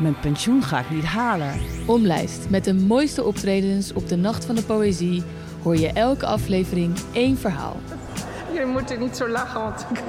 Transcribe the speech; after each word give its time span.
mijn 0.00 0.20
pensioen 0.20 0.62
ga 0.62 0.80
ik 0.80 0.90
niet 0.90 1.04
halen. 1.04 1.52
Omlijst 1.86 2.50
met 2.50 2.64
de 2.64 2.74
mooiste 2.74 3.24
optredens 3.24 3.92
op 3.92 4.08
de 4.08 4.16
Nacht 4.16 4.44
van 4.44 4.54
de 4.54 4.62
Poëzie 4.62 5.22
hoor 5.62 5.76
je 5.76 5.88
elke 5.88 6.26
aflevering 6.26 6.96
één 7.12 7.36
verhaal. 7.36 7.76
Je 8.52 8.64
moet 8.66 8.90
er 8.90 8.98
niet 8.98 9.16
zo 9.16 9.28
lachen, 9.28 9.60
want 9.60 9.86
ik... 9.90 10.02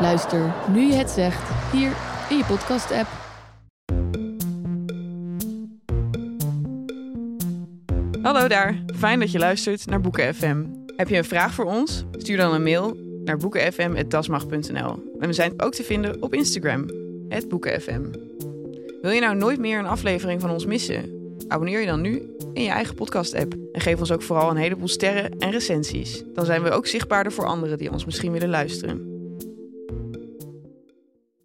Luister 0.00 0.54
nu 0.72 0.86
je 0.86 0.94
het 0.94 1.10
zegt 1.10 1.72
hier 1.72 1.92
in 2.28 2.36
je 2.36 2.44
podcast-app. 2.44 3.08
Hallo 8.22 8.48
daar, 8.48 8.84
fijn 8.96 9.18
dat 9.20 9.32
je 9.32 9.38
luistert 9.38 9.86
naar 9.86 10.00
Boeken 10.00 10.34
FM. 10.34 10.64
Heb 10.96 11.08
je 11.08 11.16
een 11.16 11.24
vraag 11.24 11.54
voor 11.54 11.64
ons? 11.64 12.04
Stuur 12.12 12.36
dan 12.36 12.54
een 12.54 12.62
mail 12.62 12.96
naar 13.24 13.36
boekenfm.dasmag.nl. 13.36 15.12
En 15.18 15.26
we 15.26 15.32
zijn 15.32 15.62
ook 15.62 15.74
te 15.74 15.82
vinden 15.82 16.22
op 16.22 16.34
Instagram, 16.34 16.86
boekenfm. 17.48 18.02
Wil 19.02 19.10
je 19.10 19.20
nou 19.20 19.36
nooit 19.36 19.58
meer 19.58 19.78
een 19.78 19.86
aflevering 19.86 20.40
van 20.40 20.50
ons 20.50 20.66
missen? 20.66 21.34
Abonneer 21.48 21.80
je 21.80 21.86
dan 21.86 22.00
nu 22.00 22.36
in 22.52 22.62
je 22.62 22.70
eigen 22.70 22.94
podcast-app. 22.94 23.54
En 23.72 23.80
geef 23.80 23.98
ons 23.98 24.12
ook 24.12 24.22
vooral 24.22 24.50
een 24.50 24.56
heleboel 24.56 24.88
sterren 24.88 25.38
en 25.38 25.50
recensies. 25.50 26.22
Dan 26.34 26.44
zijn 26.44 26.62
we 26.62 26.70
ook 26.70 26.86
zichtbaarder 26.86 27.32
voor 27.32 27.46
anderen 27.46 27.78
die 27.78 27.90
ons 27.90 28.04
misschien 28.04 28.32
willen 28.32 28.48
luisteren. 28.48 29.10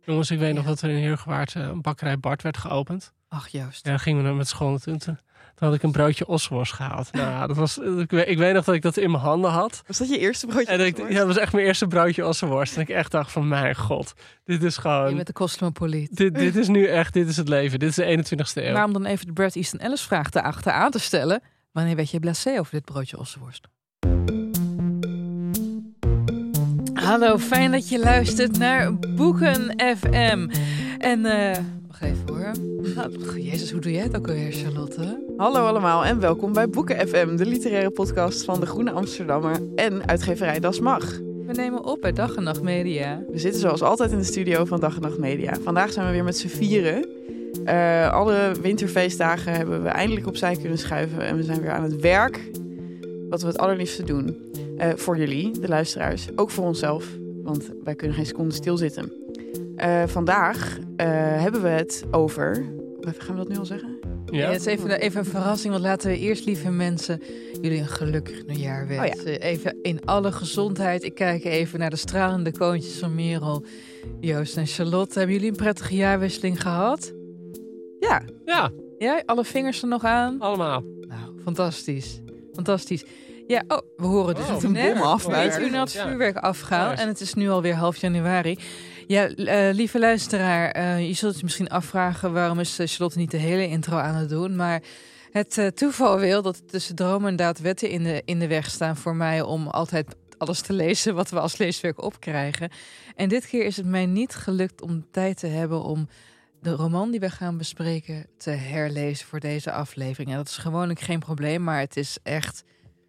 Jongens, 0.02 0.32
ik 0.32 0.40
weet 0.40 0.54
nog 0.54 0.66
dat 0.66 0.82
er 0.82 0.90
in 0.90 0.96
Heergewaard 0.96 1.56
eh, 1.56 1.62
een 1.62 1.82
bakkerij 1.82 2.20
Bart 2.20 2.42
werd 2.42 2.58
geopend. 2.58 3.14
Ach, 3.28 3.48
juist. 3.48 3.86
Ja, 3.86 3.90
dan 3.90 4.00
gingen 4.00 4.24
we 4.24 4.30
er 4.30 4.36
met 4.36 4.48
school 4.48 4.70
naartoe. 4.70 5.18
Toen, 5.58 5.68
had 5.68 5.78
ik 5.78 5.84
een 5.84 5.92
broodje 5.92 6.28
osworst 6.28 6.74
gehaald. 6.74 7.12
Nou, 7.12 7.48
dat 7.48 7.56
was, 7.56 7.78
ik, 7.78 8.12
weet, 8.12 8.28
ik 8.28 8.38
weet 8.38 8.54
nog 8.54 8.66
dat 8.66 8.76
ik 8.76 8.82
dat 8.82 8.98
in 8.98 9.12
mijn 9.12 9.24
handen 9.24 9.52
had. 9.52 9.84
Was 9.88 9.98
dat 9.98 10.10
je 10.10 10.18
eerste 10.18 10.48
broodje? 10.48 10.72
En 10.72 10.86
ik, 10.86 10.98
ja, 10.98 11.18
dat 11.18 11.28
was 11.28 11.38
echt 11.38 11.54
mijn 11.54 11.66
eerste 11.66 11.88
broodje 11.88 12.28
ossenworst. 12.28 12.76
En 12.76 12.82
ik 12.82 12.90
echt 12.90 13.12
dacht 13.12 13.32
van, 13.32 13.48
mijn 13.48 13.76
god, 13.76 14.14
dit 14.44 14.64
is 14.64 14.78
gewoon... 14.78 15.10
Je 15.10 15.16
bent 15.16 15.28
de 15.28 15.34
cosmopoliet. 15.34 16.16
Dit, 16.16 16.36
dit 16.36 16.56
is 16.56 16.68
nu 16.68 16.86
echt, 16.86 17.14
dit 17.14 17.28
is 17.28 17.38
het 17.38 17.48
leven. 17.48 17.80
Dit 17.80 17.90
is 17.90 17.96
de 17.96 18.24
21ste 18.38 18.64
eeuw. 18.64 18.74
Maar 18.74 18.86
om 18.86 18.94
dan 18.94 19.06
even 19.06 19.26
de 19.26 19.34
Bret 19.34 19.56
Easton 19.56 19.80
Ellis 19.80 20.02
vraag 20.02 20.30
te 20.30 20.44
achteraan 20.44 20.92
te 20.92 21.00
stellen. 21.00 21.42
Wanneer 21.72 21.96
werd 21.96 22.12
je 22.12 22.20
blasé 22.20 22.60
over 22.60 22.72
dit 22.72 22.86
broodje 22.86 23.20
ossenworst? 23.20 23.68
Hallo, 26.94 27.38
fijn 27.38 27.72
dat 27.72 27.90
je 27.90 28.00
luistert 28.00 28.58
naar 28.58 28.96
Boeken 28.96 29.74
FM. 29.98 30.50
En, 30.98 31.26
eh 31.26 31.64
wacht 32.00 32.14
even 32.14 32.28
hoor. 32.28 33.40
Jezus, 33.40 33.72
hoe 33.72 33.82
doe 33.82 33.92
jij 33.92 34.04
het 34.04 34.16
ook 34.18 34.28
alweer, 34.28 34.52
Charlotte? 34.52 35.24
Hallo 35.38 35.66
allemaal 35.66 36.06
en 36.06 36.20
welkom 36.20 36.54
bij 36.54 36.70
Boeken 36.70 37.08
FM, 37.08 37.36
de 37.36 37.46
literaire 37.46 37.90
podcast 37.90 38.44
van 38.44 38.60
de 38.60 38.66
Groene 38.66 38.92
Amsterdammer 38.92 39.60
en 39.76 40.08
uitgeverij 40.08 40.60
Das 40.60 40.80
Mag. 40.80 41.18
We 41.18 41.54
nemen 41.54 41.84
op 41.84 42.02
bij 42.02 42.14
Dag 42.14 42.36
en 42.36 42.44
Nacht 42.44 42.62
Media. 42.62 43.24
We 43.32 43.40
zitten 43.40 43.62
zoals 43.62 43.82
altijd 43.82 44.12
in 44.12 44.18
de 44.18 44.24
studio 44.24 44.66
van 44.66 44.80
Dag 44.80 44.96
en 44.96 45.02
Nacht 45.02 45.18
Media. 45.18 45.58
Vandaag 45.64 45.92
zijn 45.92 46.06
we 46.06 46.12
weer 46.12 46.24
met 46.24 46.38
z'n 46.38 46.48
vieren. 46.48 47.06
Eh, 47.66 48.12
alle 48.12 48.52
winterfeestdagen 48.62 49.54
hebben 49.54 49.84
we 49.84 49.90
eindelijk 49.90 50.28
opzij 50.28 50.56
kunnen 50.56 50.78
schuiven 50.78 51.22
en 51.22 51.36
we 51.36 51.44
zijn 51.44 51.62
weer 51.62 51.72
aan 51.72 51.84
het 51.84 52.02
werk. 52.02 52.50
Wat 53.30 53.42
we 53.42 53.48
het 53.48 53.58
allerliefste 53.58 54.04
doen. 54.04 54.38
Eh, 54.78 54.90
voor 54.96 55.18
jullie, 55.18 55.60
de 55.60 55.68
luisteraars. 55.68 56.28
Ook 56.36 56.52
voor 56.52 56.66
onszelf, 56.66 57.08
want 57.44 57.70
wij 57.84 57.96
kunnen 57.96 58.18
geen 58.18 58.26
seconde 58.26 58.54
stilzitten. 58.54 59.12
Eh 59.78 60.04
vandaag 60.08 60.78
eh, 60.96 61.08
hebben 61.42 61.62
we 61.62 61.68
het 61.70 62.04
over... 62.12 62.66
Gaan 63.18 63.32
we 63.36 63.42
dat 63.42 63.48
nu 63.50 63.58
al 63.58 63.66
zeggen? 63.66 64.00
Ja. 64.26 64.50
het 64.52 64.60
is 64.60 64.66
even, 64.66 64.90
even 65.00 65.20
een 65.20 65.26
verrassing, 65.26 65.72
want 65.74 65.86
laten 65.86 66.10
we 66.10 66.18
eerst, 66.18 66.46
lieve 66.46 66.70
mensen, 66.72 67.22
jullie 67.62 67.80
een 67.80 67.88
gelukkig 67.88 68.46
nieuwjaar 68.46 68.88
wensen. 68.88 69.40
Even 69.42 69.78
in 69.82 70.06
alle 70.06 70.32
gezondheid. 70.32 71.04
Ik 71.04 71.16
kijk 71.16 71.44
even 71.44 71.80
naar 71.80 71.90
de 71.90 71.96
stralende 71.96 72.52
koontjes 72.52 72.98
van 72.98 73.16
Merel, 73.16 73.66
Joost 74.20 74.58
en 74.58 74.66
Charlotte. 74.68 75.18
Hebben 75.18 75.36
jullie 75.36 75.52
een 75.52 75.58
prettige 75.58 75.96
jaarwisseling 75.96 76.62
gehad? 76.62 77.14
Ja. 78.00 78.22
Ja, 78.46 78.70
Ja, 78.98 79.22
alle 79.26 79.44
vingers 79.46 79.82
er 79.82 79.88
nog 79.88 80.04
aan? 80.04 80.40
allemaal. 80.40 80.84
Nou, 81.08 81.42
fantastisch. 81.44 82.20
Fantastisch. 82.54 83.04
Ja, 83.48 83.64
oh, 83.68 83.78
we 83.96 84.06
horen 84.06 84.36
dus 84.36 84.44
Oh, 84.46 84.54
het 84.54 84.64
een 84.64 84.72
net. 84.72 84.94
bom 84.94 85.02
af, 85.04 85.24
Weet 85.26 85.32
buiten. 85.36 85.62
u 85.64 85.70
nou 85.70 85.84
het 85.84 85.92
Ja. 85.94 86.08
vuurwerk 86.08 86.38
afgaan 86.38 86.96
en 86.96 87.08
het 87.08 87.22
is 87.22 87.34
nu 87.34 87.50
alweer 87.50 87.74
half 87.76 87.98
januari. 87.98 88.58
Ja, 89.08 89.28
eh, 89.30 89.74
lieve 89.74 90.00
luisteraar, 90.00 90.72
eh, 90.72 91.08
je 91.08 91.14
zult 91.14 91.38
je 91.38 91.44
misschien 91.44 91.70
afvragen 91.70 92.34
waarom 92.34 92.60
is 92.60 92.80
eh, 92.80 92.88
Charlotte 92.88 93.18
niet 93.18 93.32
de 93.32 93.38
hele 93.38 93.68
intro 93.68 93.98
aan 93.98 94.16
het 94.16 94.30
doen, 94.30 94.56
maar 94.56 94.82
het 95.32 95.72
toeval 95.76 96.20
wil 96.20 96.42
dat 96.42 96.68
tussen 96.68 96.96
dromen 96.96 97.30
en 97.30 97.36
daad 97.36 97.60
wetten 97.60 97.90
in 97.90 98.04
de, 98.04 98.22
in 98.26 98.40
de 98.40 98.48
weg 98.48 98.70
staan 98.70 98.98
voor 98.98 99.16
mij 99.16 99.42
om 99.42 99.68
altijd 99.68 100.16
alles 100.38 100.62
te 100.62 100.74
lezen 100.74 101.16
wat 101.16 101.30
we 101.30 101.40
als 101.40 101.58
leeswerk 101.58 102.02
opkrijgen. 102.02 102.70
En 103.16 103.30
dit 103.30 103.48
keer 103.48 103.66
is 103.66 103.78
het 103.78 103.86
mij 103.86 104.06
niet 104.06 104.36
gelukt 104.36 104.82
om 104.82 105.06
tijd 105.12 105.38
te 105.40 105.48
hebben 105.48 105.84
om 105.84 106.08
de 106.62 106.72
roman 106.72 107.12
die 107.12 107.20
we 107.20 107.30
gaan 107.30 107.58
bespreken 107.58 108.26
te 108.38 108.50
herlezen 108.50 109.28
voor 109.28 109.40
deze 109.40 109.72
aflevering. 109.72 110.30
En 110.30 110.38
dat 110.38 110.48
is 110.48 110.58
gewoonlijk 110.58 111.00
geen 111.00 111.20
probleem, 111.20 111.64
maar 111.64 111.80
het 111.80 111.98
is 111.98 112.18
echt 112.24 112.64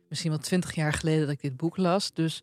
misschien 0.08 0.30
wel 0.30 0.40
twintig 0.40 0.74
jaar 0.74 0.92
geleden 0.92 1.20
dat 1.20 1.30
ik 1.30 1.40
dit 1.40 1.56
boek 1.56 1.76
las. 1.76 2.12
Dus 2.12 2.42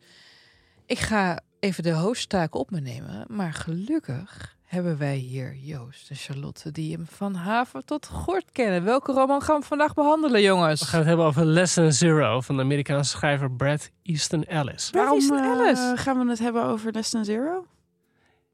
ik 0.86 0.98
ga 0.98 1.40
even 1.66 1.82
de 1.82 1.92
hoofdtaak 1.92 2.54
op 2.54 2.70
me 2.70 2.80
nemen. 2.80 3.24
Maar 3.28 3.52
gelukkig 3.52 4.56
hebben 4.64 4.98
wij 4.98 5.16
hier 5.16 5.56
Joost 5.56 6.10
en 6.10 6.16
Charlotte 6.16 6.70
die 6.70 6.92
hem 6.92 7.06
van 7.06 7.34
haven 7.34 7.84
tot 7.84 8.06
gort 8.06 8.52
kennen. 8.52 8.84
Welke 8.84 9.12
roman 9.12 9.42
gaan 9.42 9.60
we 9.60 9.66
vandaag 9.66 9.94
behandelen, 9.94 10.42
jongens? 10.42 10.80
We 10.80 10.86
gaan 10.86 10.98
het 10.98 11.08
hebben 11.08 11.26
over 11.26 11.44
Lesson 11.44 11.92
Zero 11.92 12.40
van 12.40 12.56
de 12.56 12.62
Amerikaanse 12.62 13.10
schrijver 13.10 13.50
Brad 13.50 13.90
Easton 14.02 14.44
Ellis. 14.44 14.90
Waarom 14.90 15.18
Easton 15.18 15.38
eh, 15.38 15.92
gaan 15.94 16.24
we 16.24 16.30
het 16.30 16.38
hebben 16.38 16.64
over 16.64 16.92
Less 16.92 17.10
Than 17.10 17.24
Zero? 17.24 17.66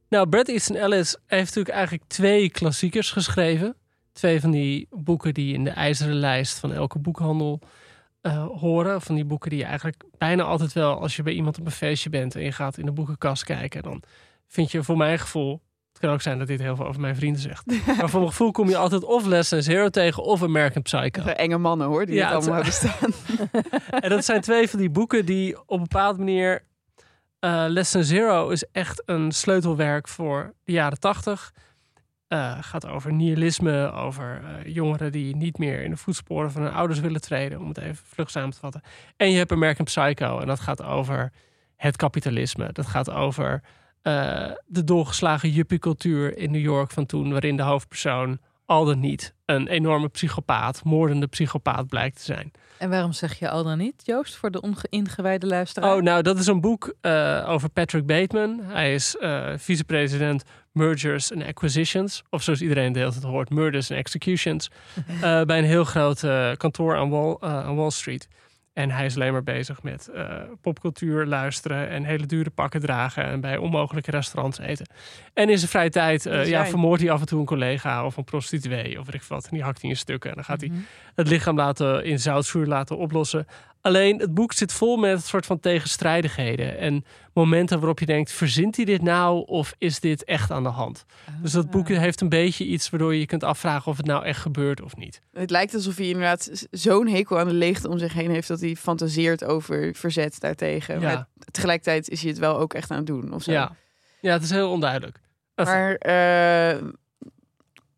Nou, 0.09 0.29
Brad 0.29 0.49
Easton 0.49 0.77
Ellis 0.77 1.17
heeft 1.27 1.47
natuurlijk 1.47 1.75
eigenlijk 1.75 2.05
twee 2.07 2.51
klassiekers 2.51 3.11
geschreven. 3.11 3.77
Twee 4.13 4.41
van 4.41 4.51
die 4.51 4.87
boeken 4.91 5.35
die 5.35 5.55
in 5.55 5.65
de 5.65 5.71
ijzeren 5.71 6.15
lijst 6.15 6.59
van 6.59 6.73
elke 6.73 6.99
boekhandel 6.99 7.61
eh, 8.23 8.47
horen. 8.47 9.01
Van 9.01 9.15
die 9.15 9.25
boeken 9.25 9.51
die 9.51 9.59
je 9.59 9.65
eigenlijk 9.65 10.03
bijna 10.19 10.43
altijd 10.43 10.73
wel, 10.73 11.01
als 11.01 11.17
je 11.17 11.23
bij 11.23 11.33
iemand 11.33 11.59
op 11.59 11.67
een 11.67 11.73
feestje 11.73 12.11
bent 12.11 12.35
en 12.35 12.43
je 12.43 12.53
gaat 12.53 12.79
in 12.79 12.85
de 12.87 12.93
boekenkast 12.93 13.45
kijken, 13.45 13.83
dan 13.83 14.03
vind 14.49 14.71
je 14.71 14.83
voor 14.83 14.97
mijn 14.97 15.19
gevoel, 15.19 15.63
het 15.93 16.01
kan 16.01 16.11
ook 16.11 16.21
zijn 16.23 16.39
dat 16.39 16.47
dit 16.47 16.61
heel 16.61 16.77
veel 16.77 16.87
over 16.87 17.01
mijn 17.01 17.17
vrienden 17.17 17.41
zegt, 17.43 17.67
maar 17.99 18.09
voor 18.11 18.21
mijn 18.21 18.31
gevoel 18.33 18.51
kom 18.51 18.69
je 18.69 18.77
altijd 18.77 19.05
of 19.05 19.27
Lesson 19.27 19.63
Zero 19.63 19.89
tegen 19.89 20.23
of 20.23 20.43
American 20.43 20.83
Psycho. 20.83 21.23
De 21.23 21.33
enge 21.33 21.59
mannen 21.59 21.87
hoor, 21.87 22.07
die 22.07 22.15
Ja, 22.15 22.25
het 22.25 22.35
allemaal 22.35 22.55
hebben 22.55 22.73
staan. 22.73 23.11
En 24.05 24.11
dat 24.11 24.25
zijn 24.25 24.41
twee 24.41 24.69
van 24.69 24.79
die 24.79 24.91
boeken 24.91 25.27
die 25.27 25.59
op 25.59 25.71
een 25.77 25.83
bepaalde 25.83 26.19
manier. 26.19 26.65
eh 27.39 27.65
Lesson 27.69 28.03
Zero 28.05 28.49
is 28.49 28.65
echt 28.73 29.03
een 29.07 29.33
sleutelwerk 29.33 30.09
voor 30.09 30.55
de 30.65 30.73
jaren 30.73 30.99
tachtig. 31.01 31.53
Eh, 32.33 32.57
gaat 32.61 32.87
over 32.87 33.13
nihilisme, 33.13 33.93
over 33.93 34.43
eh, 34.45 34.75
jongeren 34.75 35.13
die 35.13 35.37
niet 35.37 35.59
meer 35.59 35.83
in 35.83 35.91
de 35.91 35.97
voetsporen 35.97 36.51
van 36.51 36.63
hun 36.63 36.73
ouders 36.73 37.01
willen 37.01 37.21
treden, 37.21 37.61
om 37.61 37.69
het 37.69 37.79
even 37.79 38.05
vlug 38.07 38.31
samen 38.31 38.51
te 38.51 38.59
vatten. 38.59 38.83
En 39.17 39.31
je 39.31 39.37
hebt 39.37 39.53
American 39.53 39.85
Psycho, 39.85 40.39
en 40.39 40.47
dat 40.47 40.61
gaat 40.61 40.83
over 40.83 41.33
het 41.77 41.97
kapitalisme. 41.97 42.73
Dat 42.73 42.87
gaat 42.87 43.11
over 43.11 43.63
eh, 44.03 44.51
de 44.67 44.85
doorgeslagen 44.85 45.51
juppiecultuur 45.51 46.37
in 46.37 46.51
New 46.51 46.61
York 46.61 46.91
van 46.91 47.07
toen, 47.07 47.31
waarin 47.31 47.57
de 47.57 47.63
hoofdpersoon 47.63 48.39
al 48.67 48.85
dan 48.85 49.01
niet 49.01 49.35
een 49.45 49.69
enorme 49.69 50.09
psychopaat, 50.09 50.85
moordende 50.85 51.27
psychopaat 51.27 51.87
blijkt 51.87 52.17
te 52.17 52.25
zijn. 52.25 52.51
En 52.79 52.91
waarom 52.91 53.13
zeg 53.13 53.39
je 53.39 53.51
al 53.51 53.65
dan 53.65 53.79
niet, 53.79 54.03
Joost, 54.05 54.37
voor 54.37 54.51
de 54.51 54.61
ongeïngewijde 54.61 55.47
luisteraar? 55.47 55.95
Oh, 55.95 56.03
nou, 56.03 56.23
dat 56.23 56.39
is 56.39 56.47
een 56.47 56.61
boek 56.61 56.95
over 57.47 57.69
Patrick 57.73 58.07
Bateman. 58.07 58.61
Hij 58.63 58.95
is 58.95 59.17
eh, 59.17 59.53
vicepresident 59.57 60.45
mergers 60.73 61.31
en 61.31 61.43
acquisitions. 61.47 62.23
Of 62.31 62.43
zoals 62.43 62.61
iedereen 62.61 62.93
de 62.93 62.99
hele 62.99 63.11
tijd 63.11 63.23
hoort, 63.23 63.51
murders 63.51 63.91
en 63.91 63.97
executions. 63.97 64.71
eh, 65.21 65.43
bij 65.51 65.59
een 65.59 65.65
heel 65.65 65.85
groot 65.85 66.23
eh, 66.23 66.51
kantoor 66.57 66.97
aan 66.97 67.11
Wall, 67.11 67.37
eh, 67.41 67.65
aan 67.65 67.77
Wall 67.77 67.91
Street. 67.91 68.29
En 68.73 68.91
hij 68.91 69.05
is 69.07 69.15
alleen 69.15 69.33
maar 69.33 69.43
bezig 69.43 69.83
met 69.83 70.11
popcultuur 70.61 71.27
luisteren 71.27 71.89
en 71.89 72.05
hele 72.05 72.27
dure 72.27 72.51
pakken 72.51 72.81
dragen 72.81 73.25
en 73.25 73.41
bij 73.41 73.57
onmogelijke 73.57 74.11
restaurants 74.11 74.59
eten. 74.59 74.87
En 75.35 75.51
in 75.51 75.59
zijn 75.59 75.71
vrije 75.71 75.91
tijd 75.91 76.23
ja, 76.23 76.67
vermoordt 76.67 77.03
hij 77.03 77.11
af 77.11 77.21
en 77.21 77.27
toe 77.27 77.41
een 77.41 77.47
collega 77.47 78.05
of 78.07 78.17
een 78.17 78.25
prostituee 78.25 78.99
of 78.99 79.07
weet 79.07 79.15
ik 79.15 79.23
wat. 79.23 79.45
En 79.45 79.51
die 79.53 79.63
hakt 79.63 79.81
hij 79.81 79.91
in 79.91 79.97
stukken 79.97 80.31
en 80.31 80.37
dan 80.37 80.45
gaat 80.45 80.61
hij 80.61 80.69
Mhm. 80.71 80.79
het 81.15 81.29
lichaam 81.29 81.57
laten 81.57 82.05
in 82.05 82.19
zoutzuur 82.19 82.67
laten 82.67 82.97
oplossen. 82.99 83.47
Alleen 83.83 84.19
het 84.19 84.35
boek 84.35 84.53
zit 84.53 84.73
vol 84.73 84.97
met 84.97 85.13
een 85.13 85.21
soort 85.21 85.47
van 85.47 85.61
tegenstrijdigheden 85.61 86.79
en 86.79 87.05
momenten 87.33 87.79
waarop 87.79 87.99
je 87.99 88.07
denkt: 88.07 88.33
verzint 88.33 88.77
hij 88.77 88.85
dit 88.85 89.03
nou 89.03 89.47
of 89.47 89.75
is 89.79 90.01
dit 90.01 90.25
echt 90.25 90.51
aan 90.51 90.63
de 90.63 90.69
hand? 90.69 91.05
Dus 91.41 91.53
dat 91.53 91.71
boek 91.71 91.89
heeft 91.89 92.21
een 92.21 92.29
beetje 92.29 92.65
iets 92.65 92.91
waardoor 92.91 93.15
je 93.15 93.21
je 93.21 93.27
kunt 93.27 93.45
afvragen 93.45 93.91
of 93.91 93.97
het 93.97 94.07
nou 94.07 94.25
echt 94.25 94.41
gebeurt 94.41 94.83
of 94.83 94.97
niet. 94.97 95.21
Het 95.33 95.51
lijkt 95.51 95.75
alsof 95.75 95.97
hij 95.97 96.07
inderdaad 96.07 96.67
zo'n 96.71 97.09
hekel 97.09 97.39
aan 97.39 97.49
de 97.49 97.55
leegte 97.55 97.89
om 97.89 97.99
zich 97.99 98.13
heen 98.13 98.31
heeft 98.31 98.49
dat 98.49 98.61
hij 98.61 98.77
fantaseert 98.77 99.45
over 99.45 99.95
verzet 99.95 100.41
daartegen. 100.41 101.01
Ja. 101.01 101.07
Maar 101.07 101.27
tegelijkertijd 101.51 102.09
is 102.09 102.21
hij 102.21 102.31
het 102.31 102.39
wel 102.39 102.59
ook 102.59 102.75
echt 102.75 102.91
aan 102.91 102.97
het 102.97 103.07
doen. 103.07 103.33
Of 103.33 103.43
zo. 103.43 103.53
Ja. 103.53 103.77
ja, 104.21 104.33
het 104.33 104.43
is 104.43 104.51
heel 104.51 104.71
onduidelijk. 104.71 105.21
Maar 105.55 105.95
eh, 105.95 106.83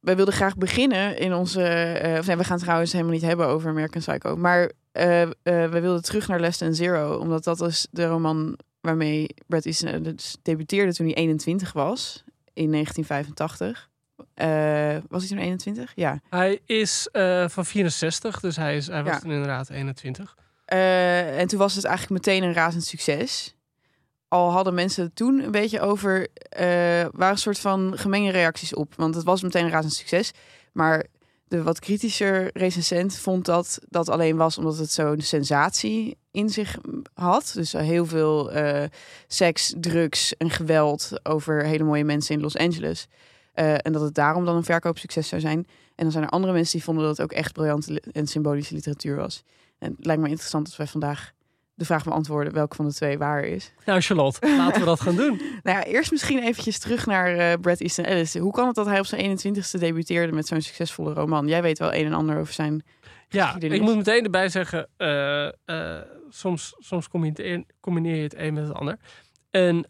wij 0.05 0.17
wilden 0.17 0.35
graag 0.35 0.57
beginnen 0.57 1.19
in 1.19 1.35
onze. 1.35 1.63
eh, 1.63 2.19
of 2.19 2.27
nee, 2.27 2.37
we 2.37 2.45
gaan 2.45 2.55
het 2.55 2.63
trouwens 2.63 2.93
helemaal 2.93 3.13
niet 3.13 3.23
hebben 3.23 3.47
over 3.47 3.71
American 3.71 4.01
Psycho. 4.01 4.37
Maar 4.37 4.71
eh 4.93 5.23
eh, 5.23 5.31
we 5.43 5.81
wilden 5.81 6.03
terug 6.03 6.29
naar 6.29 6.41
Less 6.41 6.59
Than 6.59 6.75
Zero, 6.75 7.17
omdat 7.19 7.45
dat 7.45 7.61
is 7.61 7.87
de 7.91 8.07
roman 8.07 8.59
waarmee 8.81 9.27
Bret 9.47 9.67
Easton 9.67 9.89
Ellis 9.89 10.37
debuteerde 10.43 10.95
toen 10.95 11.07
hij 11.07 11.15
21 11.15 11.73
was 11.73 12.25
in 12.53 12.71
1985. 12.71 13.91
Eh, 14.35 14.97
was 15.09 15.21
hij 15.21 15.29
toen 15.37 15.39
21? 15.47 15.93
Ja. 15.95 16.21
Hij 16.29 16.61
is 16.67 17.09
van 17.47 17.65
64, 17.67 18.41
dus 18.41 18.57
hij, 18.57 18.77
is, 18.77 18.87
hij 18.87 19.03
was 19.03 19.13
Ja. 19.13 19.19
toen 19.19 19.31
inderdaad 19.31 19.71
21. 19.71 20.37
Eh, 20.65 21.39
en 21.41 21.47
toen 21.47 21.59
was 21.59 21.75
het 21.75 21.85
eigenlijk 21.85 22.27
meteen 22.27 22.43
een 22.43 22.55
razend 22.55 22.85
succes. 22.85 23.55
Al 24.35 24.53
hadden 24.53 24.75
mensen 24.75 25.05
het 25.05 25.17
toen 25.17 25.43
een 25.43 25.51
beetje 25.51 25.81
over, 25.81 26.29
eh 26.49 26.65
waren 27.13 27.31
een 27.31 27.39
soort 27.39 27.59
van 27.59 27.93
gemengde 27.97 28.31
reacties 28.31 28.75
op. 28.75 28.95
Want 28.97 29.15
het 29.15 29.25
was 29.25 29.43
meteen 29.43 29.65
een 29.65 29.71
razend 29.71 29.93
succes. 29.95 30.33
Maar 30.73 31.07
de 31.49 31.63
wat 31.63 31.79
kritischer 31.79 32.51
recensent 32.53 33.17
vond 33.17 33.45
dat 33.45 33.79
dat 33.89 34.09
alleen 34.09 34.37
was 34.37 34.59
omdat 34.59 34.79
het 34.79 34.91
zo'n 34.91 35.21
sensatie 35.21 36.17
in 36.31 36.51
zich 36.51 36.79
had. 37.13 37.51
Dus 37.55 37.73
heel 37.73 38.07
veel 38.07 38.53
eh, 38.53 38.89
seks, 39.27 39.75
drugs 39.77 40.37
en 40.37 40.51
geweld 40.51 41.11
over 41.23 41.65
hele 41.65 41.85
mooie 41.85 42.05
mensen 42.05 42.35
in 42.35 42.41
Los 42.41 42.57
Angeles. 42.57 43.07
Eh, 43.53 43.75
en 43.87 43.93
dat 43.93 44.03
het 44.03 44.15
daarom 44.15 44.45
dan 44.45 44.57
een 44.57 44.65
verkoopsucces 44.65 45.29
zou 45.29 45.41
zijn. 45.41 45.67
En 45.95 46.05
dan 46.05 46.11
zijn 46.11 46.25
er 46.25 46.31
andere 46.31 46.53
mensen 46.53 46.73
die 46.73 46.85
vonden 46.85 47.05
dat 47.05 47.17
het 47.17 47.27
ook 47.27 47.33
echt 47.33 47.53
briljante 47.53 48.03
en 48.13 48.27
symbolische 48.27 48.75
literatuur 48.75 49.17
was. 49.17 49.43
En 49.79 49.95
het 49.97 50.07
lijkt 50.07 50.23
me 50.23 50.29
interessant 50.29 50.67
dat 50.67 50.77
wij 50.77 50.87
vandaag 50.87 51.33
de 51.75 51.85
vraag 51.85 52.05
beantwoorden 52.05 52.53
welke 52.53 52.77
van 52.77 52.87
de 52.87 52.95
twee 52.95 53.19
waar 53.19 53.45
is. 53.45 53.73
Nou, 53.85 54.01
Charlotte, 54.01 54.49
laten 54.57 54.81
we 54.81 54.87
dat 54.87 55.01
gaan 55.01 55.17
doen. 55.17 55.41
Nou 55.63 55.79
ja, 55.79 55.85
eerst 55.85 56.11
misschien 56.11 56.39
eventjes 56.39 56.79
terug 56.79 57.07
naar 57.07 57.37
eh 57.37 57.53
Bret 57.61 57.81
Easton 57.81 58.05
Ellis. 58.05 58.35
Hoe 58.35 58.53
kan 58.53 58.67
het 58.67 58.75
dat 58.75 58.87
hij 58.87 58.99
op 58.99 59.07
zijn 59.07 59.39
21ste 59.39 59.79
debuteerde 59.79 60.33
met 60.33 60.47
zo'n 60.47 60.61
succesvolle 60.61 61.13
roman? 61.13 61.49
Jij 61.49 61.63
weet 61.63 61.79
wel 61.79 61.95
een 61.95 62.05
en 62.05 62.13
ander 62.13 62.39
over 62.39 62.55
zijn 62.55 62.85
Ja, 63.29 63.57
ik 63.59 63.81
moet 63.81 63.97
meteen 63.97 64.25
erbij 64.25 64.49
zeggen, 64.49 64.89
eh, 64.97 65.47
eh, 65.47 66.03
soms, 66.29 66.75
soms 66.79 67.09
combineer 67.09 67.65
combineer 67.81 68.17
je 68.17 68.23
het 68.23 68.39
een 68.39 68.55
met 68.55 68.67
het 68.67 68.77
ander. 68.77 68.99
En 69.51 69.87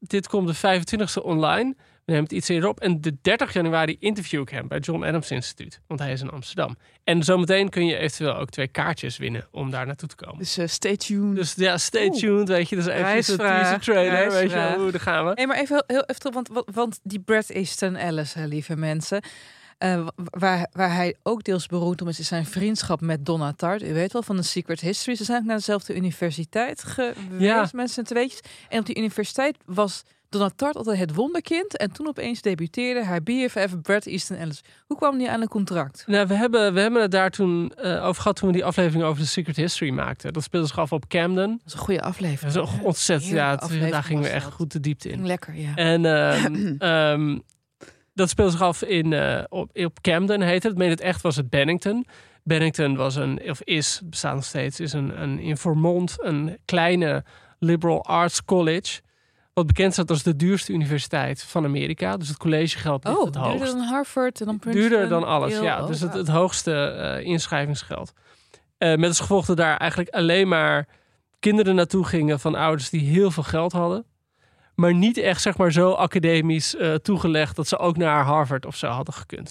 dit 0.00 0.28
komt 0.28 0.46
de 0.46 0.54
25e 0.54 1.22
online. 1.22 1.74
We 2.06 2.12
nemen 2.12 2.28
het 2.28 2.36
iets 2.38 2.48
eerder 2.48 2.68
op. 2.68 2.80
En 2.80 3.00
de 3.00 3.16
30 3.22 3.52
januari 3.52 3.96
interview 4.00 4.40
ik 4.40 4.48
hem 4.48 4.68
bij 4.68 4.78
John 4.78 5.04
Adams 5.04 5.30
Instituut. 5.30 5.80
Want 5.86 6.00
hij 6.00 6.12
is 6.12 6.20
in 6.20 6.30
Amsterdam. 6.30 6.76
En 7.04 7.22
zometeen 7.22 7.68
kun 7.68 7.86
je 7.86 7.96
eventueel 7.96 8.36
ook 8.36 8.50
twee 8.50 8.68
kaartjes 8.68 9.16
winnen 9.16 9.46
om 9.50 9.70
daar 9.70 9.86
naartoe 9.86 10.08
te 10.08 10.14
komen. 10.14 10.38
Dus 10.38 10.56
eh, 10.58 10.66
stay 10.66 10.96
tuned. 10.96 11.34
Dus 11.36 11.54
ja, 11.54 11.78
stay 11.78 12.10
tuned, 12.10 12.48
weet 12.48 12.68
je. 12.68 12.76
Dus 12.76 12.86
even 12.86 13.16
een 13.72 13.80
trailer, 13.80 14.30
weet 14.30 14.50
je. 14.50 14.74
Hoe, 14.76 14.90
daar 14.90 15.00
gaan 15.00 15.24
we. 15.26 15.32
Hey, 15.34 15.46
maar 15.46 15.56
even 15.58 15.84
heel 15.86 16.04
even 16.04 16.18
terug, 16.20 16.34
want, 16.34 16.48
want, 16.48 16.66
want 16.74 17.00
die 17.02 17.20
Bret 17.20 17.50
Easton 17.50 17.96
Ellis, 17.96 18.34
hè, 18.34 18.44
lieve 18.46 18.76
mensen. 18.76 19.22
eh, 19.78 19.94
wa- 20.04 20.12
waar, 20.16 20.68
waar 20.72 20.94
hij 20.94 21.16
ook 21.22 21.42
deels 21.44 21.66
beroemd 21.66 22.02
om 22.02 22.08
is, 22.08 22.18
is 22.20 22.28
zijn 22.28 22.46
vriendschap 22.46 23.00
met 23.00 23.26
Donna 23.26 23.52
Tartt. 23.52 23.82
U 23.84 23.92
weet 23.94 24.12
wel, 24.12 24.22
van 24.22 24.36
de 24.36 24.42
Secret 24.42 24.80
History. 24.80 25.16
Ze 25.16 25.24
zijn 25.24 25.38
ook 25.40 25.46
naar 25.46 25.56
dezelfde 25.56 25.94
universiteit 25.96 26.82
geweest, 26.84 27.16
Ja. 27.38 27.68
met 27.72 27.90
z'n 27.90 28.02
tweetjes. 28.02 28.40
En 28.68 28.78
op 28.78 28.86
die 28.86 28.96
universiteit 28.96 29.56
was 29.64 30.02
Donna 30.38 30.52
Tartt 30.56 30.76
altijd 30.76 30.98
het 30.98 31.14
wonderkind. 31.14 31.76
En 31.76 31.92
toen 31.92 32.06
opeens 32.06 32.40
debuteerde 32.42 33.04
haar 33.04 33.22
BFF 33.22 33.80
Bret 33.82 34.06
Easton 34.06 34.36
Ellis. 34.36 34.60
Hoe 34.86 34.96
kwam 34.96 35.18
die 35.18 35.30
aan 35.30 35.40
een 35.40 35.48
contract? 35.48 36.04
Nou, 36.06 36.26
we 36.26 36.34
hebben, 36.34 36.74
we 36.74 36.80
hebben 36.80 37.02
het 37.02 37.10
daar 37.10 37.30
toen 37.30 37.72
eh, 37.74 38.04
over 38.06 38.22
gehad 38.22 38.36
toen 38.36 38.48
we 38.48 38.54
die 38.54 38.64
aflevering 38.64 39.04
over 39.04 39.20
de 39.22 39.28
Secret 39.28 39.56
History 39.56 39.90
maakten. 39.90 40.32
Dat 40.32 40.42
speelde 40.42 40.66
zich 40.66 40.78
af 40.78 40.92
op 40.92 41.08
Camden. 41.08 41.50
Dat 41.50 41.66
is 41.66 41.72
een 41.72 41.78
goede 41.78 42.02
aflevering. 42.02 42.54
Dat 42.54 42.68
is 42.68 42.80
ontzettend, 42.82 43.32
ja, 43.32 43.50
het- 43.50 43.60
aflevering 43.60 43.92
daar 43.92 44.02
gingen 44.04 44.22
we 44.22 44.28
echt 44.28 44.52
goed 44.52 44.72
de 44.72 44.80
diepte 44.80 45.08
in. 45.08 45.26
Lekker, 45.26 45.54
ja. 45.54 45.74
En 45.74 46.04
ehm, 46.04 46.74
ehm, 46.78 47.38
dat 48.14 48.28
speelde 48.28 48.50
zich 48.50 48.62
af 48.62 48.82
in, 48.82 49.12
eh, 49.12 49.44
op, 49.48 49.70
op 49.78 50.00
Camden, 50.00 50.40
heette 50.40 50.68
het. 50.68 50.76
Meen 50.78 50.90
het 50.90 51.00
echt 51.00 51.22
was 51.22 51.36
het 51.36 51.50
Bennington. 51.50 52.06
Bennington 52.42 52.96
was 52.96 53.14
een, 53.14 53.50
of 53.50 53.60
is, 53.62 54.00
bestaat 54.04 54.34
nog 54.34 54.44
steeds, 54.44 54.80
is 54.80 54.92
een, 54.92 55.22
een 55.22 55.38
in 55.38 55.56
Vermont 55.56 56.14
een 56.18 56.58
kleine 56.64 57.24
liberal 57.58 58.04
arts 58.04 58.44
college. 58.44 59.00
Wat 59.56 59.66
bekend 59.66 59.92
staat 59.92 60.10
als 60.10 60.22
de 60.22 60.36
duurste 60.36 60.72
universiteit 60.72 61.42
van 61.42 61.64
Amerika. 61.64 62.16
Dus 62.16 62.28
het 62.28 62.36
collegegeld 62.36 63.04
ligt 63.04 63.16
Oh, 63.16 63.24
het 63.24 63.32
duurder 63.32 63.52
hoogst. 63.52 63.72
dan 63.72 63.80
Harvard 63.80 64.40
en 64.40 64.46
dan 64.46 64.58
Princeton. 64.58 64.88
Duurder 64.88 65.08
dan 65.08 65.24
alles, 65.24 65.58
ja. 65.58 65.86
Dus 65.86 66.00
het, 66.00 66.12
het 66.12 66.28
hoogste 66.28 66.72
eh, 66.72 67.26
inschrijvingsgeld. 67.26 68.12
Eh, 68.78 68.94
met 68.94 69.08
als 69.08 69.20
gevolg 69.20 69.46
dat 69.46 69.56
daar 69.56 69.76
eigenlijk 69.76 70.10
alleen 70.10 70.48
maar 70.48 70.88
kinderen 71.40 71.74
naartoe 71.74 72.04
gingen 72.04 72.40
van 72.40 72.54
ouders 72.54 72.90
die 72.90 73.00
heel 73.00 73.30
veel 73.30 73.42
geld 73.42 73.72
hadden. 73.72 74.04
Maar 74.74 74.94
niet 74.94 75.18
echt 75.18 75.42
zeg 75.42 75.56
maar 75.56 75.72
zo 75.72 75.92
academisch 75.92 76.76
eh, 76.76 76.94
toegelegd 76.94 77.56
dat 77.56 77.68
ze 77.68 77.78
ook 77.78 77.96
naar 77.96 78.24
Harvard 78.24 78.66
of 78.66 78.76
zo 78.76 78.86
hadden 78.86 79.14
gekund. 79.14 79.50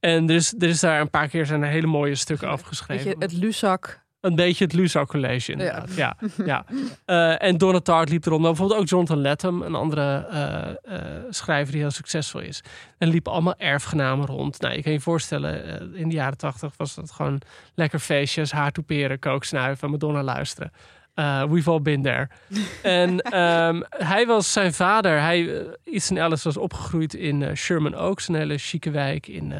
En 0.00 0.28
er 0.28 0.34
is, 0.34 0.54
er 0.58 0.68
is 0.68 0.80
daar 0.80 1.00
een 1.00 1.10
paar 1.10 1.28
keer 1.28 1.46
zijn 1.46 1.62
er 1.62 1.68
hele 1.68 1.86
mooie 1.86 2.14
stukken 2.14 2.48
over 2.48 2.84
Weet 2.86 3.02
je, 3.02 3.16
het 3.18 3.32
Luzak. 3.32 4.03
Een 4.24 4.34
beetje 4.34 4.64
het 4.64 4.72
Lusac 4.72 5.08
College 5.08 5.52
inderdaad. 5.52 5.94
Ja. 5.94 6.16
Ja, 6.44 6.64
Eh, 7.04 7.42
en 7.42 7.58
Donna 7.58 7.80
Tartt 7.80 8.10
liep 8.10 8.26
eronder. 8.26 8.50
Bijvoorbeeld 8.50 8.80
ook 8.80 8.88
Jonathan 8.88 9.20
Latham, 9.20 9.62
een 9.62 9.74
andere 9.74 10.26
eh, 10.30 10.70
eh, 10.70 11.22
schrijver 11.30 11.72
die 11.72 11.80
heel 11.80 11.90
succesvol 11.90 12.40
is. 12.40 12.62
En 12.98 13.08
liepen 13.08 13.32
allemaal 13.32 13.54
erfgenamen 13.56 14.26
rond. 14.26 14.60
Nou, 14.60 14.74
je 14.74 14.82
kan 14.82 14.92
je 14.92 15.00
voorstellen, 15.00 15.94
in 15.94 16.08
de 16.08 16.14
jaren 16.14 16.36
tachtig 16.38 16.72
was 16.76 16.94
dat 16.94 17.10
gewoon 17.10 17.40
lekker 17.74 17.98
feestjes, 17.98 18.52
haartoeperen, 18.52 19.18
kooksnuiven, 19.18 19.90
Madonna 19.90 20.22
luisteren. 20.22 20.72
Eh, 21.14 21.44
we've 21.44 21.70
all 21.70 21.82
been 21.82 22.02
there. 22.02 22.28
en 22.82 23.20
ehm, 23.20 23.82
hij 23.88 24.26
was 24.26 24.52
zijn 24.52 24.72
vader. 24.74 25.20
Hij, 25.20 25.40
uh, 25.40 25.60
Easton 25.84 26.16
Ellis 26.16 26.42
was 26.42 26.56
opgegroeid 26.56 27.14
in 27.14 27.56
Sherman 27.56 27.94
Oaks, 27.94 28.28
een 28.28 28.34
hele 28.34 28.58
chique 28.58 28.90
wijk 28.90 29.26
in 29.26 29.52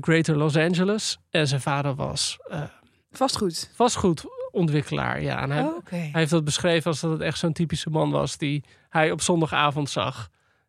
Greater 0.00 0.36
Los 0.36 0.56
Angeles. 0.56 1.18
En 1.30 1.48
zijn 1.48 1.60
vader 1.60 1.94
was 1.94 2.38
Vastgoed. 3.16 3.70
vastgoedontwikkelaar. 3.74 5.22
Ja, 5.22 5.42
en 5.42 5.50
hij, 5.50 5.62
Oh, 5.62 5.76
hij 5.90 6.10
heeft 6.12 6.30
dat 6.30 6.44
beschreven 6.44 6.90
als 6.90 7.00
dat 7.00 7.10
het 7.10 7.20
echt 7.20 7.38
zo'n 7.38 7.52
typische 7.52 7.90
man 7.90 8.10
was 8.10 8.36
die 8.38 8.64
hij 8.88 9.10
op 9.10 9.20
zondagavond 9.20 9.90
zag. 9.90 10.28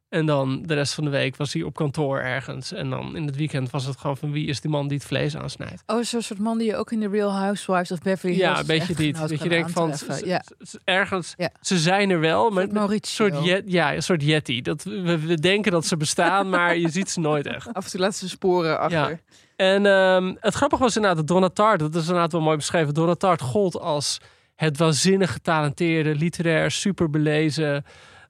En 0.10 0.26
dan 0.26 0.62
de 0.66 0.74
rest 0.74 0.94
van 0.94 1.04
de 1.04 1.10
week 1.10 1.36
was 1.36 1.54
hij 1.54 1.64
op 1.64 1.76
kantoor 1.76 2.20
ergens. 2.20 2.72
En 2.74 2.90
dan 2.90 3.16
in 3.16 3.26
het 3.26 3.36
weekend 3.36 3.70
was 3.70 3.86
het 3.86 3.98
gewoon 3.98 4.18
van 4.18 4.32
wie 4.32 4.48
is 4.48 4.62
die 4.62 4.72
man 4.72 4.88
die 4.88 4.98
het 4.98 5.08
vlees 5.08 5.38
aansnijdt. 5.38 5.84
Oh, 5.86 6.04
zo'n 6.04 6.22
soort 6.22 6.40
man 6.40 6.58
die 6.58 6.68
je 6.68 6.76
ook 6.76 6.92
in 6.92 7.00
de 7.00 7.08
Real 7.10 7.32
Housewives 7.34 7.92
of 7.92 8.00
Beverly 8.02 8.36
Hills 8.36 8.48
Ja, 8.48 8.60
een 8.60 8.66
beetje 8.66 8.96
dit. 8.96 9.18
Dat 9.18 9.42
je 9.44 9.50
denkt 9.50 9.72
van, 9.72 9.94
Ja. 10.26 10.44
ergens, 10.84 11.34
Ja. 11.38 11.50
ze 11.62 11.78
zijn 11.78 12.10
er 12.10 12.20
wel, 12.20 12.44
maar 12.50 12.64
Soort 12.64 12.68
een 12.68 12.74
Mauricio. 12.80 13.30
soort, 13.30 13.46
jet, 13.46 13.64
ja, 13.68 13.94
een 13.96 14.04
soort 14.04 14.24
yeti. 14.24 14.62
Dat, 14.62 14.84
we, 14.84 15.20
we 15.20 15.36
denken 15.40 15.72
dat 15.72 15.86
ze 15.86 15.98
bestaan, 15.98 16.50
maar 16.50 16.78
je 16.78 16.90
ziet 16.90 17.10
ze 17.10 17.20
nooit 17.20 17.46
echt. 17.46 17.74
Af 17.74 17.86
en 17.86 17.92
toe 17.92 18.00
laten 18.00 18.18
ze 18.20 18.30
sporen 18.30 18.80
achter. 18.80 19.10
Ja. 19.10 19.20
En 19.56 19.86
ehm, 19.86 20.36
het 20.40 20.54
grappige 20.54 20.82
was 20.82 20.96
inderdaad 20.96 21.18
dat 21.20 21.28
Donna 21.28 21.50
Tartt, 21.50 21.80
dat 21.80 21.96
is 21.96 22.02
inderdaad 22.08 22.32
wel 22.32 22.42
mooi 22.42 22.58
beschreven. 22.58 22.94
Donna 22.94 23.14
Tartt 23.16 23.42
gold 23.42 23.80
als 23.80 24.18
het 24.56 24.78
waanzinnig 24.78 25.32
getalenteerde, 25.32 26.16
literair, 26.16 26.72
superbelezen, 26.72 27.86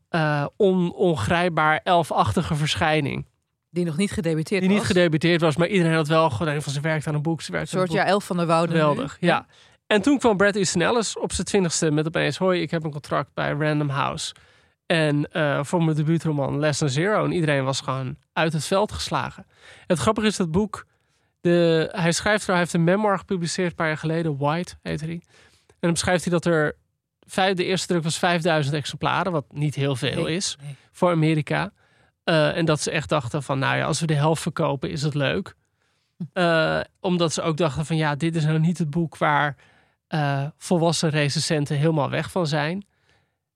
eh 0.09 0.45
on, 0.57 0.93
ongrijpbaar, 0.93 1.79
elfachtige 1.83 2.55
verschijning. 2.55 3.25
Die 3.69 3.85
nog 3.85 3.97
niet 3.97 4.11
gedebuteerd 4.11 4.61
Die 4.61 4.69
niet 4.69 4.79
was. 4.79 4.87
gedebuteerd 4.87 5.41
was, 5.41 5.55
maar 5.55 5.67
iedereen 5.67 5.93
had 5.93 6.07
wel 6.07 6.29
gedaan 6.29 6.61
van 6.61 6.73
ze 6.73 6.81
werkt 6.81 7.07
aan 7.07 7.13
een 7.15 7.21
boek. 7.21 7.41
Ze 7.41 7.51
werkt 7.51 7.71
Een 7.71 7.77
soort 7.77 7.89
boek. 7.89 7.97
ja, 7.97 8.05
elf 8.05 8.23
van 8.25 8.37
de 8.37 8.45
Wouden. 8.45 8.75
Geweldig, 8.75 9.17
ja. 9.19 9.45
En 9.87 10.01
toen 10.01 10.17
kwam 10.17 10.37
Brad 10.37 10.55
Easton 10.55 10.81
Ellis 10.81 11.17
op 11.17 11.31
zijn 11.33 11.47
twintigste 11.47 11.91
met 11.91 12.07
opeens... 12.07 12.37
hoi, 12.37 12.61
ik 12.61 12.71
heb 12.71 12.83
een 12.83 12.91
contract 12.91 13.29
bij 13.33 13.51
Random 13.51 13.89
House. 13.89 14.33
En 14.85 15.31
eh, 15.31 15.63
voor 15.63 15.83
mijn 15.83 15.97
debuutroman 15.97 16.59
Less 16.59 16.79
Than 16.79 16.89
Zero. 16.89 17.23
En 17.25 17.31
iedereen 17.31 17.63
was 17.63 17.81
gewoon 17.81 18.15
uit 18.33 18.53
het 18.53 18.65
veld 18.65 18.91
geslagen. 18.91 19.45
Het 19.87 19.99
grappige 19.99 20.27
is 20.27 20.35
dat 20.35 20.51
boek... 20.51 20.85
De, 21.45 21.89
hij 21.91 22.11
schrijft 22.11 22.43
er, 22.43 22.49
hij 22.49 22.59
heeft 22.59 22.73
een 22.73 22.83
memoir 22.83 23.17
gepubliceerd 23.17 23.69
een 23.69 23.75
paar 23.75 23.87
jaar 23.87 23.97
geleden. 23.97 24.37
White 24.37 24.75
heet 24.81 25.01
hij. 25.01 25.21
En 25.67 25.77
dan 25.79 25.91
beschrijft 25.91 26.23
hij 26.23 26.33
dat 26.33 26.45
er... 26.45 26.75
Vijf, 27.19 27.55
de 27.55 27.65
eerste 27.65 27.87
druk 27.87 28.03
was 28.03 28.17
5000 28.17 28.75
exemplaren, 28.75 29.31
wat 29.31 29.45
niet 29.53 29.75
heel 29.75 29.95
veel 29.95 30.23
Nee, 30.23 30.35
is 30.35 30.57
nee. 30.61 30.75
voor 30.91 31.11
Amerika. 31.11 31.71
Eh, 32.23 32.57
en 32.57 32.65
dat 32.65 32.81
ze 32.81 32.91
echt 32.91 33.09
dachten 33.09 33.43
van, 33.43 33.59
nou 33.59 33.77
ja, 33.77 33.85
als 33.85 33.99
we 33.99 34.05
de 34.05 34.13
helft 34.13 34.41
verkopen, 34.41 34.89
is 34.89 35.01
het 35.01 35.13
leuk. 35.13 35.55
Uh, 36.33 36.79
omdat 36.99 37.33
ze 37.33 37.41
ook 37.41 37.57
dachten 37.57 37.85
van, 37.85 37.97
ja, 37.97 38.15
dit 38.15 38.35
is 38.35 38.45
nou 38.45 38.59
niet 38.59 38.77
het 38.77 38.89
boek 38.89 39.17
waar 39.17 39.55
uh, 40.09 40.47
volwassen 40.57 41.09
recensenten 41.09 41.77
helemaal 41.77 42.09
weg 42.09 42.31
van 42.31 42.47
zijn. 42.47 42.85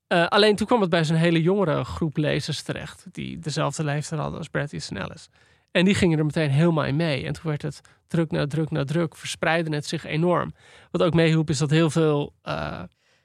alleen 0.08 0.56
toen 0.56 0.68
kwam 0.68 0.82
het 0.82 0.90
bij 0.90 1.04
zo'n 1.04 1.16
hele 1.16 1.42
jongere 1.42 1.84
groep 1.84 2.18
lezers 2.18 2.62
terecht, 2.62 3.06
die 3.12 3.40
dezelfde 3.40 3.84
leeftijd 3.84 4.22
hadden 4.22 4.38
als 4.38 4.50
Bret 4.50 4.74
Easton 4.74 4.98
Ellis. 4.98 5.30
En 5.72 5.86
die 5.86 5.96
gingen 5.96 6.20
er 6.20 6.26
meteen 6.26 6.50
helemaal 6.50 6.86
in 6.86 6.96
mee. 6.96 7.26
En 7.26 7.34
toen 7.34 7.44
werd 7.44 7.62
het 7.62 7.82
druk 8.08 8.32
na 8.32 8.48
druk 8.48 8.72
na 8.72 8.84
druk, 8.84 9.16
verspreidde 9.16 9.76
het 9.76 9.86
zich 9.86 10.06
enorm. 10.06 10.54
Wat 10.92 11.04
ook 11.04 11.14
meehielp 11.14 11.50
is 11.50 11.58
dat 11.58 11.70
heel 11.70 11.90
veel 11.90 12.34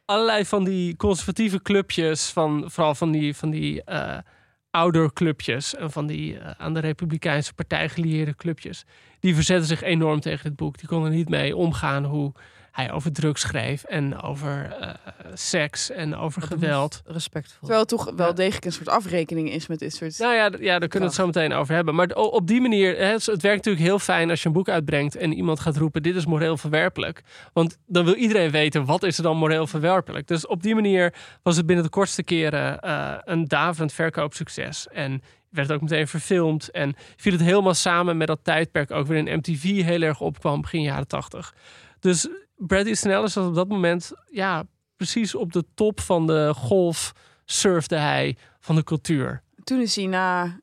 allerlei 0.04 0.44
van 0.44 0.64
die 0.64 0.96
conservatieve 0.96 1.62
clubjes, 1.62 2.30
van, 2.30 2.64
vooral 2.66 2.94
van 2.94 3.10
die, 3.10 3.36
van 3.36 3.50
die 3.50 3.82
uh, 3.86 5.06
clubjes 5.12 5.74
en 5.74 5.90
van 5.90 6.06
die 6.06 6.34
uh, 6.34 6.50
aan 6.50 6.74
de 6.74 6.80
Republikeinse 6.80 7.54
partij 7.54 7.88
gelieerde 7.88 8.34
clubjes, 8.36 8.84
die 9.20 9.34
verzetten 9.34 9.66
zich 9.66 9.82
enorm 9.82 10.20
tegen 10.20 10.44
dit 10.44 10.56
boek. 10.56 10.78
Die 10.78 10.88
konden 10.88 11.10
niet 11.10 11.28
mee 11.28 11.56
omgaan 11.56 12.04
hoe 12.04 12.32
hij 12.75 12.93
over 12.93 13.12
drugs 13.12 13.40
schreef 13.40 13.85
en 13.85 14.21
over 14.23 14.76
uh, 14.81 14.88
seks 15.35 15.90
en 15.90 16.16
over 16.16 16.43
geweld. 16.43 17.02
Respectvol. 17.07 17.59
Terwijl 17.59 17.81
het 17.81 17.88
toch 17.88 18.12
wel 18.16 18.35
degelijk 18.35 18.64
een 18.64 18.73
soort 18.73 18.88
afrekening 18.88 19.50
is 19.50 19.66
met 19.66 19.78
dit 19.78 19.95
soort. 19.95 20.19
Nou 20.19 20.35
ja, 20.35 20.50
ja 20.61 20.78
daar 20.78 20.88
kunnen 20.88 21.09
we 21.09 21.14
het 21.14 21.14
zo 21.14 21.26
meteen 21.26 21.52
over 21.52 21.75
hebben. 21.75 21.95
Maar 21.95 22.09
op 22.11 22.47
die 22.47 22.61
manier, 22.61 22.97
hè, 22.97 23.12
het 23.12 23.25
werkt 23.25 23.43
natuurlijk 23.43 23.85
heel 23.85 23.99
fijn 23.99 24.31
als 24.31 24.43
je 24.43 24.49
een 24.49 24.54
boek 24.54 24.69
uitbrengt 24.69 25.16
en 25.16 25.33
iemand 25.33 25.61
gaat 25.61 25.76
roepen: 25.76 26.02
dit 26.02 26.16
is 26.16 26.26
moreel 26.26 26.57
verwerpelijk. 26.57 27.23
Want 27.52 27.78
dan 27.87 28.04
wil 28.04 28.14
iedereen 28.14 28.50
weten 28.50 28.85
wat 28.85 29.02
is 29.02 29.16
er 29.16 29.23
dan 29.23 29.37
moreel 29.37 29.66
verwerpelijk. 29.66 30.26
Dus 30.26 30.47
op 30.47 30.62
die 30.62 30.75
manier 30.75 31.14
was 31.43 31.57
het 31.57 31.66
binnen 31.66 31.85
de 31.85 31.90
kortste 31.90 32.23
keren 32.23 32.78
uh, 32.85 33.14
een 33.25 33.45
daverend 33.45 33.93
verkoopsucces. 33.93 34.88
En 34.88 35.23
werd 35.50 35.73
ook 35.73 35.81
meteen 35.81 36.09
verfilmd. 36.09 36.71
En 36.71 36.95
viel 37.16 37.33
het 37.33 37.43
helemaal 37.43 37.75
samen 37.75 38.16
met 38.16 38.26
dat 38.26 38.40
tijdperk 38.43 38.90
ook 38.90 39.07
weer 39.07 39.26
in 39.26 39.38
MTV 39.38 39.62
heel 39.62 40.02
erg 40.02 40.21
opkwam 40.21 40.61
begin 40.61 40.83
jaren 40.83 41.09
tachtig. 41.09 41.54
Dus 42.00 42.28
Brad 42.66 42.87
Easton 42.87 43.11
Ellis 43.11 43.35
was 43.35 43.47
op 43.47 43.54
dat 43.54 43.68
moment 43.68 44.12
ja, 44.30 44.64
precies 44.97 45.35
op 45.35 45.52
de 45.52 45.64
top 45.75 46.00
van 46.00 46.26
de 46.26 46.52
golf 46.56 47.12
surfde 47.44 47.97
hij 47.97 48.37
van 48.61 48.75
de 48.75 48.85
cultuur. 48.85 49.42
Toen 49.64 49.80
is 49.80 49.97
hij 49.97 50.06
na 50.06 50.59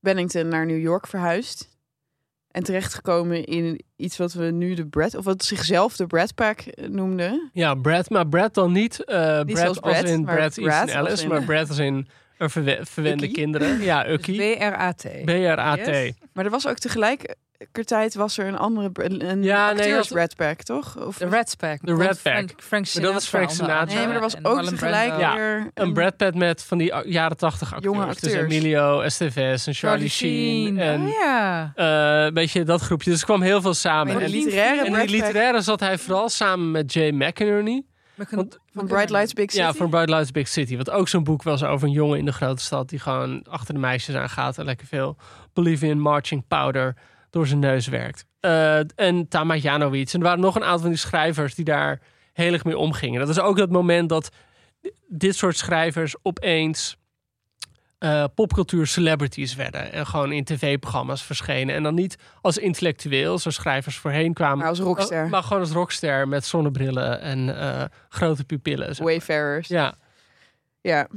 Bennington 0.00 0.48
naar 0.48 0.66
New 0.66 0.80
York 0.80 1.06
verhuisd. 1.06 1.74
En 2.50 2.62
terechtgekomen 2.62 3.44
in 3.44 3.84
iets 3.96 4.16
wat 4.16 4.32
we 4.32 4.44
nu 4.44 4.74
de 4.74 4.86
Brad, 4.86 5.14
of 5.14 5.24
wat 5.24 5.44
zichzelf 5.44 5.96
de 5.96 6.06
Brad 6.06 6.34
Pack 6.34 6.64
noemden. 6.88 7.50
Ja, 7.52 7.74
Brad, 7.74 8.10
maar 8.10 8.28
Brad 8.28 8.54
dan 8.54 8.72
niet. 8.72 9.02
Uh, 9.06 9.42
niet 9.42 9.54
Brad, 9.54 9.80
Brad 9.80 9.94
als 9.94 10.10
in 10.10 10.24
Brad 10.24 10.58
Easton 10.58 10.88
Ellis, 10.88 11.26
maar 11.26 11.42
Brad 11.42 11.68
als 11.68 11.78
in 11.78 12.08
een 12.38 12.50
verwende 12.86 13.30
kinderen. 13.30 13.80
Ja, 13.80 14.08
Ukkie. 14.08 14.56
B-R-A-T. 14.56 15.06
B-R-A-T. 15.24 16.14
Maar 16.32 16.44
er 16.44 16.50
was 16.50 16.68
ook 16.68 16.78
tegelijk 16.78 17.36
tijd 17.84 18.14
was 18.14 18.38
er 18.38 18.46
een 18.46 18.58
andere 18.58 18.90
een 18.92 19.42
ja, 19.42 19.70
acteurs 19.70 20.08
nee, 20.08 20.20
Red 20.20 20.36
Pack, 20.36 20.62
toch? 20.62 21.06
Of, 21.06 21.18
de 21.18 21.28
Red 21.28 21.54
Pack. 21.58 21.78
De 21.82 21.94
Red 21.94 22.06
Pack. 22.06 22.16
Frank, 22.16 22.52
Frank 22.56 22.86
Sinatra. 22.86 23.12
Dat 23.12 23.22
is 23.22 23.28
Frank 23.28 23.50
Sinatra. 23.50 23.94
Nee, 23.94 24.06
maar 24.06 24.14
er 24.14 24.20
was 24.20 24.44
ook 24.44 24.62
tegelijk 24.62 25.18
ja, 25.18 25.34
weer... 25.34 25.70
Een 25.74 25.92
Brad 25.92 26.16
Pack 26.16 26.34
met 26.34 26.62
van 26.62 26.78
die 26.78 26.94
jaren 27.04 27.36
tachtig 27.36 27.74
acteurs. 27.74 27.94
Jonge 27.94 28.06
acteurs. 28.06 28.32
Dus 28.32 28.42
Emilio 28.42 29.00
Estevez 29.00 29.66
en 29.66 29.74
Charlie, 29.74 30.08
Sheen. 30.08 30.78
En 30.78 31.02
oh, 31.02 31.08
ja. 31.08 31.72
Uh, 31.76 32.24
een 32.24 32.34
beetje 32.34 32.64
dat 32.64 32.80
groepje. 32.80 33.10
Dus 33.10 33.20
er 33.20 33.26
kwam 33.26 33.42
heel 33.42 33.60
veel 33.60 33.74
samen. 33.74 34.14
Maar 34.14 34.22
en, 34.22 34.30
literaire 34.30 34.84
en 34.84 34.94
in 34.94 35.06
die 35.06 35.20
literaire 35.20 35.60
zat 35.60 35.80
hij 35.80 35.98
vooral 35.98 36.28
samen 36.28 36.70
met 36.70 36.92
Jay 36.92 37.10
McInerney. 37.10 37.84
Want, 38.30 38.58
van 38.72 38.86
Bright 38.86 39.10
Lights 39.10 39.32
Big 39.32 39.50
City? 39.50 39.62
Ja, 39.62 39.72
van 39.72 39.90
Bright 39.90 40.08
Lights 40.08 40.30
Big 40.30 40.48
City. 40.48 40.76
Wat 40.76 40.90
ook 40.90 41.08
zo'n 41.08 41.24
boek 41.24 41.42
was 41.42 41.64
over 41.64 41.88
een 41.88 41.94
jongen 41.94 42.18
in 42.18 42.24
de 42.24 42.32
grote 42.32 42.62
stad... 42.62 42.88
die 42.88 42.98
gewoon 42.98 43.44
achter 43.48 43.74
de 43.74 43.80
meisjes 43.80 44.14
aangaat 44.14 44.58
en 44.58 44.64
lekker 44.64 44.86
veel 44.86 45.16
Bolivian 45.52 45.98
marching 45.98 46.44
powder 46.48 46.96
door 47.36 47.46
zijn 47.46 47.60
neus 47.60 47.86
werkt. 47.86 48.24
Uh, 48.40 48.78
en 48.78 49.28
Tama 49.28 49.56
Janowitz. 49.56 50.14
En 50.14 50.20
er 50.20 50.26
waren 50.26 50.40
nog 50.40 50.54
een 50.54 50.64
aantal 50.64 50.80
van 50.80 50.88
die 50.88 50.98
schrijvers 50.98 51.54
die 51.54 51.64
daar 51.64 52.00
heel 52.32 52.52
erg 52.52 52.64
mee 52.64 52.78
omgingen. 52.78 53.20
Dat 53.20 53.28
is 53.28 53.40
ook 53.40 53.58
het 53.58 53.70
moment 53.70 54.08
dat 54.08 54.28
dit 55.08 55.36
soort 55.36 55.56
schrijvers 55.56 56.14
opeens 56.22 56.96
uh, 57.98 58.24
popcultuur 58.34 58.86
celebrities 58.86 59.54
werden. 59.54 59.92
En 59.92 60.06
gewoon 60.06 60.32
in 60.32 60.44
tv-programma's 60.44 61.22
verschenen. 61.22 61.74
En 61.74 61.82
dan 61.82 61.94
niet 61.94 62.16
als 62.40 62.58
intellectueel, 62.58 63.38
zoals 63.38 63.56
schrijvers 63.56 63.96
voorheen 63.96 64.34
kwamen. 64.34 64.58
Maar 64.58 64.68
als 64.68 64.78
rockster. 64.78 65.28
Maar 65.28 65.42
gewoon 65.42 65.62
als 65.62 65.72
rockster 65.72 66.28
met 66.28 66.44
zonnebrillen 66.44 67.20
en 67.20 67.48
uh, 67.48 67.84
grote 68.08 68.44
pupillen. 68.44 69.02
Wayfarers. 69.02 69.68
Ja. 69.68 69.94
Ja, 70.80 71.08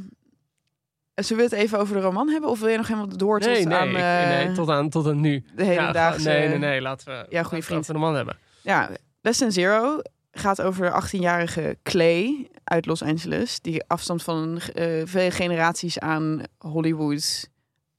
Zullen 1.23 1.49
we 1.49 1.55
het 1.55 1.63
even 1.63 1.79
over 1.79 1.95
de 1.95 2.01
roman 2.01 2.29
hebben? 2.29 2.49
Of 2.49 2.59
wil 2.59 2.69
je 2.69 2.77
nog 2.77 2.87
helemaal 2.87 3.17
door 3.17 3.39
nee, 3.39 3.57
tot 3.57 3.67
nee, 3.67 3.77
aan... 3.77 3.87
Ik, 3.87 4.45
nee, 4.45 4.55
tot 4.55 4.69
aan, 4.69 4.89
tot 4.89 5.07
aan 5.07 5.19
nu. 5.19 5.43
De 5.55 5.63
hele 5.63 5.81
ja, 5.81 5.91
dag. 5.91 6.17
Nee, 6.17 6.47
nee, 6.47 6.57
nee. 6.57 6.81
Laten 6.81 7.07
we, 7.07 7.25
ja, 7.29 7.43
goede 7.43 7.63
vriend. 7.63 7.87
de 7.87 7.93
man 7.93 8.15
hebben. 8.15 8.37
Ja, 8.61 8.89
Lesson 9.21 9.51
Zero 9.51 10.01
gaat 10.31 10.61
over 10.61 10.85
de 10.85 11.03
18-jarige 11.03 11.77
Clay 11.83 12.49
uit 12.63 12.85
Los 12.85 13.03
Angeles. 13.03 13.59
Die 13.59 13.83
afstand 13.87 14.23
van 14.23 14.61
uh, 14.75 15.01
vele 15.05 15.31
generaties 15.31 15.99
aan 15.99 16.43
Hollywood 16.57 17.49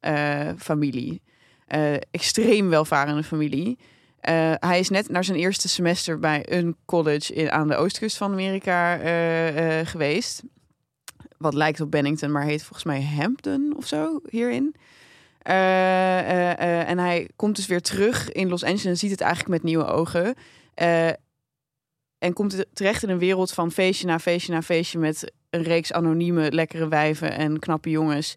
uh, 0.00 0.49
familie. 0.59 1.23
Uh, 1.75 1.95
extreem 2.11 2.69
welvarende 2.69 3.23
familie. 3.23 3.79
hij 4.59 4.79
is 4.79 4.89
net 4.89 5.09
naar 5.09 5.25
zijn 5.25 5.39
eerste 5.39 5.69
semester 5.69 6.19
bij 6.19 6.43
een 6.49 6.77
college 6.85 7.35
in, 7.35 7.50
aan 7.50 7.69
de 7.69 7.77
oostkust 7.77 8.17
van 8.17 8.33
Amerika 8.33 8.97
geweest 9.85 10.43
wat 11.41 11.55
lijkt 11.55 11.81
op 11.81 11.91
Bennington, 11.91 12.33
maar 12.33 12.43
heet 12.43 12.63
volgens 12.63 12.85
mij 12.85 13.03
Hampton 13.03 13.75
of 13.77 13.87
zo 13.87 14.21
hierin. 14.29 14.75
Uh, 15.49 15.55
uh, 15.55 16.51
uh, 16.51 16.89
en 16.89 16.99
hij 16.99 17.29
komt 17.37 17.57
dus 17.57 17.67
weer 17.67 17.81
terug 17.81 18.33
in 18.33 18.49
Los 18.49 18.63
Angeles 18.63 18.85
en 18.85 18.97
ziet 18.97 19.11
het 19.11 19.21
eigenlijk 19.21 19.51
met 19.51 19.63
nieuwe 19.63 19.85
ogen. 19.85 20.35
en 22.19 22.33
komt 22.33 22.65
terecht 22.73 23.03
in 23.03 23.09
een 23.09 23.19
wereld 23.19 23.53
van 23.53 23.71
feestje 23.71 24.07
na 24.07 24.19
feestje 24.19 24.53
na 24.53 24.63
feestje 24.63 24.99
met 24.99 25.33
een 25.51 25.63
reeks 25.63 25.93
anonieme, 25.93 26.53
lekkere 26.53 26.89
wijven 26.89 27.33
en 27.33 27.59
knappe 27.59 27.91
jongens. 27.91 28.35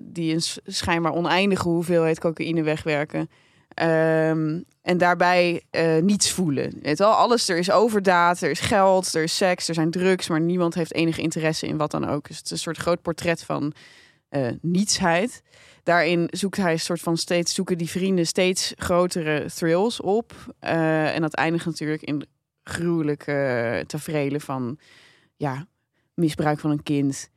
die 0.00 0.34
een 0.34 0.42
schijnbaar 0.64 1.12
oneindige 1.12 1.68
hoeveelheid 1.68 2.20
cocaïne 2.20 2.62
wegwerken. 2.62 3.30
Um, 3.74 4.64
en 4.82 4.98
daarbij 4.98 5.62
uh, 5.70 5.96
niets 5.96 6.30
voelen. 6.30 6.78
Weet 6.82 6.98
wel? 6.98 7.12
Alles, 7.12 7.48
er 7.48 7.58
is 7.58 7.70
overdaad, 7.70 8.40
er 8.40 8.50
is 8.50 8.60
geld, 8.60 9.14
er 9.14 9.22
is 9.22 9.36
seks, 9.36 9.68
er 9.68 9.74
zijn 9.74 9.90
drugs, 9.90 10.28
maar 10.28 10.40
niemand 10.40 10.74
heeft 10.74 10.94
enige 10.94 11.22
interesse 11.22 11.66
in 11.66 11.76
wat 11.76 11.90
dan 11.90 12.08
ook. 12.08 12.28
Dus 12.28 12.36
het 12.36 12.44
is 12.44 12.50
een 12.50 12.58
soort 12.58 12.76
groot 12.76 13.02
portret 13.02 13.42
van 13.42 13.72
uh, 14.30 14.48
nietsheid. 14.60 15.42
Daarin 15.82 16.28
zoekt 16.30 16.56
hij 16.56 16.72
een 16.72 16.80
soort 16.80 17.00
van 17.00 17.16
steeds, 17.16 17.54
zoeken 17.54 17.78
die 17.78 17.90
vrienden 17.90 18.26
steeds 18.26 18.72
grotere 18.76 19.50
thrills 19.54 20.00
op. 20.00 20.32
Uh, 20.64 21.14
en 21.14 21.20
dat 21.20 21.34
eindigt 21.34 21.66
natuurlijk 21.66 22.02
in 22.02 22.26
gruwelijke 22.64 23.84
tafereelen 23.86 24.40
van 24.40 24.78
ja, 25.36 25.66
misbruik 26.14 26.58
van 26.58 26.70
een 26.70 26.82
kind, 26.82 27.30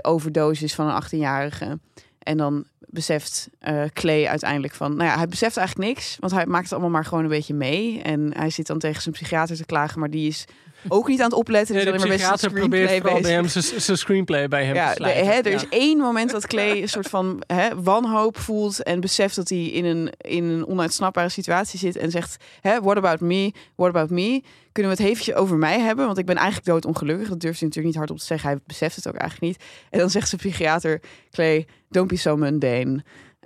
overdosis 0.00 0.74
van 0.74 0.88
een 0.88 1.02
18-jarige. 1.02 1.78
En 2.18 2.36
dan 2.36 2.64
beseft 2.90 3.48
uh, 3.68 3.82
Clay 3.92 4.26
uiteindelijk 4.26 4.74
van... 4.74 4.96
Nou 4.96 5.10
ja, 5.10 5.16
hij 5.16 5.28
beseft 5.28 5.56
eigenlijk 5.56 5.88
niks. 5.88 6.16
Want 6.20 6.32
hij 6.32 6.46
maakt 6.46 6.64
het 6.64 6.72
allemaal 6.72 6.90
maar 6.90 7.04
gewoon 7.04 7.24
een 7.24 7.30
beetje 7.30 7.54
mee. 7.54 8.02
En 8.02 8.36
hij 8.36 8.50
zit 8.50 8.66
dan 8.66 8.78
tegen 8.78 9.02
zijn 9.02 9.14
psychiater 9.14 9.56
te 9.56 9.64
klagen. 9.64 10.00
Maar 10.00 10.10
die 10.10 10.28
is 10.28 10.44
ook 10.88 11.08
niet 11.08 11.18
aan 11.18 11.24
het 11.24 11.38
opletten. 11.38 11.74
Dus 11.74 11.84
nee, 11.84 12.50
probeert 12.52 13.02
bij 13.02 13.20
hem 13.20 13.48
zijn 13.48 13.98
screenplay 13.98 14.48
bij 14.48 14.64
hem 14.64 14.74
ja, 14.74 14.92
te 14.92 15.02
de, 15.02 15.08
hè, 15.08 15.32
Er 15.32 15.46
is 15.46 15.68
één 15.68 15.98
moment 15.98 16.30
dat 16.30 16.46
Clay 16.46 16.82
een 16.82 16.88
soort 16.88 17.08
van 17.08 17.42
hè, 17.46 17.82
wanhoop 17.82 18.38
voelt... 18.38 18.82
en 18.82 19.00
beseft 19.00 19.36
dat 19.36 19.48
hij 19.48 19.64
in 19.64 19.84
een, 19.84 20.12
in 20.18 20.44
een 20.44 20.66
onuitsnapbare 20.66 21.28
situatie 21.28 21.78
zit... 21.78 21.96
en 21.96 22.10
zegt, 22.10 22.36
hè, 22.60 22.80
what 22.80 22.96
about 22.96 23.20
me, 23.20 23.52
what 23.74 23.88
about 23.88 24.10
me? 24.10 24.42
Kunnen 24.72 24.92
we 24.92 25.02
het 25.02 25.12
eventjes 25.12 25.34
over 25.34 25.56
mij 25.56 25.80
hebben? 25.80 26.06
Want 26.06 26.18
ik 26.18 26.26
ben 26.26 26.36
eigenlijk 26.36 26.66
doodongelukkig. 26.66 27.28
Dat 27.28 27.40
durft 27.40 27.58
hij 27.58 27.68
natuurlijk 27.68 27.94
niet 27.94 27.96
hardop 27.96 28.18
te 28.18 28.24
zeggen. 28.24 28.48
Hij 28.48 28.58
beseft 28.66 28.96
het 28.96 29.08
ook 29.08 29.14
eigenlijk 29.14 29.52
niet. 29.52 29.68
En 29.90 29.98
dan 29.98 30.10
zegt 30.10 30.28
zijn 30.28 30.40
psychiater, 30.40 31.00
Clay, 31.30 31.66
don't 31.88 32.08
be 32.08 32.16
so 32.16 32.36
mundane. 32.36 33.04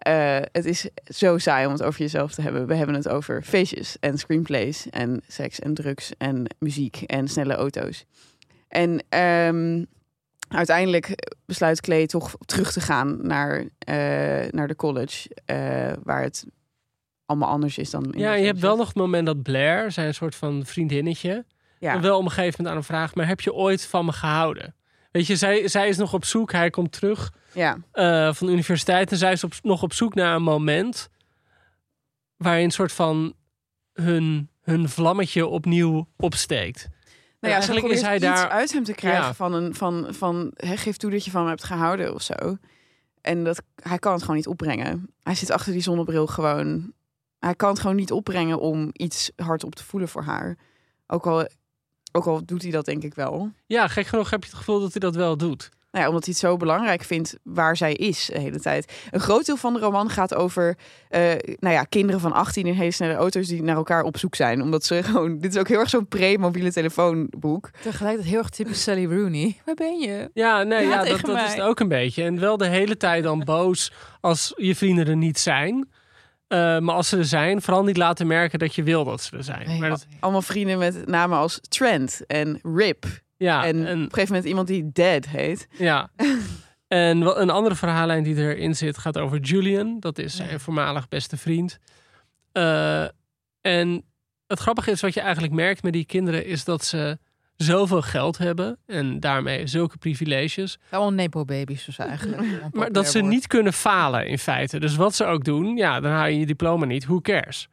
Uh, 0.09 0.39
het 0.53 0.65
is 0.65 0.89
zo 1.05 1.39
saai 1.39 1.67
om 1.67 1.73
het 1.73 1.83
over 1.83 2.01
jezelf 2.01 2.35
te 2.35 2.43
hebben. 2.43 2.67
We 2.67 2.75
hebben 2.75 2.95
het 2.95 3.09
over 3.09 3.43
feestjes 3.43 3.97
en 4.01 4.19
screenplays 4.19 4.91
en 4.91 5.23
seks 5.29 5.59
en 5.59 5.75
drugs 5.75 6.13
en 6.19 6.47
muziek 6.59 7.03
en 7.03 7.29
snelle 7.29 7.55
auto's. 7.55 8.05
En 8.69 9.19
um, 9.19 9.87
uiteindelijk 10.49 11.33
besluit 11.47 11.81
Clay 11.81 12.07
toch 12.07 12.37
terug 12.45 12.73
te 12.73 12.81
gaan 12.81 13.27
naar, 13.27 13.61
uh, 13.61 13.67
naar 14.51 14.69
de 14.69 14.77
college, 14.77 15.31
uh, 15.47 15.93
waar 16.03 16.23
het 16.23 16.45
allemaal 17.27 17.49
anders 17.49 17.79
is 17.79 17.91
dan. 17.91 18.13
In 18.13 18.19
ja, 18.19 18.35
je 18.35 18.47
hebt 18.47 18.61
wel 18.61 18.77
nog 18.77 18.87
het 18.87 18.97
moment 18.97 19.27
dat 19.27 19.43
Blair, 19.43 19.93
zijn 19.93 20.15
soort 20.15 20.35
van 20.35 20.67
vriendinnetje, 20.67 21.45
ja. 21.79 22.01
wel 22.01 22.19
op 22.19 22.25
een 22.25 22.31
gegeven 22.31 22.55
moment 22.57 22.69
aan 22.69 22.75
hem 22.75 22.85
vraagt: 22.85 23.15
maar 23.15 23.27
heb 23.27 23.41
je 23.41 23.55
ooit 23.55 23.87
van 23.87 24.05
me 24.05 24.13
gehouden? 24.13 24.75
Weet 25.15 25.27
je, 25.27 25.37
zij, 25.37 25.69
zij 25.69 25.89
is 25.89 25.97
nog 25.97 26.13
op 26.15 26.25
zoek, 26.25 26.53
hij 26.53 26.71
komt 26.71 26.93
terug 26.93 27.33
ja. 27.53 27.77
Uh, 27.95 28.35
van 28.35 28.47
de 28.47 28.53
universiteit. 28.53 29.13
En 29.13 29.19
zij 29.19 29.33
is 29.33 29.45
op, 29.45 29.53
nog 29.63 29.83
op 29.83 29.93
zoek 29.93 30.15
naar 30.15 30.35
een 30.35 30.43
moment 30.43 31.09
waarin 32.37 32.65
een 32.65 32.71
soort 32.71 32.93
van 32.93 33.35
hun, 33.93 34.49
hun 34.63 34.89
vlammetje 34.89 35.47
opnieuw 35.47 36.09
opsteekt. 36.17 36.89
Nou 37.41 37.53
ja, 37.53 37.61
eigenlijk 37.61 37.87
is 37.87 38.01
hij 38.01 38.19
daar 38.19 38.49
uit 38.49 38.73
hem 38.73 38.85
te 38.85 38.93
krijgen 38.93 39.35
van 39.35 39.53
een 39.53 39.75
van 39.75 40.07
van 40.11 40.51
he, 40.55 40.77
geef 40.77 40.97
toe 40.97 41.11
dat 41.11 41.25
je 41.25 41.31
van 41.31 41.43
me 41.43 41.49
hebt 41.49 41.65
gehouden 41.65 42.15
of 42.15 42.23
zo. 42.23 42.57
En 43.21 43.45
dat, 43.45 43.63
hij 43.83 43.99
kan 43.99 44.13
het 44.13 44.21
gewoon 44.21 44.37
niet 44.37 44.47
opbrengen. 44.47 45.15
Hij 45.23 45.35
zit 45.35 45.51
achter 45.51 45.73
die 45.73 45.83
zonnebril 45.83 46.27
gewoon. 46.27 46.93
Hij 47.39 47.55
kan 47.55 47.71
het 47.71 47.81
gewoon 47.81 47.97
niet 47.97 48.13
opbrengen 48.13 48.59
om 48.61 48.91
iets 48.93 49.31
hard 49.37 49.65
op 49.65 49.75
te 49.75 49.85
voelen 49.85 50.09
voor 50.09 50.23
haar. 50.23 50.59
Ook 51.07 51.27
al, 51.27 51.49
ook 52.17 52.27
al 52.27 52.45
doet 52.45 52.63
hij 52.63 52.71
dat 52.71 52.85
denk 52.85 53.03
ik 53.03 53.15
wel. 53.15 53.51
Ja, 53.67 53.89
gek 53.89 54.07
genoeg 54.07 54.31
heb 54.31 54.43
je 54.43 54.49
het 54.49 54.59
gevoel 54.59 54.81
dat 54.81 54.93
hij 54.93 55.01
dat 55.01 55.15
wel 55.15 55.37
doet. 55.37 55.71
Nou 55.91 56.07
ja, 56.07 56.11
omdat 56.11 56.25
hij 56.25 56.35
het 56.37 56.43
zo 56.43 56.57
belangrijk 56.57 57.03
vindt 57.03 57.37
waar 57.43 57.77
zij 57.77 57.93
is 57.93 58.27
de 58.33 58.39
hele 58.39 58.61
tijd. 58.61 58.93
Een 59.11 59.21
groot 59.21 59.47
deel 59.47 59.57
van 59.57 59.75
de 59.75 59.81
roman 59.81 60.11
gaat 60.11 60.35
over 60.35 60.77
eh, 61.09 61.21
nou 61.59 61.75
ja, 61.75 61.83
kinderen 61.83 62.21
van 62.21 62.33
18 62.33 62.67
in 62.67 62.75
hele 62.75 62.91
snelle 62.91 63.15
auto's 63.15 63.49
die 63.49 63.63
naar 63.63 63.77
elkaar 63.77 64.03
op 64.03 64.19
zoek 64.19 64.35
zijn. 64.35 64.63
Omdat 64.63 64.85
ze 64.85 65.03
gewoon. 65.05 65.39
Dit 65.39 65.55
is 65.55 65.61
ook 65.61 65.69
heel 65.69 65.79
erg 65.79 65.89
zo'n 65.89 66.07
pre-mobiele 66.07 66.73
telefoonboek. 66.73 67.71
Tegelijkertijd 67.83 68.31
heel 68.31 68.39
erg 68.39 68.49
typisch 68.49 68.83
Sally 68.83 69.07
Rooney. 69.07 69.57
Waar 69.65 69.75
ben 69.75 69.99
je? 69.99 70.31
Ja, 70.35 70.63
nee, 70.63 70.87
Ja, 70.87 70.91
ja, 70.91 71.11
dat, 71.11 71.21
dat 71.21 71.37
is 71.37 71.53
het 71.55 71.61
ook 71.61 71.81
een 71.81 71.89
beetje. 71.89 72.23
En 72.23 72.41
wel 72.41 72.57
de 72.57 72.69
hele 72.69 72.97
tijd 72.97 73.23
dan 73.23 73.45
boos 73.45 73.93
als 74.21 74.53
je 74.57 74.75
vrienden 74.75 75.07
er 75.07 75.17
niet 75.17 75.39
zijn. 75.39 75.89
Eh, 76.55 76.79
maar 76.79 76.95
als 76.95 77.09
ze 77.09 77.17
er 77.17 77.25
zijn, 77.25 77.63
vooral 77.63 77.85
niet 77.85 77.97
laten 77.97 78.27
merken 78.27 78.59
dat 78.59 78.75
je 78.75 78.83
wil 78.83 79.05
dat 79.05 79.23
ze 79.23 79.37
er 79.37 79.45
zijn. 79.45 79.67
Nee, 79.67 79.81
Maar 79.81 79.89
dat, 79.89 80.07
Allemaal 80.21 80.43
vrienden 80.43 80.79
met 80.79 81.07
namen 81.07 81.39
als 81.39 81.61
Trent 81.69 82.27
en 82.27 82.59
Rip. 82.63 83.05
ja, 83.37 83.65
en, 83.65 83.77
en, 83.77 83.83
op 83.83 83.89
een 83.89 84.03
gegeven 84.03 84.29
moment 84.29 84.45
iemand 84.45 84.67
die 84.67 84.91
Dead 84.93 85.29
heet. 85.29 85.69
ja. 85.71 86.11
en 86.89 87.41
een 87.41 87.51
andere 87.51 87.75
verhaallijn 87.75 88.23
die 88.23 88.37
erin 88.37 88.77
zit 88.77 88.99
gaat 88.99 89.19
over 89.19 89.39
Julian. 89.39 90.01
Dat 90.01 90.19
is 90.19 90.37
zijn 90.37 90.61
voormalig 90.61 91.09
beste 91.09 91.37
vriend. 91.37 91.79
Eh, 92.53 93.07
en 93.61 94.05
het 94.47 94.59
grappige 94.59 94.91
is 94.91 95.01
wat 95.01 95.15
je 95.15 95.21
eigenlijk 95.21 95.53
merkt 95.53 95.83
met 95.83 95.93
die 95.93 96.05
kinderen... 96.05 96.47
is 96.47 96.65
dat 96.65 96.85
ze 96.85 97.19
zoveel 97.57 98.03
geld 98.03 98.39
hebben 98.39 98.79
en 98.87 99.21
daarmee 99.21 99.67
zulke 99.67 99.97
privileges... 99.97 100.79
Allemaal 100.91 101.13
nepo-baby's 101.13 101.85
dus 101.85 101.99
eigenlijk. 101.99 102.43
Maar 102.73 102.93
dat 102.93 103.07
ze 103.09 103.21
niet 103.21 103.47
kunnen 103.47 103.73
falen 103.73 104.27
in 104.27 104.39
feite. 104.39 104.81
Dus 104.81 104.97
wat 104.97 105.15
ze 105.15 105.25
ook 105.25 105.45
doen, 105.45 105.77
ja, 105.77 106.01
dan 106.01 106.11
haal 106.11 106.27
je 106.27 106.39
je 106.39 106.47
diploma 106.47 106.85
niet. 106.85 107.05
Who 107.05 107.21
cares? 107.21 107.69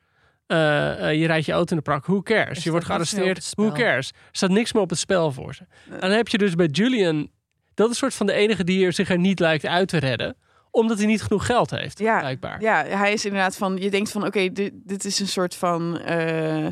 Eh, 0.47 1.09
eh, 1.09 1.19
je 1.19 1.25
rijdt 1.27 1.45
je 1.45 1.51
auto 1.51 1.69
in 1.71 1.77
de 1.77 1.83
prak. 1.83 2.05
Who 2.05 2.21
cares? 2.21 2.63
Je 2.63 2.71
wordt 2.71 2.85
gearresteerd. 2.85 3.51
Who 3.55 3.71
cares? 3.71 4.07
Er 4.09 4.15
staat 4.31 4.49
niks 4.49 4.73
meer 4.73 4.83
op 4.83 4.89
het 4.89 4.99
spel 4.99 5.31
voor 5.31 5.55
ze. 5.55 5.63
En 5.89 5.99
dan 5.99 6.09
heb 6.11 6.27
je 6.27 6.37
dus 6.37 6.55
bij 6.55 6.67
Julian... 6.71 7.29
Dat 7.73 7.89
is 7.91 7.97
soort 7.97 8.13
van 8.13 8.25
de 8.25 8.33
enige 8.33 8.63
die 8.63 8.85
er 8.85 8.93
zich 8.93 9.09
er 9.09 9.17
niet 9.17 9.39
lijkt 9.39 9.65
uit 9.65 9.87
te 9.87 9.97
redden. 9.97 10.35
Omdat 10.71 10.97
hij 10.97 11.07
niet 11.07 11.21
genoeg 11.21 11.45
geld 11.45 11.71
heeft, 11.71 11.99
Ja, 11.99 12.19
blijkbaar. 12.19 12.61
Ja, 12.61 12.85
hij 12.85 13.13
is 13.13 13.25
inderdaad 13.25 13.57
van. 13.57 13.77
Je 13.77 13.89
denkt 13.89 14.11
van: 14.11 14.25
oké, 14.25 14.51
dit, 14.51 14.71
dit 14.73 15.05
is 15.05 15.19
een 15.19 15.27
soort 15.27 15.55
van. 15.55 15.97
eh, 15.99 16.67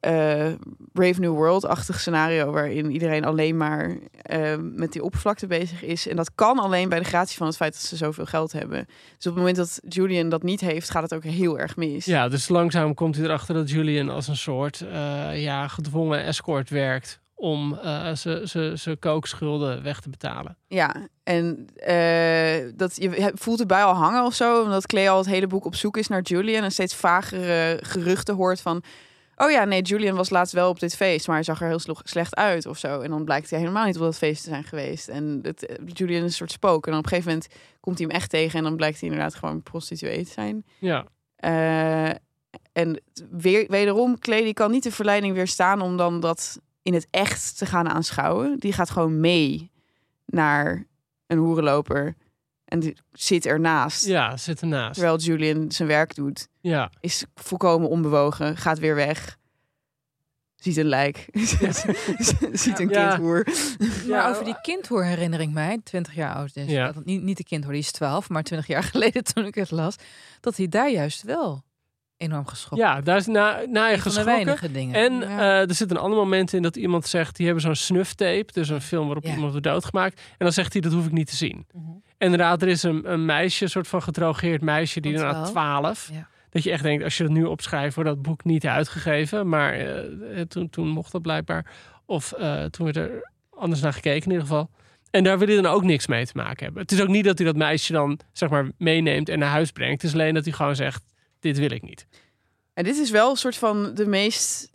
eh, 0.00 0.52
Brave 0.92 1.20
New 1.20 1.34
World-achtig 1.34 2.00
scenario. 2.00 2.50
waarin 2.50 2.90
iedereen 2.90 3.24
alleen 3.24 3.56
maar 3.56 3.96
eh, 4.12 4.56
met 4.58 4.92
die 4.92 5.02
oppervlakte 5.02 5.46
bezig 5.46 5.82
is. 5.82 6.08
En 6.08 6.16
dat 6.16 6.30
kan 6.34 6.58
alleen 6.58 6.88
bij 6.88 6.98
de 6.98 7.04
gratie 7.04 7.36
van 7.36 7.46
het 7.46 7.56
feit 7.56 7.72
dat 7.72 7.82
ze 7.82 7.96
zoveel 7.96 8.26
geld 8.26 8.52
hebben. 8.52 8.84
Dus 8.86 9.26
op 9.26 9.34
het 9.34 9.34
moment 9.34 9.56
dat 9.56 9.80
Julian 9.88 10.28
dat 10.28 10.42
niet 10.42 10.60
heeft, 10.60 10.90
gaat 10.90 11.02
het 11.02 11.14
ook 11.14 11.24
heel 11.24 11.58
erg 11.58 11.76
mis. 11.76 12.04
Ja, 12.04 12.28
dus 12.28 12.48
langzaam 12.48 12.94
komt 12.94 13.16
hij 13.16 13.24
erachter 13.24 13.54
dat 13.54 13.70
Julian 13.70 14.08
als 14.08 14.28
een 14.28 14.36
soort 14.36 14.80
eh, 14.80 15.42
ja, 15.42 15.68
gedwongen 15.68 16.24
escort 16.24 16.70
werkt... 16.70 17.20
om 17.34 17.78
eh 17.78 18.10
zijn 18.74 18.98
kookschulden 18.98 19.82
weg 19.82 20.00
te 20.00 20.08
betalen. 20.08 20.56
Ja, 20.68 21.08
en 21.22 21.66
dat, 22.76 22.96
je 22.96 23.32
voelt 23.34 23.58
het 23.58 23.68
bij 23.68 23.82
al 23.82 23.94
hangen 23.94 24.24
of 24.24 24.34
zo. 24.34 24.62
Omdat 24.62 24.86
Clay 24.86 25.08
al 25.08 25.18
het 25.18 25.26
hele 25.26 25.46
boek 25.46 25.64
op 25.64 25.74
zoek 25.74 25.96
is 25.96 26.08
naar 26.08 26.22
Julian. 26.22 26.64
En 26.64 26.72
steeds 26.72 26.94
vagere 26.94 27.78
geruchten 27.82 28.34
hoort 28.34 28.60
van... 28.60 28.82
Oh 29.36 29.50
ja, 29.50 29.64
nee, 29.64 29.82
Julian 29.82 30.16
was 30.16 30.30
laatst 30.30 30.52
wel 30.54 30.68
op 30.68 30.80
dit 30.80 30.96
feest. 30.96 31.26
Maar 31.26 31.36
hij 31.36 31.44
zag 31.44 31.60
er 31.60 31.68
heel 31.68 31.80
slecht 32.04 32.34
uit 32.36 32.66
of 32.66 32.78
zo. 32.78 33.00
En 33.00 33.10
dan 33.10 33.24
blijkt 33.24 33.50
hij 33.50 33.58
helemaal 33.58 33.86
niet 33.86 33.96
op 33.96 34.02
dat 34.02 34.16
feest 34.18 34.42
te 34.42 34.48
zijn 34.48 34.64
geweest. 34.64 35.08
En 35.08 35.38
het, 35.42 35.66
eh, 35.66 35.76
Julian 35.86 36.22
is 36.22 36.28
een 36.28 36.32
soort 36.32 36.50
spook. 36.52 36.84
En 36.86 36.90
dan 36.90 37.00
op 37.00 37.04
een 37.06 37.10
gegeven 37.10 37.32
moment 37.32 37.52
komt 37.80 37.98
hij 37.98 38.06
hem 38.06 38.16
echt 38.16 38.30
tegen. 38.30 38.58
En 38.58 38.64
dan 38.64 38.76
blijkt 38.76 39.00
hij 39.00 39.08
inderdaad 39.08 39.34
gewoon 39.34 39.62
prostituee 39.62 40.24
te 40.24 40.30
zijn. 40.30 40.64
Ja, 40.78 41.06
Eh, 41.36 42.10
en 42.72 43.02
weer, 43.30 43.66
wederom, 43.68 44.16
die 44.20 44.54
kan 44.54 44.70
niet 44.70 44.82
de 44.82 44.92
verleiding 44.92 45.34
weerstaan 45.34 45.80
om 45.80 45.96
dan 45.96 46.20
dat 46.20 46.60
in 46.82 46.94
het 46.94 47.06
echt 47.10 47.58
te 47.58 47.66
gaan 47.66 47.88
aanschouwen. 47.88 48.58
Die 48.58 48.72
gaat 48.72 48.90
gewoon 48.90 49.20
mee 49.20 49.70
naar 50.26 50.86
een 51.26 51.38
hoerenloper 51.38 52.14
en 52.66 52.78
die 52.80 52.96
zit 53.12 53.46
ernaast. 53.46 54.06
ja 54.06 54.36
zit 54.36 54.60
ernaast. 54.60 54.94
Terwijl 54.94 55.18
Julian 55.18 55.70
zijn 55.70 55.88
werk 55.88 56.14
doet, 56.14 56.48
Ja. 56.60 56.90
is 57.00 57.24
volkomen 57.34 57.88
onbewogen, 57.88 58.56
gaat 58.56 58.78
weer 58.78 58.94
weg. 58.94 59.36
Ziet 60.56 60.76
een 60.76 60.84
lijk. 60.86 61.26
Ziet 62.52 62.78
een 62.80 62.88
Ja. 62.88 63.08
kindhoer. 63.08 63.46
Maar 64.08 64.30
over 64.30 64.44
die 64.44 64.60
kindhoor 64.62 65.04
herinner 65.04 65.40
ik 65.40 65.50
mij, 65.50 65.80
20 65.84 66.14
jaar 66.14 66.34
oud 66.34 66.56
is. 66.56 66.70
Ja. 66.70 66.92
Dat, 66.92 67.04
niet, 67.04 67.22
niet 67.22 67.36
de 67.36 67.44
kindhoor, 67.44 67.72
die 67.72 67.80
is 67.82 67.92
12, 67.92 68.28
maar 68.28 68.42
20 68.42 68.66
jaar 68.68 68.82
geleden 68.92 69.24
toen 69.24 69.44
ik 69.44 69.54
het 69.54 69.70
las, 69.70 69.96
dat 70.40 70.56
hij 70.56 70.68
daar 70.68 70.90
juist 70.90 71.22
wel 71.22 71.64
enorm 72.16 72.46
geschokt 72.46 72.80
Ja, 72.80 73.00
daar 73.00 73.16
is 73.16 73.26
na, 73.26 73.62
na 73.68 73.86
je 73.86 73.98
geschrokken. 73.98 74.34
weinige 74.34 74.72
dingen. 74.72 74.94
En 74.94 75.12
Ja. 75.28 75.38
eh, 75.60 75.68
er 75.68 75.74
zit 75.74 75.90
een 75.90 75.96
ander 75.96 76.18
moment 76.18 76.52
in 76.52 76.62
dat 76.62 76.76
iemand 76.76 77.06
zegt... 77.06 77.36
die 77.36 77.44
hebben 77.46 77.64
zo'n 77.64 77.74
snuftape, 77.74 78.52
dus 78.52 78.68
een 78.68 78.80
film 78.80 79.04
waarop 79.04 79.24
Ja. 79.24 79.30
iemand 79.34 79.50
wordt 79.50 79.66
doodgemaakt. 79.66 80.18
En 80.20 80.36
dan 80.38 80.52
zegt 80.52 80.72
hij, 80.72 80.82
dat 80.82 80.92
hoef 80.92 81.06
ik 81.06 81.12
niet 81.12 81.28
te 81.28 81.36
zien. 81.36 81.66
Mhm. 81.72 81.90
En 82.18 82.30
inderdaad, 82.30 82.62
er 82.62 82.68
is 82.68 82.82
een, 82.82 83.12
een 83.12 83.24
meisje, 83.24 83.64
een 83.64 83.70
soort 83.70 83.88
van 83.88 84.02
gedrogeerd 84.02 84.62
meisje... 84.62 85.00
die 85.00 85.12
Van 85.12 85.22
daarna 85.22 85.42
12. 85.42 85.50
12. 85.50 86.10
Ja. 86.12 86.28
Dat 86.50 86.62
je 86.62 86.70
echt 86.70 86.82
denkt, 86.82 87.04
als 87.04 87.16
je 87.16 87.22
dat 87.22 87.32
nu 87.32 87.44
opschrijft... 87.44 87.94
wordt 87.94 88.10
dat 88.10 88.22
boek 88.22 88.44
niet 88.44 88.66
uitgegeven. 88.66 89.48
Maar 89.48 89.72
eh, 89.72 90.40
toen, 90.40 90.70
toen 90.70 90.88
mocht 90.88 91.12
dat 91.12 91.22
blijkbaar. 91.22 91.72
Of 92.06 92.32
eh, 92.32 92.64
toen 92.64 92.84
werd 92.84 92.96
er 92.96 93.30
anders 93.50 93.80
naar 93.80 93.92
gekeken 93.92 94.24
in 94.24 94.30
ieder 94.30 94.46
geval. 94.46 94.70
En 95.10 95.24
daar 95.24 95.38
wil 95.38 95.46
hij 95.46 95.56
dan 95.56 95.66
ook 95.66 95.82
niks 95.82 96.06
mee 96.06 96.26
te 96.26 96.32
maken 96.34 96.64
hebben. 96.64 96.82
Het 96.82 96.92
is 96.92 97.00
ook 97.00 97.08
niet 97.08 97.24
dat 97.24 97.38
hij 97.38 97.46
dat 97.46 97.56
meisje 97.56 97.92
dan, 97.92 98.20
zeg 98.32 98.48
maar, 98.48 98.70
meeneemt 98.78 99.28
en 99.28 99.38
naar 99.38 99.50
huis 99.50 99.70
brengt. 99.70 100.02
Het 100.02 100.10
is 100.10 100.20
alleen 100.20 100.34
dat 100.34 100.44
hij 100.44 100.52
gewoon 100.52 100.76
zegt, 100.76 101.02
dit 101.40 101.58
wil 101.58 101.70
ik 101.70 101.82
niet. 101.82 102.06
En 102.74 102.84
dit 102.84 102.96
is 102.96 103.10
wel 103.10 103.30
een 103.30 103.36
soort 103.36 103.56
van 103.56 103.94
de 103.94 104.06
meest 104.06 104.70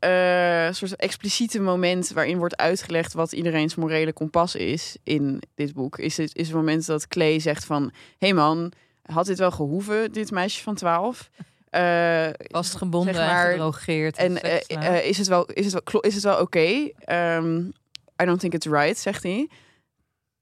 eh, 0.00 0.72
soort 0.72 0.96
expliciete 0.96 1.60
moment 1.60 2.10
waarin 2.10 2.38
wordt 2.38 2.56
uitgelegd 2.56 3.12
wat 3.12 3.32
iedereen's 3.32 3.74
morele 3.74 4.12
kompas 4.12 4.54
is 4.54 4.96
in 5.02 5.42
dit 5.54 5.74
boek. 5.74 5.98
Is 5.98 6.16
het, 6.16 6.36
is 6.36 6.46
het 6.46 6.56
moment 6.56 6.86
dat 6.86 7.08
Clay 7.08 7.38
zegt 7.38 7.64
van, 7.64 7.82
hé 8.18 8.26
hey 8.26 8.34
man, 8.34 8.72
had 9.02 9.26
dit 9.26 9.38
wel 9.38 9.50
gehoeven, 9.50 10.12
dit 10.12 10.30
meisje 10.30 10.62
van 10.62 10.74
12? 10.74 11.30
Eh, 11.70 12.28
Vastgebonden 12.38 13.14
zeg 13.14 13.26
maar, 13.26 13.46
en 13.46 13.52
gedrogeerd. 13.52 14.16
en 14.16 14.42
eh, 14.42 15.06
is 15.06 15.18
het 15.18 15.26
wel, 15.26 15.46
is 15.46 15.72
het 15.72 15.82
wel, 15.92 16.00
is 16.00 16.14
het 16.14 16.22
wel 16.22 16.40
oké? 16.40 16.90
Ehm, 16.98 17.58
I 18.22 18.24
don't 18.24 18.40
think 18.40 18.54
it's 18.54 18.66
right, 18.66 18.98
zegt 18.98 19.22
hij. 19.22 19.48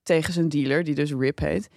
Tegen 0.02 0.32
zijn 0.32 0.48
dealer, 0.48 0.84
die 0.84 0.94
dus 0.94 1.12
Rip 1.12 1.38
heet. 1.38 1.68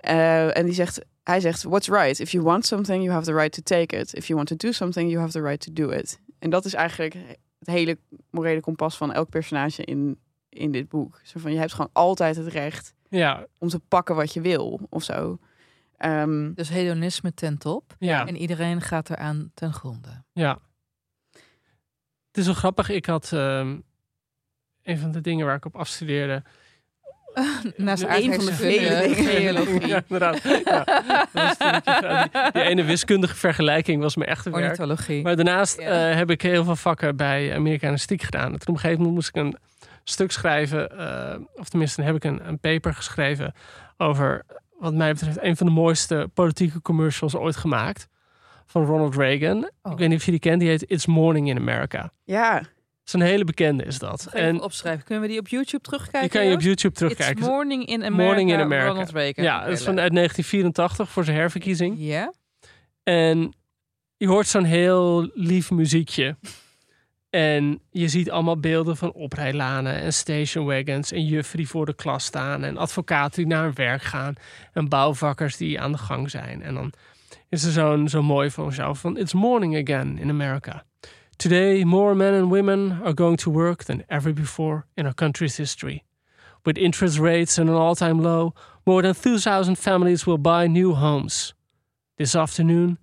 En 0.00 0.64
die 0.64 0.74
zegt, 0.74 1.00
hij 1.22 1.40
zegt, 1.40 1.62
what's 1.62 1.88
right? 1.88 2.20
If 2.20 2.30
you 2.30 2.44
want 2.44 2.66
something, 2.66 3.02
you 3.02 3.12
have 3.12 3.24
the 3.24 3.34
right 3.34 3.52
to 3.52 3.62
take 3.62 3.96
it. 3.96 4.14
If 4.14 4.26
you 4.26 4.36
want 4.36 4.48
to 4.48 4.56
do 4.56 4.72
something, 4.72 5.10
you 5.10 5.20
have 5.20 5.32
the 5.32 5.42
right 5.42 5.60
to 5.60 5.72
do 5.72 5.90
it. 5.90 6.18
En 6.40 6.50
dat 6.50 6.64
is 6.64 6.74
eigenlijk 6.74 7.14
het 7.58 7.68
hele 7.68 7.98
morele 8.30 8.60
kompas 8.60 8.96
van 8.96 9.12
elk 9.12 9.28
personage 9.28 9.84
in, 9.84 10.18
in 10.48 10.70
dit 10.72 10.88
boek. 10.88 11.20
Zo 11.24 11.38
van, 11.40 11.52
je 11.52 11.58
hebt 11.58 11.72
gewoon 11.72 11.90
altijd 11.92 12.36
het 12.36 12.46
recht 12.46 12.94
Ja, 13.08 13.46
om 13.58 13.68
te 13.68 13.78
pakken 13.80 14.14
wat 14.14 14.32
je 14.32 14.40
wil, 14.40 14.80
of 14.90 15.02
zo. 15.02 15.38
Ehm, 15.96 16.52
Dus 16.52 16.68
hedonisme 16.68 17.34
ten 17.34 17.58
top. 17.58 17.94
ja. 17.98 18.26
En 18.26 18.36
iedereen 18.36 18.80
gaat 18.80 19.10
eraan 19.10 19.50
ten 19.54 19.72
gronde. 19.72 20.22
Ja. 20.32 20.58
Het 22.26 22.36
is 22.38 22.46
wel 22.46 22.54
grappig. 22.54 22.88
Ik 22.88 23.06
had 23.06 23.32
ehm, 23.32 23.78
een 24.82 24.98
van 24.98 25.10
de 25.10 25.20
dingen 25.20 25.46
waar 25.46 25.56
ik 25.56 25.64
op 25.64 25.76
afstudeerde. 25.76 26.42
Naast 27.76 28.02
Een 28.02 28.34
van 28.34 28.44
de 28.44 28.52
vele 28.54 29.00
dingen. 29.14 29.14
geologie. 29.24 29.86
ja, 29.86 30.02
inderdaad. 30.08 30.42
Ja. 30.64 30.84
Die, 31.32 32.52
die 32.52 32.62
ene 32.62 32.84
wiskundige 32.84 33.34
vergelijking 33.36 34.02
was 34.02 34.16
mijn 34.16 34.30
echte 34.30 34.50
werk. 34.50 34.62
Ornithologie. 34.62 35.22
Maar 35.22 35.36
daarnaast 35.36 35.80
Ja. 35.80 36.10
eh, 36.10 36.16
heb 36.16 36.30
ik 36.30 36.42
heel 36.42 36.64
veel 36.64 36.76
vakken 36.76 37.16
bij 37.16 37.54
Amerikanistiek 37.54 38.22
gedaan. 38.22 38.52
En 38.52 38.58
toen 38.58 38.60
op 38.60 38.68
een 38.68 38.74
gegeven 38.80 38.96
moment 38.98 39.14
moest 39.14 39.28
ik 39.28 39.36
een 39.36 39.56
stuk 40.04 40.30
schrijven. 40.32 40.98
eh, 40.98 41.36
of 41.54 41.68
tenminste, 41.68 42.02
heb 42.02 42.14
ik 42.16 42.24
een, 42.24 42.40
een 42.48 42.58
paper 42.58 42.94
geschreven 42.94 43.54
over, 43.96 44.42
wat 44.78 44.94
mij 44.94 45.12
betreft, 45.12 45.42
een 45.42 45.56
van 45.56 45.66
de 45.66 45.72
mooiste 45.72 46.30
politieke 46.34 46.82
commercials 46.82 47.36
ooit 47.36 47.56
gemaakt. 47.56 48.08
Van 48.66 48.84
Ronald 48.84 49.16
Reagan. 49.16 49.70
Oh. 49.82 49.92
Ik 49.92 49.98
weet 49.98 50.08
niet 50.08 50.18
of 50.18 50.24
je 50.24 50.30
die 50.30 50.40
kent. 50.40 50.60
Die 50.60 50.68
heet 50.68 50.84
It's 50.90 51.06
Morning 51.06 51.48
in 51.48 51.56
America. 51.56 52.12
ja, 52.24 52.62
Zo'n 53.10 53.20
hele 53.20 53.44
bekende 53.44 53.84
is 53.84 53.98
dat. 53.98 54.26
Even 54.26 54.40
En 54.40 54.60
opschrijven. 54.60 55.04
Kunnen 55.04 55.24
we 55.24 55.30
die 55.30 55.38
op 55.38 55.48
YouTube 55.48 55.82
terugkijken? 55.82 56.20
die 56.20 56.38
kan 56.38 56.48
je 56.48 56.54
op? 56.54 56.60
YouTube 56.60 56.88
It's 56.88 56.98
terugkijken. 56.98 57.44
Morning 57.44 57.86
in 57.86 58.04
America. 58.04 58.22
Morning 58.22 58.52
in 58.52 58.60
America. 58.60 58.88
Ronald 58.88 59.10
Reagan. 59.10 59.44
Ja, 59.44 59.64
dat 59.64 59.72
is 59.72 59.82
van 59.82 60.00
uit 60.00 60.14
1984 60.14 61.08
voor 61.08 61.24
zijn 61.24 61.36
herverkiezing. 61.36 61.94
Ja? 61.98 62.32
En 63.02 63.54
je 64.16 64.26
hoort 64.28 64.46
zo'n 64.46 64.64
heel 64.64 65.30
lief 65.34 65.70
muziekje. 65.70 66.36
En 67.30 67.80
je 67.90 68.08
ziet 68.08 68.30
allemaal 68.30 68.60
beelden 68.60 68.96
van 68.96 69.12
oprijlanen 69.12 69.94
en 69.94 70.12
stationwagons 70.12 71.12
en 71.12 71.24
juffen 71.24 71.56
die 71.56 71.68
voor 71.68 71.86
de 71.86 71.94
klas 71.94 72.24
staan 72.24 72.64
en 72.64 72.76
advocaten 72.76 73.42
die 73.42 73.52
naar 73.52 73.62
hun 73.62 73.74
werk 73.74 74.02
gaan 74.02 74.34
en 74.72 74.88
bouwvakkers 74.88 75.56
die 75.56 75.80
aan 75.80 75.92
de 75.92 75.98
gang 75.98 76.30
zijn. 76.30 76.62
En 76.62 76.74
dan 76.74 76.92
is 77.48 77.64
er 77.64 77.72
zo'n 77.72 78.08
zo 78.08 78.22
mooi 78.22 78.50
voor 78.50 78.72
jou 78.72 78.96
van 78.96 79.16
It's 79.16 79.32
morning 79.32 79.76
again 79.88 80.18
in 80.18 80.30
America. 80.30 80.84
Today 81.40 81.84
more 81.84 82.14
men 82.14 82.34
and 82.34 82.50
women 82.50 83.00
are 83.02 83.14
going 83.14 83.38
to 83.38 83.50
work 83.50 83.84
than 83.84 84.04
ever 84.08 84.32
before 84.32 84.84
in 84.96 85.06
our 85.06 85.14
country's 85.14 85.56
history. 85.56 86.04
With 86.64 86.76
interest 86.76 87.18
rates 87.18 87.58
at 87.58 87.66
an 87.66 87.72
all-time 87.72 88.22
low, 88.22 88.52
More 88.84 89.02
than 89.02 89.14
2,000 89.14 89.76
families 89.76 90.24
will 90.24 90.38
buy 90.38 90.66
new 90.66 90.94
homes. 90.94 91.54
This 92.16 92.34
afternoon, 92.34 92.98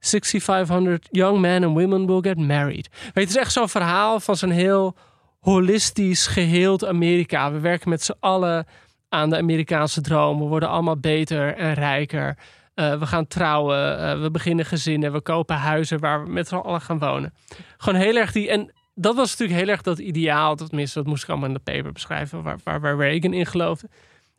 6,500 0.00 1.08
young 1.10 1.40
men 1.40 1.64
and 1.64 1.76
women 1.76 2.06
will 2.06 2.20
get 2.20 2.38
married. 2.38 2.88
Het 3.12 3.28
is 3.28 3.36
echt 3.36 3.52
zo'n 3.52 3.68
verhaal 3.68 4.20
van 4.20 4.36
zo'n 4.36 4.50
heel 4.50 4.96
holistisch 5.40 6.26
geheeld 6.26 6.84
Amerika. 6.84 7.52
We 7.52 7.60
werken 7.60 7.90
met 7.90 8.02
z'n 8.02 8.14
allen 8.20 8.66
aan 9.08 9.30
de 9.30 9.36
Amerikaanse 9.36 10.00
droom. 10.00 10.38
We 10.38 10.44
worden 10.44 10.68
allemaal 10.68 10.96
beter 10.96 11.56
en 11.56 11.74
rijker. 11.74 12.36
Uh, 12.74 12.98
we 12.98 13.06
gaan 13.06 13.26
trouwen, 13.26 14.00
uh, 14.00 14.20
we 14.22 14.30
beginnen 14.30 14.64
gezinnen, 14.64 15.12
we 15.12 15.20
kopen 15.20 15.56
huizen 15.56 16.00
waar 16.00 16.24
we 16.24 16.30
met 16.30 16.48
z'n 16.48 16.54
allen 16.54 16.80
gaan 16.80 16.98
wonen. 16.98 17.34
Gewoon 17.76 18.00
heel 18.00 18.16
erg 18.16 18.32
die. 18.32 18.50
En 18.50 18.72
dat 18.94 19.14
was 19.16 19.30
natuurlijk 19.30 19.58
heel 19.58 19.68
erg 19.68 19.82
dat 19.82 19.98
ideaal. 19.98 20.56
Dat, 20.56 20.68
tenminste, 20.68 20.98
dat 20.98 21.08
moest 21.08 21.22
ik 21.22 21.28
allemaal 21.28 21.48
in 21.48 21.54
de 21.54 21.72
paper 21.72 21.92
beschrijven, 21.92 22.42
waar, 22.42 22.58
waar, 22.64 22.80
waar 22.80 22.96
Reagan 22.96 23.32
in 23.32 23.46
geloofde. 23.46 23.88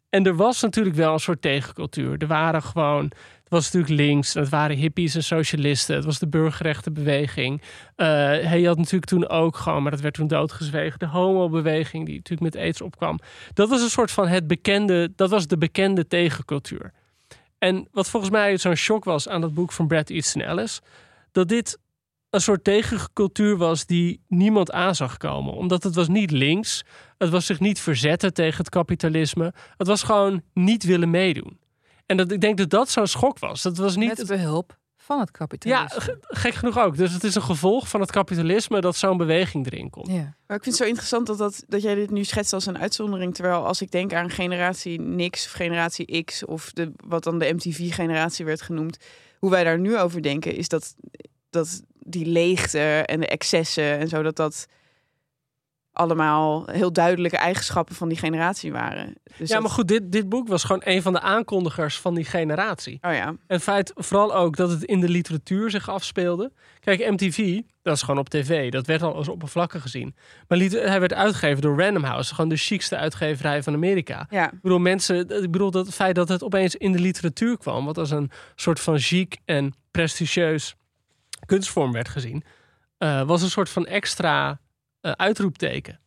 En 0.10 0.26
er 0.26 0.36
was 0.36 0.62
natuurlijk 0.62 0.96
wel 0.96 1.14
een 1.14 1.20
soort 1.20 1.42
tegencultuur. 1.42 2.16
Er 2.18 2.28
waren 2.28 2.62
gewoon. 2.62 3.04
Het 3.04 3.50
was 3.50 3.72
natuurlijk 3.72 4.02
links. 4.02 4.34
Het 4.34 4.50
waren 4.50 4.76
hippies 4.76 5.16
en 5.16 5.24
socialisten. 5.24 5.96
Het 5.96 6.06
was 6.06 6.20
de 6.20 6.28
burgerrechtenbeweging. 6.28 7.62
Uh, 7.62 8.08
hij 8.28 8.64
had 8.64 8.78
natuurlijk 8.78 9.06
toen 9.06 9.30
ook 9.30 9.56
gewoon, 9.56 9.82
maar 9.82 9.92
dat 9.92 10.02
werd 10.02 10.14
toen 10.14 10.28
doodgezwegen. 10.28 11.00
De 11.00 11.08
homobeweging, 11.08 12.06
die 12.06 12.16
natuurlijk 12.16 12.54
met 12.54 12.64
aids 12.64 12.82
opkwam. 12.82 13.20
Dat 13.54 13.70
was 13.70 13.82
een 13.82 13.90
soort 13.90 14.12
van 14.12 14.28
het 14.28 14.48
bekende. 14.48 15.12
Dat 15.16 15.30
was 15.30 15.48
de 15.48 15.58
bekende 15.58 16.08
tegencultuur. 16.08 16.94
En 17.64 17.88
wat 17.92 18.10
volgens 18.10 18.32
mij 18.32 18.58
zo'n 18.58 18.76
shock 18.76 19.04
was 19.04 19.28
aan 19.28 19.42
dat 19.42 19.54
boek 19.54 19.72
van 19.72 19.88
Brad 19.88 20.10
Easton 20.10 20.42
Ellis. 20.42 20.80
Dat 21.32 21.48
dit 21.48 21.80
een 22.30 22.42
soort 22.42 22.64
tegencultuur 22.64 23.58
was 23.58 23.86
die 23.86 24.24
niemand 24.28 24.72
aan 24.72 24.96
zag 24.96 25.18
komen. 25.18 25.54
Omdat 25.54 25.84
het 25.84 25.96
was 25.96 26.08
niet 26.08 26.32
links. 26.32 26.84
Het 27.18 27.30
was 27.30 27.46
zich 27.46 27.60
niet 27.60 27.80
verzetten 27.80 28.34
tegen 28.34 28.58
het 28.58 28.70
kapitalisme. 28.70 29.54
Het 29.78 29.88
was 29.88 30.04
gewoon 30.04 30.42
niet 30.54 30.84
willen 30.84 31.10
meedoen. 31.10 31.60
En 32.06 32.18
dat, 32.18 32.32
ik 32.32 32.42
denk 32.42 32.58
dat 32.58 32.70
dat 32.70 32.90
zo'n 32.90 33.08
schok 33.08 33.40
was. 33.40 33.62
Dat 33.62 33.78
was 33.78 33.96
niet 33.96 34.18
Met 34.18 34.28
behulp 34.28 34.78
van 35.06 35.20
het 35.20 35.32
kapitalisme. 35.32 36.02
Ja, 36.06 36.18
gek 36.28 36.54
genoeg 36.54 36.80
ook. 36.80 36.98
Dus 36.98 37.14
het 37.14 37.24
is 37.24 37.36
een 37.36 37.42
gevolg 37.42 37.88
van 37.88 38.00
het 38.00 38.12
kapitalisme 38.12 38.82
dat 38.82 38.96
zo'n 38.96 39.18
beweging 39.18 39.66
erin 39.66 39.90
komt. 39.90 40.08
Ja. 40.08 40.36
Maar 40.48 40.58
ik 40.58 40.64
vind 40.64 40.66
het 40.66 40.76
zo 40.76 40.84
interessant 40.84 41.28
dat, 41.28 41.38
dat, 41.38 41.64
dat 41.68 41.82
jij 41.82 41.96
dit 41.96 42.10
nu 42.10 42.24
schetst 42.24 42.54
als 42.54 42.66
een 42.66 42.78
uitzondering. 42.78 43.36
Terwijl 43.36 43.66
als 43.66 43.82
ik 43.82 43.92
denk 43.92 44.14
aan 44.14 44.30
generatie 44.30 45.02
niks 45.02 45.46
of 45.46 45.52
generatie 45.52 46.24
X 46.24 46.46
of 46.46 46.72
de, 46.72 46.92
wat 47.06 47.24
dan 47.24 47.40
de 47.40 47.54
MTV-generatie 47.54 48.46
werd 48.46 48.62
genoemd. 48.62 48.98
Hoe 49.40 49.50
wij 49.50 49.64
daar 49.64 49.80
nu 49.80 49.98
over 49.98 50.22
denken 50.22 50.56
is 50.56 50.68
dat, 50.68 50.96
dat 51.50 51.82
die 52.00 52.26
leegte 52.26 52.80
en 53.06 53.20
de 53.20 53.28
excessen 53.28 53.98
en 54.00 54.08
zo, 54.08 54.22
dat 54.22 54.36
dat 54.36 54.66
allemaal 55.94 56.66
heel 56.72 56.94
duidelijke 56.94 57.38
eigenschappen 57.38 57.96
van 57.96 58.08
die 58.10 58.18
generatie 58.18 58.72
waren. 58.72 59.14
Dus 59.38 59.48
ja, 59.48 59.54
dat- 59.54 59.64
maar 59.64 59.72
goed, 59.72 59.88
dit, 59.88 60.12
dit 60.12 60.30
boek 60.30 60.48
was 60.48 60.64
gewoon 60.64 60.82
een 60.86 61.02
van 61.02 61.14
de 61.14 61.20
aankondigers 61.20 62.00
van 62.00 62.14
die 62.16 62.26
generatie. 62.26 62.98
Oh 63.02 63.14
ja. 63.14 63.26
En 63.28 63.40
het 63.48 63.64
feit 63.64 63.92
vooral 63.96 64.36
ook 64.36 64.56
dat 64.56 64.70
het 64.70 64.84
in 64.84 65.00
de 65.00 65.10
literatuur 65.10 65.70
zich 65.70 65.90
afspeelde. 65.90 66.52
Kijk, 66.80 67.12
MTV, 67.12 67.60
dat 67.82 67.96
is 67.96 68.02
gewoon 68.02 68.20
op 68.20 68.30
tv. 68.30 68.72
Dat 68.72 68.88
werd 68.88 69.02
al 69.02 69.16
als 69.16 69.28
oppervlakkig 69.28 69.82
gezien. 69.82 70.16
Maar 70.48 70.58
hij 70.60 71.00
werd 71.00 71.14
uitgegeven 71.14 71.62
door 71.62 71.80
Random 71.80 72.04
House. 72.04 72.34
Gewoon 72.36 72.50
de 72.50 72.58
chicste 72.58 72.98
uitgeverij 72.98 73.64
van 73.64 73.74
Amerika. 73.74 74.28
Ja. 74.30 74.52
Ik 74.52 74.62
bedoel, 74.62 74.80
mensen, 74.80 75.44
ik 75.44 75.52
bedoel 75.52 75.72
dat 75.72 75.86
het 75.86 75.96
feit 75.96 76.16
dat 76.16 76.30
het 76.30 76.44
opeens 76.44 76.76
in 76.76 76.92
de 76.92 77.00
literatuur 77.00 77.58
kwam. 77.58 77.86
Wat 77.86 77.98
als 77.98 78.12
een 78.12 78.32
soort 78.56 78.80
van 78.80 79.00
chic 79.00 79.38
en 79.46 79.74
prestigieus 79.92 80.76
kunstvorm 81.46 81.92
werd 81.92 82.10
gezien. 82.10 82.44
eh, 82.98 83.22
was 83.22 83.42
een 83.42 83.50
soort 83.50 83.70
van 83.70 83.86
extra 83.86 84.60
uitroepteken. 85.12 86.00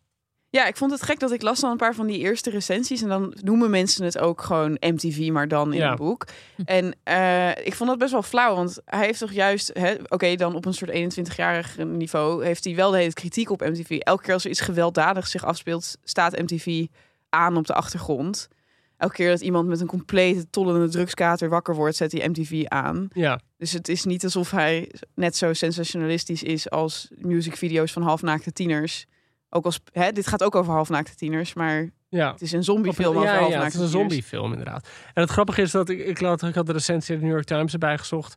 Ja, 0.50 0.66
ik 0.66 0.76
vond 0.76 0.90
het 0.90 1.02
gek 1.02 1.18
dat 1.18 1.32
ik 1.32 1.42
las 1.42 1.61
dan 1.61 1.70
een 1.70 1.76
paar 1.76 1.94
van 1.94 2.06
die 2.06 2.18
eerste 2.18 2.50
recensies. 2.50 3.02
En 3.02 3.09
dan 3.09 3.37
noemen 3.42 3.70
mensen 3.70 4.04
het 4.04 4.18
ook 4.18 4.42
gewoon 4.42 4.76
MTV, 4.80 5.28
maar 5.32 5.48
dan 5.48 5.72
in 5.72 5.78
Ja. 5.78 5.88
het 5.88 5.98
boek. 5.98 6.26
En 6.64 6.94
eh, 7.02 7.50
ik 7.50 7.74
vond 7.74 7.90
dat 7.90 7.98
best 7.98 8.12
wel 8.12 8.22
flauw. 8.22 8.54
Want 8.54 8.78
hij 8.85 9.04
heeft 9.06 9.18
toch 9.18 9.32
juist, 9.32 9.72
oké, 10.09 10.35
dan 10.35 10.54
op 10.54 10.64
een 10.64 10.74
soort 10.74 10.90
21-jarig 10.90 11.76
niveau... 11.78 12.44
heeft 12.44 12.64
hij 12.64 12.74
wel 12.74 12.90
de 12.90 12.96
hele 12.96 13.12
kritiek 13.12 13.50
op 13.50 13.61
MTV. 13.61 13.90
Elke 13.98 14.22
keer 14.22 14.32
als 14.35 14.44
er 14.44 14.50
iets 14.50 14.61
gewelddadigs 14.61 15.30
zich 15.30 15.44
afspeelt... 15.44 15.96
staat 16.04 16.38
MTV 16.38 16.87
aan 17.28 17.56
op 17.56 17.66
de 17.66 17.74
achtergrond. 17.74 18.48
Elke 18.96 19.14
keer 19.14 19.30
dat 19.30 19.40
iemand 19.40 19.68
met 19.68 19.80
een 19.80 19.87
complete 19.87 20.50
tollende 20.50 20.88
drugskater 20.88 21.48
wakker 21.48 21.74
wordt... 21.74 21.96
zet 21.96 22.12
hij 22.12 22.28
MTV 22.28 22.64
aan. 22.64 23.09
Ja, 23.12 23.40
Dus 23.56 23.72
het 23.72 23.88
is 23.88 24.04
niet 24.04 24.24
alsof 24.24 24.50
hij 24.50 24.90
net 25.14 25.37
zo 25.37 25.52
sensationalistisch 25.52 26.42
is 26.42 26.70
als 26.70 27.09
musicvideo's 27.16 27.92
van 27.92 28.02
halfnaakte 28.02 28.52
tieners. 28.52 29.06
Ook 29.50 29.64
als, 29.64 29.80
hè, 29.92 30.12
dit 30.12 30.26
gaat 30.26 30.42
ook 30.42 30.54
over 30.54 30.72
halfnaakte 30.72 31.14
tieners, 31.14 31.54
maar 31.54 31.90
ja. 32.09 32.32
het 32.32 32.42
is 32.42 32.52
een 32.52 32.64
zombiefilm 32.64 33.16
over 33.16 33.28
ja, 33.28 33.35
ja, 33.35 33.40
halfnaakte 33.40 33.64
het 33.64 33.74
is 33.74 33.80
een 33.80 33.98
zombiefilm 33.98 34.50
inderdaad. 34.50 34.88
En 35.14 35.22
het 35.22 35.30
grappige 35.30 35.62
is 35.62 35.70
dat 35.70 35.88
ik, 35.88 35.98
ik, 36.06 36.20
laat, 36.20 36.42
ik 36.42 36.54
had 36.54 36.66
de 36.66 36.72
recensie 36.72 37.14
in 37.14 37.20
de 37.20 37.26
New 37.26 37.35
York 37.35 37.46
Times 37.46 37.72
erbij 37.72 37.98
gezocht 37.98 38.35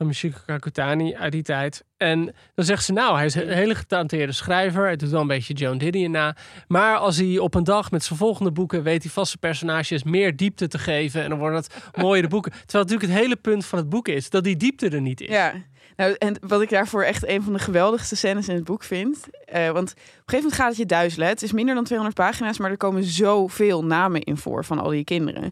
van 0.00 0.08
Michiko 0.08 0.38
Kakutani 0.46 1.14
uit 1.14 1.32
die 1.32 1.42
tijd. 1.42 1.84
En 1.96 2.34
dan 2.54 2.64
zegt 2.64 2.84
ze 2.84 2.92
nou, 2.92 3.16
hij 3.16 3.24
is 3.24 3.34
een 3.34 3.48
hele 3.48 3.74
getalenteerde 3.74 4.32
schrijver. 4.32 4.84
Hij 4.84 4.96
doet 4.96 5.10
wel 5.10 5.20
een 5.20 5.26
beetje 5.26 5.54
Joan 5.54 5.78
Didion 5.78 6.10
na. 6.10 6.36
Maar 6.68 6.96
als 6.96 7.16
hij 7.16 7.38
op 7.38 7.54
een 7.54 7.64
dag 7.64 7.90
met 7.90 8.04
zijn 8.04 8.18
volgende 8.18 8.52
boeken 8.52 8.82
weet 8.82 9.02
hij 9.02 9.12
vaste 9.12 9.38
personages 9.38 10.02
meer 10.02 10.36
diepte 10.36 10.68
te 10.68 10.78
geven. 10.78 11.22
En 11.22 11.28
dan 11.30 11.38
worden 11.38 11.58
het 11.58 11.74
mooiere 12.02 12.28
boeken. 12.28 12.52
Terwijl 12.52 12.84
natuurlijk 12.84 13.12
het 13.12 13.20
hele 13.22 13.36
punt 13.36 13.66
van 13.66 13.78
het 13.78 13.88
boek 13.88 14.08
is 14.08 14.30
dat 14.30 14.44
die 14.44 14.56
diepte 14.56 14.88
er 14.88 15.00
niet 15.00 15.20
is. 15.20 15.28
Ja, 15.28 15.54
nou, 15.96 16.14
en 16.18 16.36
wat 16.46 16.62
ik 16.62 16.70
daarvoor 16.70 17.02
echt 17.02 17.28
een 17.28 17.42
van 17.42 17.52
de 17.52 17.58
geweldigste 17.58 18.16
scènes 18.16 18.48
in 18.48 18.54
het 18.54 18.64
boek 18.64 18.82
vind. 18.82 19.26
eh, 19.44 19.70
want 19.70 19.90
op 19.90 19.96
een 19.96 20.02
gegeven 20.04 20.36
moment 20.36 20.54
gaat 20.54 20.68
het 20.68 20.76
je 20.76 20.86
duizelen. 20.86 21.28
Het 21.28 21.42
is 21.42 21.52
minder 21.52 21.74
dan 21.74 21.84
200 21.84 22.18
pagina's, 22.20 22.58
maar 22.58 22.70
er 22.70 22.76
komen 22.76 23.04
zoveel 23.04 23.84
namen 23.84 24.20
in 24.22 24.36
voor 24.36 24.64
van 24.64 24.78
al 24.78 24.90
die 24.90 25.04
kinderen. 25.04 25.50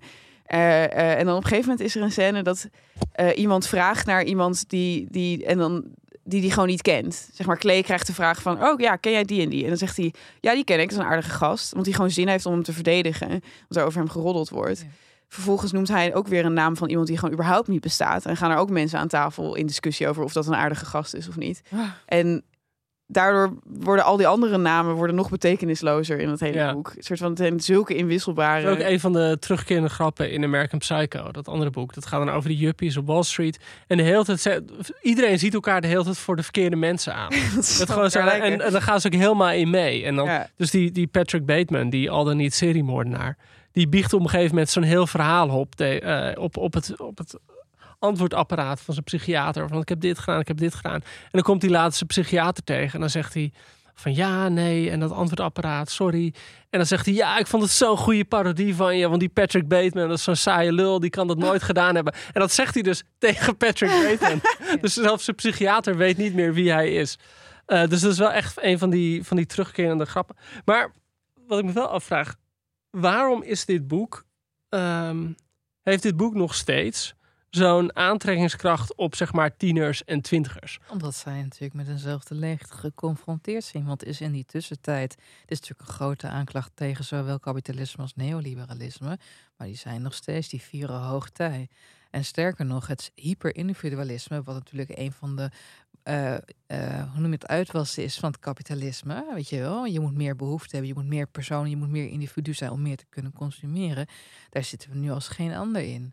Eh, 0.48 0.84
eh, 0.84 1.18
en 1.18 1.26
dan 1.26 1.37
op 1.37 1.42
een 1.42 1.48
gegeven 1.48 1.70
moment 1.70 1.87
is 1.87 1.96
er 1.96 2.02
een 2.02 2.12
scène 2.12 2.42
dat 2.42 2.68
eh, 3.12 3.38
iemand 3.38 3.66
vraagt 3.66 4.06
naar 4.06 4.24
iemand 4.24 4.68
die, 4.68 5.06
die, 5.11 5.44
en 5.46 5.58
dan, 5.58 5.84
die 6.24 6.40
die 6.40 6.50
gewoon 6.50 6.68
niet 6.68 6.82
kent. 6.82 7.28
Zeg 7.32 7.46
maar, 7.46 7.56
Klee 7.56 7.82
krijgt 7.82 8.06
de 8.06 8.14
vraag 8.14 8.42
van, 8.42 8.64
oh 8.64 8.80
ja, 8.80 8.96
ken 8.96 9.12
jij 9.12 9.24
die 9.24 9.42
en 9.42 9.48
die? 9.48 9.62
En 9.62 9.68
dan 9.68 9.76
zegt 9.76 9.96
hij, 9.96 10.14
ja, 10.40 10.54
die 10.54 10.64
ken 10.64 10.80
ik, 10.80 10.88
dat 10.88 10.98
is 10.98 11.04
een 11.04 11.11
aardige 11.11 11.30
gast. 11.30 11.72
Want 11.72 11.84
die 11.84 11.94
gewoon 11.94 12.11
zin 12.11 12.28
heeft 12.28 12.46
om 12.46 12.52
hem 12.52 12.62
te 12.62 12.72
verdedigen, 12.72 13.28
omdat 13.28 13.42
er 13.70 13.84
over 13.84 13.98
hem 13.98 14.11
geroddeld 14.11 14.48
wordt. 14.48 14.80
Ja. 14.80 14.87
Vervolgens 15.28 15.72
noemt 15.72 15.88
hij 15.88 16.14
ook 16.14 16.28
weer 16.28 16.44
een 16.44 16.52
naam 16.52 16.76
van 16.76 16.88
iemand 16.88 17.06
die 17.06 17.18
gewoon 17.18 17.34
überhaupt 17.34 17.68
niet 17.68 17.80
bestaat. 17.80 18.26
En 18.26 18.37
gaan 18.37 18.50
er 18.50 18.56
ook 18.56 18.70
mensen 18.70 18.98
aan 18.98 19.08
tafel 19.08 19.54
in 19.54 19.66
discussie 19.66 20.08
over 20.08 20.22
of 20.22 20.32
dat 20.32 20.46
een 20.46 20.54
aardige 20.54 20.84
gast 20.84 21.14
is 21.14 21.28
of 21.28 21.37
niet. 21.37 21.62
Ah. 21.72 21.80
En 22.06 22.44
daardoor 23.11 23.57
worden 23.64 24.05
al 24.05 24.16
die 24.16 24.27
andere 24.27 24.59
namen 24.59 24.94
worden 24.94 25.16
nog 25.16 25.31
betekenislozer 25.31 26.18
in 26.18 26.29
het 26.29 26.40
hele 26.40 26.57
Ja. 26.59 26.73
boek. 26.73 26.92
Een 26.97 27.03
soort 27.03 27.18
van 27.18 27.29
het 27.29 27.38
zijn 27.38 27.61
zulke 27.61 27.94
inwisselbare. 27.94 28.62
Dat 28.64 28.77
is 28.79 28.85
ook 28.85 28.90
een 28.90 29.01
van 29.01 29.12
de 29.12 29.37
terugkerende 29.40 29.88
grappen 29.88 30.31
in 30.31 30.44
American 30.44 30.79
Psycho. 30.79 31.31
Dat 31.31 31.49
andere 31.49 31.71
boek. 31.71 31.94
Dat 31.94 32.07
gaat 32.07 32.25
dan 32.27 32.35
over 32.35 32.49
die 32.49 32.59
juppies 32.59 32.97
op 32.97 33.07
Wall 33.07 33.23
Street. 33.23 33.59
En 33.87 33.97
de 33.97 34.03
hele 34.03 34.25
tijd... 34.25 34.61
Iedereen 35.03 35.38
ziet 35.38 35.55
elkaar 35.55 35.81
de 35.81 35.87
hele 35.87 36.05
tijd 36.05 36.18
voor 36.18 36.37
de 36.37 36.42
verkeerde 36.42 36.77
mensen 36.77 37.14
aan. 37.14 37.31
Dat 37.55 37.64
is 37.64 37.79
Dat 37.79 37.90
gewoon 37.90 38.11
zo, 38.11 38.18
en, 38.18 38.61
en 38.61 38.73
dan 38.73 38.83
gaan 38.83 39.01
ze 39.01 39.07
ook 39.07 39.12
helemaal 39.21 39.51
in 39.51 39.71
mee. 39.71 40.05
En 40.05 40.14
dan, 40.16 40.27
Ja. 40.27 40.51
Dus 40.57 40.71
die, 40.71 40.90
die 40.90 41.07
Patrick 41.07 41.47
Bateman, 41.47 41.90
die 41.90 42.11
al 42.11 42.25
dan 42.25 42.37
niet 42.37 42.55
seriemoordenaar... 42.55 43.37
die 43.73 43.88
biecht 43.88 44.12
op 44.12 44.21
een 44.21 44.29
gegeven 44.29 44.51
moment 44.51 44.71
zo'n 44.71 44.83
heel 44.83 45.07
verhaal 45.07 45.49
op, 45.49 45.77
de, 45.77 46.01
eh, 46.01 46.42
op, 46.42 46.57
op, 46.57 46.75
het, 46.75 47.01
op 47.01 47.18
het 47.18 47.38
antwoordapparaat 47.98 48.80
van 48.80 48.94
zijn 48.94 49.06
psychiater. 49.06 49.68
Van 49.68 49.80
ik 49.80 49.88
heb 49.88 50.00
dit 50.00 50.18
gedaan, 50.18 50.40
ik 50.40 50.48
heb 50.48 50.56
dit 50.56 50.74
gedaan. 50.74 51.00
En 51.02 51.30
dan 51.30 51.42
komt 51.42 51.62
hij 51.62 51.70
later 51.70 51.96
zijn 51.96 52.08
psychiater 52.08 52.64
tegen. 52.64 52.94
En 52.94 53.00
dan 53.00 53.11
zegt 53.11 53.34
hij 53.34 53.52
van 53.94 54.14
ja, 54.14 54.48
nee. 54.48 54.90
En 54.90 55.00
dat 55.00 55.11
antwoordapparaat, 55.11 55.90
sorry. 55.90 56.34
En 56.70 56.78
dan 56.78 56.87
zegt 56.87 57.06
hij 57.06 57.14
ja, 57.14 57.38
ik 57.38 57.46
vond 57.46 57.62
het 57.62 57.72
zo'n 57.72 57.96
goede 57.96 58.24
parodie 58.24 58.74
van 58.74 58.96
je. 58.96 59.08
Want 59.08 59.20
die 59.20 59.28
Patrick 59.28 59.68
Bateman, 59.68 60.08
dat 60.08 60.18
is 60.18 60.24
zo'n 60.24 60.37
saaie 60.37 60.72
lul. 60.72 61.00
Die 61.00 61.11
kan 61.11 61.26
dat 61.26 61.38
nooit 61.38 61.62
gedaan 61.62 61.94
hebben. 61.94 62.12
En 62.12 62.40
dat 62.40 62.52
zegt 62.52 62.74
hij 62.74 62.82
dus 62.82 63.02
tegen 63.18 63.56
Patrick 63.56 63.90
Bateman. 63.90 64.40
Dus 64.80 64.94
zelfs 64.94 65.24
zijn 65.24 65.37
psychiater 65.37 65.96
weet 65.96 66.16
niet 66.16 66.34
meer 66.34 66.54
wie 66.54 66.72
hij 66.72 66.94
is. 66.94 67.18
Eh, 67.66 67.88
dus 67.88 68.00
dat 68.00 68.12
is 68.12 68.18
wel 68.18 68.32
echt 68.32 68.62
een 68.62 68.78
van 68.78 68.90
die, 68.90 69.24
van 69.24 69.37
die 69.37 69.46
terugkerende 69.46 70.04
grappen. 70.04 70.37
Maar 70.64 70.92
wat 71.46 71.58
ik 71.58 71.64
me 71.64 71.72
wel 71.72 71.88
afvraag, 71.88 72.34
waarom 72.90 73.42
is 73.42 73.64
dit 73.64 73.88
boek, 73.88 74.24
ehm, 74.68 75.32
heeft 75.82 76.02
dit 76.02 76.16
boek 76.16 76.34
nog 76.34 76.54
steeds 76.54 77.14
zo'n 77.59 77.97
aantrekkingskracht 77.97 78.94
op 78.94 79.14
zeg 79.14 79.33
maar 79.33 79.57
tieners 79.57 80.05
en 80.05 80.21
twintigers? 80.21 80.79
Omdat 80.90 81.14
zij 81.14 81.42
natuurlijk 81.42 81.75
met 81.75 81.88
eenzelfde 81.88 82.35
leegte 82.35 82.75
geconfronteerd 82.75 83.64
zijn. 83.64 83.85
Want 83.85 84.05
is 84.05 84.21
in 84.21 84.33
die 84.33 84.44
tussentijd, 84.44 85.11
dit 85.16 85.51
is 85.51 85.61
natuurlijk 85.61 85.88
een 85.88 85.94
grote 85.94 86.29
aanklacht 86.29 86.71
tegen 86.75 87.05
zowel 87.05 87.40
kapitalisme 87.40 88.03
als 88.03 88.14
neoliberalisme. 88.14 89.18
Maar 89.57 89.66
die 89.66 89.77
zijn 89.77 90.03
nog 90.03 90.14
steeds, 90.14 90.49
die 90.49 90.62
vieren 90.62 91.01
hoogtij. 91.01 91.68
En 92.11 92.25
sterker 92.25 92.64
nog, 92.64 92.87
het 92.87 93.12
hyperindividualisme, 93.14 94.42
wat 94.42 94.55
natuurlijk 94.55 94.99
een 94.99 95.12
van 95.12 95.37
de, 95.37 95.51
eh, 96.03 96.35
eh, 96.35 97.12
hoe 97.12 97.21
noem 97.21 97.31
je 97.31 97.33
het, 97.33 97.47
uitwassen 97.47 98.03
is 98.03 98.18
van 98.18 98.31
het 98.31 98.40
kapitalisme. 98.40 99.25
Weet 99.35 99.49
je 99.49 99.59
wel, 99.59 99.85
je 99.85 100.01
moet 100.01 100.14
meer 100.14 100.37
behoefte 100.37 100.77
hebben, 100.77 100.94
je 100.94 101.01
moet 101.01 101.11
meer 101.11 101.27
personen, 101.27 101.71
je 101.71 101.77
moet 101.77 101.88
meer 101.88 102.09
individu 102.09 102.55
zijn 102.55 102.71
om 102.71 102.83
meer 102.83 102.97
te 102.97 103.07
kunnen 103.09 103.33
consumeren. 103.33 104.07
Daar 104.51 104.64
zitten 104.64 104.90
we 104.90 104.97
nu 104.97 105.11
als 105.11 105.29
geen 105.29 105.55
ander 105.55 105.83
in. 105.83 106.12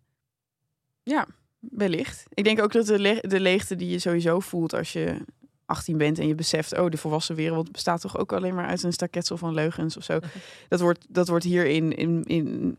Ja, 1.06 1.28
wellicht. 1.60 2.24
Ik 2.34 2.44
denk 2.44 2.62
ook 2.62 2.72
dat 2.72 2.86
de, 2.86 3.00
le- 3.00 3.20
de 3.22 3.40
leegte 3.40 3.76
die 3.76 3.90
je 3.90 4.00
sowieso 4.00 4.40
voelt 4.40 4.74
als 4.74 4.94
je 4.94 5.18
18 5.66 5.98
bent 5.98 6.20
en 6.20 6.28
je 6.28 6.36
beseft, 6.36 6.78
oh, 6.80 6.90
de 6.90 6.98
volwassen 6.98 7.36
wereld 7.36 7.72
bestaat 7.72 8.02
toch 8.02 8.18
ook 8.18 8.34
alleen 8.34 8.56
maar 8.56 8.66
uit 8.66 8.84
een 8.84 8.94
staketsel 8.94 9.38
van 9.38 9.54
leugens 9.54 9.98
of 9.98 10.04
zo. 10.04 10.20
Dat 10.68 10.80
wordt, 10.80 11.06
dat 11.10 11.28
wordt 11.28 11.46
hier 11.46 11.66
in, 11.66 11.94
in, 12.26 12.76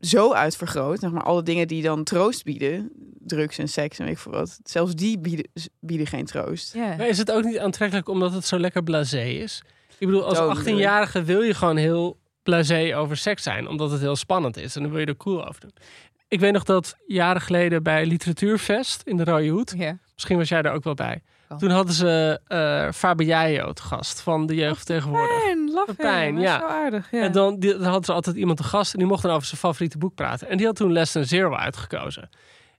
zo 0.00 0.32
uitvergroot. 0.32 0.98
Zeg 1.00 1.10
maar 1.10 1.22
alle 1.22 1.42
dingen 1.42 1.68
die 1.68 1.82
dan 1.82 2.04
troost 2.04 2.44
bieden, 2.44 2.90
drugs 3.18 3.58
en 3.58 3.68
seks 3.68 3.98
en 3.98 4.04
weet 4.04 4.14
ik 4.14 4.20
veel 4.20 4.32
wat. 4.32 4.60
Zelfs 4.64 4.94
die 4.94 5.18
bieden, 5.18 5.48
bieden 5.80 6.06
geen 6.06 6.24
troost. 6.24 6.74
Maar 6.74 7.08
is 7.08 7.18
het 7.18 7.30
ook 7.30 7.44
niet 7.44 7.58
aantrekkelijk 7.58 8.08
omdat 8.08 8.32
het 8.32 8.46
zo 8.46 8.58
lekker 8.58 8.82
blasé 8.82 9.22
is? 9.24 9.62
Ik 9.98 10.06
bedoel, 10.06 10.24
als 10.24 10.38
Dodelijk. 10.38 10.68
18-jarige 10.68 11.22
wil 11.22 11.42
je 11.42 11.54
gewoon 11.54 11.76
heel 11.76 12.18
blasé 12.42 12.96
over 12.96 13.16
seks 13.16 13.42
zijn, 13.42 13.68
omdat 13.68 13.90
het 13.90 14.00
heel 14.00 14.16
spannend 14.16 14.56
is. 14.56 14.76
En 14.76 14.82
dan 14.82 14.90
wil 14.90 15.00
je 15.00 15.06
er 15.06 15.16
cool 15.16 15.46
over 15.48 15.60
doen. 15.60 15.72
Ik 16.30 16.40
weet 16.40 16.52
nog 16.52 16.64
dat 16.64 16.96
jaren 17.06 17.40
geleden 17.40 17.82
bij 17.82 18.06
Literatuurfest 18.06 19.02
in 19.02 19.16
de 19.16 19.24
Rode 19.24 19.48
Hoed, 19.48 19.74
misschien 20.14 20.36
was 20.36 20.48
jij 20.48 20.62
daar 20.62 20.74
ook 20.74 20.84
wel 20.84 20.94
bij. 20.94 21.22
Kan. 21.48 21.58
Toen 21.58 21.70
hadden 21.70 21.94
ze 21.94 22.40
eh 22.46 22.92
Fabiaio 22.92 23.72
te 23.72 23.82
gast 23.82 24.20
van 24.20 24.46
de 24.46 24.54
jeugd 24.54 24.86
tegenwoordig. 24.86 25.42
Pijn, 25.42 25.70
love 25.70 25.94
Pijn, 25.94 26.40
ja. 26.40 26.58
Zo 26.58 26.66
aardig, 26.66 27.10
ja. 27.10 27.22
En 27.22 27.32
dan, 27.32 27.58
die, 27.58 27.72
dan 27.72 27.82
hadden 27.82 28.04
ze 28.04 28.12
altijd 28.12 28.36
iemand 28.36 28.56
te 28.58 28.64
gast 28.64 28.92
en 28.92 28.98
die 28.98 29.08
mocht 29.08 29.22
dan 29.22 29.32
over 29.32 29.46
zijn 29.46 29.60
favoriete 29.60 29.98
boek 29.98 30.14
praten. 30.14 30.48
En 30.48 30.56
die 30.56 30.66
had 30.66 30.76
toen 30.76 30.92
Lesson 30.92 31.24
Zero 31.24 31.54
uitgekozen. 31.54 32.28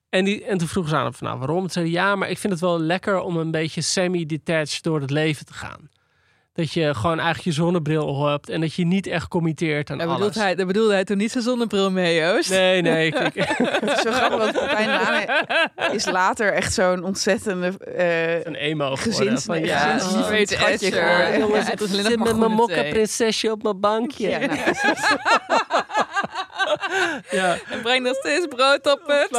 En, 0.10 0.26
die, 0.26 0.46
en 0.46 0.58
toen 0.58 0.68
vroegen 0.68 0.92
ze 0.92 0.98
aan 0.98 1.04
hem 1.06 1.14
van 1.14 1.28
nou 1.28 1.40
waarom? 1.40 1.60
Toen 1.60 1.70
zei 1.70 1.86
hij 1.86 1.94
ja, 1.94 2.16
maar 2.16 2.30
ik 2.30 2.38
vind 2.38 2.54
het 2.54 2.62
wel 2.62 2.80
lekker 2.80 3.20
om 3.20 3.38
een 3.38 3.52
beetje 3.52 3.82
semi-detached 3.82 4.84
door 4.84 5.02
het 5.02 5.10
leven 5.10 5.46
te 5.46 5.54
gaan. 5.54 5.90
Dat 6.54 6.72
je 6.74 6.94
gewoon 6.96 7.20
eigenlijk 7.20 7.48
je 7.48 7.52
zonnebril 7.64 8.26
hebt 8.26 8.50
en 8.50 8.62
dat 8.62 8.74
je 8.74 8.86
niet 8.86 9.08
echt 9.08 9.28
committeert 9.28 9.90
aan 9.90 9.98
daar, 9.98 10.08
alles. 10.08 10.36
hij, 10.36 10.56
daar 10.56 10.66
bedoelde 10.66 10.94
hij 10.94 11.04
toen 11.04 11.18
niet 11.18 11.32
zijn 11.32 11.44
zonnebril 11.44 11.92
mee, 11.92 12.16
Joost. 12.20 12.50
Nee, 12.50 12.82
nee. 12.82 13.08
Ik, 13.08 13.16
zo 14.04 14.12
grappig, 14.12 14.38
want 14.38 14.52
Pepijn 14.52 14.88
Lane 14.90 15.46
is 15.92 16.06
later 16.06 16.54
echt 16.54 16.74
zo'n 16.74 17.04
ontzettende 17.04 17.78
eh, 17.96 18.44
een 18.46 18.56
emo 18.56 18.96
geworden. 18.96 19.14
gezins, 19.14 19.44
Van, 19.46 19.64
ja, 19.66 19.98
Weet 20.30 20.50
jongens, 20.50 21.66
Ja, 21.66 21.72
ik 21.72 21.80
het 21.80 21.82
is 21.82 21.92
alleen 21.92 22.02
nog 22.02 22.12
zit 22.12 22.18
maar 22.18 22.18
met 22.18 22.18
mijn 22.18 22.28
groene 22.36 22.56
mokka 22.56 22.74
thee. 22.82 22.92
prinsesje 22.92 23.52
op 23.52 23.64
mijn 23.64 23.80
bankje. 23.80 24.30
Ja, 24.30 24.40
nou, 24.40 24.60
Ja. 27.32 27.58
En 27.69 27.82
breng 27.82 28.04
nog 28.04 28.15
steeds 28.15 28.47
brood 28.47 28.91
op 28.91 29.02
het. 29.06 29.30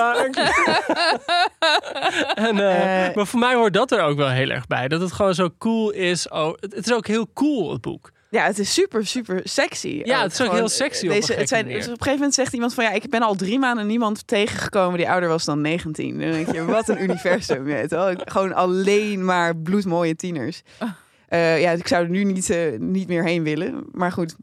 En, 2.34 2.58
eh, 2.58 3.08
Eh, 3.08 3.14
maar 3.14 3.26
voor 3.26 3.38
mij 3.40 3.54
hoort 3.54 3.72
dat 3.72 3.92
er 3.92 4.00
ook 4.02 4.16
wel 4.16 4.28
heel 4.30 4.48
erg 4.50 4.66
bij. 4.66 4.88
Dat 4.88 5.00
het 5.00 5.12
gewoon 5.12 5.34
zo 5.34 5.48
cool 5.58 5.90
is. 5.90 6.28
Oh, 6.28 6.52
het, 6.60 6.74
het 6.74 6.86
is 6.86 6.92
ook 6.92 7.06
heel 7.06 7.26
cool, 7.34 7.72
het 7.72 7.80
boek. 7.80 8.10
Ja, 8.30 8.44
het 8.44 8.58
is 8.58 8.72
super, 8.74 9.06
super 9.06 9.40
sexy. 9.44 10.00
Ja, 10.04 10.22
het 10.22 10.32
is 10.32 10.38
ook 10.40 10.44
Gewoon, 10.46 10.60
heel 10.60 10.68
sexy 10.68 11.04
op 11.06 11.12
een 11.12 11.20
Deze, 11.20 11.32
het 11.32 11.48
zijn, 11.48 11.64
manier. 11.64 11.78
dus 11.78 11.86
op 11.86 11.92
een 11.92 11.96
gegeven 11.98 12.18
moment 12.18 12.34
zegt 12.34 12.52
iemand 12.52 12.74
van... 12.74 12.84
ja, 12.84 12.90
ik 12.90 13.10
ben 13.10 13.22
al 13.22 13.34
drie 13.34 13.58
maanden 13.58 13.86
niemand 13.86 14.26
tegengekomen 14.26 14.98
die 14.98 15.10
ouder 15.10 15.28
was 15.28 15.44
dan 15.44 15.60
19. 15.60 16.18
Dan 16.20 16.30
denk 16.30 16.52
je, 16.52 16.64
wat 16.78 16.88
een 16.88 17.02
universum. 17.02 17.64
Weet 17.64 17.90
wel? 17.90 18.14
Gewoon 18.24 18.52
alleen 18.54 19.24
maar 19.24 19.56
bloedmooie 19.56 20.16
tieners. 20.16 20.62
Ah. 20.78 20.88
Eh, 21.28 21.60
ja, 21.60 21.70
ik 21.70 21.86
zou 21.88 22.04
er 22.04 22.10
nu 22.10 22.24
niet, 22.24 22.50
eh, 22.50 22.58
niet 22.78 23.08
meer 23.08 23.24
heen 23.24 23.42
willen. 23.42 23.84
Maar 23.90 24.12
goed, 24.12 24.34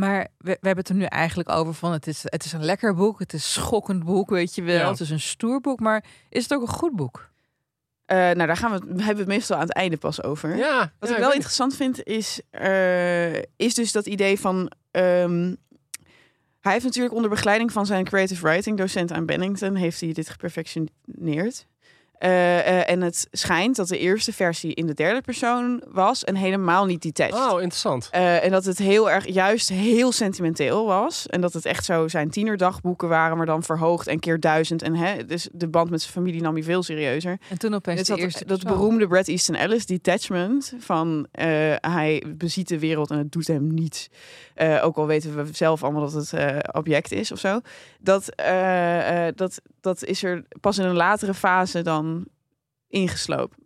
Maar 0.00 0.18
we, 0.38 0.50
we 0.60 0.66
hebben 0.66 0.76
het 0.84 0.88
er 0.88 0.94
nu 0.94 1.04
eigenlijk 1.04 1.48
over 1.48 1.74
van 1.74 1.92
het 1.92 2.06
is, 2.06 2.22
het 2.24 2.44
is 2.44 2.52
een 2.52 2.64
lekker 2.64 2.94
boek, 2.94 3.18
het 3.18 3.32
is 3.32 3.42
een 3.56 3.62
schokkend 3.62 4.04
boek, 4.04 4.30
weet 4.30 4.54
je 4.54 4.62
wel. 4.62 4.78
Ja. 4.78 4.88
Het 4.90 5.00
is 5.00 5.10
een 5.10 5.20
stoer 5.20 5.60
boek, 5.60 5.80
maar 5.80 6.04
is 6.28 6.42
het 6.42 6.54
ook 6.54 6.62
een 6.62 6.68
goed 6.74 6.96
boek? 6.96 7.28
eh, 8.06 8.16
nou 8.16 8.46
daar 8.46 8.56
gaan 8.56 8.70
we, 8.70 8.76
het- 8.76 8.86
hebben 8.88 9.14
we 9.14 9.18
het 9.20 9.26
meestal 9.26 9.56
aan 9.56 9.62
het 9.62 9.72
einde 9.74 9.96
pas 9.96 10.22
over. 10.22 10.56
Ja, 10.56 10.92
Wat 10.98 11.08
ja, 11.08 11.14
ik 11.14 11.20
wel 11.20 11.32
interessant 11.32 11.76
vind, 11.76 12.02
is, 12.04 12.40
eh, 12.50 13.36
is 13.56 13.74
dus 13.74 13.92
dat 13.92 14.06
idee 14.06 14.40
van. 14.40 14.70
ehm, 14.90 15.54
hij 16.60 16.72
heeft 16.72 16.84
natuurlijk 16.84 17.14
onder 17.14 17.30
begeleiding 17.30 17.72
van 17.72 17.86
zijn 17.86 18.04
creative 18.04 18.46
writing 18.46 18.78
docent 18.78 19.12
aan 19.12 19.26
Bennington 19.26 19.74
heeft 19.74 20.00
hij 20.00 20.12
dit 20.12 20.28
geperfectioneerd. 20.28 21.66
Eh, 22.20 22.58
eh, 22.58 22.90
en 22.90 23.00
het 23.00 23.28
schijnt 23.30 23.76
dat 23.76 23.88
de 23.88 23.98
eerste 23.98 24.32
versie 24.32 24.74
in 24.74 24.86
de 24.86 24.94
derde 24.94 25.20
persoon 25.20 25.82
was 25.88 26.24
en 26.24 26.36
helemaal 26.36 26.84
niet 26.84 27.02
detached. 27.02 27.52
Oh, 27.52 27.52
interessant. 27.52 28.08
Eh, 28.10 28.44
en 28.44 28.50
dat 28.50 28.64
het 28.64 28.78
heel 28.78 29.10
erg, 29.10 29.26
juist 29.26 29.68
heel 29.68 30.12
sentimenteel 30.12 30.86
was. 30.86 31.26
En 31.26 31.40
dat 31.40 31.52
het 31.52 31.64
echt 31.64 31.84
zo 31.84 32.08
zijn 32.08 32.30
tienerdagboeken 32.30 33.08
waren, 33.08 33.36
maar 33.36 33.46
dan 33.46 33.62
verhoogd 33.62 34.06
en 34.06 34.18
keer 34.18 34.40
duizend. 34.40 34.82
En 34.82 34.94
hè, 34.94 35.24
dus 35.24 35.48
de 35.52 35.68
band 35.68 35.90
met 35.90 36.00
zijn 36.00 36.12
familie 36.12 36.42
nam 36.42 36.54
hij 36.54 36.62
veel 36.62 36.82
serieuzer. 36.82 37.38
En 37.48 37.58
toen 37.58 37.74
opeens 37.74 37.98
Het 37.98 38.06
de 38.06 38.12
had 38.12 38.22
eerste 38.22 38.44
dat 38.44 38.62
beroemde 38.62 39.06
Bret 39.06 39.28
Easton 39.28 39.54
Ellis 39.54 39.86
detachment 39.86 40.74
van 40.78 41.26
eh, 41.32 41.46
hij 41.76 42.24
beziet 42.36 42.68
de 42.68 42.78
wereld 42.78 43.10
en 43.10 43.18
het 43.18 43.32
doet 43.32 43.46
hem 43.46 43.74
niets. 43.74 44.08
Eh, 44.60 44.84
ook 44.84 44.96
al 44.96 45.06
weten 45.06 45.36
we 45.44 45.52
zelf 45.54 45.82
allemaal 45.82 46.00
dat 46.02 46.12
het 46.12 46.32
eh, 46.32 46.58
object 46.72 47.12
is 47.12 47.32
of 47.32 47.38
zo. 47.38 47.60
Dat, 48.00 48.28
eh, 48.34 49.26
eh, 49.28 49.34
dat, 49.36 49.60
dat 49.80 50.04
is 50.04 50.22
er 50.22 50.44
pas 50.60 50.78
in 50.78 50.84
een 50.84 50.94
latere 50.96 51.34
fase 51.34 51.82
dan 51.82 52.26
ingeslopen. 52.88 53.58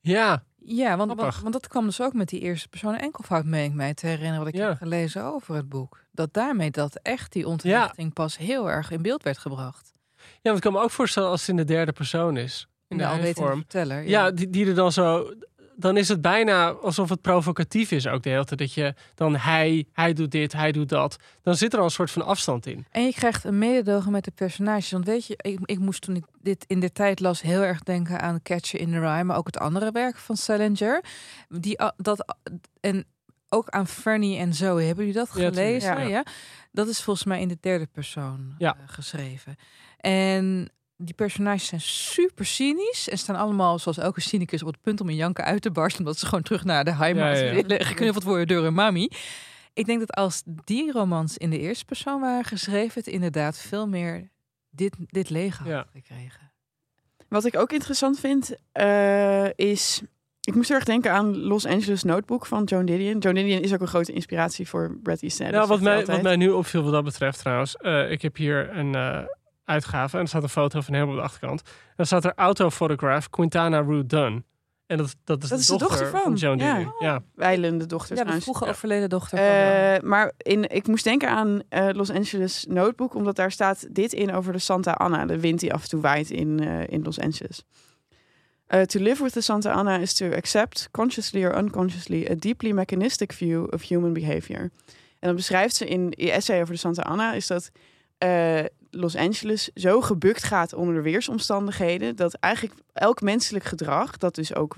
Ja, 0.00 0.44
Ja, 0.64 0.96
want, 0.96 1.20
want, 1.42 1.52
dat 1.52 1.68
kwam 1.68 1.84
dus 1.84 2.00
ook 2.00 2.12
met 2.12 2.28
die 2.28 2.40
eerste 2.40 2.68
persoon 2.68 2.94
enkelvoud, 2.94 3.44
meen 3.44 3.64
ik 3.64 3.72
mij 3.72 3.94
te 3.94 4.06
herinneren, 4.06 4.38
wat 4.38 4.48
ik 4.48 4.54
Ja. 4.54 4.68
heb 4.68 4.76
gelezen 4.76 5.24
over 5.24 5.54
het 5.54 5.68
boek. 5.68 6.00
Dat 6.10 6.32
daarmee 6.34 6.70
dat 6.70 6.98
echt 7.02 7.32
die 7.32 7.46
ontrichting 7.46 8.12
pas 8.12 8.38
heel 8.38 8.70
erg 8.70 8.90
in 8.90 9.02
beeld 9.02 9.22
werd 9.22 9.38
gebracht. 9.38 9.90
ja, 10.16 10.22
want 10.42 10.56
ik 10.56 10.62
kan 10.62 10.72
me 10.72 10.80
ook 10.80 10.90
voorstellen 10.90 11.28
als 11.28 11.40
het 11.40 11.48
in 11.50 11.56
de 11.56 11.64
derde 11.64 11.92
persoon 11.92 12.36
is. 12.36 12.66
In 12.88 12.96
In 12.96 12.96
de 12.96 13.02
de 13.02 13.08
alwetende 13.10 13.48
vorm. 13.48 13.58
verteller. 13.58 14.02
Ja, 14.08 14.30
die, 14.30 14.50
die 14.50 14.66
er 14.66 14.74
dan 14.74 14.92
zo. 14.92 15.32
Dan 15.82 15.96
is 15.96 16.08
het 16.08 16.20
bijna 16.20 16.68
alsof 16.70 17.08
het 17.08 17.20
provocatief 17.20 17.90
is 17.90 18.06
ook 18.06 18.22
de 18.22 18.28
hele 18.30 18.44
tijd. 18.44 18.58
Dat 18.60 18.72
je 18.72 18.94
dan 19.14 19.36
hij, 19.36 19.86
hij 19.92 20.12
doet 20.12 20.30
dit, 20.30 20.52
hij 20.52 20.72
doet 20.72 20.88
dat. 20.88 21.16
Dan 21.42 21.54
zit 21.56 21.72
er 21.72 21.78
al 21.78 21.84
een 21.84 21.90
soort 21.90 22.10
van 22.10 22.24
afstand 22.24 22.66
in. 22.66 22.86
En 22.90 23.04
je 23.04 23.12
krijgt 23.12 23.44
een 23.44 23.58
mededogen 23.58 24.12
met 24.12 24.24
de 24.24 24.30
personages. 24.30 24.90
Want 24.90 25.04
weet 25.06 25.26
je, 25.26 25.34
ik, 25.36 25.58
ik 25.64 25.78
moest 25.78 26.00
toen 26.02 26.16
ik 26.16 26.24
dit 26.40 26.64
in 26.66 26.80
de 26.80 26.92
tijd 26.92 27.20
las 27.20 27.40
heel 27.42 27.60
erg 27.62 27.82
denken 27.82 28.20
aan 28.20 28.42
Catcher 28.42 28.80
in 28.80 28.90
the 28.90 29.00
Rye, 29.00 29.24
maar 29.24 29.36
ook 29.36 29.46
het 29.46 29.58
andere 29.58 29.90
werk 29.92 30.16
van 30.16 30.36
Salinger. 30.36 31.04
Die, 31.48 31.78
dat, 31.96 32.36
en 32.80 33.04
ook 33.48 33.68
aan 33.68 33.86
Fernie 33.88 34.38
en 34.38 34.54
Zoe. 34.54 34.82
Hebben 34.82 35.04
jullie 35.06 35.20
dat 35.20 35.30
gelezen? 35.30 35.98
ja. 35.98 36.08
Ja. 36.08 36.24
Dat 36.72 36.88
is 36.88 37.02
volgens 37.02 37.26
mij 37.26 37.40
in 37.40 37.48
de 37.48 37.58
derde 37.60 37.86
persoon 37.86 38.54
Ja. 38.58 38.76
eh, 38.76 38.82
geschreven. 38.86 39.56
En 39.96 40.70
die 41.04 41.14
personages 41.14 41.66
zijn 41.66 41.80
super 41.80 42.46
cynisch 42.46 43.08
en 43.08 43.18
staan 43.18 43.36
allemaal, 43.36 43.78
zoals 43.78 43.98
elke 43.98 44.20
cynicus, 44.20 44.62
op 44.62 44.66
het 44.72 44.80
punt 44.80 45.00
om 45.00 45.08
in 45.08 45.16
janken 45.16 45.44
uit 45.44 45.62
te 45.62 45.70
barsten, 45.70 45.98
omdat 46.00 46.18
ze 46.18 46.26
gewoon 46.26 46.42
terug 46.42 46.64
naar 46.64 46.84
de 46.84 46.94
heimat 46.94 47.38
Ja, 47.38 47.44
ja, 47.44 47.54
willen, 47.54 47.84
geknuffeld 47.84 48.24
worden 48.24 48.46
door 48.46 48.62
hun 48.62 48.74
mami. 48.74 49.08
Ik 49.74 49.86
denk 49.86 49.98
dat 49.98 50.12
als 50.14 50.42
die 50.64 50.92
romans 50.92 51.36
in 51.38 51.50
de 51.50 51.58
eerste 51.58 51.84
persoon 51.84 52.20
waren 52.20 52.44
geschreven, 52.44 52.92
het 52.94 53.06
inderdaad 53.06 53.58
veel 53.58 53.88
meer 53.88 54.28
dit, 54.70 54.94
dit 55.00 55.30
leger 55.30 55.66
Ja. 55.66 55.76
had 55.76 55.86
gekregen. 55.92 56.52
Wat 57.28 57.44
ik 57.44 57.56
ook 57.56 57.72
interessant 57.72 58.18
vind 58.20 58.56
eh, 58.72 59.54
is. 59.54 60.02
Ik 60.44 60.54
moest 60.54 60.68
heel 60.68 60.76
erg 60.76 60.86
denken 60.86 61.12
aan 61.12 61.38
Los 61.38 61.66
Angeles 61.66 62.02
Notebook 62.02 62.46
van 62.46 62.64
Joan 62.64 62.84
Didion. 62.84 63.18
Joan 63.18 63.34
Didion 63.34 63.60
is 63.62 63.72
ook 63.72 63.80
een 63.80 63.86
grote 63.86 64.12
inspiratie 64.12 64.68
voor 64.68 64.96
Bret 65.02 65.22
Easton 65.22 65.46
Ellis. 65.46 65.60
Ja, 65.60 65.66
wat 65.66 65.80
mij, 65.80 66.04
wat 66.06 66.22
mij 66.22 66.36
nu 66.36 66.50
opviel 66.50 66.82
wat 66.82 66.92
dat 66.92 67.04
betreft 67.04 67.38
trouwens. 67.38 67.76
eh, 67.76 68.10
ik 68.10 68.22
heb 68.22 68.36
hier 68.36 68.76
een 68.76 68.94
eh, 68.94 69.18
uitgave 69.64 70.16
en 70.16 70.22
er 70.22 70.28
staat 70.28 70.42
een 70.42 70.48
foto 70.48 70.80
van 70.80 70.94
hem 70.94 71.08
op 71.08 71.14
de 71.14 71.22
achterkant. 71.22 71.60
En 71.62 71.94
dan 71.96 72.06
staat 72.06 72.24
er 72.24 72.32
autophotograph 72.36 73.30
Quintana 73.30 73.80
Rue 73.80 74.06
Dunn. 74.06 74.44
En 74.86 74.96
dat, 74.98 75.16
dat 75.24 75.42
is, 75.42 75.48
Dat 75.48 75.58
de, 75.58 75.62
is 75.62 75.66
de 75.66 75.78
dochter, 75.78 75.98
dochter 75.98 76.10
van, 76.10 76.20
van, 76.22 76.34
Joan 76.34 76.58
ja. 76.58 76.74
Didion. 76.74 76.94
Ja. 76.98 77.22
Wijlende 77.34 77.86
dochter 77.86 78.08
Ja, 78.08 78.14
de 78.14 78.20
trouwens. 78.20 78.44
vroege 78.44 78.64
Ja. 78.64 78.70
overleden 78.70 79.08
dochter 79.08 79.38
van. 79.38 79.46
Eh, 79.46 80.00
maar 80.10 80.32
in, 80.36 80.70
ik 80.70 80.86
moest 80.86 81.04
denken 81.04 81.28
aan 81.28 81.62
eh, 81.68 81.88
Los 81.92 82.10
Angeles 82.10 82.66
Notebook, 82.68 83.14
omdat 83.14 83.36
daar 83.36 83.52
staat 83.52 83.86
dit 83.94 84.12
in 84.12 84.32
over 84.32 84.52
de 84.52 84.58
Santa 84.58 84.92
Ana, 84.92 85.26
de 85.26 85.40
wind 85.40 85.60
die 85.60 85.72
af 85.74 85.82
en 85.82 85.88
toe 85.88 86.00
waait 86.00 86.30
in, 86.30 86.60
eh, 86.60 86.86
in 86.88 87.02
Los 87.02 87.20
Angeles. 87.20 87.64
Uh, 88.74 88.80
to 88.80 89.00
live 89.00 89.22
with 89.22 89.32
the 89.32 89.40
Santa 89.40 89.70
Ana 89.72 89.98
is 89.98 90.14
to 90.14 90.30
accept, 90.32 90.88
consciously 90.90 91.44
or 91.44 91.56
unconsciously, 91.56 92.26
a 92.30 92.34
deeply 92.34 92.72
mechanistic 92.72 93.32
view 93.32 93.66
of 93.70 93.82
human 93.88 94.12
behavior. 94.12 94.60
En 94.60 94.70
dan 95.28 95.34
beschrijft 95.36 95.76
ze 95.76 95.86
in 95.86 96.12
je 96.16 96.30
essay 96.30 96.60
over 96.60 96.74
de 96.74 96.80
Santa 96.80 97.02
Ana, 97.02 97.32
is 97.32 97.46
dat 97.46 97.70
eh, 98.18 98.58
Los 98.94 99.16
Angeles 99.16 99.70
zo 99.74 100.00
gebukt 100.00 100.42
gaat 100.42 100.72
onder 100.72 100.94
de 100.94 101.02
weersomstandigheden, 101.02 102.16
dat 102.16 102.34
eigenlijk 102.34 102.74
elk 102.92 103.20
menselijk 103.20 103.64
gedrag, 103.64 104.16
dat 104.16 104.34
dus 104.34 104.54
ook 104.54 104.76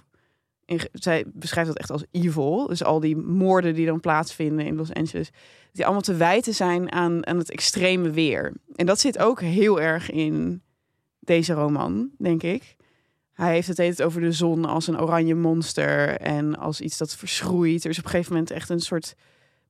in, 0.65 0.81
zij 0.93 1.25
beschrijft 1.27 1.69
dat 1.69 1.79
echt 1.79 1.91
als 1.91 2.05
evil. 2.11 2.67
Dus 2.67 2.85
al 2.85 3.01
die 3.01 3.17
moorden 3.17 3.75
die 3.75 3.87
dan 3.87 4.01
plaatsvinden 4.01 4.67
in 4.67 4.77
Los 4.77 4.93
Angeles. 4.93 5.31
Die 5.73 5.85
allemaal 5.85 6.03
te 6.03 6.15
wijten 6.15 6.55
zijn 6.55 6.93
aan, 6.93 7.27
aan 7.27 7.39
het 7.39 7.51
extreme 7.51 8.11
weer. 8.11 8.53
En 8.75 8.87
dat 8.87 9.01
zit 9.01 9.19
ook 9.19 9.41
heel 9.41 9.81
erg 9.81 10.11
in 10.11 10.63
deze 11.21 11.53
roman, 11.53 12.11
denk 12.19 12.43
ik. 12.43 12.77
Hij 13.33 13.53
heeft 13.53 13.69
het 13.69 13.79
altijd 13.79 14.03
over 14.03 14.21
de 14.21 14.33
zon 14.33 14.65
als 14.65 14.87
een 14.87 15.01
oranje 15.01 15.35
monster. 15.35 16.17
En 16.17 16.59
als 16.59 16.81
iets 16.81 16.99
dat 16.99 17.17
verschroeit. 17.17 17.85
Er 17.85 17.91
is 17.91 17.99
op 17.99 18.05
een 18.05 18.11
gegeven 18.11 18.33
moment 18.33 18.51
echt 18.51 18.69
een 18.69 18.81
soort 18.81 19.15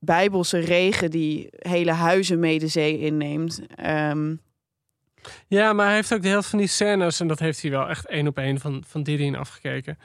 bijbelse 0.05 0.59
regen 0.59 1.11
die 1.11 1.49
hele 1.51 1.93
huizen 1.93 2.39
mee 2.39 2.59
de 2.59 2.69
zee 2.69 2.99
inneemt. 2.99 3.61
Ehm, 3.75 4.35
ja, 5.47 5.73
maar 5.73 5.87
hij 5.87 5.95
heeft 5.95 6.15
ook 6.15 6.23
de 6.23 6.29
helft 6.29 6.49
van 6.49 6.59
die 6.59 6.69
scènes... 6.69 7.21
en 7.21 7.27
dat 7.27 7.39
heeft 7.39 7.63
hij 7.63 7.71
wel 7.71 7.89
echt 7.89 8.07
één 8.07 8.27
op 8.27 8.39
één 8.39 8.61
van, 8.61 8.85
van 8.87 9.03
Didion 9.03 9.35
afgekeken. 9.35 9.99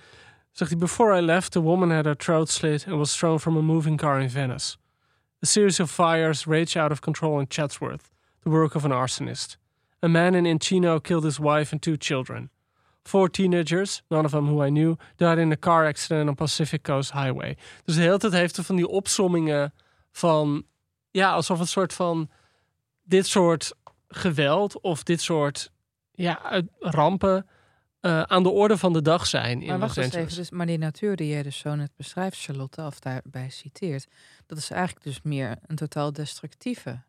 Zegt 0.51 0.71
hij, 0.71 0.79
before 0.79 1.17
I 1.17 1.21
left, 1.21 1.51
the 1.51 1.61
woman 1.61 1.91
had 1.91 2.05
her 2.05 2.17
throat 2.17 2.49
slit... 2.49 2.85
and 2.87 2.97
was 2.97 3.17
thrown 3.17 3.39
from 3.39 3.57
a 3.57 3.61
moving 3.61 3.97
car 3.97 4.21
in 4.21 4.29
Venice. 4.29 4.77
A 5.43 5.45
series 5.45 5.79
of 5.79 5.91
fires 5.91 6.45
raged 6.45 6.75
out 6.75 6.91
of 6.91 6.99
control 6.99 7.39
in 7.39 7.45
Chatsworth, 7.47 8.11
the 8.43 8.49
work 8.49 8.75
of 8.75 8.85
an 8.85 8.91
arsonist. 8.91 9.57
A 10.01 10.07
man 10.07 10.35
in 10.35 10.45
Encino 10.45 10.99
killed 10.99 11.23
his 11.23 11.39
wife 11.39 11.71
and 11.71 11.81
two 11.81 11.95
children. 11.97 12.49
Four 13.03 13.29
teenagers, 13.29 14.01
none 14.09 14.25
of 14.25 14.31
them 14.31 14.47
who 14.47 14.61
I 14.61 14.69
knew, 14.69 14.97
died 15.17 15.39
in 15.39 15.51
a 15.51 15.57
car 15.57 15.85
accident 15.85 16.29
on 16.29 16.35
Pacific 16.35 16.83
Coast 16.83 17.11
Highway. 17.11 17.57
Dus 17.85 17.95
de 17.95 18.01
hele 18.01 18.17
tijd 18.17 18.33
heeft 18.33 18.55
hij 18.55 18.65
van 18.65 18.75
die 18.75 18.87
opsommingen 18.87 19.73
van... 20.11 20.63
Ja, 21.11 21.31
alsof 21.31 21.59
het 21.59 21.69
soort 21.69 21.93
van 21.93 22.29
dit 23.03 23.27
soort 23.27 23.73
geweld 24.07 24.81
of 24.81 25.03
dit 25.03 25.21
soort 25.21 25.71
ja, 26.11 26.63
rampen 26.79 27.47
eh, 27.99 28.21
aan 28.21 28.43
de 28.43 28.49
orde 28.49 28.77
van 28.77 28.93
de 28.93 29.01
dag 29.01 29.25
zijn 29.25 29.61
in 29.61 29.67
Maar 29.67 29.77
Los 29.77 29.95
wacht 29.95 29.97
eens 29.97 30.13
even, 30.13 30.35
dus, 30.35 30.49
maar 30.49 30.65
die 30.65 30.77
natuur 30.77 31.15
die 31.15 31.27
jij 31.27 31.43
dus 31.43 31.57
zo 31.57 31.75
net 31.75 31.91
beschrijft, 31.95 32.41
Charlotte, 32.41 32.81
of 32.81 32.99
daarbij 32.99 33.49
citeert, 33.49 34.07
dat 34.45 34.57
is 34.57 34.69
eigenlijk 34.69 35.03
dus 35.03 35.21
meer 35.21 35.55
een 35.67 35.75
totaal 35.75 36.13
destructieve 36.13 37.01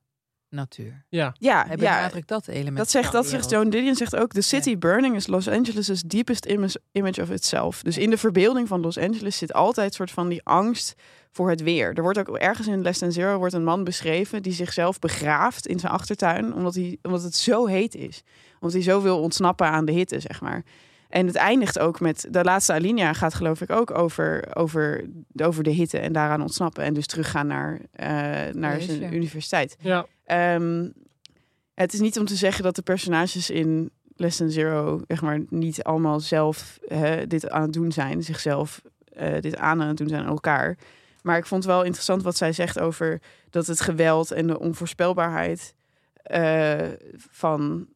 natuur. 0.48 1.04
Ja, 1.08 1.34
Ja, 1.38 1.64
Hij 1.66 1.76
ja. 1.76 1.96
benadrukt 1.96 2.28
dat 2.28 2.48
element. 2.48 2.76
Dat 2.76 2.90
zegt, 2.90 3.12
dat 3.12 3.26
zegt. 3.26 3.50
Joan 3.50 3.70
Didion 3.70 3.94
zegt 3.94 4.16
ook: 4.16 4.32
The 4.32 4.40
city 4.40 4.78
burning 4.78 5.16
is 5.16 5.26
Los 5.26 5.48
Angeles' 5.48 6.02
deepest 6.02 6.44
image, 6.44 6.80
image 6.92 7.22
of 7.22 7.30
itself. 7.30 7.82
Dus 7.82 7.98
in 7.98 8.10
de 8.10 8.18
verbeelding 8.18 8.68
van 8.68 8.80
Los 8.80 8.98
Angeles 8.98 9.36
zit 9.36 9.52
altijd 9.52 9.88
een 9.88 9.94
soort 9.94 10.10
van 10.10 10.28
die 10.28 10.40
angst 10.44 10.94
voor 11.30 11.50
het 11.50 11.62
weer. 11.62 11.92
Er 11.94 12.02
wordt 12.02 12.18
ook 12.18 12.36
ergens 12.36 12.66
in 12.66 12.82
Less 12.82 12.98
Than 12.98 13.12
Zero 13.12 13.38
wordt 13.38 13.54
een 13.54 13.64
man 13.64 13.84
beschreven 13.84 14.42
die 14.42 14.52
zichzelf 14.52 14.98
begraaft 14.98 15.66
in 15.66 15.78
zijn 15.78 15.92
achtertuin 15.92 16.54
omdat, 16.54 16.74
hij, 16.74 16.98
omdat 17.02 17.22
het 17.22 17.34
zo 17.34 17.66
heet 17.66 17.94
is. 17.94 18.22
Omdat 18.54 18.72
hij 18.72 18.82
zo 18.82 19.02
wil 19.02 19.20
ontsnappen 19.20 19.66
aan 19.66 19.84
de 19.84 19.92
hitte, 19.92 20.20
zeg 20.20 20.40
maar. 20.40 20.62
En 21.08 21.26
het 21.26 21.36
eindigt 21.36 21.78
ook 21.78 22.00
met 22.00 22.26
de 22.30 22.44
laatste 22.44 22.72
alinea 22.72 23.12
gaat 23.12 23.34
geloof 23.34 23.60
ik 23.60 23.70
ook 23.70 23.90
over, 23.90 24.56
over, 24.56 25.04
over 25.36 25.62
de 25.62 25.70
hitte 25.70 25.98
en 25.98 26.12
daaraan 26.12 26.42
ontsnappen. 26.42 26.84
En 26.84 26.94
dus 26.94 27.06
teruggaan 27.06 27.46
naar, 27.46 27.80
eh, 27.92 28.54
naar 28.54 28.80
zijn 28.80 29.14
universiteit. 29.14 29.76
ja. 29.80 30.06
Ehm, 30.24 30.88
het 31.74 31.92
is 31.92 32.00
niet 32.00 32.18
om 32.18 32.24
te 32.24 32.34
zeggen 32.34 32.64
dat 32.64 32.76
de 32.76 32.82
personages 32.82 33.50
in 33.50 33.90
Less 34.16 34.36
Than 34.36 34.50
Zero 34.50 35.00
zeg 35.06 35.22
maar, 35.22 35.40
niet 35.48 35.82
allemaal 35.82 36.20
zelf 36.20 36.78
hè, 36.86 37.26
dit 37.26 37.50
aan 37.50 37.62
het 37.62 37.72
doen 37.72 37.92
zijn. 37.92 38.22
Zichzelf 38.22 38.82
eh, 39.12 39.40
dit 39.40 39.56
aan 39.56 39.82
aan 39.82 39.88
het 39.88 39.96
doen 39.96 40.08
zijn 40.08 40.22
aan 40.22 40.28
elkaar. 40.28 40.76
Maar 41.22 41.36
ik 41.36 41.46
vond 41.46 41.64
het 41.64 41.72
wel 41.72 41.82
interessant 41.82 42.22
wat 42.22 42.36
zij 42.36 42.52
zegt 42.52 42.78
over 42.78 43.20
dat 43.50 43.66
het 43.66 43.80
geweld 43.80 44.30
en 44.30 44.46
de 44.46 44.58
onvoorspelbaarheid 44.58 45.74
eh, 46.22 46.88
van 47.16 47.86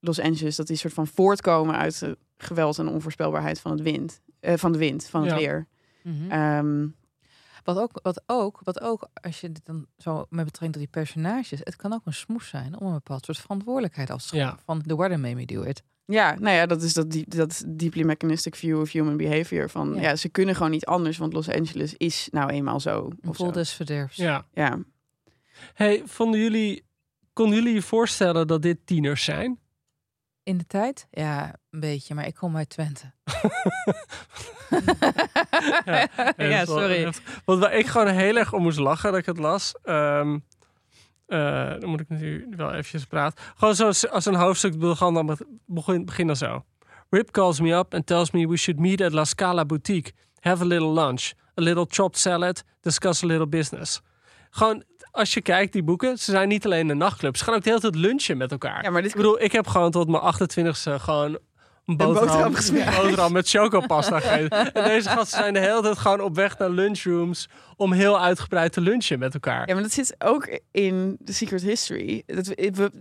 Los 0.00 0.20
Angeles, 0.20 0.56
dat 0.56 0.66
die 0.66 0.76
soort 0.76 0.92
van 0.94 1.06
voortkomen 1.06 1.76
uit 1.76 2.00
de 2.00 2.18
geweld 2.36 2.78
en 2.78 2.88
onvoorspelbaarheid 2.88 3.60
van 3.60 3.70
het 3.70 3.80
wind, 3.80 4.20
eh, 4.40 4.54
van 4.56 4.72
de 4.72 4.78
wind, 4.78 5.06
van 5.06 5.20
het 5.22 5.30
Ja. 5.30 5.36
weer. 5.36 5.66
Mhm. 6.02 6.30
Ehm, 6.30 6.86
Wat 7.64 7.78
ook, 7.78 7.98
wat 8.02 8.22
ook, 8.26 8.60
wat 8.64 8.80
ook, 8.80 9.08
als 9.22 9.40
je 9.40 9.52
dit 9.52 9.64
dan 9.66 9.86
zo 9.98 10.26
met 10.28 10.44
betrekking 10.44 10.72
tot 10.72 10.82
die 10.82 11.02
personages, 11.02 11.60
het 11.62 11.76
kan 11.76 11.92
ook 11.92 12.06
een 12.06 12.12
smoes 12.14 12.48
zijn 12.48 12.80
om 12.80 12.86
een 12.86 12.92
bepaald 12.92 13.24
soort 13.24 13.38
verantwoordelijkheid 13.38 14.10
af 14.10 14.20
te 14.20 14.26
schrijven. 14.26 14.50
Ja. 14.56 14.62
Van 14.64 14.82
the 14.82 14.96
water 14.96 15.20
made 15.20 15.34
me 15.34 15.44
do 15.46 15.62
it. 15.62 15.82
Ja, 16.06 16.36
nou 16.38 16.56
ja, 16.56 16.66
dat 16.66 16.82
is 16.82 16.92
dat, 16.92 17.10
die, 17.10 17.24
dat 17.28 17.64
deeply 17.66 18.02
mechanistic 18.04 18.54
view 18.54 18.80
of 18.80 18.92
human 18.92 19.16
behavior. 19.16 19.70
Van 19.70 19.94
Ja. 19.94 20.00
ja. 20.00 20.16
ze 20.16 20.28
kunnen 20.28 20.54
gewoon 20.54 20.70
niet 20.70 20.84
anders, 20.86 21.18
want 21.18 21.32
Los 21.32 21.48
Angeles 21.50 21.94
is 21.96 22.28
nou 22.30 22.50
eenmaal 22.50 22.80
zo. 22.80 23.10
Of 23.26 23.36
vol 23.36 23.46
zo. 23.46 23.52
des 23.52 23.72
verderfs. 23.72 24.16
ja. 24.16 24.46
Ja. 24.54 24.78
Hey, 25.74 26.02
vonden 26.06 26.40
jullie, 26.40 26.84
konden 27.32 27.56
jullie 27.58 27.74
je 27.74 27.82
voorstellen 27.82 28.46
dat 28.46 28.62
dit 28.62 28.78
tieners 28.84 29.24
zijn? 29.24 29.58
In 30.42 30.58
de 30.58 30.66
tijd? 30.66 31.06
Ja, 31.10 31.54
een 31.70 31.80
beetje, 31.80 32.14
maar 32.14 32.26
ik 32.26 32.34
kom 32.34 32.56
uit 32.56 32.68
Twente. 32.68 33.12
Ja, 36.36 36.64
sorry. 36.64 37.12
Want 37.44 37.60
waar 37.60 37.74
ik 37.74 37.86
gewoon 37.86 38.08
heel 38.08 38.36
erg 38.36 38.52
om 38.52 38.62
moest 38.62 38.78
lachen 38.78 39.10
dat 39.10 39.20
ik 39.20 39.26
het 39.26 39.38
las. 39.38 39.74
ehm, 39.82 40.38
eh, 41.34 41.80
dan 41.80 41.88
moet 41.88 42.00
ik 42.00 42.08
natuurlijk 42.08 42.54
wel 42.54 42.70
eventjes 42.70 43.04
praten. 43.04 43.44
Gewoon 43.56 43.74
zoals 43.74 44.08
als 44.08 44.26
een 44.26 44.34
hoofdstuk 44.34 44.78
begon 44.78 45.14
dan 45.14 45.38
begin, 45.66 46.04
begin 46.04 46.26
dan 46.26 46.36
zo. 46.36 46.64
Rip 47.10 47.30
calls 47.30 47.60
me 47.60 47.74
up 47.74 47.94
and 47.94 48.06
tells 48.06 48.30
me 48.30 48.48
we 48.48 48.56
should 48.56 48.80
meet 48.80 49.00
at 49.00 49.12
La 49.12 49.24
Scala 49.24 49.64
Boutique. 49.64 50.12
Have 50.40 50.62
a 50.62 50.66
little 50.66 50.92
lunch. 50.92 51.32
A 51.60 51.62
little 51.62 51.86
chopped 51.88 52.18
salad. 52.18 52.64
Discuss 52.80 53.22
a 53.22 53.26
little 53.26 53.46
business. 53.46 54.00
Gewoon, 54.50 54.84
als 55.10 55.34
je 55.34 55.42
kijkt, 55.42 55.72
die 55.72 55.82
boeken, 55.82 56.18
ze 56.18 56.30
zijn 56.30 56.48
niet 56.48 56.64
alleen 56.64 56.88
een 56.88 56.96
nachtclub. 56.96 57.36
Ze 57.36 57.44
gaan 57.44 57.54
ook 57.54 57.62
de 57.62 57.68
hele 57.68 57.80
tijd 57.80 57.94
lunchen 57.94 58.36
met 58.36 58.50
elkaar. 58.50 58.82
ja, 58.82 58.90
maar 58.90 59.02
dit 59.02 59.10
Ik 59.10 59.16
bedoel, 59.16 59.42
ik 59.42 59.52
heb 59.52 59.66
gewoon 59.66 59.90
tot 59.90 60.08
mijn 60.08 60.22
28ste 60.22 61.02
gewoon 61.02 61.38
een 61.86 61.96
boterham 61.96 62.54
een 62.54 62.84
boterham 63.02 63.32
met 63.32 63.48
chocopasta 63.48 64.20
gegeten. 64.20 64.72
En 64.72 64.84
deze 64.84 65.08
gasten 65.08 65.38
zijn 65.38 65.54
de 65.54 65.60
hele 65.60 65.82
tijd 65.82 65.98
gewoon 65.98 66.20
op 66.20 66.34
weg 66.34 66.58
naar 66.58 66.70
lunchrooms 66.70 67.48
om 67.76 67.92
heel 67.92 68.20
uitgebreid 68.20 68.72
te 68.72 68.80
lunchen 68.80 69.18
met 69.18 69.34
elkaar. 69.34 69.68
ja, 69.68 69.74
maar 69.74 69.82
dat 69.82 69.92
zit 69.92 70.14
ook 70.18 70.60
in 70.70 71.18
The 71.24 71.32
Secret 71.32 71.62
History. 71.62 72.22
Dat 72.26 72.52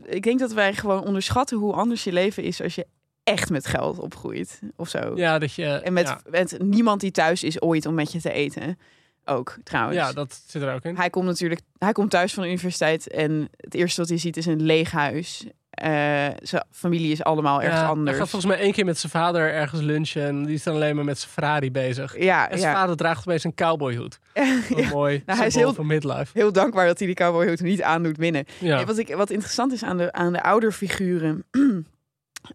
ik 0.06 0.24
denk 0.24 0.40
dat 0.40 0.54
wij 0.54 0.74
gewoon 0.74 1.04
onderschatten 1.04 1.58
hoe 1.58 1.74
anders 1.74 2.04
je 2.04 2.12
leven 2.12 2.44
is 2.44 2.62
als 2.62 2.76
je 2.76 2.88
echt 3.24 3.50
met 3.50 3.68
geld 3.68 4.00
opgroeit 4.00 4.60
of 4.76 4.90
zo. 4.90 5.12
Ja, 5.16 5.40
dat 5.40 5.54
je. 5.54 5.66
En 5.66 5.94
met, 5.94 6.08
ja, 6.08 6.22
met 6.30 6.58
niemand 6.60 7.02
die 7.02 7.12
thuis 7.12 7.44
is 7.44 7.62
ooit 7.62 7.86
om 7.86 7.94
met 7.94 8.12
je 8.12 8.22
te 8.22 8.32
eten. 8.32 8.78
Ook 9.26 9.58
trouwens. 9.64 9.98
ja, 9.98 10.14
dat 10.14 10.42
zit 10.48 10.62
er 10.62 10.74
ook 10.74 10.84
in. 10.84 10.96
Hij 10.96 11.10
komt 11.10 11.26
natuurlijk, 11.26 11.62
hij 11.78 11.92
komt 11.92 12.10
thuis 12.10 12.34
van 12.34 12.44
de 12.44 12.50
universiteit 12.50 13.08
en 13.08 13.50
het 13.58 13.74
eerste 13.74 14.02
wat 14.02 14.10
hij 14.10 14.18
ziet 14.18 14.38
is 14.38 14.46
een 14.46 14.62
leeg 14.62 14.92
huis. 14.92 15.46
Eh, 15.74 16.28
zijn 16.42 16.66
familie 16.72 17.12
is 17.12 17.24
allemaal 17.24 17.62
ergens 17.62 17.82
Ja, 17.82 17.88
anders. 17.88 18.10
Hij 18.10 18.20
gaat 18.20 18.30
volgens 18.30 18.52
mij 18.52 18.62
één 18.62 18.72
keer 18.72 18.86
met 18.86 18.98
zijn 18.98 19.12
vader 19.12 19.54
ergens 19.54 19.82
lunchen 19.82 20.24
en 20.26 20.44
die 20.46 20.54
is 20.56 20.64
dan 20.64 20.76
alleen 20.76 20.96
maar 20.96 21.06
met 21.06 21.20
zijn 21.20 21.32
Ferrari 21.32 21.72
bezig. 21.72 22.18
ja, 22.20 22.50
En 22.50 22.60
zijn 22.60 22.72
ja. 22.72 22.78
vader 22.80 22.96
draagt 22.96 23.20
opeens 23.28 23.44
een 23.44 23.56
cowboyhoed. 23.56 24.20
ja. 24.76 24.90
Mooi. 24.90 25.24
Nou, 25.26 25.38
hij 25.38 25.48
is 25.48 25.56
heel- 25.56 25.74
van 25.74 25.88
midlife. 25.88 26.30
Heel 26.34 26.52
dankbaar 26.52 26.86
dat 26.88 26.98
hij 26.98 27.08
die 27.08 27.16
cowboyhoed 27.16 27.62
niet 27.62 27.82
aandoet 27.82 28.18
binnen. 28.18 28.46
Ja. 28.60 28.76
Nee, 28.76 28.86
wat, 28.86 28.98
ik, 28.98 29.16
wat 29.16 29.30
interessant 29.30 29.72
is 29.72 29.84
aan 29.84 29.98
de, 29.98 30.12
aan 30.12 30.34
de 30.34 30.44
ouderfiguren 30.44 31.44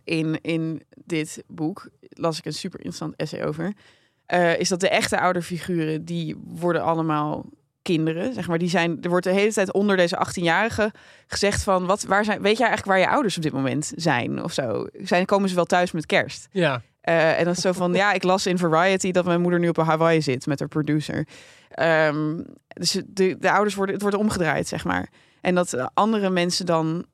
in, 0.05 0.39
in 0.43 0.83
dit 1.05 1.43
boek, 1.47 1.89
las 2.11 2.39
ik 2.39 2.45
een 2.45 2.53
super 2.53 2.79
interessant 2.79 3.17
essay 3.17 3.45
over, 3.45 3.73
eh, 4.27 4.59
is 4.59 4.69
dat 4.69 4.81
de 4.81 4.89
echte 4.89 5.21
ouderfiguren, 5.21 6.05
die 6.05 6.37
worden 6.45 6.83
allemaal 6.83 7.45
kinderen, 7.93 8.35
zeg 8.35 8.49
maar. 8.49 8.59
Die 8.59 8.69
zijn, 8.69 8.99
er 9.03 9.09
wordt 9.09 9.25
de 9.25 9.33
hele 9.33 9.53
tijd 9.53 9.73
onder 9.73 9.97
deze 9.97 10.27
18-jarigen 10.27 10.91
gezegd 11.27 11.63
van, 11.63 11.87
wat, 11.87 12.03
waar 12.03 12.25
zijn, 12.25 12.43
weet 12.43 12.59
jij 12.59 12.67
eigenlijk 12.67 12.99
waar 12.99 13.09
je 13.09 13.15
ouders 13.15 13.37
op 13.37 13.43
dit 13.43 13.53
moment 13.53 13.93
zijn 13.97 14.43
of 14.43 14.53
zo? 14.53 14.87
Zijn, 15.03 15.25
komen 15.27 15.49
ze 15.49 15.55
wel 15.55 15.65
thuis 15.65 15.93
met 15.93 16.07
kerst? 16.07 16.49
ja. 16.53 16.83
Eh, 17.01 17.39
en 17.39 17.45
dat 17.45 17.57
is 17.57 17.63
zo 17.63 17.73
van, 17.73 17.93
ja, 17.93 18.13
ik 18.13 18.23
las 18.23 18.47
in 18.47 18.59
Variety 18.59 19.11
dat 19.11 19.25
mijn 19.25 19.41
moeder 19.41 19.61
nu 19.61 19.69
op 19.69 19.77
Hawaii 19.77 20.23
zit 20.23 20.47
met 20.47 20.59
haar 20.59 20.69
producer. 20.69 21.27
Ehm, 21.71 22.43
dus 22.69 23.03
de, 23.07 23.37
de 23.39 23.51
ouders 23.51 23.75
worden, 23.75 23.95
het 23.95 24.03
wordt 24.03 24.17
omgedraaid, 24.17 24.69
zeg 24.69 24.85
maar. 24.85 25.09
En 25.41 25.55
dat 25.55 25.91
andere 25.95 26.31
mensen 26.31 26.67
dan 26.67 27.07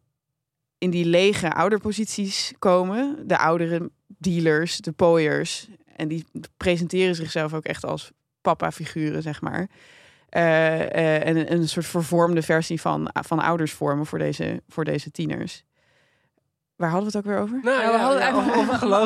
in 0.78 0.90
die 0.90 1.04
lege 1.04 1.52
ouderposities 1.52 2.52
komen. 2.58 3.16
De 3.26 3.38
oudere 3.38 3.90
dealers, 4.06 4.76
de 4.76 4.92
pooiers. 4.92 5.68
En 5.96 6.08
die 6.08 6.24
presenteren 6.56 7.14
zichzelf 7.14 7.54
ook 7.54 7.64
echt 7.64 7.84
als 7.84 8.10
papa-figuren, 8.40 9.22
zeg 9.22 9.40
maar. 9.40 9.68
Eh, 10.34 10.80
eh, 10.80 11.26
en 11.26 11.36
een, 11.36 11.52
een 11.52 11.68
soort 11.68 11.86
vervormde 11.86 12.42
versie 12.42 12.80
van, 12.80 13.10
van 13.12 13.38
ouders 13.38 13.72
vormen 13.72 14.06
voor 14.06 14.18
deze, 14.18 14.62
voor 14.68 14.84
deze 14.84 15.10
tieners. 15.10 15.64
Waar 16.76 16.90
hadden 16.90 17.10
we 17.10 17.16
het 17.18 17.26
ook 17.26 17.32
weer 17.32 17.42
over? 17.42 17.60
Nou, 17.62 17.80
Ja, 17.80 17.86
we 17.86 17.92
ja, 17.92 17.98
hadden 17.98 18.18
ja, 18.18 18.24
eigenlijk- 18.24 18.56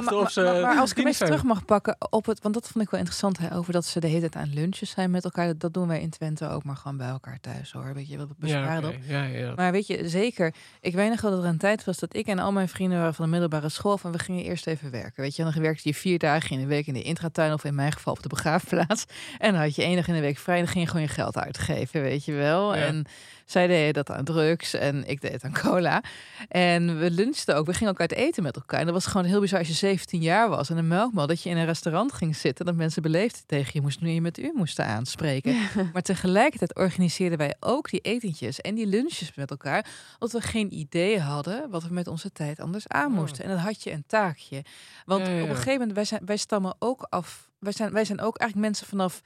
maar, 0.04 0.14
of 0.14 0.31
ze. 0.31 0.40
maar, 0.40 0.61
maar 0.61 0.78
als 0.78 0.90
ik 0.90 0.98
even 0.98 1.14
zijn. 1.14 1.28
terug 1.31 1.44
mag 1.44 1.64
pakken 1.64 1.96
op 2.11 2.26
het, 2.26 2.40
want 2.42 2.54
dat 2.54 2.68
vond 2.68 2.85
ik 2.85 2.90
wel 2.90 3.00
interessant 3.00 3.38
hè, 3.38 3.54
over 3.57 3.72
dat 3.72 3.85
ze 3.87 4.00
de 4.00 4.07
hele 4.07 4.28
tijd 4.28 4.37
aan 4.37 4.54
lunches 4.54 4.90
zijn 4.90 5.11
met 5.11 5.24
elkaar. 5.24 5.46
Dat, 5.46 5.61
dat 5.61 5.74
doen 5.74 5.88
wij 5.88 6.00
in 6.00 6.11
Twente 6.11 6.48
ook, 6.48 6.64
maar 6.64 6.76
gewoon 6.76 6.96
bij 6.96 7.09
elkaar 7.09 7.38
thuis 7.40 7.72
hoor. 7.72 7.94
Weet 7.94 8.09
je, 8.09 8.16
wat 8.18 8.28
Ja, 8.28 8.35
besparen 8.38 8.88
oké. 8.88 8.98
ja, 9.07 9.22
ja. 9.22 9.52
Maar 9.57 9.72
weet 9.72 9.87
je, 9.87 10.09
zeker. 10.09 10.54
Ik 10.81 10.94
weet 10.94 11.09
nog 11.11 11.20
wel 11.20 11.31
dat 11.31 11.42
er 11.42 11.48
een 11.48 11.59
tijd 11.59 11.85
was 11.85 11.98
dat 11.98 12.16
ik 12.16 12.26
en 12.26 12.38
al 12.38 12.52
mijn 12.52 12.68
vrienden 12.68 12.98
waren 12.98 13.14
van 13.14 13.24
de 13.24 13.31
middelbare 13.31 13.68
school. 13.68 13.98
Van 13.98 14.12
we 14.12 14.18
gingen 14.18 14.44
eerst 14.44 14.66
even 14.66 14.90
werken. 14.90 15.22
Weet 15.22 15.37
je, 15.37 15.42
en 15.44 15.50
dan 15.52 15.62
werkte 15.62 15.88
je 15.88 15.94
vier 15.94 16.18
dagen 16.18 16.50
in 16.50 16.59
de 16.61 16.66
week 16.66 16.87
in 16.87 16.94
de 16.94 17.02
intratuin. 17.02 17.52
Of 17.52 17.64
in 17.64 17.74
mijn 17.74 17.92
geval 17.92 18.12
op 18.12 18.22
de 18.22 18.28
begraafplaats. 18.28 19.04
En 19.38 19.52
dan 19.52 19.61
had 19.62 19.74
je 19.74 19.83
één 19.83 19.96
dag 19.96 20.09
in 20.09 20.14
de 20.14 20.20
week 20.20 20.38
vrij. 20.38 20.57
En 20.59 20.62
dan 20.64 20.72
ging 20.72 20.85
je 20.85 20.90
gewoon 20.90 21.07
je 21.07 21.12
geld 21.12 21.37
uitgeven, 21.38 22.00
weet 22.02 22.24
je 22.24 22.33
wel. 22.33 22.74
Ja. 22.76 22.83
En 22.85 23.04
zij 23.50 23.66
deden 23.66 23.94
dat 23.94 24.11
aan 24.11 24.24
drugs 24.24 24.74
en 24.74 25.08
ik 25.08 25.20
deed 25.20 25.32
het 25.32 25.44
aan 25.44 25.52
cola. 25.52 26.02
En 26.48 26.98
we 26.98 27.11
lunchten 27.11 27.56
ook. 27.56 27.66
We 27.66 27.74
gingen 27.74 27.92
ook 27.92 28.00
uit 28.00 28.12
eten 28.12 28.42
met 28.42 28.56
elkaar. 28.56 28.80
En 28.80 28.84
dat 28.84 28.94
was 28.94 29.06
gewoon 29.06 29.26
heel 29.26 29.40
bizar 29.40 29.58
als 29.58 29.68
je 29.68 29.74
17 29.74 30.20
jaar 30.20 30.48
was. 30.48 30.70
En 30.70 30.76
een 30.76 30.88
melkmal 30.88 31.26
dat 31.26 31.42
je 31.42 31.50
in 31.50 31.56
een 31.56 31.64
restaurant 31.64 32.12
ging 32.12 32.37
zitten. 32.37 32.66
Dat 32.66 32.74
mensen 32.74 33.02
beleefd 33.02 33.42
tegen 33.46 33.70
je 33.74 33.80
moesten 33.80 34.04
nu 34.04 34.11
je 34.11 34.20
met 34.20 34.38
u 34.38 34.52
moesten 34.54 34.84
aanspreken. 34.84 35.56
Maar 35.92 36.02
tegelijkertijd 36.02 36.74
organiseerden 36.74 37.38
wij 37.38 37.54
ook 37.61 37.90
die 37.90 38.00
etentjes 38.00 38.61
en 38.61 38.74
die 38.74 38.87
lunches 38.87 39.34
met 39.34 39.50
elkaar. 39.50 39.87
Omdat 40.18 40.42
we 40.42 40.49
geen 40.49 40.74
idee 40.74 41.20
hadden 41.20 41.70
wat 41.70 41.82
we 41.82 41.94
met 41.94 42.07
onze 42.07 42.32
tijd 42.32 42.61
anders 42.61 42.88
aan 42.88 43.12
moesten. 43.12 43.44
En 43.44 43.51
dan 43.51 43.59
had 43.59 43.82
je 43.82 43.92
een 43.92 44.05
taakje. 44.07 44.64
Want 45.07 45.26
Ja, 45.26 45.32
ja, 45.32 45.36
ja. 45.36 45.42
op 45.42 45.49
een 45.49 45.57
gegeven 45.57 45.78
moment, 45.78 45.92
wij, 45.92 46.05
zijn, 46.05 46.20
wij 46.24 46.36
stammen 46.36 46.74
ook 46.78 47.07
af. 47.09 47.51
Wij 47.59 47.72
zijn, 47.72 47.92
wij 47.92 48.05
zijn 48.05 48.20
ook 48.20 48.38
eigenlijk 48.38 48.70
mensen 48.70 48.86
vanaf 48.86 49.22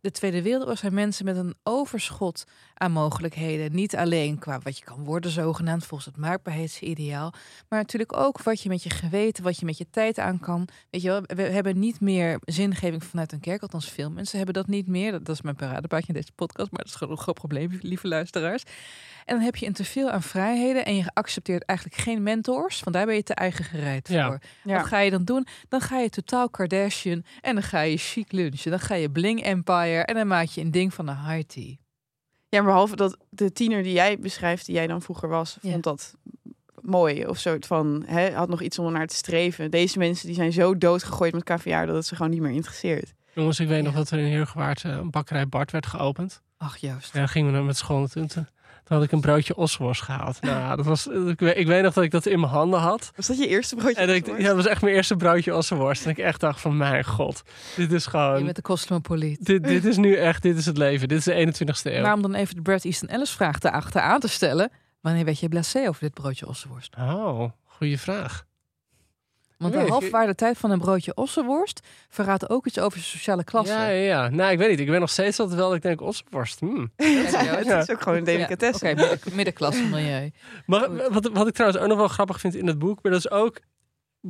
de 0.00 0.10
Tweede 0.10 0.42
Wereldoorlog 0.42 0.78
zijn 0.78 0.94
mensen 0.94 1.24
met 1.24 1.36
een 1.36 1.54
overschot 1.62 2.44
aan 2.74 2.92
mogelijkheden. 2.92 3.74
Niet 3.74 3.96
alleen 3.96 4.38
qua 4.38 4.60
wat 4.62 4.78
je 4.78 4.84
kan 4.84 5.04
worden, 5.04 5.30
zogenaamd 5.30 5.84
volgens 5.86 6.08
het 6.14 6.16
maakbaarheidsideaal. 6.16 7.32
Maar 7.68 7.78
natuurlijk 7.78 8.16
ook 8.16 8.42
wat 8.42 8.62
je 8.62 8.68
met 8.68 8.82
je 8.82 8.90
geweten, 8.90 9.44
wat 9.44 9.58
je 9.58 9.64
met 9.64 9.78
je 9.78 9.86
tijd 9.90 10.18
aan 10.18 10.40
kan. 10.40 10.68
Weet 10.90 11.02
je 11.02 11.08
wel, 11.08 11.22
we 11.26 11.42
hebben 11.42 11.78
niet 11.78 12.00
meer 12.00 12.38
zingeving 12.44 13.04
vanuit 13.04 13.32
een 13.32 13.40
kerk, 13.40 13.62
althans 13.62 13.90
veel 13.90 14.10
mensen 14.10 14.36
hebben 14.36 14.54
dat 14.54 14.66
niet 14.66 14.86
meer. 14.88 15.12
Dat, 15.12 15.24
dat 15.24 15.34
is 15.34 15.42
mijn 15.42 15.56
paradepaadje 15.56 16.08
in 16.08 16.14
deze 16.14 16.32
podcast, 16.34 16.70
maar 16.70 16.80
dat 16.80 16.88
is 16.88 16.94
gewoon 16.94 17.12
een 17.16 17.22
groot 17.22 17.34
probleem, 17.34 17.78
lieve 17.82 18.08
luisteraars. 18.08 18.62
En 19.24 19.34
dan 19.34 19.44
heb 19.44 19.56
je 19.56 19.66
een 19.66 19.72
teveel 19.72 20.10
aan 20.10 20.22
vrijheden 20.22 20.84
en 20.84 20.96
je 20.96 21.04
accepteert 21.12 21.62
eigenlijk 21.64 22.00
geen 22.00 22.22
mentors, 22.22 22.80
want 22.80 22.96
daar 22.96 23.06
ben 23.06 23.14
je 23.14 23.22
te 23.22 23.34
eigen 23.34 23.64
gereid 23.64 24.08
Ja. 24.08 24.26
voor. 24.26 24.38
Ja. 24.64 24.76
Wat 24.76 24.86
ga 24.86 24.98
je 25.00 25.10
dan 25.10 25.24
doen? 25.24 25.46
Dan 25.68 25.80
ga 25.80 25.98
je 25.98 26.08
totaal 26.10 26.48
Kardashian 26.50 27.24
en 27.40 27.54
dan 27.54 27.62
ga 27.62 27.80
je 27.80 27.96
chic 27.96 28.32
lunchen. 28.32 28.70
Dan 28.70 28.80
ga 28.80 28.94
je 28.94 29.10
bling 29.10 29.42
empire 29.42 29.95
en 30.04 30.14
dan 30.14 30.26
maak 30.26 30.46
je 30.46 30.60
een 30.60 30.70
ding 30.70 30.94
van 30.94 31.08
een 31.08 31.26
high 31.26 31.46
tea. 31.46 31.74
Ja, 32.48 32.58
maar 32.62 32.70
behalve 32.70 32.96
dat 32.96 33.16
de 33.28 33.52
tiener 33.52 33.82
die 33.82 33.92
jij 33.92 34.18
beschrijft, 34.18 34.66
die 34.66 34.74
jij 34.74 34.86
dan 34.86 35.02
vroeger 35.02 35.28
was, 35.28 35.58
Ja. 35.60 35.70
vond 35.70 35.82
dat 35.84 36.14
mooi. 36.80 37.26
Of 37.26 37.38
soort 37.38 37.66
van, 37.66 38.02
hè, 38.06 38.30
had 38.32 38.48
nog 38.48 38.62
iets 38.62 38.78
om 38.78 38.92
naar 38.92 39.06
te 39.06 39.14
streven. 39.14 39.70
Deze 39.70 39.98
mensen 39.98 40.26
die 40.26 40.34
zijn 40.36 40.52
zo 40.52 40.78
doodgegooid 40.78 41.32
met 41.34 41.44
caviar 41.44 41.86
dat 41.86 41.94
het 41.94 42.06
ze 42.06 42.16
gewoon 42.16 42.30
niet 42.30 42.40
meer 42.40 42.50
interesseert. 42.50 43.14
Jongens, 43.34 43.60
ik 43.60 43.68
weet 43.68 43.82
nog 43.82 43.92
Ja. 43.92 43.98
dat 43.98 44.10
er 44.10 44.18
in 44.18 44.24
Heergewaard 44.24 44.84
eh, 44.84 44.90
een 44.92 45.10
bakkerij 45.10 45.48
Bart 45.48 45.70
werd 45.70 45.86
geopend. 45.86 46.42
Ach. 46.56 46.82
En 46.82 46.98
dan 47.12 47.28
gingen 47.28 47.50
we 47.50 47.56
naar 47.56 47.64
met 47.66 47.76
school 47.76 47.98
naartoe. 47.98 48.46
Toen, 48.86 48.96
had 48.96 49.06
ik 49.06 49.12
een 49.12 49.20
broodje 49.20 49.56
osworst 49.56 50.02
gehaald. 50.02 50.40
Nou, 50.40 50.76
dat 50.76 50.84
was, 50.84 51.06
ik, 51.06 51.40
weet, 51.40 51.56
ik 51.56 51.66
weet 51.66 51.82
nog 51.82 51.94
dat 51.94 52.04
ik 52.04 52.10
dat 52.10 52.26
in 52.26 52.40
mijn 52.40 52.52
handen 52.52 52.80
had. 52.80 53.12
Was 53.16 53.26
dat 53.26 53.38
je 53.38 53.46
eerste 53.46 53.76
broodje? 53.76 54.00
En 54.00 54.08
ik, 54.08 54.14
ossenworst? 54.14 54.42
ja, 54.42 54.48
dat 54.48 54.56
was 54.56 54.66
echt 54.66 54.82
mijn 54.82 54.94
eerste 54.94 55.16
broodje 55.16 55.54
ossenworst. 55.56 56.04
En 56.04 56.10
ik 56.10 56.18
echt 56.18 56.40
dacht 56.40 56.60
van, 56.60 56.76
mijn 56.76 57.04
god. 57.04 57.42
Dit 57.76 57.92
is 57.92 58.04
Je 58.04 58.10
gewoon... 58.10 58.44
bent 58.44 58.56
de 58.56 58.62
cosmopoliet. 58.62 59.44
Dit, 59.44 59.64
dit 59.64 59.84
is 59.84 59.96
nu 59.96 60.14
echt, 60.14 60.42
dit 60.42 60.56
is 60.56 60.66
het 60.66 60.76
leven. 60.78 61.08
Dit 61.08 61.18
is 61.18 61.24
de 61.24 61.52
21ste 61.66 61.92
eeuw. 61.92 62.02
Maar 62.02 62.14
om 62.14 62.22
dan 62.22 62.34
even 62.34 62.54
de 62.54 62.62
Brad 62.62 62.84
Easton 62.84 63.08
Ellis 63.08 63.30
vraag 63.30 63.58
te 63.58 63.72
achteraan 63.72 64.20
te 64.20 64.28
stellen. 64.28 64.70
Wanneer 65.00 65.24
werd 65.24 65.40
je 65.40 65.48
blasé 65.48 65.88
over 65.88 66.00
dit 66.00 66.14
broodje 66.14 66.48
ossenworst? 66.48 66.94
Oh, 66.98 67.50
goede 67.64 67.98
vraag. 67.98 68.44
Want 69.56 69.74
Nee, 69.74 70.26
de 70.26 70.34
tijd 70.34 70.58
van 70.58 70.70
een 70.70 70.78
broodje 70.78 71.14
ossenworst 71.14 71.80
verraadt 72.08 72.50
ook 72.50 72.66
iets 72.66 72.78
over 72.78 72.98
je 72.98 73.04
sociale 73.04 73.44
klasse. 73.44 73.72
Ja, 73.72 73.88
ja, 73.88 74.02
ja. 74.02 74.28
Nou, 74.28 74.52
ik 74.52 74.58
weet 74.58 74.70
niet. 74.70 74.80
Ik 74.80 74.86
ben 74.86 75.00
nog 75.00 75.10
steeds 75.10 75.40
altijd 75.40 75.58
wel, 75.58 75.66
dat 75.66 75.76
ik 75.76 75.82
denk, 75.82 76.00
ossenworst. 76.00 76.60
Hmm. 76.60 76.92
Ja, 76.96 77.56
het 77.56 77.88
is 77.88 77.90
ook 77.90 78.02
gewoon 78.02 78.18
een 78.18 78.24
delicatesse. 78.24 78.84
Oké, 78.84 78.94
midden, 78.94 79.18
middenklasse 79.32 79.82
milieu. 79.82 80.30
Maar 80.66 81.12
wat, 81.12 81.30
wat 81.32 81.46
ik 81.46 81.54
trouwens 81.54 81.82
ook 81.82 81.88
nog 81.88 81.98
wel 81.98 82.08
grappig 82.08 82.40
vind 82.40 82.54
in 82.54 82.66
het 82.66 82.78
boek, 82.78 83.02
maar 83.02 83.12
dat 83.12 83.24
is 83.24 83.30
ook... 83.30 83.60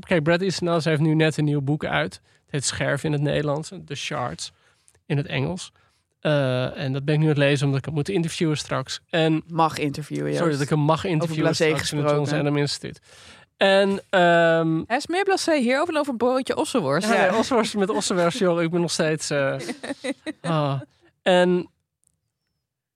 Kijk, 0.01 0.23
Brad 0.23 0.41
Easton 0.41 0.69
Ellis 0.69 0.85
heeft 0.85 1.01
nu 1.01 1.15
net 1.15 1.37
een 1.37 1.45
nieuw 1.45 1.61
boek 1.61 1.85
uit. 1.85 2.15
Het 2.15 2.23
heet 2.51 2.65
Scherf 2.65 3.05
in 3.05 3.13
het 3.13 3.21
Nederlands, 3.23 3.73
The 3.85 3.95
Shards 3.95 4.53
in 5.07 5.17
het 5.17 5.27
Engels. 5.27 5.73
Eh, 6.21 6.79
en 6.79 6.93
dat 6.93 7.05
ben 7.05 7.15
ik 7.15 7.21
nu 7.21 7.27
aan 7.27 7.33
het 7.33 7.43
lezen 7.43 7.65
omdat 7.65 7.79
ik 7.79 7.85
hem 7.87 7.95
moet 7.95 8.09
interviewen 8.09 8.57
straks. 8.57 9.01
En 9.11 9.43
Mag 9.47 9.79
interviewen, 9.79 10.35
sorry 10.35 10.53
dat 10.53 10.61
ik 10.61 10.69
hem 10.69 10.79
mag 10.79 11.05
interviewen 11.05 11.45
blasé 11.45 11.65
straks 11.65 11.93
in 11.93 11.99
het 11.99 12.07
John 12.07 12.21
gesproken. 12.21 12.47
Adam 12.47 12.57
Instituut. 12.61 13.01
En 13.57 14.01
ehm 14.11 14.83
Hij 14.87 14.97
is 14.97 15.07
meer 15.07 15.25
blasé 15.25 15.57
hierover 15.57 15.93
dan 15.93 16.01
over 16.01 16.13
een 16.13 16.19
broodje 16.19 16.57
ossenworst. 16.57 17.09
ja, 17.09 17.25
ja. 17.25 17.39
ossenworst 17.39 17.77
met 17.77 17.91
ossenworst, 17.91 18.39
joh. 18.39 18.63
Ik 18.63 18.71
ben 18.71 18.81
nog 18.81 18.91
steeds... 18.91 19.31
eh, 19.31 19.57
ah. 20.41 20.81
En 21.23 21.71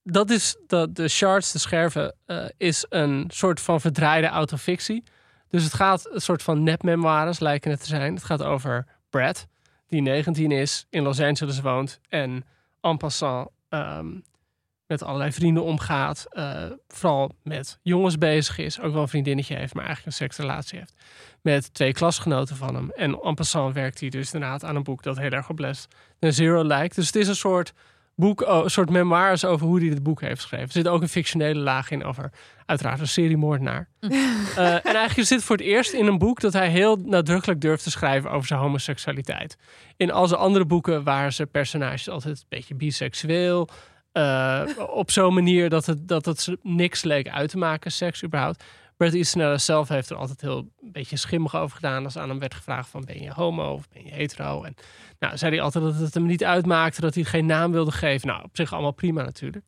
dat 0.03 0.31
is 0.31 0.57
dat 0.67 0.97
de 0.97 1.09
shards, 1.09 1.53
de 1.53 1.59
scherven, 1.59 2.15
eh, 2.27 2.45
is 2.57 2.87
een 2.89 3.25
soort 3.29 3.61
van 3.61 3.81
verdraaide 3.81 4.27
autofictie. 4.27 5.05
Dus 5.49 5.65
het 5.65 5.75
gaat 5.75 6.11
een 6.11 6.21
soort 6.21 6.43
van 6.43 6.63
nepmemoires 6.63 7.39
lijken 7.39 7.71
het 7.71 7.81
te 7.81 7.87
zijn. 7.87 8.15
Het 8.15 8.25
gaat 8.25 8.43
over 8.43 8.87
Brad, 9.11 9.47
die 9.89 10.03
19 10.03 10.51
is, 10.51 10.87
in 10.91 11.03
Los 11.03 11.21
Angeles 11.21 11.61
woont 11.61 12.01
en 12.09 12.45
en 12.81 12.97
passant 12.97 13.49
ehm, 13.69 14.07
met 14.91 15.03
allerlei 15.03 15.33
vrienden 15.33 15.63
omgaat. 15.63 16.27
eh, 16.31 16.63
vooral 16.89 17.31
met 17.43 17.79
jongens 17.83 18.19
bezig 18.19 18.59
is. 18.59 18.81
Ook 18.81 18.93
wel 18.93 19.03
een 19.03 19.09
vriendinnetje 19.09 19.57
heeft, 19.57 19.75
maar 19.75 19.85
eigenlijk 19.85 20.17
een 20.17 20.27
seksrelatie 20.27 20.79
heeft. 20.79 20.95
Met 21.43 21.75
twee 21.75 21.93
klasgenoten 21.93 22.57
van 22.57 22.75
hem. 22.75 22.91
En 22.91 23.21
en 23.23 23.35
passant 23.35 23.75
werkt 23.75 24.01
hij 24.01 24.09
dus 24.09 24.33
inderdaad 24.33 24.65
aan 24.65 24.77
een 24.77 24.83
boek 24.83 25.03
dat 25.03 25.19
heel 25.19 25.31
erg 25.31 25.49
op 25.49 25.59
Les 25.59 25.89
Zero 26.21 26.65
lijkt. 26.65 26.95
Dus 26.95 27.07
het 27.07 27.17
is 27.17 27.29
een 27.29 27.37
soort 27.37 27.73
boek, 28.15 28.41
een 28.41 28.71
soort 28.71 28.91
memoires 28.91 29.45
over 29.45 29.67
hoe 29.67 29.81
hij 29.81 29.89
dit 29.89 30.03
boek 30.03 30.21
heeft 30.21 30.41
geschreven. 30.41 30.67
Er 30.67 30.73
zit 30.73 30.89
ook 30.89 31.03
een 31.03 31.09
fictionele 31.09 31.61
laag 31.61 31.91
in 31.91 32.05
over 32.05 32.31
uiteraard 32.67 33.01
een 33.01 33.09
seriemoordenaar. 33.09 33.89
Eh, 34.57 34.75
en 34.75 34.83
eigenlijk 34.83 35.17
is 35.17 35.29
dit 35.29 35.45
voor 35.45 35.57
het 35.57 35.65
eerst 35.65 35.93
in 35.93 36.07
een 36.07 36.19
boek 36.19 36.41
dat 36.41 36.53
hij 36.53 36.69
heel 36.69 36.97
nadrukkelijk 36.97 37.61
durft 37.61 37.83
te 37.83 37.91
schrijven 37.91 38.31
over 38.31 38.47
zijn 38.47 38.61
homoseksualiteit. 38.61 39.57
In 39.97 40.13
al 40.13 40.29
zijn 40.29 40.41
andere 40.41 40.65
boeken 40.65 41.05
waren 41.05 41.33
zijn 41.33 41.51
personages 41.51 42.09
altijd 42.09 42.39
een 42.39 42.45
beetje 42.49 42.75
biseksueel. 42.75 43.69
Eh, 44.13 44.63
op 44.87 45.11
zo'n 45.11 45.35
manier 45.35 45.69
dat 45.69 45.87
het, 45.87 46.09
dat 46.09 46.25
het 46.25 46.57
niks 46.63 47.03
leek 47.03 47.29
uit 47.29 47.51
te 47.51 47.59
maken, 47.59 47.93
seks 47.93 48.25
überhaupt. 48.25 48.65
Bret 48.97 49.15
Easton 49.15 49.59
zelf 49.59 49.89
heeft 49.89 50.11
er 50.11 50.17
altijd 50.17 50.41
heel 50.41 50.59
een 50.59 50.93
beetje 50.93 51.17
schimmig 51.17 51.57
over 51.57 51.77
gedaan 51.77 52.05
als 52.05 52.17
aan 52.17 52.29
hem 52.29 52.39
werd 52.39 52.55
gevraagd 52.55 52.89
van 52.89 53.05
ben 53.05 53.23
je 53.23 53.33
homo 53.33 53.73
of 53.73 53.89
ben 53.89 54.05
je 54.05 54.11
hetero. 54.11 54.63
En 54.63 54.75
nou 55.19 55.37
zei 55.37 55.55
hij 55.55 55.61
altijd 55.61 55.85
dat 55.85 55.95
het 55.95 56.15
hem 56.15 56.27
niet 56.27 56.45
uitmaakte, 56.45 57.01
dat 57.01 57.15
hij 57.15 57.25
geen 57.25 57.47
naam 57.47 57.73
wilde 57.73 57.93
geven. 57.93 58.29
Nou, 58.29 58.43
op 58.45 58.57
zich 58.57 58.73
allemaal 58.73 58.93
prima 58.93 59.23
natuurlijk. 59.23 59.65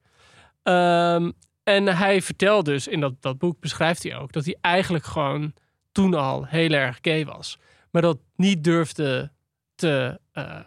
Ehm, 0.63 1.31
en 1.63 1.87
hij 1.87 2.23
vertelt 2.23 2.65
dus, 2.65 2.89
in 2.89 3.01
dat, 3.01 3.23
dat 3.23 3.39
boek 3.39 3.61
beschrijft 3.61 4.03
hij 4.03 4.17
ook, 4.17 4.33
dat 4.33 4.45
hij 4.45 4.57
eigenlijk 4.61 5.05
gewoon 5.05 5.53
toen 5.93 6.15
al 6.15 6.47
heel 6.47 6.71
erg 6.71 6.99
gay 7.03 7.25
was. 7.25 7.59
Maar 7.91 8.03
dat 8.03 8.19
niet 8.37 8.65
durfde 8.65 9.31
te, 9.75 10.21
eh, 10.33 10.61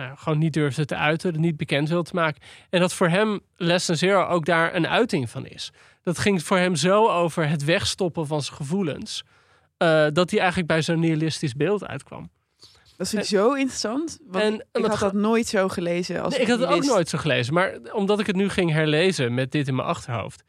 nou 0.00 0.12
ja, 0.12 0.18
gewoon 0.18 0.38
niet 0.38 0.52
durfde 0.52 0.84
te 0.84 0.96
uiten, 0.96 1.32
het 1.32 1.40
niet 1.40 1.56
bekend 1.56 1.88
wilde 1.88 2.08
te 2.10 2.14
maken. 2.14 2.42
En 2.70 2.80
dat 2.80 2.94
voor 2.94 3.08
hem 3.08 3.40
Lesson 3.56 3.96
Zero 3.96 4.26
ook 4.26 4.44
daar 4.44 4.74
een 4.74 4.88
uiting 4.88 5.30
van 5.30 5.46
is. 5.46 5.72
Dat 6.02 6.18
ging 6.18 6.42
voor 6.42 6.56
hem 6.56 6.76
zo 6.76 7.08
over 7.08 7.48
het 7.48 7.64
wegstoppen 7.64 8.26
van 8.26 8.42
zijn 8.42 8.56
gevoelens, 8.56 9.24
eh, 9.76 10.06
dat 10.12 10.30
hij 10.30 10.38
eigenlijk 10.38 10.68
bij 10.68 10.82
zo'n 10.82 11.00
nihilistisch 11.00 11.54
beeld 11.54 11.86
uitkwam. 11.86 12.30
Dat 12.96 13.08
vind 13.08 13.22
ik 13.22 13.28
zo 13.28 13.52
interessant. 13.52 14.18
Want 14.26 14.44
En- 14.44 14.66
ik 14.82 14.86
had 14.86 14.98
dat 14.98 15.12
nooit 15.12 15.46
zo 15.46 15.68
gelezen. 15.68 16.22
Als 16.22 16.32
Nee, 16.32 16.42
ik 16.42 16.48
had 16.48 16.58
het 16.58 16.68
ook 16.68 16.84
nooit 16.84 17.08
zo 17.08 17.18
gelezen. 17.18 17.54
Maar 17.54 17.78
omdat 17.92 18.20
ik 18.20 18.26
het 18.26 18.36
nu 18.36 18.48
ging 18.48 18.72
herlezen 18.72 19.34
met 19.34 19.52
dit 19.52 19.68
in 19.68 19.74
mijn 19.74 19.88
achterhoofd. 19.88 20.42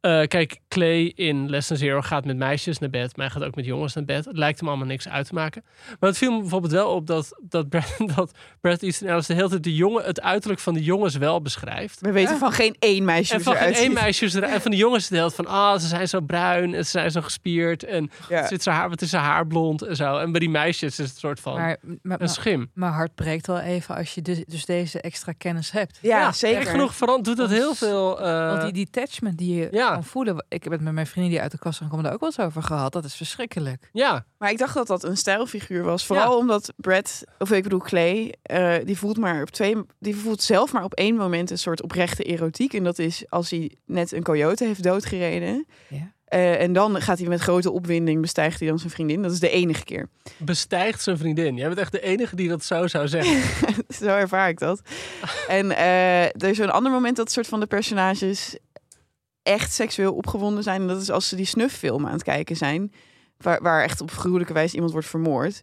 Eh, 0.00 0.22
kijk, 0.26 0.58
Clay 0.76 1.12
in 1.14 1.50
Lesson 1.50 1.76
Zero 1.76 2.00
gaat 2.00 2.24
met 2.24 2.36
meisjes 2.36 2.78
naar 2.78 2.90
bed. 2.90 3.16
Maar 3.16 3.26
hij 3.26 3.34
gaat 3.40 3.48
ook 3.48 3.54
met 3.54 3.64
jongens 3.64 3.94
naar 3.94 4.04
bed. 4.04 4.24
Het 4.24 4.36
lijkt 4.36 4.58
hem 4.60 4.68
allemaal 4.68 4.86
niks 4.86 5.08
uit 5.08 5.26
te 5.26 5.34
maken. 5.34 5.64
Maar 6.00 6.08
het 6.08 6.18
viel 6.18 6.32
me 6.32 6.40
bijvoorbeeld 6.40 6.72
wel 6.72 6.90
op 6.94 7.06
dat, 7.06 7.40
dat, 7.42 7.68
Brad, 7.68 7.96
dat 8.16 8.32
Brad 8.60 8.82
Easton 8.82 9.08
Ellis 9.08 9.26
de 9.26 9.34
hele 9.34 9.48
tijd 9.48 9.62
de 9.64 9.74
jongen, 9.74 10.04
het 10.04 10.20
uiterlijk 10.20 10.60
van 10.60 10.74
de 10.74 10.82
jongens 10.82 11.16
wel 11.16 11.42
beschrijft. 11.42 12.00
We 12.00 12.12
weten 12.12 12.38
van 12.38 12.52
geen 12.52 12.76
één 12.78 13.04
meisje 13.04 13.34
En 13.34 13.40
van 13.40 13.52
ze 13.56 13.58
geen 13.58 13.72
één 13.72 13.92
meisje 13.92 14.24
is 14.24 14.34
er- 14.34 14.42
en 14.42 14.60
van 14.60 14.70
de 14.70 14.76
jongens 14.76 15.08
de 15.08 15.14
hele 15.16 15.32
tijd 15.32 15.46
van 15.46 15.54
ah, 15.54 15.78
ze 15.80 15.86
zijn 15.86 16.08
zo 16.08 16.20
bruin 16.20 16.74
en 16.74 16.84
ze 16.84 16.90
zijn 16.90 17.10
zo 17.10 17.20
gespierd 17.20 17.84
en 17.84 18.10
Ja. 18.28 18.46
zit 18.46 18.62
zijn 18.62 18.76
haar, 18.76 18.88
wat 18.88 19.02
is 19.02 19.10
zijn 19.10 19.22
haar 19.22 19.46
blond 19.46 19.82
en 19.82 19.96
zo. 19.96 20.16
En 20.18 20.30
bij 20.30 20.40
die 20.40 20.50
meisjes 20.50 20.90
is 20.90 20.96
het 20.98 21.08
een 21.08 21.20
soort 21.20 21.40
van 21.40 21.54
Maar, 21.54 21.76
maar, 22.02 22.20
een 22.20 22.28
schim. 22.28 22.70
mijn 22.74 22.92
hart 22.92 23.14
breekt 23.14 23.46
wel 23.46 23.58
even 23.60 23.96
als 23.96 24.14
je 24.14 24.22
dus, 24.22 24.44
dus 24.46 24.64
deze 24.64 25.00
extra 25.00 25.32
kennis 25.38 25.70
hebt. 25.70 25.98
Ja, 26.02 26.32
zeker. 26.32 26.58
Echt 26.60 26.68
genoeg 26.70 26.94
verand 26.94 27.24
doet 27.24 27.36
dat 27.36 27.50
heel 27.50 27.74
veel. 27.74 28.20
eh, 28.20 28.48
Want 28.58 28.74
die 28.74 28.84
detachment 28.84 29.38
die 29.38 29.54
je 29.56 29.68
ja. 29.70 29.92
kan 29.92 30.04
voelen. 30.04 30.44
Ik 30.48 30.64
heb 30.66 30.72
het 30.72 30.82
met 30.82 30.92
mijn 30.92 31.06
vrienden 31.06 31.32
die 31.32 31.40
uit 31.40 31.50
de 31.50 31.58
kast 31.58 31.76
zijn 31.78 31.88
komen 31.88 32.04
daar 32.04 32.14
ook 32.14 32.20
wel 32.20 32.28
eens 32.28 32.46
over 32.46 32.62
gehad. 32.62 32.92
Dat 32.92 33.04
is 33.04 33.14
verschrikkelijk. 33.14 33.88
ja, 33.92 34.24
Maar 34.38 34.50
ik 34.50 34.58
dacht 34.58 34.74
dat 34.74 34.86
dat 34.86 35.04
een 35.04 35.16
stijlfiguur 35.16 35.82
was. 35.82 36.06
Vooral 36.06 36.38
omdat 36.38 36.72
Brad, 36.76 37.24
of 37.38 37.50
ik 37.50 37.62
bedoel 37.62 37.80
Clay, 37.80 38.34
eh, 38.42 38.74
die 38.84 38.98
voelt 38.98 39.16
maar 39.16 39.42
op 39.42 39.50
twee, 39.50 39.76
die 39.98 40.16
voelt 40.16 40.42
zelf 40.42 40.72
maar 40.72 40.84
op 40.84 40.94
één 40.94 41.16
moment 41.16 41.50
een 41.50 41.58
soort 41.58 41.82
oprechte 41.82 42.22
erotiek. 42.22 42.74
En 42.74 42.84
dat 42.84 42.98
is 42.98 43.24
als 43.28 43.50
hij 43.50 43.76
net 43.84 44.12
een 44.12 44.22
coyote 44.22 44.64
heeft 44.64 44.82
doodgereden. 44.82 45.66
Ja. 45.88 46.14
Eh, 46.26 46.60
en 46.60 46.72
dan 46.72 47.00
gaat 47.00 47.18
hij 47.18 47.28
met 47.28 47.40
grote 47.40 47.70
opwinding 47.70 48.20
bestijgt 48.20 48.58
hij 48.58 48.68
dan 48.68 48.78
zijn 48.78 48.90
vriendin. 48.92 49.22
Dat 49.22 49.32
is 49.32 49.40
de 49.40 49.50
enige 49.50 49.84
keer. 49.84 50.08
bestijgt 50.36 51.02
zijn 51.02 51.18
vriendin. 51.18 51.56
Jij 51.56 51.66
bent 51.66 51.80
echt 51.80 51.92
de 51.92 52.00
enige 52.00 52.36
die 52.36 52.48
dat 52.48 52.64
zo 52.64 52.86
zou 52.86 53.08
zeggen. 53.08 53.42
Zo 54.00 54.06
ervaar 54.06 54.48
ik 54.48 54.58
dat. 54.58 54.80
en 55.48 55.70
eh, 55.70 56.24
er 56.24 56.44
is 56.44 56.58
een 56.58 56.70
ander 56.70 56.92
moment 56.92 57.16
dat 57.16 57.30
soort 57.30 57.46
van 57.46 57.60
de 57.60 57.66
personages 57.66 58.58
echt 59.46 59.72
seksueel 59.72 60.14
opgewonden 60.14 60.62
zijn. 60.62 60.80
En 60.80 60.86
dat 60.86 61.02
is 61.02 61.10
als 61.10 61.28
ze 61.28 61.36
die 61.36 61.46
snufffilm 61.46 62.06
aan 62.06 62.12
het 62.12 62.22
kijken 62.22 62.56
zijn. 62.56 62.92
Waar, 63.38 63.62
waar 63.62 63.82
echt 63.82 64.00
op 64.00 64.10
gruwelijke 64.10 64.52
wijze 64.52 64.74
iemand 64.74 64.92
wordt 64.92 65.08
vermoord. 65.08 65.62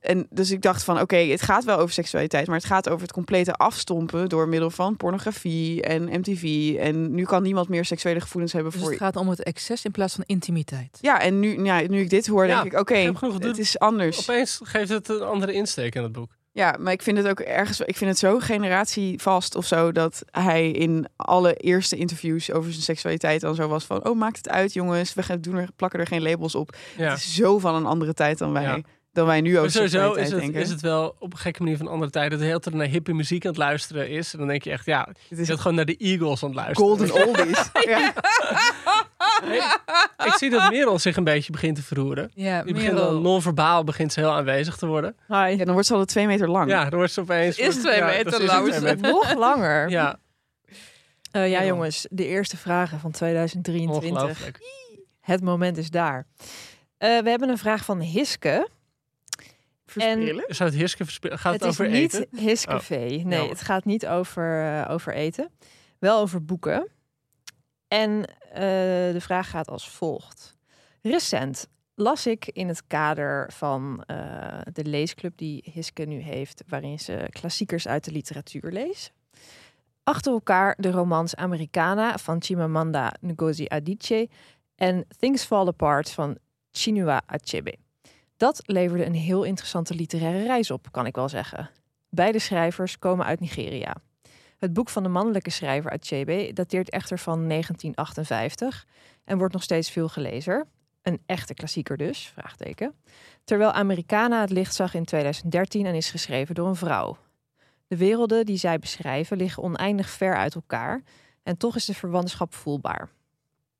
En 0.00 0.26
dus 0.30 0.50
ik 0.50 0.62
dacht 0.62 0.82
van, 0.82 1.00
oké, 1.00 1.16
het 1.16 1.42
gaat 1.42 1.64
wel 1.64 1.78
over 1.78 1.92
seksualiteit, 1.92 2.46
maar 2.46 2.56
het 2.56 2.64
gaat 2.64 2.88
over 2.88 3.02
het 3.02 3.12
complete 3.12 3.52
afstompen 3.52 4.28
door 4.28 4.48
middel 4.48 4.70
van 4.70 4.96
pornografie 4.96 5.82
en 5.82 6.18
MTV. 6.18 6.74
En 6.78 7.14
nu 7.14 7.24
kan 7.24 7.42
niemand 7.42 7.68
meer 7.68 7.84
seksuele 7.84 8.20
gevoelens 8.20 8.52
hebben 8.52 8.72
Dus 8.72 8.80
voor 8.80 8.90
het 8.90 9.00
gaat 9.00 9.16
om 9.16 9.28
het 9.28 9.42
excess 9.42 9.84
in 9.84 9.90
plaats 9.90 10.14
van 10.14 10.24
intimiteit. 10.26 10.98
Ja, 11.00 11.20
en 11.20 11.40
nu, 11.40 11.64
ja, 11.64 11.80
nu 11.80 12.00
ik 12.00 12.10
dit 12.10 12.26
hoor, 12.26 12.46
Ja, 12.46 12.62
denk 12.62 12.72
ik, 12.72 12.80
oké, 12.80 13.16
genoeg 13.16 13.38
het 13.38 13.58
is 13.58 13.78
anders. 13.78 14.18
Opeens 14.30 14.60
geeft 14.62 14.88
het 14.88 15.08
een 15.08 15.22
andere 15.22 15.52
insteek 15.52 15.94
in 15.94 16.02
het 16.02 16.12
boek. 16.12 16.37
Ja, 16.58 16.76
maar 16.78 16.92
ik 16.92 17.02
vind 17.02 17.16
het 17.16 17.28
ook 17.28 17.40
ergens, 17.40 17.80
ik 17.80 17.96
vind 17.96 18.10
het 18.10 18.18
zo 18.18 18.38
generatievast 18.38 19.54
of 19.54 19.66
zo 19.66 19.92
dat 19.92 20.22
hij 20.30 20.70
in 20.70 21.06
alle 21.16 21.54
eerste 21.54 21.96
interviews 21.96 22.52
over 22.52 22.70
zijn 22.70 22.82
seksualiteit 22.82 23.40
dan 23.40 23.54
zo 23.54 23.68
was 23.68 23.84
van, 23.84 24.04
oh 24.08 24.16
maakt 24.18 24.36
het 24.36 24.48
uit 24.48 24.72
jongens, 24.72 25.14
we 25.14 25.22
gaan 25.22 25.40
doen 25.40 25.56
er, 25.56 25.68
plakken 25.76 26.00
er 26.00 26.06
geen 26.06 26.22
labels 26.22 26.54
op. 26.54 26.76
Ja. 26.96 27.08
Het 27.10 27.18
is 27.18 27.34
zo 27.34 27.58
van 27.58 27.74
een 27.74 27.86
andere 27.86 28.14
tijd 28.14 28.38
dan 28.38 28.52
wij, 28.52 28.62
Ja. 28.62 28.78
dan 29.12 29.26
wij 29.26 29.40
nu 29.40 29.58
over 29.58 29.70
sowieso 29.70 30.12
is 30.12 30.30
het, 30.30 30.40
denken. 30.40 30.60
is 30.60 30.70
het 30.70 30.80
wel 30.80 31.16
op 31.18 31.32
een 31.32 31.38
gekke 31.38 31.62
manier 31.62 31.76
van 31.76 31.88
andere 31.88 32.10
tijden. 32.10 32.30
Dat 32.30 32.40
de 32.40 32.46
hele 32.46 32.60
tijd 32.60 32.74
naar 32.74 32.86
hippe 32.86 33.12
muziek 33.12 33.44
aan 33.44 33.50
het 33.50 33.58
luisteren 33.58 34.08
is. 34.08 34.32
En 34.32 34.38
dan 34.38 34.48
denk 34.48 34.62
je 34.62 34.70
echt, 34.70 34.86
ja, 34.86 35.08
je 35.28 35.36
Het 35.36 35.48
is 35.48 35.56
gewoon 35.60 35.74
naar 35.74 35.84
de 35.84 35.96
Eagles 35.96 36.42
aan 36.42 36.48
het 36.48 36.58
luisteren. 36.58 36.88
golden 36.88 37.12
oldies. 37.26 37.70
ja. 37.84 38.12
Ik 40.24 40.32
zie 40.36 40.50
dat 40.50 40.70
Merel 40.70 40.98
zich 40.98 41.16
een 41.16 41.24
beetje 41.24 41.52
begint 41.52 41.76
te 41.76 41.82
verroeren. 41.82 42.30
Ja, 42.34 42.62
Die 42.62 42.74
begint 42.74 42.96
dan 42.96 43.22
non-verbaal 43.22 43.84
begint 43.84 44.12
ze 44.12 44.20
heel 44.20 44.30
aanwezig 44.32 44.76
te 44.76 44.86
worden. 44.86 45.16
Hi. 45.26 45.34
ja, 45.34 45.56
dan 45.64 45.72
wordt 45.72 45.86
ze 45.86 45.94
al 45.94 46.04
twee 46.04 46.26
meter 46.26 46.48
lang. 46.48 46.70
Ja, 46.70 46.84
dan 46.84 46.98
wordt 46.98 47.12
ze 47.12 47.20
opeens... 47.20 47.56
Ze 47.56 47.62
is 47.62 47.76
twee 47.76 47.96
ja, 47.96 48.06
meter 48.06 48.44
lang. 48.44 48.68
twee 48.68 48.80
meter. 48.80 49.10
Nog 49.10 49.34
langer. 49.34 49.88
Ja, 49.90 50.18
Eh, 51.30 51.50
ja, 51.50 51.64
jongens, 51.64 52.06
de 52.10 52.26
eerste 52.26 52.56
vragen 52.56 53.00
van 53.00 53.10
2023. 53.10 54.10
ongelooflijk. 54.10 54.58
Het 55.20 55.42
moment 55.42 55.76
is 55.76 55.90
daar. 55.90 56.26
Eh, 56.98 57.18
we 57.18 57.30
hebben 57.30 57.48
een 57.48 57.58
vraag 57.58 57.84
van 57.84 58.00
Hiske. 58.00 58.68
Versprillen? 59.86 60.44
Zou 60.48 60.70
het 60.70 60.78
Hiske 60.78 61.04
verspillen? 61.04 61.38
Gaat 61.38 61.52
het, 61.52 61.62
het 61.62 61.72
is 61.72 61.80
over 61.80 61.92
niet 61.92 62.14
eten? 62.14 62.26
Hiskevee. 62.38 63.08
nee, 63.08 63.18
jammer. 63.18 63.48
het 63.48 63.60
gaat 63.60 63.84
niet 63.84 64.06
over, 64.06 64.64
eh, 64.64 64.90
over 64.90 65.14
eten. 65.14 65.50
Wel 65.98 66.20
over 66.20 66.44
boeken. 66.44 66.88
En 67.88 68.24
de 69.12 69.20
vraag 69.20 69.50
gaat 69.50 69.68
als 69.68 69.90
volgt. 69.90 70.56
Recent 71.02 71.68
las 71.94 72.26
ik 72.26 72.46
in 72.46 72.68
het 72.68 72.86
kader 72.86 73.52
van 73.52 74.02
eh, 74.06 74.58
de 74.72 74.84
leesclub 74.84 75.36
die 75.36 75.70
Hiske 75.72 76.02
nu 76.02 76.20
heeft, 76.20 76.62
waarin 76.66 76.98
ze 76.98 77.26
klassiekers 77.30 77.88
uit 77.88 78.04
de 78.04 78.10
literatuur 78.10 78.72
leest. 78.72 79.12
Achter 80.02 80.32
elkaar 80.32 80.74
de 80.78 80.90
romans 80.90 81.36
Americana 81.36 82.18
van 82.18 82.42
Chimamanda 82.42 83.14
Ngozi 83.20 83.64
Adichie 83.68 84.30
en 84.74 85.06
Things 85.18 85.44
Fall 85.44 85.66
Apart 85.66 86.10
van 86.10 86.38
Chinua 86.70 87.22
Achebe. 87.26 87.76
Dat 88.36 88.60
leverde 88.66 89.04
een 89.04 89.14
heel 89.14 89.44
interessante 89.44 89.94
literaire 89.94 90.46
reis 90.46 90.70
op, 90.70 90.86
kan 90.90 91.06
ik 91.06 91.14
wel 91.14 91.28
zeggen. 91.28 91.70
Beide 92.08 92.38
schrijvers 92.38 92.98
komen 92.98 93.26
uit 93.26 93.40
Nigeria. 93.40 93.96
Het 94.58 94.72
boek 94.72 94.88
van 94.88 95.02
de 95.02 95.08
mannelijke 95.08 95.50
schrijver 95.50 95.90
Achebe 95.90 96.50
dateert 96.52 96.90
echter 96.90 97.18
van 97.18 97.48
1958 97.48 98.86
en 99.24 99.38
wordt 99.38 99.52
nog 99.52 99.62
steeds 99.62 99.90
veel 99.90 100.08
gelezen. 100.08 100.68
Een 101.02 101.22
echte 101.26 101.54
klassieker 101.54 101.96
dus, 101.96 102.26
vraagteken. 102.26 102.94
Terwijl 103.44 103.72
Americana 103.72 104.40
het 104.40 104.50
licht 104.50 104.74
zag 104.74 104.94
in 104.94 105.04
2013 105.04 105.86
en 105.86 105.94
is 105.94 106.10
geschreven 106.10 106.54
door 106.54 106.68
een 106.68 106.76
vrouw. 106.76 107.16
De 107.86 107.96
werelden 107.96 108.46
die 108.46 108.56
zij 108.56 108.78
beschrijven 108.78 109.36
liggen 109.36 109.62
oneindig 109.62 110.10
ver 110.10 110.36
uit 110.36 110.54
elkaar 110.54 111.02
en 111.42 111.56
toch 111.56 111.76
is 111.76 111.84
de 111.84 111.94
verwantschap 111.94 112.54
voelbaar. 112.54 113.08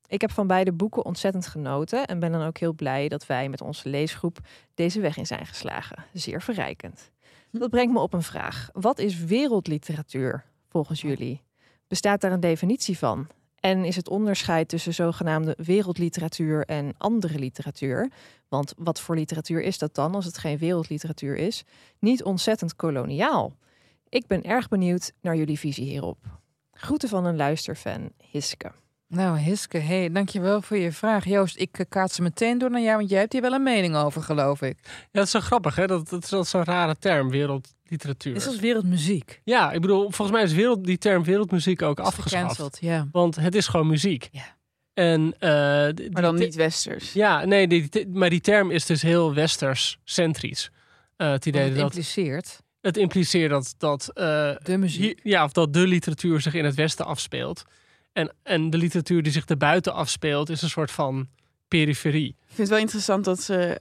Ik 0.06 0.20
heb 0.20 0.30
van 0.30 0.46
beide 0.46 0.72
boeken 0.72 1.04
ontzettend 1.04 1.46
genoten 1.46 2.06
en 2.06 2.18
ben 2.18 2.32
dan 2.32 2.42
ook 2.42 2.58
heel 2.58 2.74
blij 2.74 3.08
dat 3.08 3.26
wij 3.26 3.48
met 3.48 3.60
onze 3.60 3.88
leesgroep 3.88 4.38
deze 4.74 5.00
weg 5.00 5.16
in 5.16 5.26
zijn 5.26 5.46
geslagen. 5.46 6.04
Zeer 6.12 6.42
verrijkend. 6.42 7.10
Dat 7.50 7.70
brengt 7.70 7.92
me 7.92 8.00
op 8.00 8.12
een 8.12 8.22
vraag. 8.22 8.68
Wat 8.72 8.98
is 8.98 9.24
wereldliteratuur 9.24 10.44
volgens 10.68 11.00
jullie? 11.00 11.42
Bestaat 11.86 12.20
daar 12.20 12.32
een 12.32 12.40
definitie 12.40 12.98
van? 12.98 13.26
En 13.60 13.84
is 13.84 13.96
het 13.96 14.08
onderscheid 14.08 14.68
tussen 14.68 14.94
zogenaamde 14.94 15.56
wereldliteratuur 15.64 16.64
en 16.64 16.94
andere 16.98 17.38
literatuur, 17.38 18.10
want 18.48 18.74
wat 18.76 19.00
voor 19.00 19.14
literatuur 19.14 19.62
is 19.62 19.78
dat 19.78 19.94
dan 19.94 20.14
als 20.14 20.24
het 20.24 20.38
geen 20.38 20.58
wereldliteratuur 20.58 21.36
is, 21.36 21.64
niet 21.98 22.22
ontzettend 22.24 22.76
koloniaal? 22.76 23.56
Ik 24.08 24.26
ben 24.26 24.42
erg 24.42 24.68
benieuwd 24.68 25.12
naar 25.20 25.36
jullie 25.36 25.58
visie 25.58 25.84
hierop. 25.84 26.18
Groeten 26.72 27.08
van 27.08 27.24
een 27.24 27.36
luisterfan, 27.36 28.12
Hiske. 28.30 28.72
Nou, 29.08 29.38
Hiske, 29.38 29.78
hey, 29.78 30.10
dankjewel 30.12 30.62
voor 30.62 30.76
je 30.76 30.92
vraag. 30.92 31.24
Joost, 31.24 31.58
ik 31.58 31.78
eh, 31.78 31.86
kaats 31.88 32.14
ze 32.14 32.22
meteen 32.22 32.58
door 32.58 32.70
naar 32.70 32.80
jou, 32.80 32.96
want 32.96 33.10
jij 33.10 33.18
hebt 33.20 33.32
hier 33.32 33.42
wel 33.42 33.52
een 33.52 33.62
mening 33.62 33.96
over, 33.96 34.22
geloof 34.22 34.62
ik. 34.62 34.78
Ja, 34.84 34.90
dat 35.12 35.24
is 35.24 35.30
zo 35.30 35.40
grappig, 35.40 35.74
hè? 35.76 35.86
Dat, 35.86 36.08
dat 36.10 36.30
is 36.44 36.50
zo'n 36.50 36.64
rare 36.64 36.96
term, 36.98 37.30
wereldliteratuur. 37.30 38.34
Is 38.36 38.46
als 38.46 38.58
wereldmuziek. 38.58 39.40
Ja, 39.44 39.72
ik 39.72 39.80
bedoel, 39.80 40.00
volgens 40.02 40.30
mij 40.30 40.42
is 40.42 40.52
wereld, 40.52 40.84
die 40.84 40.98
term 40.98 41.24
wereldmuziek 41.24 41.82
ook 41.82 41.98
Is 41.98 42.04
afgeschaft. 42.04 42.32
gecanceld, 42.42 42.78
ja. 42.80 43.08
Want 43.12 43.36
het 43.36 43.54
is 43.54 43.66
gewoon 43.66 43.86
muziek. 43.86 44.28
Ja. 44.32 44.56
En, 44.94 45.34
eh, 45.38 45.50
Maar 46.10 46.22
dan 46.22 46.34
niet 46.34 46.54
westers. 46.54 47.12
Ja, 47.12 47.44
nee, 47.44 47.68
die, 47.68 47.88
die- 47.88 48.08
maar 48.08 48.30
die 48.30 48.40
term 48.40 48.70
is 48.70 48.86
dus 48.86 49.02
heel 49.02 49.34
westers-centrisch. 49.34 50.70
Eh, 51.16 51.30
het 51.30 51.46
idee 51.46 51.62
het 51.62 51.74
dat 51.74 51.82
impliceert 51.84 52.60
het 52.80 52.96
impliceert 52.96 53.50
dat, 53.50 53.74
dat, 53.78 54.10
eh, 54.14 54.24
de 54.62 54.76
muziek. 54.78 55.00
hier- 55.02 55.18
ja, 55.32 55.44
of 55.44 55.52
dat 55.52 55.72
de 55.72 55.86
literatuur 55.86 56.40
zich 56.40 56.54
in 56.54 56.64
het 56.64 56.74
Westen 56.74 57.06
afspeelt. 57.06 57.64
En, 58.18 58.32
en 58.42 58.70
de 58.70 58.76
literatuur 58.76 59.22
die 59.22 59.32
zich 59.32 59.44
erbuiten 59.44 59.92
afspeelt, 59.94 60.48
is 60.50 60.62
een 60.62 60.68
soort 60.68 60.90
van 60.90 61.28
periferie. 61.68 62.28
Ik 62.28 62.44
vind 62.46 62.58
het 62.58 62.68
wel 62.68 62.78
interessant 62.78 63.24
dat 63.24 63.42
ze 63.42 63.80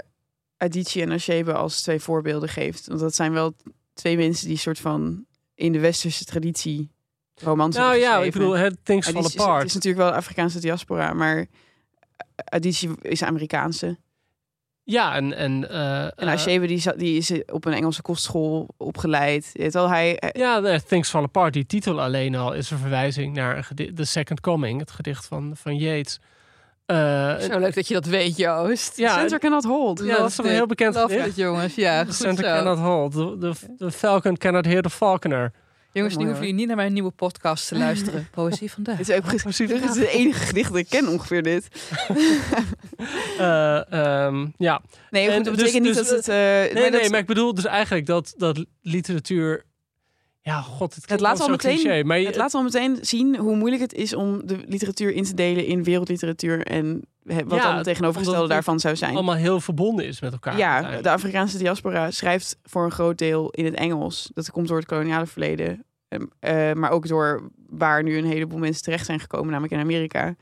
Adichie 0.58 1.02
en 1.02 1.12
Achebe 1.12 1.54
als 1.54 1.82
twee 1.82 2.00
voorbeelden 2.00 2.50
geeft. 2.50 2.88
Want 2.88 3.00
dat 3.00 3.16
zijn 3.16 3.32
wel 3.32 3.56
twee 3.94 4.18
mensen 4.18 4.48
die 4.48 4.58
soort 4.58 4.80
van 4.80 5.26
in 5.56 5.72
de 5.72 5.80
westerse 5.80 6.26
traditie 6.26 6.92
romans 7.36 7.76
Nou 7.76 7.96
ja, 7.96 8.18
ik 8.20 8.32
bedoel, 8.32 8.52
het 8.58 8.78
Things 8.84 9.08
Fall 9.08 9.16
Adichie 9.20 9.36
is- 9.38 9.42
Apart. 9.42 9.58
Het 9.60 9.68
is 9.68 9.74
natuurlijk 9.74 10.04
wel 10.04 10.14
Afrikaanse 10.14 10.60
diaspora, 10.60 11.14
maar 11.14 11.46
Adichie 12.36 12.90
is 13.02 13.24
Amerikaanse. 13.24 13.98
Ja, 14.90 15.16
en... 15.16 15.34
En, 15.34 15.70
eh, 15.70 16.04
En 16.04 16.12
eh, 16.16 16.28
Achebe 16.32 16.68
die, 16.68 16.84
die 16.96 17.18
is 17.18 17.32
op 17.46 17.66
een 17.66 17.74
Engelse 17.74 18.02
kostschool 18.02 18.68
opgeleid. 18.78 19.50
Weet 19.54 19.74
wel, 19.74 19.90
hij, 19.90 20.18
eh, 20.20 20.42
Ja, 20.42 20.80
Things 20.88 21.10
Fall 21.10 21.24
Apart, 21.24 21.54
die 21.54 21.66
titel 21.66 22.02
alleen 22.02 22.36
al 22.36 22.54
is 22.54 22.72
een 22.72 22.78
verwijzing 22.78 23.36
naar 23.36 23.68
The 23.96 24.04
Second 24.04 24.42
Coming, 24.42 24.80
het 24.80 24.92
gedicht 24.92 25.26
van, 25.26 25.52
van 25.56 25.76
Yeats. 25.76 26.20
Eh, 26.86 27.40
Zo 27.40 27.60
leuk 27.60 27.76
dat 27.76 27.88
je 27.88 27.94
dat 27.94 28.06
weet, 28.06 28.38
Joost. 28.38 28.98
ja, 28.98 29.18
Center 29.20 29.40
Cannot 29.40 29.64
Hold. 29.64 30.00
ja, 30.04 30.18
dat 30.18 30.30
is 30.30 30.36
toch 30.36 30.46
een 30.46 30.52
heel 30.52 30.66
bekend 30.66 30.96
Love 30.96 31.08
gedicht. 31.08 31.28
it, 31.28 31.36
jongens. 31.36 31.76
Ja, 31.76 32.06
Center 32.10 32.44
cannot 32.44 32.78
hold. 32.78 33.12
The, 33.12 33.38
the, 33.40 33.76
the 33.78 33.92
falcon 33.92 34.38
cannot 34.38 34.66
hear 34.66 34.82
the 34.82 34.90
falconer. 34.90 35.52
Jongens, 35.98 36.18
nu 36.18 36.24
hoeven 36.26 36.42
jullie 36.42 36.56
niet 36.60 36.68
naar 36.68 36.76
mijn 36.76 36.94
nieuwe 36.94 37.12
podcast 37.12 37.68
te 37.68 37.78
luisteren. 37.78 38.28
Poëzie 38.32 38.72
vandaag. 38.72 38.98
Dit 38.98 39.10
is 39.10 39.16
ook 39.16 39.22
Precies. 39.24 39.68
dit 39.70 39.84
is 39.84 39.96
het 39.96 40.08
enige 40.08 40.40
gedicht 40.46 40.70
dat 40.70 40.78
ik 40.78 40.90
ken 40.90 41.08
ongeveer 41.08 41.44
dit. 41.44 41.68
Eh, 43.38 43.92
ehm, 43.94 44.48
ja. 44.58 44.82
Nee, 45.10 45.26
goed, 45.26 45.34
En 45.34 45.44
dat 45.44 45.54
dus- 45.54 45.64
betekent 45.64 45.84
niet 45.84 45.96
dus, 45.96 46.08
dat 46.08 46.18
het... 46.18 46.28
eh, 46.28 46.36
Nee, 46.36 46.74
maar 46.74 46.92
dat- 46.92 47.02
nee, 47.02 47.10
maar 47.10 47.20
ik 47.20 47.26
bedoel 47.26 47.54
dus 47.54 47.66
eigenlijk 47.66 48.06
dat, 48.06 48.34
dat 48.38 48.66
literatuur... 48.82 49.64
Ja, 50.42 50.62
god, 50.62 50.96
het, 50.96 51.06
klinkt 51.06 51.24
laat 51.24 51.38
wel 51.38 51.48
al 51.48 51.52
meteen- 51.54 51.76
cliché, 51.78 52.04
maar 52.04 52.20
je- 52.20 52.26
Het 52.26 52.36
laat 52.36 52.54
al 52.54 52.64
meteen 52.64 52.98
zien 53.02 53.36
hoe 53.38 53.56
moeilijk 53.56 53.82
het 53.82 53.94
is 53.94 54.14
om 54.14 54.48
de 54.48 54.58
literatuur 54.68 55.12
in 55.14 55.24
te 55.24 55.34
delen 55.34 55.66
in 55.66 55.84
wereldliteratuur 55.84 56.66
en 56.66 57.02
wat 57.24 57.58
Ja, 57.58 57.64
dan 57.64 57.76
het 57.76 57.84
tegenovergestelde 57.84 58.42
het 58.42 58.50
daarvan 58.52 58.80
zou 58.80 58.96
zijn. 58.96 59.14
allemaal 59.14 59.36
heel 59.36 59.62
verbonden 59.62 60.06
is 60.06 60.22
met 60.22 60.32
elkaar. 60.32 60.58
Ja, 60.58 61.02
de 61.02 61.10
Afrikaanse 61.10 61.58
diaspora 61.58 62.12
schrijft 62.12 62.58
voor 62.64 62.86
een 62.86 62.92
groot 62.92 63.18
deel 63.18 63.50
in 63.50 63.66
het 63.66 63.74
Engels. 63.76 64.30
Dat 64.34 64.52
komt 64.52 64.68
door 64.68 64.78
het 64.78 64.86
koloniale 64.88 65.26
verleden. 65.26 65.86
Ehm, 66.08 66.26
eh, 66.40 66.74
maar 66.74 66.92
ook 66.92 67.08
door 67.08 67.50
waar 67.70 68.04
nu 68.04 68.18
een 68.18 68.26
heleboel 68.26 68.60
mensen 68.60 68.84
terecht 68.84 69.06
zijn 69.06 69.20
gekomen, 69.20 69.52
namelijk 69.52 69.74
in 69.74 69.80
Amerika. 69.80 70.36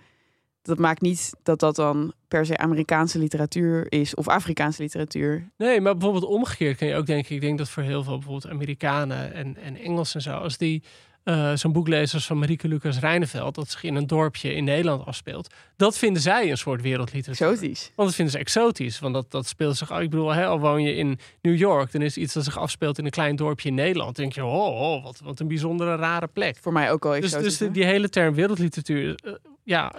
Dat 0.61 0.77
maakt 0.77 1.01
niet 1.01 1.33
dat 1.43 1.59
dat 1.59 1.75
dan 1.75 2.13
per 2.27 2.45
se 2.45 2.57
Amerikaanse 2.57 3.19
literatuur 3.19 3.91
is 3.91 4.15
of 4.15 4.27
Afrikaanse 4.27 4.81
literatuur. 4.81 5.49
Nee, 5.57 5.81
maar 5.81 5.93
bijvoorbeeld 5.93 6.25
omgekeerd 6.25 6.77
kan 6.77 6.87
je 6.87 6.95
ook 6.95 7.05
denken. 7.05 7.35
Ik 7.35 7.41
denk 7.41 7.57
dat 7.57 7.69
voor 7.69 7.83
heel 7.83 8.03
veel 8.03 8.17
bijvoorbeeld 8.17 8.53
Amerikanen 8.53 9.33
en, 9.33 9.57
en 9.57 9.77
Engelsen 9.77 10.15
en 10.15 10.21
zo, 10.21 10.37
als 10.37 10.57
die 10.57 10.83
eh, 11.25 11.55
zo'n 11.55 11.71
boek 11.71 11.87
lezen 11.87 12.15
als 12.15 12.25
van 12.25 12.37
Marieke 12.39 12.67
Lucas 12.67 12.99
Rijneveld, 12.99 13.55
dat 13.55 13.69
zich 13.69 13.83
in 13.83 13.95
een 13.95 14.07
dorpje 14.07 14.53
in 14.53 14.63
Nederland 14.63 15.05
afspeelt, 15.05 15.53
dat 15.75 15.97
vinden 15.97 16.21
zij 16.21 16.49
een 16.51 16.57
soort 16.57 16.81
wereldliteratuur. 16.81 17.47
Exotisch. 17.51 17.91
Want 17.95 18.07
dat 18.07 18.15
vinden 18.15 18.33
ze 18.33 18.39
exotisch. 18.39 18.99
Want 18.99 19.13
dat, 19.13 19.31
dat 19.31 19.47
speelt 19.47 19.77
zich. 19.77 19.89
Ik 19.89 20.09
bedoel, 20.09 20.29
hè, 20.33 20.45
al 20.45 20.59
woon 20.59 20.83
je 20.83 20.95
in 20.95 21.19
New 21.41 21.57
York, 21.57 21.91
dan 21.91 22.01
is 22.01 22.17
iets 22.17 22.33
dat 22.33 22.43
zich 22.43 22.57
afspeelt 22.57 22.97
in 22.97 23.05
een 23.05 23.11
klein 23.11 23.35
dorpje 23.35 23.69
in 23.69 23.75
Nederland. 23.75 24.15
Dan 24.15 24.23
denk 24.25 24.35
je, 24.35 24.45
oh, 24.45 24.81
oh 24.81 25.03
wat, 25.03 25.19
wat 25.19 25.39
een 25.39 25.47
bijzondere 25.47 25.95
rare 25.95 26.27
plek. 26.27 26.57
Voor 26.61 26.73
mij 26.73 26.91
ook 26.91 27.03
wel 27.03 27.11
Dus, 27.13 27.23
exotisch. 27.23 27.47
dus 27.49 27.59
hoor. 27.59 27.71
die 27.71 27.85
hele 27.85 28.09
term 28.09 28.33
wereldliteratuur, 28.33 29.15
eh, 29.23 29.33
ja, 29.63 29.93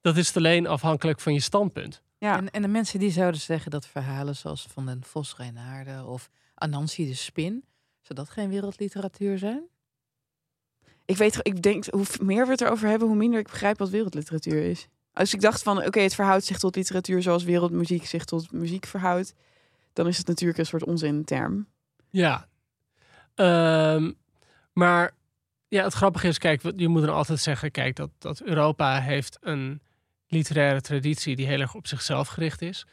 dat 0.00 0.16
is 0.16 0.36
alleen 0.36 0.66
afhankelijk 0.66 1.20
van 1.20 1.32
je 1.32 1.40
standpunt. 1.40 2.02
ja. 2.18 2.36
En, 2.36 2.50
en 2.50 2.62
de 2.62 2.68
mensen 2.68 2.98
die 2.98 3.10
zouden 3.10 3.40
zeggen 3.40 3.70
dat 3.70 3.86
verhalen 3.86 4.36
zoals 4.36 4.66
van 4.72 4.86
den 4.86 5.02
Vos 5.04 5.34
Reinaarde 5.36 6.04
of 6.04 6.28
Anansi 6.54 7.06
de 7.06 7.14
Spin, 7.14 7.64
zou 8.02 8.18
dat 8.18 8.30
geen 8.30 8.48
wereldliteratuur 8.48 9.38
zijn? 9.38 9.62
Ik 11.06 11.16
weet, 11.16 11.38
ik 11.42 11.62
denk, 11.62 11.84
hoe 11.84 12.04
meer 12.20 12.44
we 12.44 12.50
het 12.50 12.60
erover 12.60 12.88
hebben, 12.88 13.08
hoe 13.08 13.16
minder 13.16 13.40
ik 13.40 13.48
begrijp 13.48 13.78
wat 13.78 13.90
wereldliteratuur 13.90 14.62
is. 14.62 14.86
Als 15.12 15.34
ik 15.34 15.40
dacht 15.40 15.62
van, 15.62 15.84
oké, 15.84 16.00
het 16.00 16.14
verhoudt 16.14 16.44
zich 16.44 16.58
tot 16.58 16.76
literatuur 16.76 17.22
zoals 17.22 17.44
wereldmuziek 17.44 18.06
zich 18.06 18.24
tot 18.24 18.52
muziek 18.52 18.86
verhoudt, 18.86 19.34
dan 19.92 20.06
is 20.06 20.18
het 20.18 20.26
natuurlijk 20.26 20.58
een 20.58 20.66
soort 20.66 20.84
onzinterm. 20.84 21.66
Ja. 22.10 22.48
Ehm, 23.34 24.12
maar 24.72 25.14
ja, 25.68 25.84
het 25.84 25.92
grappige 25.92 26.28
is, 26.28 26.38
kijk, 26.38 26.62
je 26.76 26.88
moet 26.88 27.02
dan 27.02 27.14
altijd 27.14 27.40
zeggen, 27.40 27.70
kijk, 27.70 27.96
dat, 27.96 28.10
dat 28.18 28.42
Europa 28.42 29.00
heeft 29.00 29.38
een 29.40 29.80
literaire 30.28 30.80
traditie 30.80 31.36
die 31.36 31.46
heel 31.46 31.60
erg 31.60 31.74
op 31.74 31.86
zichzelf 31.86 32.28
gericht 32.28 32.62
is. 32.62 32.86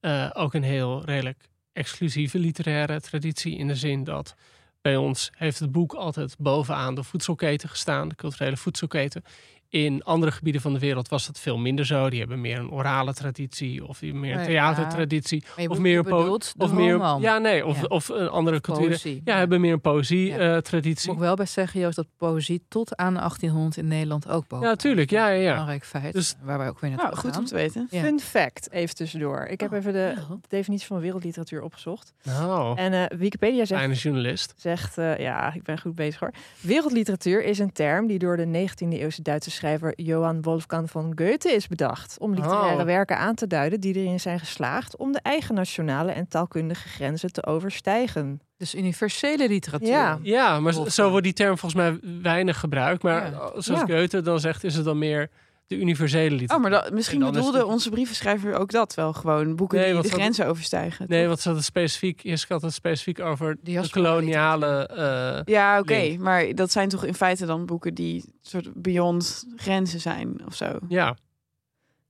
Eh, 0.00 0.30
ook 0.32 0.54
een 0.54 0.62
heel 0.62 1.04
redelijk 1.04 1.48
exclusieve 1.72 2.38
literaire 2.38 3.00
traditie 3.00 3.56
in 3.56 3.66
de 3.66 3.74
zin 3.74 4.04
dat 4.04 4.34
bij 4.82 4.96
ons 4.96 5.30
heeft 5.34 5.58
het 5.58 5.72
boek 5.72 5.92
altijd 5.92 6.36
bovenaan 6.38 6.94
de 6.94 7.02
voedselketen 7.02 7.68
gestaan, 7.68 8.08
de 8.08 8.14
culturele 8.14 8.56
voedselketen. 8.56 9.24
In 9.70 10.02
andere 10.04 10.32
gebieden 10.32 10.60
van 10.60 10.72
de 10.72 10.78
wereld 10.78 11.08
was 11.08 11.26
dat 11.26 11.38
veel 11.40 11.58
minder 11.58 11.86
zo. 11.86 12.10
Die 12.10 12.18
hebben 12.18 12.40
meer 12.40 12.58
een 12.58 12.70
orale 12.70 13.14
traditie 13.14 13.86
of 13.86 13.98
die 13.98 14.14
meer 14.14 14.32
een 14.34 14.38
ja, 14.40 14.44
theatertraditie. 14.46 15.44
Of 15.68 15.78
meer 15.78 15.96
een 15.98 16.02
bedoelt 16.04 16.54
Of 16.58 16.72
meer, 16.72 16.96
ja, 17.20 17.38
nee, 17.38 17.66
of, 17.66 17.76
Ja. 17.80 17.84
of 17.88 18.08
een 18.08 18.28
andere 18.28 18.60
cultuur. 18.60 18.86
Poëzie. 18.88 19.20
Ja, 19.24 19.36
hebben 19.36 19.60
meer 19.60 19.72
een 19.72 19.80
Ja. 19.82 19.90
poëzie-traditie. 19.90 21.06
Moet 21.08 21.16
ik 21.16 21.22
wel 21.22 21.34
bij 21.34 21.46
zeggen, 21.46 21.80
Joost, 21.80 21.96
dat 21.96 22.06
poëzie 22.16 22.62
tot 22.68 22.96
aan 22.96 23.16
1800 23.16 23.76
in 23.76 23.88
Nederland 23.88 24.28
ook 24.28 24.48
boven. 24.48 24.68
ja, 24.68 24.74
tuurlijk. 24.76 25.10
Ja, 25.10 25.28
ja, 25.28 25.40
ja. 25.42 25.50
Belangrijk 25.50 25.84
feit. 25.84 26.12
Dus- 26.12 26.34
waar 26.42 26.58
wij 26.58 26.68
ook 26.68 26.80
weer 26.80 26.90
naartoe 26.90 27.08
Nou, 27.08 27.20
goed 27.20 27.36
om 27.36 27.44
te 27.44 27.54
weten. 27.54 27.86
Ja. 27.90 28.00
Fun 28.02 28.20
fact, 28.20 28.70
even 28.70 28.94
tussendoor. 28.94 29.44
Ik 29.46 29.60
heb 29.60 29.70
Oh, 29.72 29.76
even 29.78 29.92
de 29.92 30.12
ja. 30.16 30.36
definitie 30.48 30.86
van 30.86 31.00
wereldliteratuur 31.00 31.62
opgezocht. 31.62 32.12
Nou, 32.22 32.76
En 32.78 32.92
eh, 32.92 33.18
Wikipedia 33.18 33.64
zegt, 33.64 33.80
fijne 33.80 33.94
journalist. 33.96 34.52
zegt 34.56 34.98
eh, 34.98 35.18
ja, 35.18 35.54
ik 35.54 35.62
ben 35.62 35.80
goed 35.80 35.94
bezig 35.94 36.20
hoor. 36.20 36.32
Wereldliteratuur 36.60 37.44
is 37.44 37.58
een 37.58 37.72
term 37.72 38.06
die 38.06 38.18
door 38.18 38.36
de 38.36 38.46
19e 38.46 38.98
eeuwse 38.98 39.22
Duitse 39.22 39.50
schrijver 39.60 39.92
Johann 39.96 40.42
Wolfgang 40.42 40.90
von 40.90 41.12
Goethe 41.16 41.52
is 41.52 41.66
bedacht 41.66 42.16
om 42.18 42.34
literaire 42.34 42.78
Oh. 42.80 42.84
werken 42.84 43.18
aan 43.18 43.34
te 43.34 43.46
duiden 43.46 43.80
die 43.80 43.94
erin 43.94 44.20
zijn 44.20 44.38
geslaagd 44.38 44.96
om 44.96 45.12
de 45.12 45.20
eigen 45.22 45.54
nationale 45.54 46.12
en 46.12 46.28
taalkundige 46.28 46.88
grenzen 46.88 47.32
te 47.32 47.46
overstijgen. 47.46 48.40
Dus 48.56 48.74
universele 48.74 49.48
literatuur. 49.48 49.88
Ja. 49.88 50.18
Ja, 50.22 50.60
maar 50.60 50.72
zo- 50.72 51.08
wordt 51.10 51.24
die 51.24 51.32
term 51.32 51.58
volgens 51.58 51.82
mij 51.82 51.98
weinig 52.22 52.58
gebruikt. 52.60 53.02
Maar 53.02 53.30
Ja. 53.30 53.50
zoals 53.60 53.82
Ja. 53.86 53.98
Goethe 53.98 54.20
dan 54.22 54.40
zegt, 54.40 54.64
is 54.64 54.74
het 54.74 54.84
dan 54.84 54.98
meer 54.98 55.28
de 55.70 55.76
universele 55.76 56.30
literatuur. 56.30 56.56
Oh, 56.56 56.62
maar 56.62 56.70
dat, 56.70 56.92
misschien 56.92 57.18
bedoelde 57.18 57.58
het- 57.58 57.66
onze 57.66 57.90
brievenschrijver 57.90 58.54
ook 58.54 58.70
dat 58.70 58.94
wel 58.94 59.12
gewoon. 59.12 59.56
Boeken 59.56 59.78
Nee, 59.78 59.92
die 59.92 60.02
de 60.02 60.08
grenzen 60.08 60.46
overstijgen. 60.46 61.04
Nee, 61.08 61.18
toch? 61.18 61.28
want 61.28 61.40
ze 61.40 61.46
hadden 61.48 61.64
specifiek, 61.66 62.20
je 62.22 62.44
had 62.48 62.62
het 62.62 62.72
specifiek 62.72 63.20
over 63.20 63.56
de 63.62 63.88
koloniale... 63.90 64.86
eh, 64.86 65.40
Ja, 65.54 65.78
oké. 65.78 66.16
Maar 66.18 66.54
dat 66.54 66.72
zijn 66.72 66.88
toch 66.88 67.04
in 67.04 67.14
feite 67.14 67.46
dan 67.46 67.66
boeken 67.66 67.94
die 67.94 68.24
soort 68.40 68.68
beyond 68.74 69.44
grenzen 69.56 70.00
zijn 70.00 70.40
of 70.46 70.54
zo. 70.54 70.78
ja, 70.88 71.16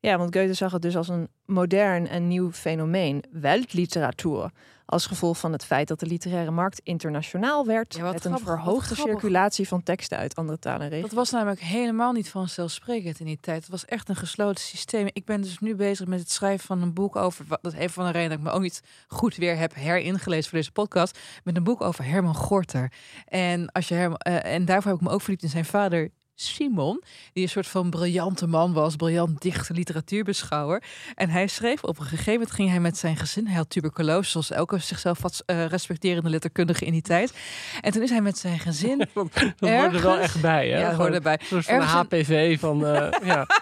Ja, 0.00 0.18
want 0.18 0.36
Goethe 0.36 0.54
zag 0.54 0.72
het 0.72 0.82
dus 0.82 0.96
als 0.96 1.08
een 1.08 1.28
modern 1.46 2.08
en 2.08 2.28
nieuw 2.28 2.52
fenomeen, 2.52 3.24
weltliteratuur. 3.30 4.50
Als 4.90 5.06
gevolg 5.06 5.38
van 5.38 5.52
het 5.52 5.64
feit 5.64 5.88
dat 5.88 6.00
de 6.00 6.06
literaire 6.06 6.50
markt 6.50 6.80
internationaal 6.82 7.66
werd 7.66 7.94
Ja, 7.94 8.02
wat 8.02 8.12
met 8.12 8.24
een 8.24 8.30
grappig, 8.30 8.54
verhoogde 8.54 8.94
circulatie 8.94 9.68
van 9.68 9.82
teksten 9.82 10.18
uit 10.18 10.34
andere 10.34 10.58
talen 10.58 10.92
en 10.92 11.00
Dat 11.00 11.12
was 11.12 11.30
namelijk 11.30 11.60
helemaal 11.60 12.12
niet 12.12 12.30
vanzelfsprekend 12.30 13.20
in 13.20 13.26
die 13.26 13.38
tijd. 13.40 13.60
Het 13.60 13.70
was 13.70 13.84
echt 13.84 14.08
een 14.08 14.16
gesloten 14.16 14.64
systeem. 14.64 15.08
Ik 15.12 15.24
ben 15.24 15.40
dus 15.40 15.58
nu 15.58 15.74
bezig 15.74 16.06
met 16.06 16.18
het 16.18 16.30
schrijven 16.30 16.66
van 16.66 16.82
een 16.82 16.92
boek 16.92 17.16
over... 17.16 17.44
Dat 17.48 17.72
is 17.72 17.78
een 17.78 17.90
van 17.90 18.04
de 18.04 18.10
redenen 18.10 18.30
dat 18.30 18.38
ik 18.38 18.44
me 18.44 18.50
ook 18.50 18.62
niet 18.62 18.82
goed 19.08 19.36
weer 19.36 19.56
heb 19.56 19.74
heringelezen 19.74 20.50
voor 20.50 20.58
deze 20.58 20.72
podcast. 20.72 21.18
Met 21.44 21.56
een 21.56 21.64
boek 21.64 21.80
over 21.80 22.04
Herman 22.04 22.34
Gorter. 22.34 22.92
En, 23.26 23.72
als 23.72 23.88
je 23.88 23.94
Herman, 23.94 24.18
eh, 24.18 24.54
en 24.54 24.64
daarvoor 24.64 24.90
heb 24.90 25.00
ik 25.00 25.06
me 25.06 25.12
ook 25.12 25.20
verliefd 25.20 25.42
in 25.42 25.48
zijn 25.48 25.64
vader... 25.64 26.10
Simon, 26.40 27.02
die 27.32 27.42
een 27.42 27.48
soort 27.48 27.66
van 27.66 27.90
briljante 27.90 28.46
man 28.46 28.72
was, 28.72 28.96
briljant 28.96 29.42
dichter, 29.42 29.74
literatuurbeschouwer. 29.74 30.82
En 31.14 31.30
hij 31.30 31.46
schreef 31.46 31.82
op 31.84 31.98
een 31.98 32.04
gegeven 32.06 32.32
moment 32.32 32.50
ging 32.50 32.68
hij 32.70 32.80
met 32.80 32.96
zijn 32.98 33.16
gezin, 33.16 33.46
hij 33.46 33.56
had 33.56 33.70
tuberculose, 33.70 34.30
zoals 34.30 34.50
elke 34.50 34.78
zichzelf 34.78 35.22
wat 35.22 35.42
eh, 35.46 35.64
respecterende 35.66 36.30
letterkundige 36.30 36.84
in 36.84 36.92
die 36.92 37.02
tijd. 37.02 37.32
En 37.80 37.92
toen 37.92 38.02
is 38.02 38.10
hij 38.10 38.20
met 38.20 38.38
zijn 38.38 38.58
gezin 38.58 38.98
dat 39.14 39.14
hoort 39.58 39.94
er 39.94 40.02
wel 40.02 40.18
echt 40.18 40.40
bij. 40.40 40.68
Hè? 40.68 40.80
Ja, 40.80 40.94
hoort 40.94 41.14
erbij. 41.14 41.38
Een 41.40 41.46
soort 41.46 41.64
van 41.64 41.74
Ergens 41.74 41.92
in- 41.92 41.98
HPV 41.98 42.60
van... 42.60 42.86
eh, 42.86 43.10
ja. 43.32 43.46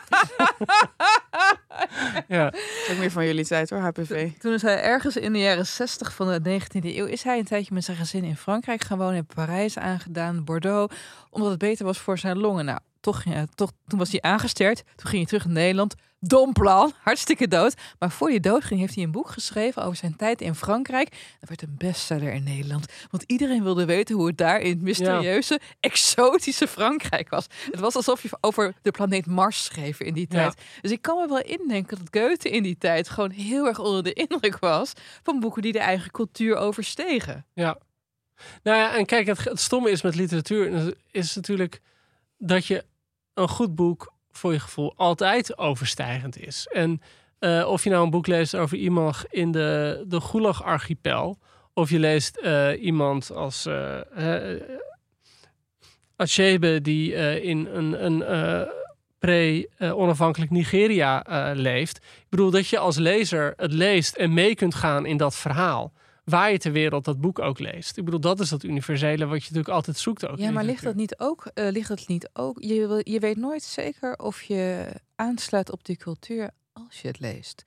ja. 2.29 2.47
Ook 2.91 2.99
meer 2.99 3.11
van 3.11 3.26
jullie 3.26 3.47
tijd 3.47 3.70
hoor, 3.70 3.79
HPV. 3.81 4.31
Toen 4.39 4.53
is 4.53 4.62
hij 4.62 4.83
ergens 4.83 5.16
in 5.16 5.33
de 5.33 5.39
jaren 5.39 5.66
60 5.66 6.14
van 6.14 6.43
de 6.43 6.61
19e 6.61 6.85
eeuw... 6.85 7.07
is 7.07 7.22
hij 7.22 7.39
een 7.39 7.45
tijdje 7.45 7.74
met 7.74 7.85
zijn 7.85 7.97
gezin 7.97 8.24
in 8.24 8.37
Frankrijk 8.37 8.85
gaan 8.85 8.99
wonen. 8.99 9.16
In 9.16 9.26
Parijs 9.35 9.79
aangedaan, 9.79 10.45
Bordeaux. 10.45 10.95
Omdat 11.39 11.51
het 11.51 11.59
beter 11.70 11.84
was 11.84 11.99
voor 11.99 12.18
zijn 12.18 12.39
longen. 12.39 12.64
Nou, 12.64 12.78
toch, 13.01 13.22
ging 13.22 13.34
hij- 13.34 13.47
toch, 13.55 13.70
toen 13.86 13.99
was 13.99 14.11
hij 14.11 14.20
aangesterd. 14.22 14.76
Toen 14.97 15.11
ging 15.11 15.16
hij 15.16 15.24
terug 15.24 15.45
naar 15.45 15.55
Nederland. 15.55 15.95
Dom 16.20 16.53
plan, 16.53 16.93
hartstikke 17.05 17.49
dood. 17.49 17.74
Maar 17.99 18.11
voor 18.11 18.28
hij 18.28 18.41
dood 18.41 18.64
ging, 18.64 18.80
heeft 18.80 18.95
hij 18.95 19.05
een 19.05 19.11
boek 19.11 19.28
geschreven... 19.30 19.82
over 19.82 19.97
zijn 19.97 20.16
tijd 20.16 20.41
in 20.41 20.55
Frankrijk. 20.55 21.11
Dat 21.41 21.49
werd 21.49 21.62
een 21.62 21.74
bestseller 21.78 22.32
in 22.32 22.43
Nederland. 22.43 22.93
Want 23.11 23.22
iedereen 23.26 23.62
wilde 23.62 23.84
weten 23.84 24.14
hoe 24.16 24.26
het 24.26 24.39
daar 24.39 24.61
in 24.61 24.70
het 24.70 24.80
mysterieuze... 24.82 25.61
exotische 25.80 26.66
Frankrijk 26.68 27.28
was. 27.30 27.47
Het 27.70 27.80
was 27.80 27.95
alsof 27.97 28.22
je 28.22 28.28
over 28.41 28.74
de 28.82 28.91
planeet 28.91 29.26
Mars 29.26 29.64
schreef 29.64 30.01
in 30.01 30.14
die 30.14 30.26
Ja. 30.28 30.36
tijd. 30.39 30.61
Dus 30.80 30.91
ik 30.91 31.03
kan 31.03 31.16
me 31.18 31.28
wel 31.28 31.41
indenken 31.43 31.99
dat 31.99 32.22
Goethe 32.22 32.51
in 32.51 32.62
die 32.62 32.78
tijd 32.78 33.09
gewoon 33.09 33.30
heel 33.30 33.66
erg 33.66 33.78
onder 33.78 34.03
de 34.03 34.12
indruk 34.12 34.59
was 34.59 34.93
van 35.22 35.41
boeken 35.41 35.62
die 35.62 35.72
de 35.72 35.78
eigen 35.78 36.11
cultuur 36.11 36.57
overstegen. 36.57 37.47
Ja. 37.55 37.78
Nou 38.62 38.76
ja, 38.76 38.97
en 38.97 39.07
kijk, 39.07 39.26
het, 39.26 39.61
stomme 39.61 39.91
is 39.91 40.03
met 40.03 40.14
literatuur 40.14 40.95
is 41.11 41.34
natuurlijk 41.34 41.80
dat 42.39 42.66
je 42.66 42.84
een 43.34 43.49
goed 43.49 43.74
boek 43.74 44.12
voor 44.30 44.53
je 44.53 44.61
gevoel 44.61 44.93
altijd 44.97 45.59
overstijgend 45.59 46.39
is. 46.39 46.68
En 46.72 47.01
eh, 47.39 47.68
of 47.68 47.84
je 47.84 47.91
nou 47.91 48.05
een 48.05 48.11
boek 48.11 48.26
leest 48.26 48.55
over 48.55 48.76
iemand 48.76 49.24
in 49.30 49.53
de, 49.53 50.05
de 50.09 50.20
Gulag-archipel, 50.20 51.39
of 51.72 51.91
je 51.91 51.99
leest 51.99 52.36
eh, 52.36 52.82
iemand 52.82 53.32
als 53.32 53.66
eh 53.66 54.55
eh, 54.55 54.61
Achebe 56.16 56.80
die 56.80 57.12
in 57.43 57.66
een, 57.66 58.05
een 58.05 58.24
pre-onafhankelijk 59.18 60.51
Nigeria 60.51 61.24
leeft. 61.55 61.97
Ik 61.97 62.26
bedoel 62.28 62.51
dat 62.51 62.68
je 62.68 62.78
als 62.78 62.97
lezer 62.97 63.53
het 63.57 63.72
leest 63.72 64.16
en 64.16 64.34
mee 64.34 64.55
kunt 64.55 64.74
gaan 64.74 65.07
in 65.07 65.16
dat 65.16 65.36
verhaal 65.36 65.93
waar 66.29 66.53
je 66.53 66.59
ter 66.59 66.72
wereld 66.72 67.05
dat 67.05 67.20
boek 67.20 67.39
ook 67.39 67.59
leest. 67.59 67.97
Ik 67.97 68.05
bedoel, 68.05 68.20
dat 68.20 68.41
is 68.41 68.49
dat 68.49 68.62
universele 68.62 69.26
wat 69.26 69.39
je 69.39 69.45
natuurlijk 69.45 69.74
altijd 69.74 69.97
zoekt 69.97 70.26
ook. 70.26 70.39
Ja, 70.39 70.51
maar 70.51 70.64
ligt 70.64 70.83
dat 70.85 70.95
niet 70.95 71.18
ook? 71.18 71.47
eh, 71.55 71.70
ligt 71.70 71.89
dat 71.89 72.09
niet 72.09 72.31
ook? 72.33 72.62
Je, 72.62 73.01
je 73.05 73.18
weet 73.18 73.37
nooit 73.37 73.62
zeker 73.62 74.16
of 74.16 74.43
je 74.43 74.87
aansluit 75.14 75.70
op 75.70 75.85
die 75.85 75.97
cultuur 75.97 76.51
als 76.72 77.01
je 77.01 77.09
het 77.09 77.20
leest. 77.20 77.64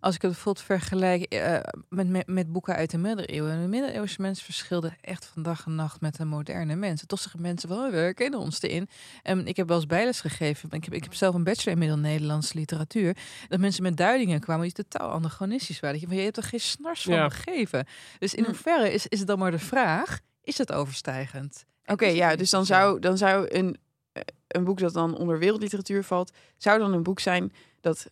Als 0.00 0.14
ik 0.14 0.22
het 0.22 0.30
bijvoorbeeld 0.30 0.64
vergelijk 0.64 1.22
eh, 1.22 1.58
met, 1.88 2.08
met, 2.08 2.26
met 2.26 2.52
boeken 2.52 2.74
uit 2.74 2.90
de 2.90 2.98
middeleeuwen. 2.98 3.60
De 3.60 3.68
middeleeuwse 3.68 4.20
mensen 4.20 4.44
verschilden 4.44 4.96
echt 5.00 5.24
van 5.24 5.42
dag 5.42 5.66
en 5.66 5.74
nacht 5.74 6.00
met 6.00 6.16
de 6.16 6.24
moderne 6.24 6.74
mensen. 6.74 7.06
Toch 7.08 7.20
zeggen 7.20 7.40
mensen 7.40 7.68
van, 7.68 7.78
oh, 7.78 7.90
we 7.90 7.96
herkennen 7.96 8.38
ons 8.40 8.62
erin. 8.62 8.88
En 9.22 9.46
ik 9.46 9.56
heb 9.56 9.68
wel 9.68 9.76
eens 9.76 9.86
bijles 9.86 10.20
gegeven. 10.20 10.70
Ik 10.70 10.84
heb, 10.84 10.94
ik 10.94 11.02
heb 11.02 11.14
zelf 11.14 11.34
een 11.34 11.44
bachelor 11.44 11.72
in 11.72 11.78
middel-Nederlandse 11.78 12.58
literatuur. 12.58 13.16
Dat 13.48 13.60
mensen 13.60 13.82
met 13.82 13.96
duidingen 13.96 14.40
kwamen 14.40 14.62
die 14.62 14.72
totaal 14.84 15.10
anachronistisch 15.10 15.80
waren. 15.80 15.92
Dat 16.00 16.00
je, 16.00 16.08
van, 16.08 16.16
je 16.16 16.22
hebt 16.24 16.36
er 16.36 16.42
geen 16.42 16.60
snars 16.60 17.02
van 17.02 17.14
Ja. 17.14 17.26
begrepen. 17.26 17.86
Dus 18.18 18.34
in 18.34 18.42
Hm. 18.42 18.48
hoeverre 18.50 18.92
is, 18.92 19.06
is 19.06 19.18
het 19.18 19.28
dan 19.28 19.38
maar 19.38 19.50
de 19.50 19.58
vraag, 19.58 20.20
is 20.42 20.58
het 20.58 20.72
overstijgend? 20.72 21.64
Oké, 21.86 22.06
ja, 22.06 22.36
dus 22.36 22.50
dan 22.50 22.66
zo? 22.66 22.72
zou, 22.74 22.98
dan 23.00 23.18
zou 23.18 23.46
een, 23.48 23.76
eh, 24.12 24.22
een 24.48 24.64
boek 24.64 24.78
dat 24.78 24.92
dan 24.92 25.16
onder 25.16 25.38
wereldliteratuur 25.38 26.04
valt, 26.04 26.32
zou 26.56 26.78
dan 26.78 26.92
een 26.92 27.02
boek 27.02 27.20
zijn 27.20 27.52
dat 27.80 28.06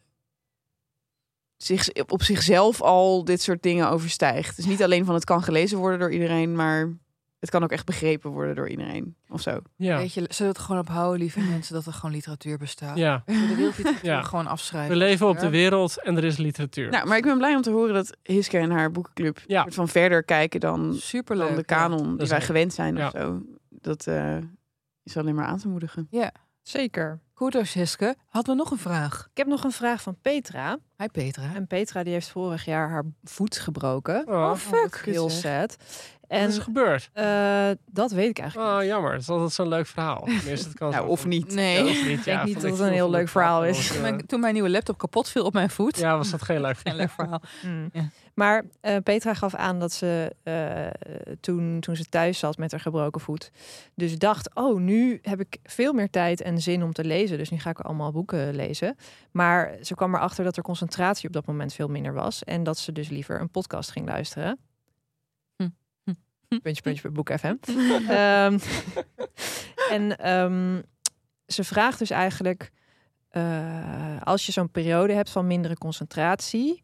zich, 1.59 1.88
op 2.06 2.22
zichzelf 2.22 2.82
al 2.82 3.24
dit 3.24 3.42
soort 3.42 3.62
dingen 3.62 3.90
overstijgt. 3.90 4.56
Dus 4.56 4.66
niet 4.66 4.82
alleen 4.82 5.04
van 5.04 5.14
het 5.14 5.24
kan 5.24 5.42
gelezen 5.42 5.78
worden 5.78 5.98
door 5.98 6.12
iedereen, 6.12 6.54
maar 6.54 6.96
het 7.38 7.50
kan 7.50 7.62
ook 7.62 7.72
echt 7.72 7.86
begrepen 7.86 8.30
worden 8.30 8.54
door 8.54 8.68
iedereen 8.68 9.16
of 9.28 9.40
zo. 9.40 9.61
Ja, 9.76 9.96
Weet 9.96 10.12
je, 10.12 10.20
zullen 10.20 10.52
we 10.52 10.59
het 10.59 10.59
gewoon 10.59 10.80
ophouden, 10.80 11.18
lieve 11.20 11.40
mensen, 11.40 11.74
dat 11.74 11.86
er 11.86 11.92
gewoon 11.92 12.11
literatuur 12.14 12.59
bestaat? 12.59 12.96
ja. 12.96 13.22
De 13.26 13.54
wereldliteratuur 13.56 14.11
Ja. 14.11 14.22
gewoon 14.22 14.46
afschrijven? 14.46 14.90
We 14.90 14.96
leven 14.96 15.28
op 15.28 15.34
Ja. 15.34 15.40
de 15.40 15.50
wereld 15.50 16.02
en 16.02 16.16
er 16.16 16.24
is 16.24 16.36
literatuur. 16.36 16.90
Nou, 16.90 17.06
maar 17.06 17.16
ik 17.16 17.24
ben 17.24 17.36
blij 17.38 17.54
om 17.54 17.62
te 17.62 17.70
horen 17.70 17.94
dat 17.94 18.16
Hiske 18.22 18.59
en 18.59 18.70
haar 18.70 18.90
boekenclub 18.90 19.40
Ja. 19.46 19.66
van 19.68 19.88
verder 19.88 20.24
kijken 20.24 20.61
dan, 20.61 20.94
Superleuk. 20.94 21.46
dan 21.46 21.56
de 21.56 21.64
ja. 21.66 21.76
kanon 21.76 22.16
die 22.16 22.28
wij 22.28 22.40
gewend 22.40 22.72
zijn 22.74 22.96
ja. 22.96 23.06
of 23.06 23.12
zo. 23.20 23.42
Dat 23.68 24.06
eh, 24.06 24.36
is 25.02 25.16
alleen 25.16 25.34
maar 25.34 25.46
aan 25.46 25.59
te 25.59 25.68
moedigen. 25.68 26.09
Zeker. 26.62 27.20
Goed, 27.39 27.55
Hiske. 27.55 28.16
Hadden 28.28 28.57
we 28.57 28.62
nog 28.62 28.70
een 28.70 28.78
vraag? 28.78 29.28
Ik 29.30 29.36
heb 29.36 29.47
nog 29.47 29.64
een 29.64 29.72
vraag 29.72 30.03
van 30.03 30.16
Petra. 30.22 30.78
Hi 30.97 31.07
Petra. 31.07 31.55
En 31.55 31.66
Petra 31.66 32.03
die 32.03 32.12
heeft 32.12 32.28
vorig 32.28 32.64
jaar 32.64 32.89
haar 32.91 33.05
voet 33.24 33.59
gebroken. 33.59 34.28
Oh, 34.28 34.55
fuck. 34.55 35.03
Heel 35.05 35.30
sad. 35.30 35.76
Wat 36.29 36.39
En 36.39 36.49
is 36.49 36.57
er 36.57 36.62
gebeurd? 36.62 37.11
eh, 37.12 37.68
dat 37.91 38.11
weet 38.11 38.29
ik 38.29 38.39
eigenlijk 38.39 38.70
Oh, 38.79 38.85
jammer. 38.85 39.12
Het 39.12 39.20
is 39.20 39.29
altijd 39.29 39.53
zo'n 39.53 39.68
leuk 39.68 39.87
verhaal. 39.87 40.29
Het 40.29 40.72
kan 40.74 40.91
Nou, 40.93 41.05
zo 41.05 41.11
of 41.11 41.20
van- 41.20 41.29
niet. 41.29 41.55
Nee. 41.55 41.85
Ja, 41.85 41.91
of 41.91 42.07
niet, 42.07 42.18
Ik 42.18 42.24
ja, 42.24 42.35
denk 42.35 42.47
niet 42.47 42.61
dat 42.61 42.70
het 42.70 42.81
een 42.81 42.93
heel 42.93 43.11
leuk 43.11 43.29
verhaal 43.29 43.64
is. 43.64 43.89
dat, 43.89 43.97
eh, 43.97 44.03
Mijn- 44.03 44.26
toen 44.26 44.41
mijn 44.41 44.53
nieuwe 44.55 44.70
laptop 44.70 44.99
kapot 44.99 45.29
viel 45.29 45.45
op 45.45 45.53
mijn 45.53 45.70
voet. 45.70 45.99
Ja, 45.99 46.16
was 46.16 46.31
dat 46.31 46.43
geen 46.43 46.61
leuk 46.61 46.76
Geen 46.85 46.97
leuk 46.97 47.11
verhaal. 47.11 47.41
Mm. 47.62 47.89
Ja. 47.93 48.09
Maar 48.35 48.64
eh, 48.81 48.97
Petra 49.03 49.35
gaf 49.35 49.55
aan 49.55 49.79
dat 49.79 49.93
ze 49.93 50.35
eh, 50.43 50.87
toen, 51.41 51.81
toen 51.81 51.97
ze 51.97 52.05
thuis 52.05 52.39
zat 52.39 52.57
met 52.57 52.70
haar 52.70 52.81
gebroken 52.81 53.20
voet, 53.20 53.51
dus 53.95 54.18
dacht: 54.18 54.51
Oh, 54.55 54.81
nu 54.81 55.18
heb 55.22 55.41
ik 55.41 55.57
veel 55.62 55.93
meer 55.93 56.11
tijd 56.11 56.41
en 56.41 56.61
zin 56.61 56.83
om 56.83 56.93
te 56.93 57.05
lezen. 57.05 57.39
Dus 57.39 57.51
nu 57.51 57.59
ga 57.59 57.70
ik 57.70 57.81
allemaal 57.81 58.12
boeken 58.12 58.55
lezen. 58.55 58.97
Maar 59.31 59.74
ze 59.83 59.95
kwam 59.95 60.14
erachter 60.14 60.45
dat 60.45 60.57
er 60.57 60.62
concentratie 60.62 61.29
op 61.29 61.35
dat 61.35 61.47
moment 61.47 61.72
veel 61.74 61.89
minder 61.89 62.12
was. 62.12 62.45
En 62.45 62.62
dat 62.62 62.79
ze 62.79 62.93
dus 62.93 63.09
liever 63.09 63.41
een 63.41 63.51
podcast 63.51 63.91
ging 63.91 64.07
luisteren. 64.07 64.59
Puntje, 66.49 66.82
puntje 66.82 67.11
Boek 67.11 67.38
FM. 67.38 67.55
Ehm, 68.09 68.59
en 69.90 70.18
ehm, 70.18 70.82
ze 71.46 71.64
vraagt 71.64 71.99
dus 71.99 72.11
eigenlijk: 72.11 72.70
eh, 73.28 74.22
als 74.22 74.46
je 74.46 74.53
zo'n 74.53 74.70
periode 74.70 75.12
hebt 75.12 75.30
van 75.30 75.46
mindere 75.46 75.78
concentratie, 75.78 76.82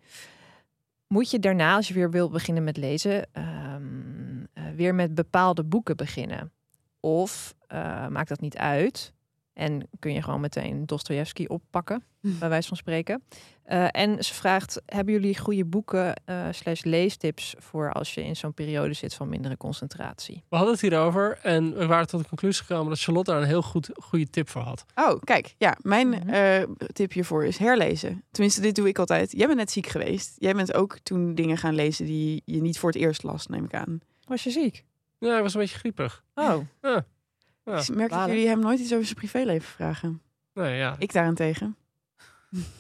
moet 1.07 1.31
je 1.31 1.39
daarna, 1.39 1.75
als 1.75 1.89
je 1.89 1.95
weer 1.95 2.11
wil 2.11 2.31
beginnen 2.31 2.65
met 2.65 2.77
lezen, 2.77 3.27
ehm, 3.33 4.45
eh, 4.53 4.65
weer 4.77 4.95
met 4.95 5.15
bepaalde 5.15 5.65
boeken 5.65 5.97
beginnen? 5.97 6.53
Of 7.01 7.55
eh, 7.67 8.09
maakt 8.09 8.29
dat 8.29 8.41
niet 8.41 8.57
uit? 8.57 9.14
En 9.55 9.89
kun 9.99 10.13
je 10.13 10.23
gewoon 10.23 10.41
meteen 10.41 10.87
Dostoevsky 10.87 11.45
oppakken, 11.47 12.03
bij 12.21 12.49
wijze 12.49 12.69
van 12.69 12.77
spreken. 12.77 13.23
Eh, 13.65 13.87
en 13.91 14.25
ze 14.25 14.35
vraagt, 14.35 14.83
hebben 14.87 15.15
jullie 15.15 15.39
goede 15.39 15.65
boeken 15.65 16.15
eh 16.25 16.47
slash 16.51 16.83
leestips 16.83 17.55
voor 17.59 17.93
als 17.93 18.15
je 18.15 18.25
in 18.25 18.37
zo'n 18.37 18.55
periode 18.55 18.93
zit 18.95 19.15
van 19.15 19.29
mindere 19.29 19.57
concentratie? 19.57 20.43
We 20.49 20.57
hadden 20.57 20.73
het 20.75 20.83
hierover 20.83 21.39
en 21.43 21.75
we 21.77 21.87
waren 21.87 22.07
tot 22.07 22.21
de 22.23 22.29
conclusie 22.29 22.65
gekomen 22.65 22.89
dat 22.89 23.01
Charlotte 23.01 23.31
daar 23.31 23.41
een 23.41 23.47
heel 23.47 23.63
goed, 23.63 23.91
goede 24.03 24.31
tip 24.31 24.49
voor 24.49 24.63
had. 24.63 24.85
Oh, 24.95 25.21
kijk, 25.21 25.55
ja, 25.59 25.77
mijn 25.81 26.09
Mhm. 26.09 26.29
eh, 26.29 26.63
tip 26.93 27.13
hiervoor 27.13 27.45
is 27.45 27.59
herlezen. 27.59 28.25
Tenminste, 28.31 28.61
dit 28.61 28.75
doe 28.75 28.89
ik 28.89 28.99
altijd. 28.99 29.33
Jij 29.33 29.47
bent 29.47 29.59
net 29.59 29.71
ziek 29.71 29.87
geweest. 29.87 30.35
Jij 30.39 30.55
bent 30.55 30.75
ook 30.75 30.99
toen 31.03 31.35
dingen 31.35 31.57
gaan 31.57 31.75
lezen 31.75 32.07
die 32.07 32.43
je 32.45 32.61
niet 32.61 32.79
voor 32.79 32.91
het 32.91 32.99
eerst 33.01 33.23
las, 33.23 33.47
neem 33.47 33.65
ik 33.65 33.75
aan. 33.75 34.01
Was 34.25 34.45
je 34.45 34.51
ziek? 34.51 34.85
Ja, 35.19 35.31
hij 35.31 35.43
was 35.43 35.55
een 35.55 35.61
beetje 35.61 35.79
griepig. 35.79 36.25
Oh, 36.35 36.57
Ja. 36.83 37.05
Ja. 37.65 37.79
Ik 37.79 37.95
merk 37.95 38.11
dat 38.11 38.27
jullie 38.29 38.47
hem 38.49 38.59
nooit 38.61 38.81
iets 38.81 38.93
over 38.93 39.05
zijn 39.05 39.17
privéleven 39.19 39.69
vragen. 39.69 40.23
Nee, 40.55 40.77
ja. 40.77 40.95
Ik 40.99 41.13
daarentegen. 41.13 41.77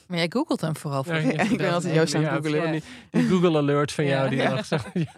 Maar 0.07 0.19
jij 0.19 0.27
googelt 0.31 0.61
hem 0.61 0.77
vooral 0.77 1.05
voor 1.05 1.15
Ja, 1.15 1.21
ja, 1.21 1.43
ik 1.51 1.57
ben 1.57 1.73
altijd 1.73 1.95
Joost 1.95 2.15
aan 2.15 2.23
het 2.23 2.31
ja, 2.31 2.37
googelen. 2.37 2.73
Die, 2.73 2.83
die 3.11 3.29
Google 3.29 3.59
alert 3.59 3.93
van 3.93 4.05
jou 4.05 4.35
Ja. 4.37 4.55
die 4.55 4.65
zegt. 4.65 4.89
Ja. 4.95 5.13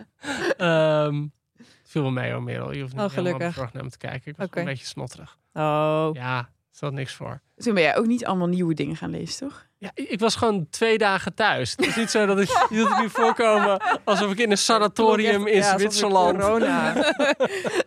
Ehm, 1.07 1.27
het 1.57 1.67
viel 1.85 2.03
wel 2.03 2.11
mee 2.11 2.33
hoor, 2.33 2.43
Merel. 2.43 2.73
Je 2.73 2.81
hoeft 2.81 2.93
niet 2.95 3.03
Oh, 3.03 3.09
helemaal 3.11 3.25
gelukkig. 3.33 3.47
bezorgd 3.55 3.73
naar 3.73 3.85
me 3.85 3.91
te 3.91 3.99
kijken. 3.99 4.31
Ik 4.31 4.37
was 4.37 4.47
Oké. 4.47 4.59
een 4.59 4.65
beetje 4.65 4.87
snotterig. 4.87 5.39
Oh. 5.53 6.09
Ja, 6.13 6.49
stelt 6.71 6.93
niks 6.93 7.15
voor. 7.15 7.41
Toen 7.57 7.75
ben 7.75 7.83
jij 7.83 7.97
ook 7.97 8.07
niet 8.07 8.27
allemaal 8.27 8.47
nieuwe 8.49 8.75
dingen 8.75 8.97
gaan 8.97 9.11
lezen, 9.11 9.49
toch? 9.49 9.67
Ja, 9.87 9.93
ik 9.95 10.17
ik 10.17 10.23
was 10.23 10.37
gewoon 10.37 10.67
twee 10.71 10.99
dagen 10.99 11.35
thuis. 11.35 11.71
Het 11.71 11.87
is 11.87 11.97
niet 11.97 12.11
zo 12.11 12.27
dat 12.27 12.41
ik 12.41 12.67
niet 12.71 12.81
dat 12.83 12.91
ik 12.91 12.99
nu 12.99 13.11
voorkomen 13.11 13.83
alsof 14.05 14.33
ik 14.33 14.39
in 14.39 14.51
een 14.51 14.59
sanatorium 14.59 15.47
in 15.47 15.63
Zwitserland. 15.63 16.39
Corona. 16.39 16.95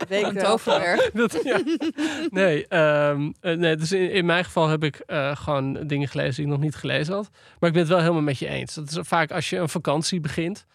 Van 0.09 0.35
Toverberg. 0.43 1.11
Dat, 1.19 1.39
ja. 1.43 1.61
Nee, 2.29 2.67
ehm, 2.67 3.31
eh, 3.41 3.57
nee, 3.57 3.75
dus 3.75 3.91
in, 3.91 4.11
in 4.11 4.25
mijn 4.25 4.45
geval 4.45 4.67
heb 4.67 4.83
ik 4.83 4.95
eh, 4.95 5.35
gewoon 5.35 5.87
dingen 5.87 6.07
gelezen 6.07 6.35
die 6.35 6.43
ik 6.43 6.51
nog 6.51 6.59
niet 6.59 6.75
gelezen 6.75 7.13
had. 7.13 7.29
Maar 7.59 7.69
ik 7.69 7.75
ben 7.75 7.83
het 7.83 7.91
wel 7.91 7.99
helemaal 7.99 8.21
met 8.21 8.39
je 8.39 8.47
eens. 8.47 8.73
Dat 8.73 8.89
is 8.89 8.97
vaak 9.01 9.31
als 9.31 9.49
je 9.49 9.57
een 9.57 9.69
vakantie 9.69 10.19
begint. 10.19 10.65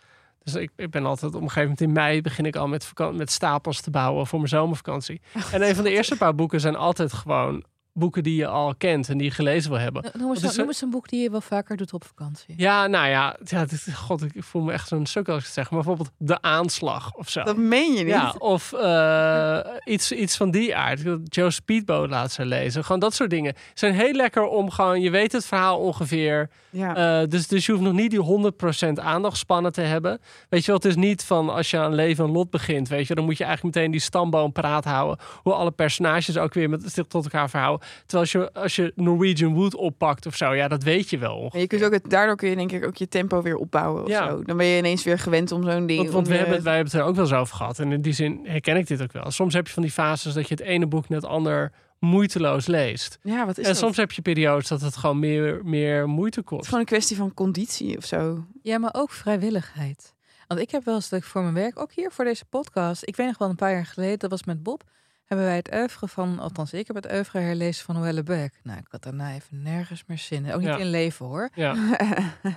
Dus 0.42 0.54
ik, 0.54 0.70
ik 0.76 0.90
ben 0.90 1.06
altijd 1.06 1.34
op 1.34 1.40
een 1.42 1.48
gegeven 1.48 1.62
moment 1.62 1.80
in 1.80 1.92
mei 1.92 2.20
begin 2.20 2.46
ik 2.46 2.56
al 2.56 2.68
met, 2.68 2.92
met 3.12 3.30
stapels 3.30 3.80
te 3.80 3.90
bouwen 3.90 4.26
voor 4.26 4.38
mijn 4.38 4.50
zomervakantie. 4.50 5.20
En 5.52 5.62
een 5.62 5.74
van 5.74 5.84
de 5.84 5.90
eerste 5.90 6.16
paar 6.16 6.34
boeken 6.34 6.60
zijn 6.60 6.76
altijd 6.76 7.12
gewoon 7.12 7.64
boeken 7.94 8.22
die 8.22 8.36
je 8.36 8.46
al 8.46 8.74
kent 8.74 9.08
en 9.08 9.18
die 9.18 9.26
je 9.26 9.34
gelezen 9.34 9.70
wil 9.70 9.80
hebben. 9.80 10.04
Noem 10.12 10.30
eens, 10.30 10.40
Dat 10.40 10.50
is 10.50 10.56
noem 10.56 10.66
eens 10.66 10.80
een 10.80 10.90
boek 10.90 11.08
die 11.08 11.22
je 11.22 11.30
wel 11.30 11.40
vaker 11.40 11.76
doet 11.76 11.92
op 11.92 12.04
vakantie. 12.04 12.54
Ja, 12.56 12.86
nou 12.86 13.08
ja, 13.08 13.36
ja 13.44 13.64
dit, 13.64 13.94
god, 13.94 14.22
ik 14.22 14.44
voel 14.44 14.62
me 14.62 14.72
echt 14.72 14.88
zo'n 14.88 15.06
sukkel 15.06 15.32
als 15.32 15.42
ik 15.42 15.48
het 15.48 15.56
zeg. 15.56 15.70
Maar 15.70 15.78
bijvoorbeeld 15.78 16.10
De 16.18 16.42
Aanslag 16.42 17.14
of 17.14 17.28
zo. 17.28 17.42
Dat 17.42 17.56
meen 17.56 17.92
je 17.92 18.04
niet. 18.04 18.12
Ja, 18.12 18.34
of 18.38 18.72
eh, 18.72 19.58
iets, 19.84 20.12
iets 20.12 20.36
van 20.36 20.50
die 20.50 20.76
aard. 20.76 21.04
Ik 21.04 21.18
Joe 21.24 21.50
Speedboat 21.50 22.08
laat 22.08 22.32
ze 22.32 22.44
lezen. 22.44 22.84
Gewoon 22.84 23.00
dat 23.00 23.14
soort 23.14 23.30
dingen. 23.30 23.54
Zijn 23.74 23.94
heel 23.94 24.12
lekker 24.12 24.46
om 24.46 24.70
gewoon, 24.70 25.00
je 25.00 25.10
weet 25.10 25.32
het 25.32 25.46
verhaal 25.46 25.78
ongeveer. 25.78 26.50
Ja. 26.70 27.20
Eh, 27.20 27.28
dus, 27.28 27.48
dus 27.48 27.66
je 27.66 27.72
hoeft 27.72 27.84
nog 27.84 27.92
niet 27.92 28.10
die 28.10 28.52
100% 28.98 29.00
aandachtspannen 29.00 29.72
te 29.72 29.80
hebben. 29.80 30.20
Weet 30.48 30.60
je 30.60 30.66
wel, 30.66 30.76
het 30.76 30.84
is 30.84 30.96
niet 30.96 31.24
van 31.24 31.48
als 31.48 31.70
je 31.70 31.78
aan 31.78 31.94
leven 31.94 32.24
en 32.24 32.30
lot 32.30 32.50
begint, 32.50 32.88
weet 32.88 33.06
je, 33.06 33.14
dan 33.14 33.24
moet 33.24 33.38
je 33.38 33.44
eigenlijk 33.44 33.74
meteen 33.76 33.90
die 33.90 34.00
stamboom 34.00 34.52
paraat 34.52 34.84
houden. 34.84 35.24
Hoe 35.42 35.52
alle 35.52 35.70
personages 35.70 36.38
ook 36.38 36.54
weer 36.54 36.70
met 36.70 36.82
zich 36.92 37.06
tot 37.06 37.24
elkaar 37.24 37.50
verhouden. 37.50 37.83
Terwijl 38.06 38.20
als 38.22 38.32
je, 38.32 38.52
als 38.52 38.76
je 38.76 38.92
Norwegian 38.94 39.54
Wood 39.54 39.74
oppakt 39.74 40.26
of 40.26 40.36
zo, 40.36 40.54
ja, 40.54 40.68
dat 40.68 40.82
weet 40.82 41.10
je 41.10 41.18
wel. 41.18 41.50
Je 41.56 41.66
kunt 41.66 41.84
ook 41.84 41.92
het, 41.92 42.10
daardoor 42.10 42.36
kun 42.36 42.48
je 42.48 42.56
denk 42.56 42.72
ik 42.72 42.84
ook 42.86 42.96
je 42.96 43.08
tempo 43.08 43.42
weer 43.42 43.56
opbouwen 43.56 44.02
of 44.02 44.08
Ja. 44.08 44.28
zo. 44.28 44.42
Dan 44.42 44.56
ben 44.56 44.66
je 44.66 44.78
ineens 44.78 45.04
weer 45.04 45.18
gewend 45.18 45.52
om 45.52 45.62
zo'n 45.70 45.86
ding... 45.86 45.98
Want, 46.00 46.10
want 46.12 46.28
we 46.28 46.34
hebben, 46.34 46.54
het- 46.54 46.62
wij 46.64 46.74
hebben 46.74 46.92
het 46.92 47.00
er 47.02 47.08
ook 47.08 47.16
wel 47.30 47.38
over 47.40 47.56
gehad. 47.56 47.78
En 47.78 47.92
in 47.92 48.00
die 48.02 48.12
zin 48.12 48.40
herken 48.44 48.76
ik 48.76 48.86
dit 48.86 49.02
ook 49.02 49.12
wel. 49.12 49.30
Soms 49.30 49.54
heb 49.54 49.66
je 49.66 49.72
van 49.72 49.82
die 49.82 49.92
fases 49.92 50.34
dat 50.34 50.48
je 50.48 50.54
het 50.54 50.62
ene 50.62 50.86
boek 50.86 51.08
net 51.08 51.24
ander 51.24 51.72
moeiteloos 51.98 52.66
leest. 52.66 53.18
Ja, 53.22 53.46
wat 53.46 53.58
is 53.58 53.64
en 53.64 53.70
dat? 53.70 53.78
soms 53.80 53.96
heb 53.96 54.12
je 54.12 54.22
periodes 54.22 54.68
dat 54.68 54.80
het 54.80 54.96
gewoon 54.96 55.18
meer, 55.18 55.60
meer 55.64 56.08
moeite 56.08 56.38
Het 56.40 56.48
is 56.50 56.56
kost. 56.56 56.64
gewoon 56.64 56.80
een 56.80 56.86
kwestie 56.86 57.16
van 57.16 57.34
conditie 57.34 57.96
of 57.96 58.04
zo. 58.04 58.44
Ja, 58.62 58.78
maar 58.78 58.94
ook 58.96 59.10
vrijwilligheid. 59.10 60.12
Want 60.48 60.60
ik 60.60 60.70
heb 60.70 60.84
wel 60.84 60.94
eens 60.94 61.08
dat 61.08 61.18
ik 61.18 61.24
voor 61.24 61.42
mijn 61.42 61.54
werk, 61.54 61.78
ook 61.80 61.92
hier 61.92 62.10
voor 62.10 62.24
deze 62.24 62.44
podcast, 62.44 63.02
ik 63.06 63.16
weet 63.16 63.26
nog 63.26 63.38
wel 63.38 63.48
een 63.48 63.54
paar 63.56 63.72
jaar 63.72 63.86
geleden, 63.86 64.18
dat 64.18 64.30
was 64.30 64.44
met 64.44 64.62
Bob, 64.62 64.82
hebben 65.24 65.46
wij 65.46 65.56
het 65.56 65.74
oeuvre 65.74 66.08
van, 66.08 66.38
althans 66.38 66.72
ik 66.72 66.86
heb 66.86 66.96
het 66.96 67.12
oeuvre 67.12 67.38
herlezen 67.38 67.84
van 67.84 67.94
Noelle 67.94 68.22
Beck. 68.22 68.54
Nou, 68.62 68.78
ik 68.78 68.86
had 68.90 69.02
daarna 69.02 69.32
even 69.34 69.62
nergens 69.62 70.04
meer 70.06 70.18
zin 70.18 70.44
in. 70.44 70.52
Ook 70.52 70.60
niet 70.60 70.68
Ja. 70.68 70.76
in 70.76 70.90
leven 70.90 71.26
hoor. 71.26 71.50
Ja. 71.54 71.74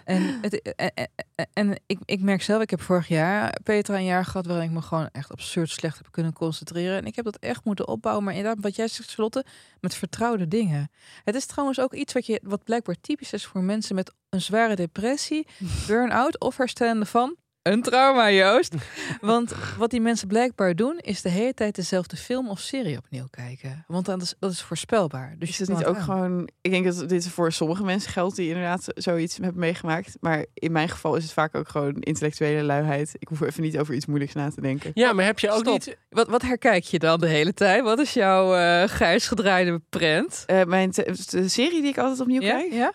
En, 0.06 0.38
het, 0.42 0.62
en, 0.76 0.92
en, 1.36 1.48
en 1.54 1.80
ik, 1.86 2.00
ik 2.06 2.22
merk 2.22 2.42
zelf, 2.42 2.62
ik 2.62 2.70
heb 2.70 2.82
vorig 2.82 3.08
jaar 3.08 3.58
Petra 3.64 3.96
een 3.96 4.04
jaar 4.06 4.26
gehad 4.26 4.46
waarin 4.46 4.66
ik 4.66 4.72
me 4.72 4.82
gewoon 4.82 5.10
echt 5.12 5.32
absurd 5.32 5.70
slecht 5.70 5.98
heb 5.98 6.08
kunnen 6.12 6.34
concentreren. 6.34 6.98
En 6.98 7.06
ik 7.06 7.16
heb 7.16 7.26
dat 7.26 7.38
echt 7.38 7.64
moeten 7.66 7.88
opbouwen. 7.88 8.24
Maar 8.24 8.34
inderdaad, 8.36 8.64
wat 8.64 8.76
jij 8.76 8.88
zegt, 8.88 9.10
Charlotte, 9.10 9.46
met 9.80 9.96
vertrouwde 9.96 10.48
dingen. 10.48 10.92
Het 11.24 11.36
is 11.36 11.46
trouwens 11.46 11.80
ook 11.80 11.94
iets 11.94 12.14
wat, 12.14 12.26
je, 12.26 12.40
wat 12.44 12.64
blijkbaar 12.64 12.96
typisch 13.02 13.34
is 13.34 13.46
voor 13.46 13.64
mensen 13.64 13.96
met 13.96 14.14
een 14.30 14.42
zware 14.42 14.76
depressie, 14.76 15.48
burn-out 15.88 16.40
of 16.40 16.58
herstellende 16.58 17.06
van 17.06 17.36
een 17.72 17.82
trauma, 17.82 18.32
Joost. 18.32 18.74
Want 19.22 19.54
wat 19.78 19.90
die 19.90 20.02
mensen 20.02 20.28
blijkbaar 20.28 20.76
doen, 20.76 20.98
is 20.98 21.22
de 21.22 21.30
hele 21.30 21.54
tijd 21.54 21.76
dezelfde 21.76 22.16
film 22.18 22.50
of 22.50 22.60
serie 22.60 22.98
opnieuw 22.98 23.26
kijken. 23.30 23.84
Want 23.88 24.06
dat 24.06 24.22
is, 24.22 24.36
dat 24.40 24.52
is 24.52 24.62
voorspelbaar. 24.62 25.36
Dus 25.40 25.50
Is 25.50 25.58
je 25.58 25.64
het 25.64 25.74
niet 25.78 25.86
ook 25.86 25.96
aan. 25.96 26.02
gewoon... 26.04 26.50
Ik 26.62 26.72
denk 26.72 26.86
dat 26.86 27.10
dit 27.10 27.28
voor 27.28 27.52
sommige 27.52 27.84
mensen 27.84 28.12
geldt 28.12 28.36
die 28.36 28.48
inderdaad 28.48 28.86
zoiets 28.96 29.38
hebben 29.38 29.60
meegemaakt. 29.60 30.18
Maar 30.20 30.46
in 30.54 30.72
mijn 30.72 30.90
geval 30.90 31.16
is 31.16 31.24
het 31.24 31.34
vaak 31.34 31.56
ook 31.56 31.70
gewoon 31.70 31.94
intellectuele 32.00 32.64
luiheid. 32.64 33.12
Ik 33.20 33.28
hoef 33.28 33.42
even 33.42 33.64
niet 33.64 33.78
over 33.78 33.94
iets 33.94 34.06
moeilijks 34.06 34.34
na 34.34 34.50
te 34.50 34.62
denken. 34.62 34.92
ja, 34.94 35.14
maar 35.14 35.26
heb 35.26 35.40
je 35.40 35.50
ook 35.52 35.60
Stop. 35.60 35.74
niet... 35.74 35.98
Wat, 36.10 36.28
wat 36.28 36.42
herkijk 36.42 36.84
je 36.84 37.00
dan 37.00 37.20
de 37.20 37.28
hele 37.28 37.54
tijd? 37.54 37.84
Wat 37.84 38.00
is 38.00 38.14
jouw 38.14 38.56
eh 38.56 38.84
grijs 38.90 39.28
gedraaide 39.28 39.82
prent? 39.90 40.44
Eh, 40.46 40.64
mijn 40.64 40.92
te- 40.92 41.26
de 41.30 41.48
serie 41.50 41.82
die 41.82 41.90
ik 41.90 41.98
altijd 41.98 42.20
opnieuw 42.20 42.42
Ja? 42.42 42.52
kijk? 42.52 42.72
ja? 42.74 42.94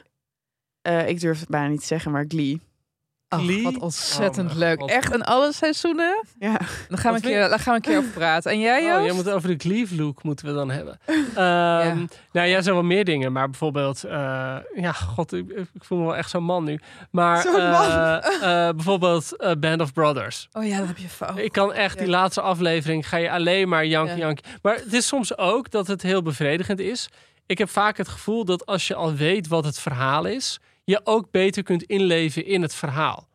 Eh, 0.82 1.08
ik 1.08 1.20
durf 1.20 1.40
het 1.40 1.48
bijna 1.48 1.68
niet 1.68 1.80
te 1.80 1.86
zeggen, 1.86 2.10
maar 2.12 2.24
Glee. 2.28 2.60
Ach, 3.32 3.40
Glee? 3.40 3.62
wat 3.62 3.78
ontzettend 3.78 4.50
Oh, 4.50 4.56
leuk. 4.56 4.80
God. 4.80 4.90
Echt 4.90 5.14
in 5.14 5.22
alle 5.22 5.52
seizoenen? 5.52 6.24
Ja. 6.38 6.56
Dan 6.88 6.98
gaan, 6.98 7.12
we 7.12 7.18
een 7.18 7.24
keer, 7.24 7.48
daar 7.48 7.58
gaan 7.58 7.72
we 7.74 7.80
een 7.86 7.92
keer 7.92 7.98
over 7.98 8.10
praten. 8.10 8.50
En 8.50 8.60
jij, 8.60 8.80
Oh, 8.80 8.86
Joost? 8.88 9.04
jij 9.04 9.14
moet 9.14 9.30
over 9.30 9.48
de 9.48 9.56
Cleave 9.56 9.96
look 9.96 10.22
moeten 10.22 10.46
we 10.46 10.52
dan 10.52 10.70
hebben. 10.70 10.98
Ehm, 11.06 11.96
Nou 12.32 12.46
ja, 12.48 12.56
er 12.56 12.62
zijn 12.62 12.74
wel 12.74 12.84
meer 12.84 13.04
dingen. 13.04 13.32
Maar 13.32 13.50
bijvoorbeeld... 13.50 14.04
eh, 14.04 14.56
ja, 14.74 14.92
god, 14.92 15.32
ik, 15.32 15.50
ik 15.50 15.84
voel 15.84 15.98
me 15.98 16.04
wel 16.04 16.16
echt 16.16 16.30
zo'n 16.30 16.44
man 16.44 16.64
nu. 16.64 16.78
Maar 17.10 17.42
Zo'n 17.42 17.52
man. 17.70 17.84
eh, 17.90 18.66
eh, 18.68 18.74
bijvoorbeeld 18.74 19.36
Band 19.60 19.80
of 19.80 19.92
Brothers. 19.92 20.48
Oh 20.52 20.66
ja, 20.66 20.78
dat 20.78 20.86
heb 20.86 20.96
je 20.98 21.08
fout. 21.08 21.38
Ik 21.38 21.52
kan 21.52 21.72
echt, 21.72 21.96
die 21.98 22.06
Ja. 22.06 22.12
laatste 22.12 22.40
aflevering 22.40 23.08
ga 23.08 23.16
je 23.16 23.30
alleen 23.30 23.68
maar 23.68 23.86
janken, 23.86 24.16
Ja. 24.16 24.22
janken. 24.24 24.44
Maar 24.62 24.74
het 24.74 24.92
is 24.92 25.06
soms 25.06 25.38
ook 25.38 25.70
dat 25.70 25.86
het 25.86 26.02
heel 26.02 26.22
bevredigend 26.22 26.78
is. 26.78 27.08
Ik 27.46 27.58
heb 27.58 27.68
vaak 27.70 27.96
het 27.96 28.08
gevoel 28.08 28.44
dat 28.44 28.66
als 28.66 28.86
je 28.86 28.94
al 28.94 29.14
weet 29.14 29.48
wat 29.48 29.64
het 29.64 29.78
verhaal 29.78 30.24
is, 30.24 30.60
je 30.84 31.00
ook 31.04 31.30
beter 31.30 31.62
kunt 31.62 31.82
inleven 31.82 32.46
in 32.46 32.62
het 32.62 32.74
verhaal. 32.74 33.28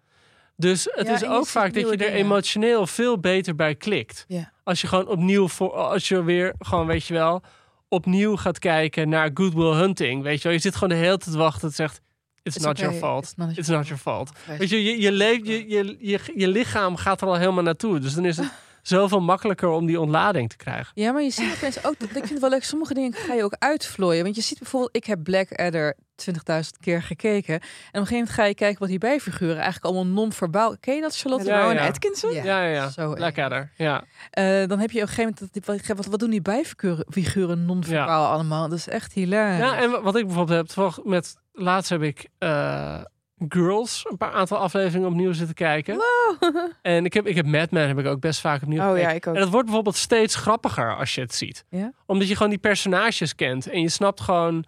Dus 0.56 0.88
het 0.92 1.08
Ja, 1.08 1.14
is 1.14 1.24
ook 1.26 1.48
vaak 1.48 1.74
dat 1.74 1.90
je 1.90 1.98
er 2.06 2.14
emotioneel 2.14 2.88
veel 2.88 3.20
beter 3.20 3.56
bij 3.56 3.76
klikt. 3.76 4.26
Ja. 4.28 4.52
Als 4.64 4.82
je 4.82 4.88
gewoon 4.88 5.08
opnieuw 5.08 5.48
voor, 5.48 5.72
als 5.74 6.08
je 6.08 6.24
weer 6.24 6.54
gewoon, 6.60 6.86
weet 6.88 7.06
je 7.06 7.14
wel, 7.14 7.42
opnieuw 7.90 8.36
gaat 8.36 8.60
kijken 8.60 9.10
naar 9.10 9.30
Good 9.34 9.54
Will 9.54 9.72
Hunting. 9.74 10.24
Weet 10.24 10.38
je 10.38 10.44
wel, 10.44 10.52
je 10.52 10.60
zit 10.60 10.74
gewoon 10.74 10.90
de 10.90 10.96
hele 10.96 11.18
tijd 11.18 11.32
te 11.32 11.38
wachten. 11.38 11.68
Het 11.68 11.76
zegt, 11.76 12.02
it's, 12.44 12.56
It's 12.56 12.66
not 12.66 12.78
okay, 12.78 12.84
your 12.90 13.00
fault. 13.00 13.24
it's 13.24 13.36
not 13.36 13.48
your 13.48 13.60
It's 13.60 13.70
not 13.70 13.86
your 13.88 14.02
fault. 14.02 14.32
Weet 14.58 14.70
je, 14.70 14.84
je, 14.84 15.02
je, 15.02 15.12
leeft, 15.12 15.48
je, 15.48 15.70
je, 15.70 15.96
je, 16.00 16.20
je 16.36 16.48
lichaam 16.48 16.96
gaat 16.96 17.22
er 17.22 17.28
al 17.28 17.36
helemaal 17.38 17.64
naartoe. 17.64 18.00
Dus 18.00 18.14
dan 18.14 18.26
is 18.26 18.38
het 18.38 18.52
zoveel 18.82 19.22
makkelijker 19.22 19.70
om 19.70 19.86
die 19.86 20.00
ontlading 20.00 20.50
te 20.50 20.56
krijgen. 20.58 20.92
Ja, 20.96 21.12
maar 21.12 21.22
je 21.24 21.30
ziet 21.30 21.54
opeens 21.56 21.78
ook, 21.86 22.00
dat- 22.00 22.10
ik 22.10 22.16
vind 22.16 22.30
het 22.30 22.40
wel 22.40 22.50
leuk, 22.50 22.64
sommige 22.64 22.94
dingen 22.94 23.14
ga 23.14 23.34
je 23.34 23.44
ook 23.44 23.56
uitvlooien. 23.60 24.24
Want 24.24 24.36
je 24.36 24.42
ziet 24.42 24.60
bijvoorbeeld, 24.60 24.96
ik 24.96 25.06
heb 25.06 25.24
Blackadder 25.24 25.96
20.000 26.18 26.70
keer 26.80 27.02
gekeken. 27.04 27.54
En 27.54 27.60
op 27.60 27.64
een 27.92 27.92
gegeven 27.92 28.14
moment 28.14 28.30
ga 28.30 28.44
je 28.44 28.56
kijken 28.56 28.80
wat 28.80 28.90
die 28.90 28.98
bijfiguren 28.98 29.56
eigenlijk 29.56 29.86
allemaal 29.86 30.06
non-verbaal... 30.14 30.78
Ken 30.80 30.96
je 30.96 31.02
dat, 31.02 31.18
Charlotte? 31.18 31.46
Ja, 31.46 31.72
ja. 31.72 31.88
Atkinson? 31.88 32.34
Ja, 32.34 32.44
ja, 32.44 32.64
ja. 32.64 32.90
Zo 32.90 33.02
erg. 33.02 33.14
Blackadder. 33.14 33.72
Ja. 33.76 34.04
Eh, 34.32 34.68
dan 34.68 34.80
heb 34.80 34.92
je 34.92 35.02
op 35.02 35.08
een 35.08 35.14
gegeven 35.14 35.50
moment, 35.66 35.88
wat, 35.88 36.06
wat, 36.06 36.20
doen 36.20 36.30
die 36.30 36.42
bijfiguren 36.42 37.06
figuren 37.10 37.66
non-verbaal 37.66 38.32
allemaal? 38.32 38.70
Dat 38.70 38.78
is 38.78 38.88
echt 38.88 39.14
hilarisch. 39.14 39.60
ja, 39.60 39.78
en 39.78 40.04
wat 40.04 40.16
ik 40.16 40.26
bijvoorbeeld 40.26 40.76
heb, 40.76 41.06
met 41.06 41.36
laatst 41.52 41.90
heb 41.90 42.02
ik 42.02 42.28
eh, 42.38 43.02
Girls 43.50 44.06
een 44.10 44.18
paar 44.18 44.32
aantal 44.32 44.58
afleveringen 44.58 45.08
opnieuw 45.08 45.34
zitten 45.34 45.56
kijken. 45.56 45.98
En 46.82 47.06
ik 47.06 47.14
heb, 47.14 47.28
ik 47.28 47.36
heb 47.36 47.46
Mad 47.46 47.72
Men 47.72 47.88
heb 47.88 48.00
ik 48.00 48.06
ook 48.06 48.20
best 48.20 48.40
vaak 48.40 48.62
opnieuw 48.62 48.90
Oh 48.92 48.98
ja, 48.98 49.10
ik 49.10 49.28
ook. 49.28 49.34
En 49.34 49.42
dat 49.42 49.50
wordt 49.50 49.66
bijvoorbeeld 49.66 49.96
steeds 49.96 50.36
grappiger 50.36 50.96
als 50.96 51.16
je 51.16 51.22
het 51.22 51.36
ziet. 51.36 51.66
Ja? 51.70 51.94
Omdat 52.06 52.28
je 52.28 52.36
gewoon 52.36 52.50
die 52.50 52.60
personages 52.60 53.36
kent 53.36 53.68
en 53.68 53.82
je 53.82 53.90
snapt 53.90 54.22
gewoon 54.22 54.66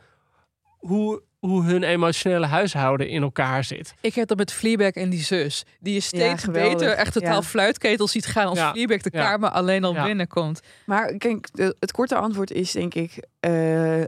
hoe, 0.77 1.21
hoe 1.39 1.63
hun 1.63 1.83
emotionele 1.83 2.45
huishouden 2.45 3.09
in 3.09 3.21
elkaar 3.21 3.63
zit. 3.63 3.93
Ik 4.01 4.13
heb 4.15 4.27
dat 4.27 4.37
met 4.37 4.51
Fleabag 4.53 4.91
en 4.91 5.09
die 5.09 5.23
zus. 5.23 5.65
Die 5.79 5.93
je 5.93 5.99
steeds 5.99 6.45
beter 6.45 6.91
echt 6.91 7.13
totaal 7.13 7.33
Ja. 7.33 7.41
fluitketel 7.41 8.07
ziet 8.07 8.25
gaan 8.25 8.47
als 8.47 8.57
Ja. 8.57 8.71
Fleabag 8.71 9.01
de 9.01 9.09
Ja. 9.13 9.23
kamer 9.29 9.49
alleen 9.49 9.83
al 9.83 9.93
Ja. 9.93 10.03
binnenkomt. 10.05 10.59
Maar 10.85 11.13
kijk, 11.13 11.47
het 11.79 11.91
korte 11.91 12.15
antwoord 12.15 12.51
is 12.51 12.71
denk 12.71 12.93
ik... 12.93 13.27
eh, 13.39 13.99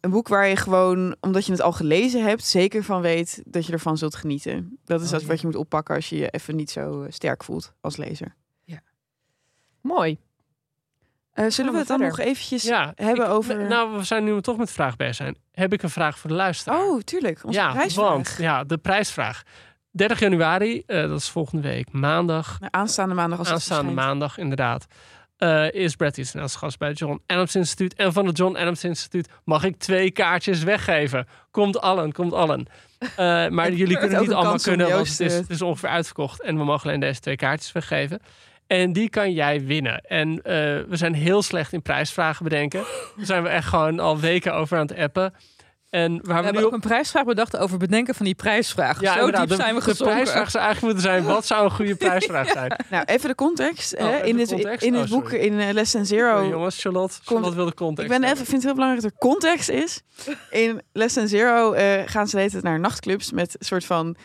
een 0.00 0.10
boek 0.12 0.28
waar 0.28 0.46
je 0.48 0.56
gewoon, 0.56 1.16
omdat 1.20 1.46
je 1.46 1.52
het 1.52 1.60
al 1.60 1.72
gelezen 1.72 2.22
hebt... 2.24 2.44
zeker 2.44 2.82
van 2.84 3.00
weet 3.00 3.42
dat 3.44 3.66
je 3.66 3.72
ervan 3.72 3.98
zult 3.98 4.14
genieten. 4.16 4.78
Dat 4.84 5.00
is 5.00 5.06
Oh, 5.06 5.12
dat 5.12 5.20
ja. 5.20 5.26
wat 5.26 5.40
je 5.40 5.46
moet 5.46 5.56
oppakken 5.56 5.94
als 5.94 6.08
je 6.08 6.16
je 6.16 6.28
even 6.30 6.56
niet 6.56 6.70
zo 6.70 7.02
eh, 7.02 7.10
sterk 7.12 7.44
voelt 7.44 7.72
als 7.80 7.96
lezer. 7.96 8.34
Mooi. 9.80 10.18
Eh, 11.36 11.44
zullen 11.48 11.70
we 11.72 11.72
we 11.72 11.78
het 11.78 11.88
dan 11.88 12.00
nog 12.00 12.18
eventjes 12.18 12.62
Ja, 12.62 12.92
hebben 12.94 13.24
ik- 13.24 13.30
over... 13.30 13.66
Nou, 13.68 13.96
we 13.96 14.04
zijn 14.04 14.24
nu 14.24 14.40
toch 14.40 14.56
met 14.56 14.70
vraag 14.70 14.96
bezig 14.96 15.14
zijn. 15.14 15.36
Heb 15.52 15.72
ik 15.72 15.82
een 15.82 15.90
vraag 15.90 16.18
voor 16.18 16.30
de 16.30 16.36
luisteraar? 16.36 16.78
oh, 16.80 17.00
tuurlijk. 17.00 17.44
Onze 17.44 17.58
ja, 17.58 17.72
prijsvraag. 17.72 18.08
want 18.08 18.36
ja, 18.38 18.64
de 18.64 18.76
prijsvraag. 18.78 19.42
30 19.90 20.20
januari, 20.20 20.82
eh, 20.86 21.00
dat 21.08 21.18
is 21.20 21.28
volgende 21.28 21.68
week, 21.68 21.92
maandag. 21.92 22.56
Nou, 22.60 22.72
aanstaande 22.74 23.14
maandag 23.14 23.38
als 23.38 23.46
het 23.48 23.56
aanstaande 23.56 23.92
maandag, 23.92 24.38
inderdaad. 24.38 24.86
eh, 25.36 25.72
is 25.72 25.96
Brad 25.96 26.16
Easton 26.18 26.40
als 26.42 26.56
gast 26.56 26.78
bij 26.78 26.88
het 26.88 26.98
John 26.98 27.22
Adams 27.26 27.54
Instituut. 27.54 27.94
En 27.94 28.12
van 28.12 28.26
het 28.26 28.36
John 28.36 28.56
Adams 28.56 28.84
Instituut 28.84 29.28
mag 29.44 29.64
ik 29.64 29.76
twee 29.78 30.10
kaartjes 30.10 30.62
weggeven. 30.62 31.26
Komt 31.50 31.80
allen, 31.80 32.12
komt 32.12 32.32
allen. 32.32 32.66
Maar 33.56 33.72
jullie 33.72 33.98
kunnen 33.98 34.20
niet 34.20 34.32
allemaal 34.32 34.58
kunnen, 34.58 34.88
want 34.90 35.08
het 35.08 35.20
is, 35.20 35.34
het 35.34 35.50
is 35.50 35.62
ongeveer 35.62 35.88
uitverkocht. 35.88 36.42
En 36.42 36.56
we 36.58 36.64
mogen 36.64 36.88
alleen 36.88 37.00
deze 37.00 37.20
twee 37.20 37.36
kaartjes 37.36 37.72
weggeven. 37.72 38.20
En 38.66 38.92
die 38.92 39.10
kan 39.10 39.32
jij 39.32 39.64
winnen. 39.64 40.00
En 40.00 40.42
eh, 40.42 40.52
we 40.88 40.96
zijn 40.96 41.14
heel 41.14 41.42
slecht 41.42 41.72
in 41.72 41.82
prijsvragen 41.82 42.44
bedenken. 42.44 42.84
Daar 43.16 43.26
zijn 43.26 43.42
we 43.42 43.48
echt 43.48 43.68
gewoon 43.68 44.00
al 44.00 44.20
weken 44.20 44.54
over 44.54 44.78
aan 44.78 44.86
het 44.86 44.98
appen. 44.98 45.34
En 45.90 46.10
waar 46.10 46.20
We 46.20 46.26
we, 46.26 46.32
hebben 46.34 46.52
nu 46.54 46.60
ook 46.60 46.66
op... 46.66 46.72
een 46.72 46.80
prijsvraag 46.80 47.24
bedacht 47.24 47.56
over 47.56 47.78
bedenken 47.78 48.14
van 48.14 48.24
die 48.24 48.34
prijsvraag. 48.34 49.00
Ja, 49.00 49.14
Zo 49.14 49.30
diep 49.30 49.48
de, 49.48 49.54
zijn 49.54 49.74
we 49.74 49.80
de 49.80 49.90
gezonken. 49.90 50.14
prijsvraag 50.16 50.50
zou 50.50 50.64
eigenlijk 50.64 50.94
moeten 50.94 51.12
zijn... 51.12 51.34
wat 51.34 51.46
zou 51.46 51.64
een 51.64 51.70
goede 51.70 51.94
prijsvraag 52.06 52.48
zijn? 52.48 52.84
Nou, 52.90 53.04
even 53.04 53.28
de 53.28 53.34
context. 53.34 53.94
Oh, 53.94 54.00
hè. 54.00 54.14
even 54.16 54.28
in 54.28 54.36
de 54.36 54.42
het, 54.42 54.82
in 54.82 54.94
Oh, 54.94 55.00
het 55.00 55.10
boek, 55.10 55.32
in 55.32 55.52
uh, 55.52 55.70
Lesson 55.72 56.06
Zero... 56.06 56.42
Oh, 56.42 56.48
jongens, 56.48 56.80
Charlotte, 56.80 57.18
Charlotte 57.24 57.56
wil 57.56 57.64
de 57.64 57.74
context 57.74 58.12
Ik 58.12 58.20
ben 58.20 58.30
even, 58.30 58.36
vind 58.36 58.50
het 58.50 58.62
heel 58.62 58.74
belangrijk 58.74 59.02
dat 59.02 59.12
er 59.12 59.18
context 59.18 59.68
is. 59.68 60.02
In 60.50 60.82
Lesson 60.92 61.28
Zero 61.28 61.72
eh, 61.72 62.02
gaan 62.06 62.28
ze 62.28 62.36
de 62.36 62.50
tijd 62.50 62.62
naar 62.62 62.80
nachtclubs 62.80 63.32
met 63.32 63.56
een 63.58 63.66
soort 63.66 63.84
van 63.84 64.16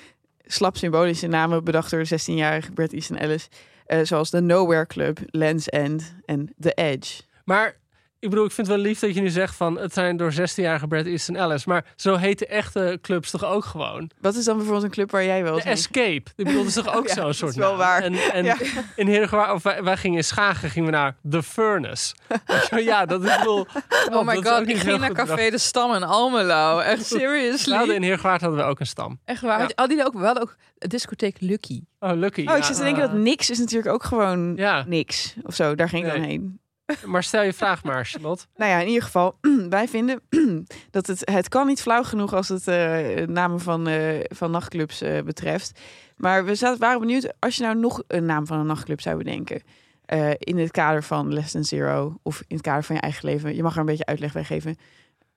slap 0.46 0.78
symbolische 0.78 1.28
namen 1.28 1.64
bedacht 1.64 1.92
door 1.92 2.04
de 2.04 2.20
16-jarige 2.20 2.72
Bret 2.72 2.94
Easton 2.94 3.18
Ellis. 3.18 3.48
Eh, 3.92 4.00
zoals 4.04 4.30
de 4.30 4.42
Nowhere 4.42 4.86
Club, 4.86 5.20
Land's 5.26 5.70
End 5.70 6.14
en 6.26 6.54
The 6.60 6.74
Edge. 6.74 7.22
Maar 7.46 7.76
ik 8.22 8.30
bedoel, 8.30 8.46
ik 8.46 8.52
vind 8.52 8.68
het 8.68 8.76
wel 8.76 8.86
lief 8.86 9.00
dat 9.00 9.14
je 9.16 9.22
nu 9.22 9.30
zegt 9.30 9.56
van... 9.56 9.78
het 9.80 9.94
zijn 9.94 10.18
door 10.18 10.34
16-jarige 10.34 10.88
Brad 10.88 11.06
Easton 11.06 11.36
Ellis. 11.36 11.66
Maar 11.66 11.86
zo 11.96 12.16
heten 12.16 12.50
echte 12.50 13.00
clubs 13.02 13.32
toch 13.32 13.46
ook 13.46 13.66
gewoon? 13.66 14.10
Wat 14.20 14.36
is 14.36 14.46
dan 14.46 14.56
bijvoorbeeld 14.56 14.86
een 14.86 14.92
club 14.92 15.12
waar 15.12 15.24
jij 15.24 15.44
wel 15.44 15.56
De 15.56 15.62
Escape. 15.62 16.24
Ik 16.36 16.46
bedoel, 16.46 16.58
dat 16.58 16.66
is 16.68 16.74
toch 16.74 16.96
ook 16.98 17.08
Ja, 17.08 17.14
zo'n 17.14 17.24
dat 17.26 17.36
soort 17.36 17.52
is 17.52 17.58
wel 17.58 17.70
naam? 17.70 17.78
waar. 17.78 18.02
En, 18.02 18.14
en 18.14 18.44
Ja. 18.46 18.58
in 18.96 19.30
of 19.54 19.64
wij, 19.64 19.84
wij 19.84 19.98
gingen 19.98 20.18
in 20.18 20.24
Schagen 20.24 20.70
gingen 20.70 20.90
we 20.90 20.96
naar 20.96 21.16
The 21.30 21.44
Furnace. 21.44 22.14
Wel, 22.70 22.80
ja, 22.80 23.06
dat 23.06 23.24
is 23.24 23.38
bedoel... 23.38 23.68
Oh 24.12 24.26
my 24.26 24.36
god, 24.36 24.68
ik 24.70 24.78
ging 24.78 25.00
naar 25.00 25.12
Café 25.14 25.50
de 25.50 25.58
Stam 25.58 25.94
in 25.94 26.04
Almelo. 26.04 26.80
Echt 26.80 27.06
seriously. 27.06 27.76
hadden 27.76 27.96
in 27.96 28.04
Heergewaard 28.04 28.42
hadden 28.42 28.60
we 28.60 28.66
ook 28.66 28.80
een 28.80 28.86
stam. 28.88 29.20
Echt 29.26 29.42
waar. 29.42 29.60
Ja. 29.60 29.70
Hadden 29.76 29.98
jullie 29.98 30.06
ook, 30.06 30.20
we 30.20 30.26
hadden 30.26 30.44
ook 30.44 30.56
discotheek 30.78 31.36
Lucky. 31.40 31.82
Oh, 32.00 32.12
lucky. 32.16 32.40
Oh, 32.42 32.46
ja. 32.48 32.56
ik 32.56 32.64
zit 32.64 32.76
te 32.76 32.84
denken 32.84 33.02
dat 33.02 33.14
niks 33.14 33.50
is 33.50 33.58
natuurlijk 33.60 33.94
ook 33.94 34.04
gewoon 34.04 34.56
Ja, 34.56 34.84
niks. 34.88 35.36
Of 35.44 35.56
zo, 35.56 35.76
daar 35.76 35.90
ging 35.90 36.06
ik 36.06 36.12
dan 36.14 36.22
heen. 36.22 36.60
Maar 37.06 37.24
stel 37.24 37.44
je 37.44 37.54
vraag 37.54 37.84
maar, 37.84 38.06
Charlotte. 38.06 38.46
Nou 38.58 38.72
ja, 38.72 38.80
in 38.80 38.88
ieder 38.88 39.04
geval, 39.04 39.38
wij 39.70 39.88
vinden 39.88 40.22
dat 40.92 41.08
het, 41.08 41.30
het 41.32 41.50
kan 41.50 41.68
niet 41.68 41.82
flauw 41.82 42.04
genoeg 42.04 42.34
als 42.34 42.48
het 42.48 42.68
eh, 42.68 43.28
namen 43.28 43.60
van, 43.60 43.88
eh, 43.88 44.20
van 44.24 44.52
nachtclubs 44.52 45.02
eh, 45.02 45.22
betreft. 45.22 45.80
Maar 46.18 46.46
we 46.46 46.56
zaten, 46.56 46.80
waren 46.80 47.00
benieuwd, 47.00 47.34
als 47.40 47.56
je 47.56 47.64
nou 47.64 47.76
nog 47.78 48.04
een 48.08 48.26
naam 48.26 48.48
van 48.48 48.60
een 48.60 48.66
nachtclub 48.66 49.02
zou 49.02 49.18
bedenken. 49.18 49.62
eh, 50.06 50.30
in 50.38 50.58
het 50.58 50.72
kader 50.72 51.04
van 51.04 51.34
Less 51.34 51.52
Than 51.52 51.64
Zero 51.64 52.18
of 52.24 52.40
in 52.48 52.56
het 52.56 52.62
kader 52.62 52.84
van 52.84 52.96
je 52.96 53.02
eigen 53.02 53.30
leven. 53.30 53.56
Je 53.56 53.64
mag 53.64 53.74
er 53.74 53.80
een 53.80 53.86
beetje 53.86 54.06
uitleg 54.06 54.34
bij 54.34 54.44
geven. 54.44 54.78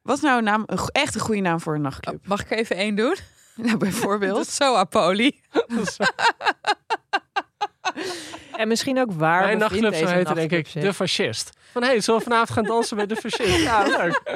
Wat 0.02 0.16
is 0.16 0.22
nou 0.22 0.38
een 0.38 0.44
naam, 0.44 0.62
een, 0.66 0.78
echt 0.92 1.14
een 1.14 1.20
goede 1.20 1.40
naam 1.40 1.60
voor 1.60 1.74
een 1.74 1.80
nachtclub? 1.80 2.14
Oh, 2.22 2.28
mag 2.28 2.40
ik 2.40 2.50
even 2.50 2.76
één 2.76 2.94
doen? 2.96 3.14
Nou, 3.56 3.76
bijvoorbeeld. 3.76 4.46
zo 4.60 4.74
apoli. 4.74 5.40
En 8.56 8.68
misschien 8.68 9.00
ook 9.00 9.12
waar 9.12 9.44
Mijn 9.44 9.58
nachtclub 9.58 9.94
zou 9.94 10.10
heten, 10.10 10.34
denk 10.34 10.50
ik, 10.50 10.72
De? 10.72 10.92
Fascist. 10.94 11.50
Van, 11.72 11.82
hé, 11.82 11.88
hey, 11.88 12.00
zullen 12.00 12.20
we 12.20 12.26
vanavond 12.26 12.50
gaan 12.50 12.64
dansen 12.64 12.96
met 12.96 13.08
De 13.08 13.16
Fascist? 13.16 13.62
Ja, 13.62 13.82
leuk. 13.82 14.20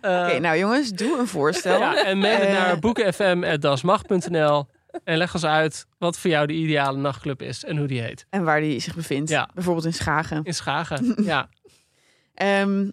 Eh, 0.00 0.26
Oké, 0.28 0.38
nou 0.38 0.58
jongens, 0.58 0.90
doe 0.90 1.18
een 1.18 1.26
voorstel. 1.26 1.78
Ja, 1.78 2.04
en 2.04 2.18
mail 2.18 2.38
het 2.38 2.48
Eh, 2.48 2.52
naar 2.52 2.78
boekenfm.dasmag.nl 2.78 4.66
en 5.04 5.16
leg 5.16 5.34
ons 5.34 5.44
uit 5.44 5.86
wat 5.98 6.18
voor 6.18 6.30
jou 6.30 6.46
de 6.46 6.52
ideale 6.52 6.98
nachtclub 6.98 7.42
is 7.42 7.64
en 7.64 7.76
hoe 7.76 7.86
die 7.86 8.00
heet. 8.00 8.26
En 8.30 8.44
waar 8.44 8.60
die 8.60 8.80
zich 8.80 8.94
bevindt. 8.94 9.30
Ja. 9.30 9.48
Bijvoorbeeld 9.54 9.86
in 9.86 9.92
Schagen. 9.94 10.40
In 10.44 10.54
Schagen, 10.54 11.14
ja. 11.24 11.48
Ehm, 12.34 12.90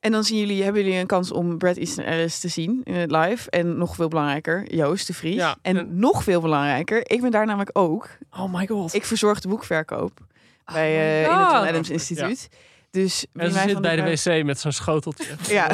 en 0.00 0.12
dan 0.12 0.24
zien 0.24 0.38
jullie, 0.38 0.62
hebben 0.62 0.82
jullie 0.82 0.98
een 0.98 1.06
kans 1.06 1.32
om 1.32 1.58
Brad 1.58 1.76
Easton 1.76 2.04
Ellis 2.04 2.38
te 2.40 2.48
zien 2.48 2.80
in 2.84 2.94
het 2.94 3.10
live. 3.10 3.50
En 3.50 3.78
nog 3.78 3.94
veel 3.94 4.08
belangrijker, 4.08 4.74
Joost 4.74 5.06
de 5.06 5.14
Vries. 5.14 5.34
Ja, 5.34 5.56
en, 5.62 5.76
en- 5.76 5.98
nog 5.98 6.22
veel 6.22 6.40
belangrijker, 6.40 7.10
ik 7.10 7.20
ben 7.20 7.30
daar 7.30 7.46
namelijk 7.46 7.70
ook. 7.72 8.08
Oh 8.36 8.54
my 8.54 8.66
god. 8.66 8.94
Ik 8.94 9.04
verzorg 9.04 9.40
de 9.40 9.48
boekverkoop 9.48 10.20
bij, 10.64 10.90
my 10.90 10.96
eh, 10.96 11.22
in 11.22 11.30
het 11.30 11.68
Adams 11.68 11.90
Instituut. 11.90 12.48
Dus 12.90 13.26
wie 13.32 13.42
En 13.42 13.48
ze 13.48 13.54
mij 13.54 13.62
zit 13.64 13.72
van 13.72 13.82
bij 13.82 13.96
de 13.96 14.02
wc 14.38 14.44
met 14.44 14.60
zo'n 14.60 14.72
schoteltje. 14.72 15.24
Ja. 15.48 15.68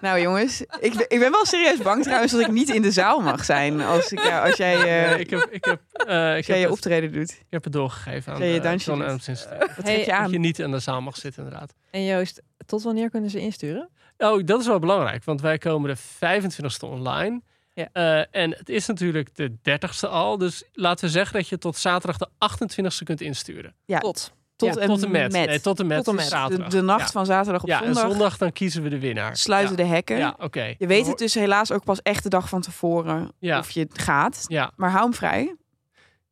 nou 0.00 0.20
jongens, 0.20 0.60
ik, 0.60 0.94
ben- 0.96 1.06
ik 1.10 1.18
ben 1.18 1.30
wel 1.30 1.44
serieus 1.46 1.78
bang 1.78 2.02
trouwens 2.02 2.32
dat 2.32 2.40
ik 2.40 2.50
niet 2.50 2.68
in 2.68 2.82
de 2.82 2.90
zaal 2.90 3.20
mag 3.20 3.44
zijn 3.44 3.80
als, 3.80 4.12
ik, 4.12 4.22
jou- 4.22 4.46
als 4.46 4.56
jij, 4.56 4.74
eh, 4.74 5.10
Nee, 5.10 5.18
ik 5.20 5.30
heb, 5.30 5.48
ik 5.50 5.64
heb, 5.64 5.80
eh, 5.92 6.36
ik 6.36 6.46
heb 6.46 6.56
je 6.56 6.62
het, 6.62 6.70
optreden 6.72 7.12
doet. 7.12 7.30
ik 7.30 7.46
heb 7.50 7.64
het 7.64 7.72
doorgegeven 7.72 8.32
aan 8.32 8.38
Ja, 8.38 8.44
je 8.46 8.52
de 8.52 8.60
dansje 8.60 8.90
John. 8.90 9.02
Wat 9.04 9.22
trek 9.22 9.38
je 9.86 9.96
Dat 10.04 10.08
aan? 10.08 10.30
je 10.30 10.38
niet 10.38 10.58
in 10.58 10.70
de 10.70 10.78
zaal 10.78 11.00
mag 11.00 11.16
zitten, 11.16 11.44
inderdaad. 11.44 11.74
En 11.90 12.04
Joost, 12.04 12.42
tot 12.66 12.82
wanneer 12.82 13.10
kunnen 13.10 13.30
ze 13.30 13.40
insturen? 13.40 13.88
Oh, 14.18 14.44
dat 14.44 14.60
is 14.60 14.66
wel 14.66 14.78
belangrijk, 14.78 15.24
want 15.24 15.40
wij 15.40 15.58
komen 15.58 15.94
de 15.94 15.96
25e 15.96 16.86
online. 16.86 17.42
Ja. 17.74 17.88
Eh, 17.92 18.42
en 18.42 18.50
het 18.50 18.68
is 18.68 18.86
natuurlijk 18.86 19.34
de 19.36 19.50
30ste 19.62 20.08
al. 20.08 20.38
Dus 20.38 20.64
laten 20.72 21.04
we 21.04 21.10
zeggen 21.10 21.36
dat 21.36 21.48
je 21.48 21.58
tot 21.58 21.76
zaterdag 21.76 22.16
de 22.18 22.28
28e 22.38 23.02
kunt 23.04 23.20
insturen. 23.20 23.74
Ja, 23.84 23.98
Tot. 23.98 24.32
Tot, 24.56 24.74
Ja, 24.74 24.80
en 24.80 24.86
tot 24.88 25.02
en 25.02 25.10
met. 25.10 25.32
Nee, 25.32 25.60
tot 25.60 25.80
en 25.80 25.86
met, 25.86 25.96
Tot 25.98 26.06
en 26.08 26.14
met. 26.14 26.24
De, 26.24 26.30
zaterdag. 26.30 26.68
de 26.68 26.80
nacht 26.82 27.00
ja. 27.00 27.06
van 27.06 27.26
zaterdag 27.26 27.62
op 27.62 27.68
ja, 27.68 27.78
zondag, 27.78 28.02
en 28.04 28.10
zondag 28.10 28.38
dan 28.38 28.52
kiezen 28.52 28.82
we 28.82 28.88
de 28.88 28.98
winnaar. 28.98 29.36
sluiten 29.36 29.76
ja. 29.76 29.82
de 29.82 29.88
hekken. 29.88 30.16
Ja, 30.16 30.34
oké. 30.38 30.74
Je 30.78 30.86
weet 30.86 31.06
het 31.06 31.18
dus 31.18 31.34
helaas 31.34 31.72
ook 31.72 31.84
pas 31.84 32.02
echt 32.02 32.22
de 32.22 32.28
dag 32.28 32.48
van 32.48 32.60
tevoren 32.60 33.32
Ja. 33.38 33.58
of 33.58 33.70
je 33.70 33.86
gaat. 33.92 34.44
Ja, 34.46 34.70
Maar 34.76 34.90
hou 34.90 35.02
hem 35.02 35.14
vrij. 35.14 35.56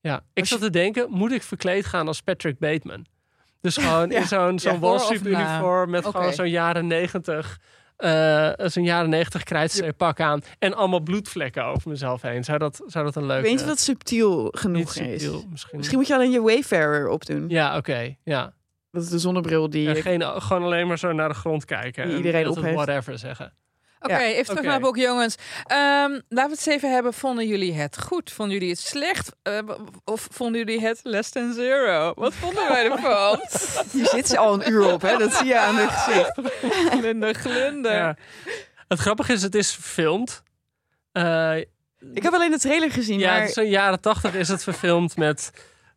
ja. 0.00 0.16
Ik 0.16 0.40
Als 0.40 0.48
je- 0.48 0.54
zat 0.54 0.60
te 0.64 0.70
denken, 0.70 1.06
moet 1.10 1.32
ik 1.32 1.42
verkleed 1.42 1.86
gaan 1.86 2.06
als 2.06 2.20
Patrick 2.20 2.58
Bateman? 2.58 3.06
Dus 3.60 3.76
gewoon 3.76 4.10
Ja. 4.10 4.18
in 4.20 4.26
zo'n 4.26 4.58
zo'n 4.58 4.80
Ja. 4.80 4.98
Na? 5.22 5.28
uniform 5.28 5.90
met 5.90 6.06
gewoon 6.06 6.32
zo'n 6.32 6.50
jaren 6.50 6.86
negentig... 6.86 7.58
eh, 7.96 8.50
zo'n 8.56 8.84
jaren 8.84 9.10
negentig 9.10 9.42
krijtstreeppak 9.42 10.20
aan 10.20 10.40
en 10.58 10.74
allemaal 10.74 11.00
bloedvlekken 11.00 11.64
over 11.64 11.90
mezelf 11.90 12.22
heen. 12.22 12.44
Zou 12.44 12.58
dat, 12.58 12.82
zou 12.86 13.04
dat 13.04 13.16
een 13.16 13.22
Ik 13.22 13.28
leuke... 13.28 13.42
weet 13.42 13.52
niet 13.52 13.60
of 13.60 13.66
dat 13.66 13.80
subtiel 13.80 14.48
genoeg 14.50 14.96
is. 14.96 15.22
subtiel, 15.22 15.44
misschien. 15.50 15.76
Misschien 15.76 15.98
moet 15.98 16.06
je 16.06 16.14
alleen 16.14 16.30
je 16.30 16.42
Wayfarer 16.42 17.08
opdoen. 17.08 17.48
Ja, 17.48 17.76
oké. 17.76 18.16
ja. 18.24 18.52
Dat 18.90 19.02
is 19.02 19.08
de 19.08 19.18
zonnebril 19.18 19.70
die... 19.70 19.88
Ja, 19.88 20.00
geen, 20.00 20.22
gewoon 20.22 20.62
alleen 20.62 20.86
maar 20.86 20.98
zo 20.98 21.12
naar 21.12 21.28
de 21.28 21.34
grond 21.34 21.64
kijken. 21.64 22.02
Die 22.02 22.12
en 22.12 22.16
iedereen 22.16 22.48
op 22.48 22.58
whatever 22.58 23.18
zeggen. 23.18 23.52
Oké, 24.02 24.12
Ja, 24.12 24.20
even 24.20 24.42
terug 24.44 24.58
oké. 24.58 24.62
naar 24.66 24.72
het 24.76 24.82
boek, 24.82 24.96
jongens. 24.96 25.34
Ehm, 25.66 26.10
laten 26.28 26.50
we 26.50 26.56
het 26.56 26.66
even 26.66 26.92
hebben. 26.92 27.12
Vonden 27.14 27.46
jullie 27.46 27.72
het 27.74 28.02
goed? 28.02 28.32
Vonden 28.32 28.54
jullie 28.54 28.70
het 28.70 28.80
slecht? 28.80 29.32
Eh, 29.42 29.58
of 30.04 30.28
vonden 30.30 30.58
jullie 30.64 30.80
het 30.86 31.00
less 31.02 31.30
than 31.30 31.52
zero? 31.52 32.12
Wat 32.16 32.34
vonden 32.34 32.68
wij 32.68 32.90
ervan? 32.90 33.40
Hier 33.92 34.06
zit 34.06 34.28
ze 34.28 34.38
al 34.38 34.54
een 34.54 34.70
uur 34.72 34.92
op, 34.92 35.02
hè? 35.02 35.16
Dat 35.16 35.34
zie 35.34 35.46
je 35.46 35.58
aan 35.58 35.76
de 35.76 35.86
gezicht. 35.90 36.40
Glunder, 36.98 37.34
glunder. 37.34 37.92
Ja. 37.92 38.16
Het 38.88 38.98
grappige 38.98 39.32
is, 39.32 39.42
het 39.42 39.54
is 39.54 39.72
verfilmd. 39.74 40.42
Eh, 41.12 41.56
Ik 42.14 42.22
heb 42.22 42.32
alleen 42.32 42.50
de 42.50 42.58
trailer 42.58 42.90
gezien, 42.90 43.18
ja, 43.18 43.32
maar... 43.32 43.42
het 43.42 43.52
zo'n 43.52 43.68
jaren 43.68 44.00
tachtig 44.00 44.34
is 44.34 44.48
het 44.48 44.62
verfilmd 44.62 45.16
met, 45.16 45.50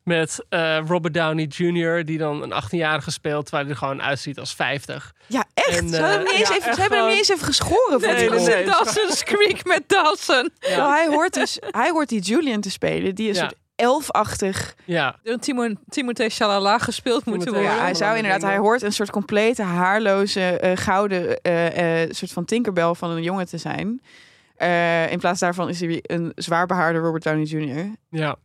met 0.05 0.45
eh, 0.49 0.79
Robert 0.87 1.13
Downey 1.13 1.45
Jr. 1.49 2.05
die 2.05 2.17
dan 2.17 2.41
een 2.43 2.63
18-jarige 2.63 3.11
speelt, 3.11 3.41
terwijl 3.45 3.63
hij 3.63 3.73
er 3.73 3.79
gewoon 3.79 4.01
uitziet 4.01 4.39
als 4.39 4.53
50. 4.53 5.13
Ja, 5.27 5.43
echt? 5.53 5.77
En, 5.79 5.89
ze, 5.89 5.99
hadden 6.01 6.15
hem 6.17 6.23
niet 6.23 6.33
eh, 6.33 6.39
eens 6.39 6.49
ja, 6.49 6.55
even, 6.55 6.65
echt 6.67 6.75
ze 6.75 6.81
hebben 6.81 6.99
hem 6.99 7.07
niet 7.07 7.17
eens 7.17 7.29
even 7.29 7.45
geschoren 7.45 7.99
voor 8.01 8.11
Nee, 8.11 8.17
die 8.17 8.29
nee, 8.29 8.45
nee. 8.45 8.55
het 8.55 8.65
is 8.67 8.71
Dawson's 8.73 9.23
Creek 9.23 9.65
met 9.65 9.83
Dawson. 9.87 10.49
Nou, 10.75 10.91
hij 10.93 11.07
hoort 11.07 11.33
dus... 11.33 11.57
Hij 11.69 11.89
hoort 11.89 12.09
die 12.09 12.21
Julian 12.21 12.61
te 12.61 12.71
spelen, 12.71 13.15
die 13.15 13.27
een 13.29 13.33
Ja. 13.35 13.39
soort 13.39 13.55
elfachtig... 13.75 14.75
Ja, 14.85 15.15
Door 15.23 15.37
Timo- 15.37 15.73
Timothée 15.89 16.29
Chalamet 16.29 16.81
gespeeld 16.81 17.25
moeten 17.25 17.53
worden. 17.53 17.71
Ja, 17.71 17.79
hij 17.79 17.93
zou 17.93 18.15
inderdaad... 18.15 18.41
Hij 18.41 18.57
hoort 18.57 18.81
een 18.81 18.93
soort 18.93 19.11
complete 19.11 19.63
haarloze, 19.63 20.41
eh, 20.41 20.77
gouden... 20.77 21.41
eh, 21.41 22.01
eh, 22.03 22.09
soort 22.11 22.31
van 22.31 22.45
Tinkerbell 22.45 22.93
van 22.93 23.09
een 23.11 23.23
jongen 23.23 23.45
te 23.45 23.57
zijn. 23.57 24.01
Eh, 24.55 25.11
in 25.11 25.19
plaats 25.19 25.39
daarvan 25.39 25.69
is 25.69 25.79
hij 25.79 25.99
een 26.03 26.31
zwaar 26.35 26.65
behaarde 26.65 26.99
Robert 26.99 27.23
Downey 27.23 27.43
Jr. 27.43 27.91
ja. 28.09 28.35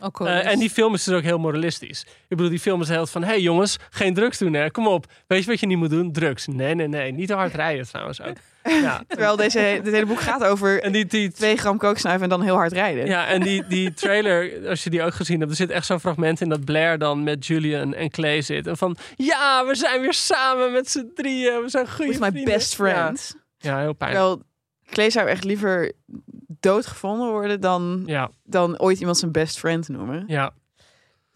Ook 0.00 0.20
Eh, 0.20 0.46
en 0.46 0.58
die 0.58 0.70
film 0.70 0.94
is 0.94 1.04
dus 1.04 1.14
ook 1.14 1.22
heel 1.22 1.38
moralistisch. 1.38 2.00
Ik 2.00 2.36
bedoel, 2.36 2.48
die 2.48 2.58
film 2.58 2.80
is 2.80 2.88
heel 2.88 3.06
van... 3.06 3.24
hey 3.24 3.40
jongens, 3.40 3.76
geen 3.90 4.14
drugs 4.14 4.38
doen 4.38 4.52
hè, 4.52 4.70
kom 4.70 4.86
op. 4.86 5.06
Weet 5.26 5.44
je 5.44 5.50
wat 5.50 5.60
je 5.60 5.66
niet 5.66 5.78
moet 5.78 5.90
doen? 5.90 6.12
Drugs. 6.12 6.46
Nee, 6.46 6.74
nee, 6.74 6.88
nee. 6.88 7.12
Niet 7.12 7.28
te 7.28 7.34
hard 7.34 7.54
rijden 7.54 7.88
trouwens 7.88 8.22
ook. 8.22 8.36
Ja. 8.82 9.02
Terwijl 9.08 9.36
deze, 9.36 9.80
dit 9.82 9.92
hele 9.92 10.06
boek 10.06 10.20
gaat 10.20 10.44
over 10.44 10.82
En 10.82 10.92
die, 10.92 11.06
die, 11.06 11.32
2 11.32 11.56
gram 11.56 11.78
kooksnuiven 11.78 12.22
en 12.24 12.28
dan 12.28 12.42
heel 12.42 12.54
hard 12.54 12.72
rijden. 12.72 13.06
Ja, 13.06 13.26
en 13.26 13.42
die, 13.42 13.66
die 13.66 13.94
trailer, 13.94 14.68
als 14.68 14.84
je 14.84 14.90
die 14.90 15.02
ook 15.02 15.14
gezien 15.14 15.38
hebt, 15.38 15.50
er 15.50 15.56
zit 15.56 15.70
echt 15.70 15.86
zo'n 15.86 16.00
fragment 16.00 16.40
in 16.40 16.48
dat 16.48 16.64
Blair 16.64 16.98
dan 16.98 17.22
met 17.22 17.46
Julian 17.46 17.94
en 17.94 18.10
Clay 18.10 18.42
zit. 18.42 18.66
En 18.66 18.76
van, 18.76 18.96
ja, 19.16 19.66
we 19.66 19.74
zijn 19.74 20.00
weer 20.00 20.14
samen 20.14 20.72
met 20.72 20.90
z'n 20.90 21.10
drieën. 21.14 21.62
We 21.62 21.68
zijn 21.68 21.90
goede 21.90 22.18
my 22.18 22.30
vrienden. 22.30 22.54
best 22.54 22.74
friend. 22.74 23.36
Ja, 23.58 23.70
ja 23.70 23.80
heel 23.80 23.92
pijnlijk. 23.92 24.24
Terwijl 24.24 24.49
Clay 24.90 25.10
zou 25.10 25.28
echt 25.28 25.44
liever 25.44 25.92
doodgevonden 26.60 27.30
worden 27.30 27.60
dan, 27.60 28.02
Ja, 28.06 28.30
dan 28.44 28.78
ooit 28.80 29.00
iemand 29.00 29.18
zijn 29.18 29.32
best 29.32 29.58
friend 29.58 29.88
noemen. 29.88 30.24
ja. 30.26 30.52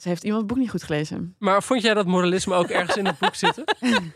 Ze 0.04 0.10
heeft 0.10 0.24
iemand 0.24 0.42
het 0.42 0.50
boek 0.52 0.60
niet 0.60 0.70
goed 0.70 0.82
gelezen. 0.82 1.34
Maar 1.38 1.62
vond 1.62 1.82
jij 1.82 1.94
dat 1.94 2.06
moralisme 2.06 2.54
ook 2.54 2.68
ergens 2.68 2.96
in 2.96 3.06
het 3.06 3.18
boek 3.18 3.34
zitten? 3.34 3.64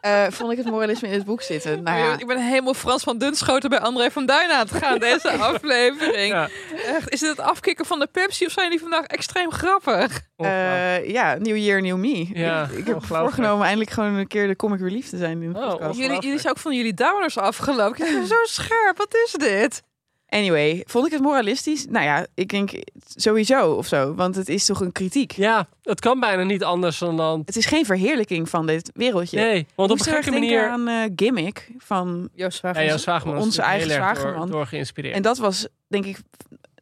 Eh, 0.00 0.26
vond 0.30 0.52
ik 0.52 0.56
het 0.58 0.66
moralisme 0.66 1.08
in 1.08 1.14
het 1.14 1.24
boek 1.24 1.42
zitten? 1.42 1.82
Nou 1.82 1.98
ja, 1.98 2.18
Ik 2.18 2.26
ben 2.26 2.38
helemaal 2.38 2.74
Frans 2.74 3.02
van 3.02 3.18
Dunschoten 3.18 3.70
bij 3.70 3.80
André 3.80 4.10
van 4.10 4.26
Duin 4.26 4.50
aan 4.50 4.58
het 4.66 4.72
gaan 4.74 4.98
deze 4.98 5.30
aflevering. 5.52 6.32
Ja. 6.32 6.48
Echt, 6.86 7.10
is 7.12 7.20
dit 7.20 7.28
het 7.30 7.40
afkicken 7.40 7.84
van 7.84 7.98
de 7.98 8.08
Pepsi 8.12 8.46
of 8.46 8.52
zijn 8.52 8.70
die 8.70 8.80
vandaag 8.80 9.04
extreem 9.04 9.52
grappig? 9.52 10.20
Eh, 10.36 11.08
ja, 11.08 11.34
New 11.34 11.56
Year, 11.56 11.82
New 11.82 11.96
Me. 11.96 12.28
Ja, 12.38 12.62
ik, 12.70 12.78
ik 12.78 12.86
heb 12.86 13.04
voorgenomen 13.04 13.64
eindelijk 13.64 13.90
gewoon 13.90 14.14
een 14.14 14.26
keer 14.26 14.46
de 14.46 14.56
comic 14.56 14.80
relief 14.80 15.08
te 15.08 15.16
zijn 15.16 15.42
in 15.42 15.52
de 15.52 15.58
Oh, 15.58 15.68
podcast. 15.70 15.98
Jullie, 15.98 16.20
jullie 16.20 16.38
zijn 16.40 16.52
ook 16.52 16.60
van 16.60 16.74
jullie 16.76 16.94
downers 16.94 17.38
afgelopen. 17.38 18.26
Zo 18.26 18.36
scherp, 18.42 18.96
wat 18.96 19.14
is 19.26 19.32
dit? 19.32 19.82
Anyway, 20.28 20.82
vond 20.86 21.06
ik 21.06 21.12
het 21.12 21.22
moralistisch? 21.22 21.86
Nou 21.88 22.04
ja, 22.04 22.26
ik 22.34 22.48
denk 22.48 22.70
sowieso 23.14 23.72
of 23.72 23.86
zo. 23.86 24.14
Want 24.14 24.36
het 24.36 24.48
is 24.48 24.64
toch 24.64 24.80
een 24.80 24.92
kritiek? 24.92 25.32
Ja, 25.32 25.68
het 25.82 26.00
kan 26.00 26.20
bijna 26.20 26.42
niet 26.42 26.64
anders 26.64 26.98
dan 26.98 27.16
dan... 27.16 27.42
Het 27.44 27.56
is 27.56 27.66
geen 27.66 27.84
verheerlijking 27.84 28.48
van 28.48 28.66
dit 28.66 28.90
wereldje. 28.94 29.38
Nee, 29.38 29.66
want 29.74 29.90
op 29.90 29.98
een 29.98 30.04
gekke 30.04 30.30
manier... 30.30 30.68
aan 30.68 30.88
eh, 30.88 31.10
Gimmick 31.16 31.70
van 31.78 32.28
Joost 32.34 32.58
Zwageman. 32.58 33.34
Was 33.34 33.44
onze 33.44 33.62
eigen 33.62 33.90
Zwageman. 33.90 34.40
Door, 34.40 34.50
door 34.50 34.66
geïnspireerd. 34.66 35.14
En 35.14 35.22
dat 35.22 35.38
was, 35.38 35.66
denk 35.86 36.04
ik, 36.04 36.18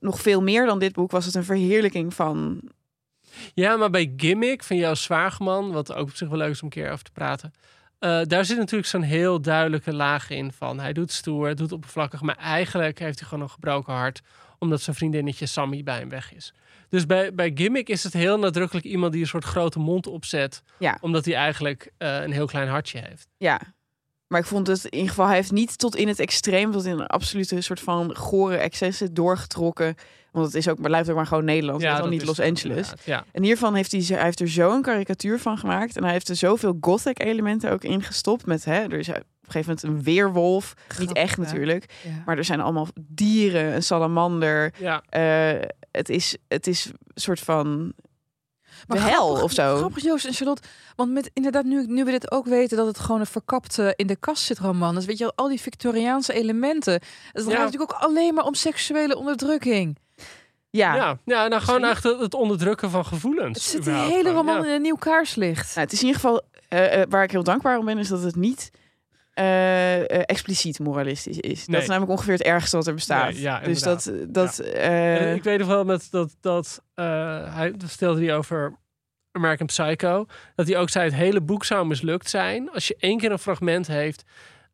nog 0.01 0.21
veel 0.21 0.43
meer 0.43 0.67
dan 0.67 0.79
dit 0.79 0.93
boek. 0.93 1.11
Was 1.11 1.25
het 1.25 1.35
een 1.35 1.45
verheerlijking 1.45 2.15
van... 2.15 2.61
Ja, 3.55 3.77
maar 3.77 3.91
bij 3.91 4.13
Gimmick 4.17 4.63
van 4.63 4.77
jouw 4.77 4.95
Zwageman, 4.95 5.73
wat 5.73 5.95
ook 5.95 6.09
op 6.09 6.15
zich 6.15 6.29
wel 6.29 6.39
leuk 6.39 6.51
is 6.51 6.61
om 6.61 6.65
een 6.65 6.71
keer 6.71 6.91
over 6.91 7.05
te 7.05 7.13
praten. 7.13 7.53
Eh, 7.99 8.21
daar 8.25 8.45
zit 8.45 8.57
natuurlijk 8.59 8.89
zo'n 8.89 9.03
heel 9.03 9.41
duidelijke 9.41 9.95
laag 9.95 10.31
in 10.31 10.53
van 10.53 10.81
hij 10.81 10.93
doet 10.93 11.13
stoer, 11.13 11.45
hij 11.45 11.55
doet 11.55 11.73
oppervlakkig, 11.73 12.21
maar 12.21 12.37
eigenlijk 12.37 12.99
heeft 12.99 13.19
hij 13.19 13.29
gewoon 13.29 13.45
een 13.45 13.51
gebroken 13.51 13.93
hart 13.93 14.21
omdat 14.59 14.81
zijn 14.81 14.97
vriendinnetje 14.97 15.47
Sammy 15.47 15.83
bij 15.83 15.99
hem 15.99 16.09
weg 16.09 16.35
is. 16.35 16.55
Dus 16.89 17.07
bij, 17.07 17.35
bij 17.35 17.51
Gimmick 17.55 17.89
is 17.89 18.05
het 18.05 18.13
heel 18.13 18.39
nadrukkelijk 18.39 18.87
iemand 18.87 19.13
die 19.13 19.21
een 19.21 19.27
soort 19.29 19.45
grote 19.45 19.79
mond 19.79 20.07
opzet, 20.07 20.63
Ja. 20.79 20.99
omdat 21.01 21.25
hij 21.25 21.35
eigenlijk 21.35 21.93
eh, 21.99 22.23
een 22.23 22.33
heel 22.33 22.47
klein 22.47 22.69
hartje 22.69 22.99
heeft. 22.99 23.29
Ja. 23.37 23.61
Maar 24.27 24.41
ik 24.41 24.47
vond 24.47 24.67
het 24.67 24.85
in 24.85 24.93
ieder 24.93 25.09
geval, 25.09 25.27
hij 25.27 25.35
heeft 25.35 25.53
niet 25.53 25.79
tot 25.79 25.97
in 25.97 26.09
het 26.09 26.19
extreem, 26.19 26.73
tot 26.73 26.85
in 26.85 26.93
een 26.99 27.07
absolute 27.07 27.61
soort 27.61 27.81
van 27.81 28.17
gore 28.17 28.57
excessen 28.57 29.15
doorgetrokken. 29.15 29.95
Want 30.35 30.47
het 30.47 30.55
is 30.55 30.69
ook, 30.69 30.79
maar 30.79 30.89
blijft 30.91 31.09
ook 31.11 31.17
maar 31.17 31.27
gewoon 31.27 31.45
Nederland, 31.45 31.81
ja, 31.83 31.93
dan 31.93 32.01
dat 32.01 32.11
niet 32.11 32.25
Los 32.25 32.41
Angeles. 32.41 32.93
Ja. 33.05 33.25
En 33.33 33.43
hiervan 33.43 33.75
heeft 33.75 33.93
hij, 33.93 34.01
hij 34.07 34.23
heeft 34.25 34.41
er 34.41 34.49
zo'n 34.49 34.83
karikatuur 34.83 35.39
van 35.39 35.59
gemaakt. 35.59 35.97
En 35.97 36.03
hij 36.03 36.13
heeft 36.13 36.29
er 36.29 36.37
zoveel 36.37 36.77
gothic 36.81 37.23
elementen 37.23 37.71
ook 37.73 37.85
ingestopt. 37.85 38.47
Met, 38.47 38.65
hè, 38.65 38.83
er 38.83 38.99
is 38.99 39.09
op 39.09 39.15
een 39.15 39.23
gegeven 39.47 39.75
moment 39.83 39.83
een 39.83 40.03
weerwolf. 40.15 40.75
niet 40.99 41.13
echt 41.13 41.37
hè? 41.37 41.43
natuurlijk. 41.43 41.93
Ja. 42.05 42.11
Maar 42.27 42.37
er 42.39 42.45
zijn 42.45 42.61
allemaal 42.61 42.89
dieren, 43.01 43.75
een 43.75 43.83
salamander. 43.83 44.73
Ja. 44.79 45.03
Eh, 45.09 45.61
het, 45.91 46.09
is, 46.09 46.37
het 46.49 46.67
is 46.67 46.85
een 46.87 46.95
soort 47.15 47.41
van 47.41 47.93
Maar 48.87 48.97
de 48.99 49.03
hel 49.03 49.21
grappig- 49.25 49.43
of 49.43 49.53
zo. 49.53 49.77
Grappig, 49.77 50.03
Joost 50.03 50.27
en 50.27 50.33
Charlotte. 50.33 50.63
Want 50.97 51.13
met 51.13 51.31
inderdaad, 51.33 51.65
nu, 51.65 51.87
nu 51.87 52.05
we 52.05 52.11
dit 52.11 52.31
ook 52.31 52.47
weten, 52.47 52.77
dat 52.77 52.87
het 52.87 52.99
gewoon 52.99 53.21
een 53.21 53.27
verkapte 53.27 53.93
in 53.97 54.07
de 54.07 54.17
kast 54.17 54.43
zit 54.45 54.59
roman. 54.59 54.95
Dus 54.95 55.05
weet 55.05 55.19
je, 55.19 55.33
al 55.35 55.49
die 55.49 55.61
Victoriaanse 55.61 56.33
elementen. 56.33 56.93
Het 57.33 57.43
gaat 57.43 57.53
Ja. 57.53 57.59
natuurlijk 57.65 57.95
ook 57.95 58.01
alleen 58.01 58.35
maar 58.35 58.45
om 58.45 58.55
seksuele 58.55 59.17
onderdrukking. 59.17 59.97
Ja, 60.77 60.95
Ja, 60.95 61.19
ja 61.25 61.49
nou 61.49 61.63
gewoon 61.63 61.85
echt 61.85 62.03
het, 62.03 62.35
onderdrukken 62.35 62.91
van 62.91 63.05
gevoelens. 63.05 63.59
Het 63.59 63.63
zit 63.63 63.81
überhaupt 63.81 64.13
hele 64.13 64.31
roman 64.33 64.57
ja. 64.57 64.65
in 64.65 64.71
een 64.71 64.83
nieuw 64.83 64.97
kaarslicht. 64.97 65.75
Nou, 65.75 65.81
het 65.81 65.93
is 65.93 66.01
in 66.01 66.07
ieder 66.07 66.21
geval 66.21 66.43
eh, 66.69 67.01
eh, 67.01 67.09
waar 67.09 67.23
ik 67.23 67.31
heel 67.31 67.43
dankbaar 67.43 67.79
om 67.79 67.85
ben, 67.85 67.99
is 67.99 68.09
dat 68.09 68.23
het 68.23 68.37
niet 68.37 68.71
eh, 69.35 70.29
expliciet 70.29 70.79
moralistisch 70.79 71.39
is. 71.39 71.67
Dat 71.67 71.83
is 71.83 71.89
namelijk 71.89 72.13
ongeveer 72.13 72.33
het 72.33 72.43
ergste 72.43 72.77
wat 72.77 72.87
er 72.87 72.95
bestaat. 72.95 73.33
Nee, 73.33 73.41
ja, 73.41 73.61
dus 73.61 73.81
dat, 73.81 74.13
dat 74.29 74.59
eh, 74.59 75.35
ik 75.35 75.45
weet 75.45 75.59
nog 75.59 75.69
wel 75.69 75.85
met 75.85 76.09
dat, 76.11 76.37
dat 76.41 76.83
eh, 76.95 77.55
hij 77.55 77.73
dat 77.77 77.89
vertelde 77.89 78.25
hij 78.25 78.37
over 78.37 78.79
American 79.33 79.67
Psycho. 79.67 80.27
Dat 80.55 80.67
hij 80.67 80.79
ook 80.79 80.89
zei: 80.89 81.05
het 81.05 81.15
hele 81.15 81.41
boek 81.41 81.65
zou 81.65 81.87
mislukt 81.87 82.31
zijn 82.31 82.71
als 82.71 82.89
je 82.89 82.97
één 82.99 83.19
keer 83.19 83.33
een 83.33 83.39
fragment 83.39 83.87
heeft. 83.87 84.25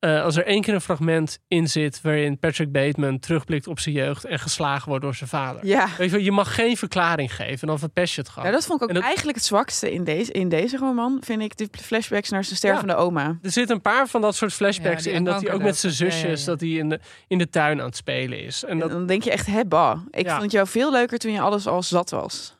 Eh, 0.01 0.23
als 0.23 0.37
er 0.37 0.47
één 0.47 0.63
keer 0.63 0.75
een 0.75 0.81
fragment 0.81 1.39
in 1.49 1.69
zit 1.69 2.01
waarin 2.03 2.39
Patrick 2.39 2.73
Bateman 2.73 3.19
terugblikt 3.19 3.67
op 3.67 3.79
zijn 3.81 3.95
jeugd 3.95 4.25
en 4.25 4.39
geslagen 4.39 4.89
wordt 4.89 5.05
door 5.05 5.15
zijn 5.15 5.29
vader. 5.31 5.67
ja. 5.67 5.87
Weet 5.99 6.11
je, 6.11 6.17
wel, 6.17 6.25
je 6.25 6.33
mag 6.33 6.55
geen 6.55 6.77
verklaring 6.77 7.35
geven, 7.35 7.67
dan 7.67 7.79
verpest 7.79 8.15
je 8.15 8.21
het 8.21 8.31
gewoon. 8.31 8.49
Ja, 8.49 8.55
dat 8.55 8.67
vond 8.67 8.83
ik 8.83 8.89
ook 8.89 8.95
dat- 8.95 9.03
eigenlijk 9.05 9.37
het 9.37 9.47
zwakste 9.47 9.93
in 9.93 10.05
deze, 10.05 10.33
in 10.33 10.49
deze 10.49 10.77
roman, 10.77 11.19
vind 11.25 11.43
ik, 11.43 11.57
de 11.57 11.69
flashbacks 11.83 12.29
naar 12.31 12.45
zijn 12.45 12.57
stervende 12.57 12.95
oma. 12.95 13.39
Er 13.43 13.51
zitten 13.51 13.77
een 13.77 13.83
paar 13.83 14.09
van 14.09 14.21
dat 14.21 14.37
soort 14.37 14.53
flashbacks 14.53 15.05
Ja, 15.05 15.11
in. 15.13 15.25
Dat 15.25 15.43
hij 15.43 15.53
ook 15.53 15.63
met 15.63 15.77
zijn 15.77 15.93
kankerdood. 15.93 15.99
Ja, 15.99 16.17
ja, 16.19 16.23
zusjes, 16.23 16.41
ja. 16.45 16.51
dat 16.51 16.61
hij 16.61 16.71
in 16.71 16.89
de, 16.89 17.01
in 17.29 17.39
de 17.39 17.49
tuin 17.49 17.81
aan 17.81 17.87
het 17.87 17.97
spelen 17.97 18.45
is. 18.45 18.65
En 18.65 18.79
dan 18.79 19.07
denk 19.07 19.23
je 19.23 19.31
echt, 19.31 19.47
hè, 19.47 19.65
bah. 19.65 19.99
Ik 20.11 20.27
Ja. 20.27 20.39
vond 20.39 20.53
jou 20.53 20.67
veel 20.67 20.93
leuker 20.93 21.19
toen 21.19 21.33
je 21.33 21.41
alles 21.41 21.67
al 21.67 21.83
zat 21.83 22.11
was. 22.11 22.59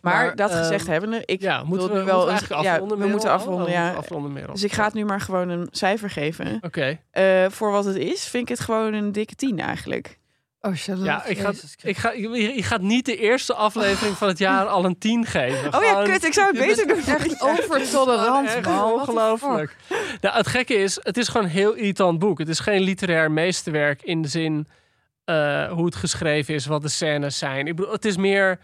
Maar, 0.00 0.14
Maar, 0.26 0.36
dat 0.36 0.50
ehm, 0.50 0.58
gezegd 0.58 0.86
hebbende, 0.86 1.22
ik 1.24 1.40
ja, 1.40 1.62
moeten 1.64 1.88
we, 1.88 1.94
wil 2.04 2.24
nu 2.24 2.30
moeten 2.30 2.48
we 2.48 2.62
ja, 2.62 2.72
afronden? 2.72 2.98
we 2.98 3.06
moeten 3.06 3.30
afronden, 3.30 3.60
Oh, 3.60 3.66
we 3.66 3.72
ja. 3.72 3.82
moeten 3.82 4.02
afronden. 4.02 4.46
Dus 4.52 4.64
ik 4.64 4.72
ga 4.72 4.84
het 4.84 4.94
nu 4.94 5.04
maar 5.04 5.20
gewoon 5.20 5.48
een 5.48 5.68
cijfer 5.70 6.10
geven. 6.10 6.58
Oké. 6.60 6.98
Eh, 7.10 7.46
voor 7.48 7.70
wat 7.70 7.84
het 7.84 7.96
is, 7.96 8.24
vind 8.28 8.42
ik 8.42 8.48
het 8.48 8.60
gewoon 8.60 8.94
een 8.94 9.12
dikke 9.12 9.34
tien 9.34 9.58
eigenlijk. 9.60 10.18
Oh. 10.60 10.74
Ja, 10.74 11.24
ik 11.24 11.38
ga, 11.38 11.52
ik 11.82 11.96
ga, 11.96 12.12
je, 12.12 12.28
je 12.54 12.62
gaat 12.62 12.80
niet 12.80 13.04
de 13.04 13.16
eerste 13.16 13.54
aflevering 13.54 14.16
van 14.16 14.28
het 14.28 14.38
jaar 14.38 14.66
al 14.66 14.84
een 14.84 14.98
10 14.98 15.26
geven. 15.26 15.74
Oh 15.74 15.82
ja, 15.82 16.02
kut, 16.02 16.24
ik 16.24 16.32
zou 16.32 16.46
het 16.46 16.66
beter 16.66 16.86
doen. 16.86 16.96
Echt 16.96 17.42
overtolerant, 17.42 18.64
man. 18.64 18.92
Ongelooflijk. 18.92 19.76
Nou, 20.20 20.36
het 20.36 20.46
gekke 20.46 20.74
is, 20.74 20.98
het 21.02 21.16
is 21.16 21.28
gewoon 21.28 21.46
een 21.46 21.52
heel 21.52 21.72
irritant 21.72 22.18
boek. 22.18 22.38
Het 22.38 22.48
is 22.48 22.58
geen 22.60 22.80
literair 22.80 23.30
meesterwerk 23.30 24.02
in 24.02 24.22
de 24.22 24.28
zin 24.28 24.68
eh, 25.24 25.72
hoe 25.72 25.84
het 25.84 25.94
geschreven 25.96 26.54
is, 26.54 26.66
wat 26.66 26.82
de 26.82 26.88
scènes 26.88 27.38
zijn. 27.38 27.66
Ik 27.66 27.76
bedoel, 27.76 27.92
het 27.92 28.04
is 28.04 28.16
meer 28.16 28.58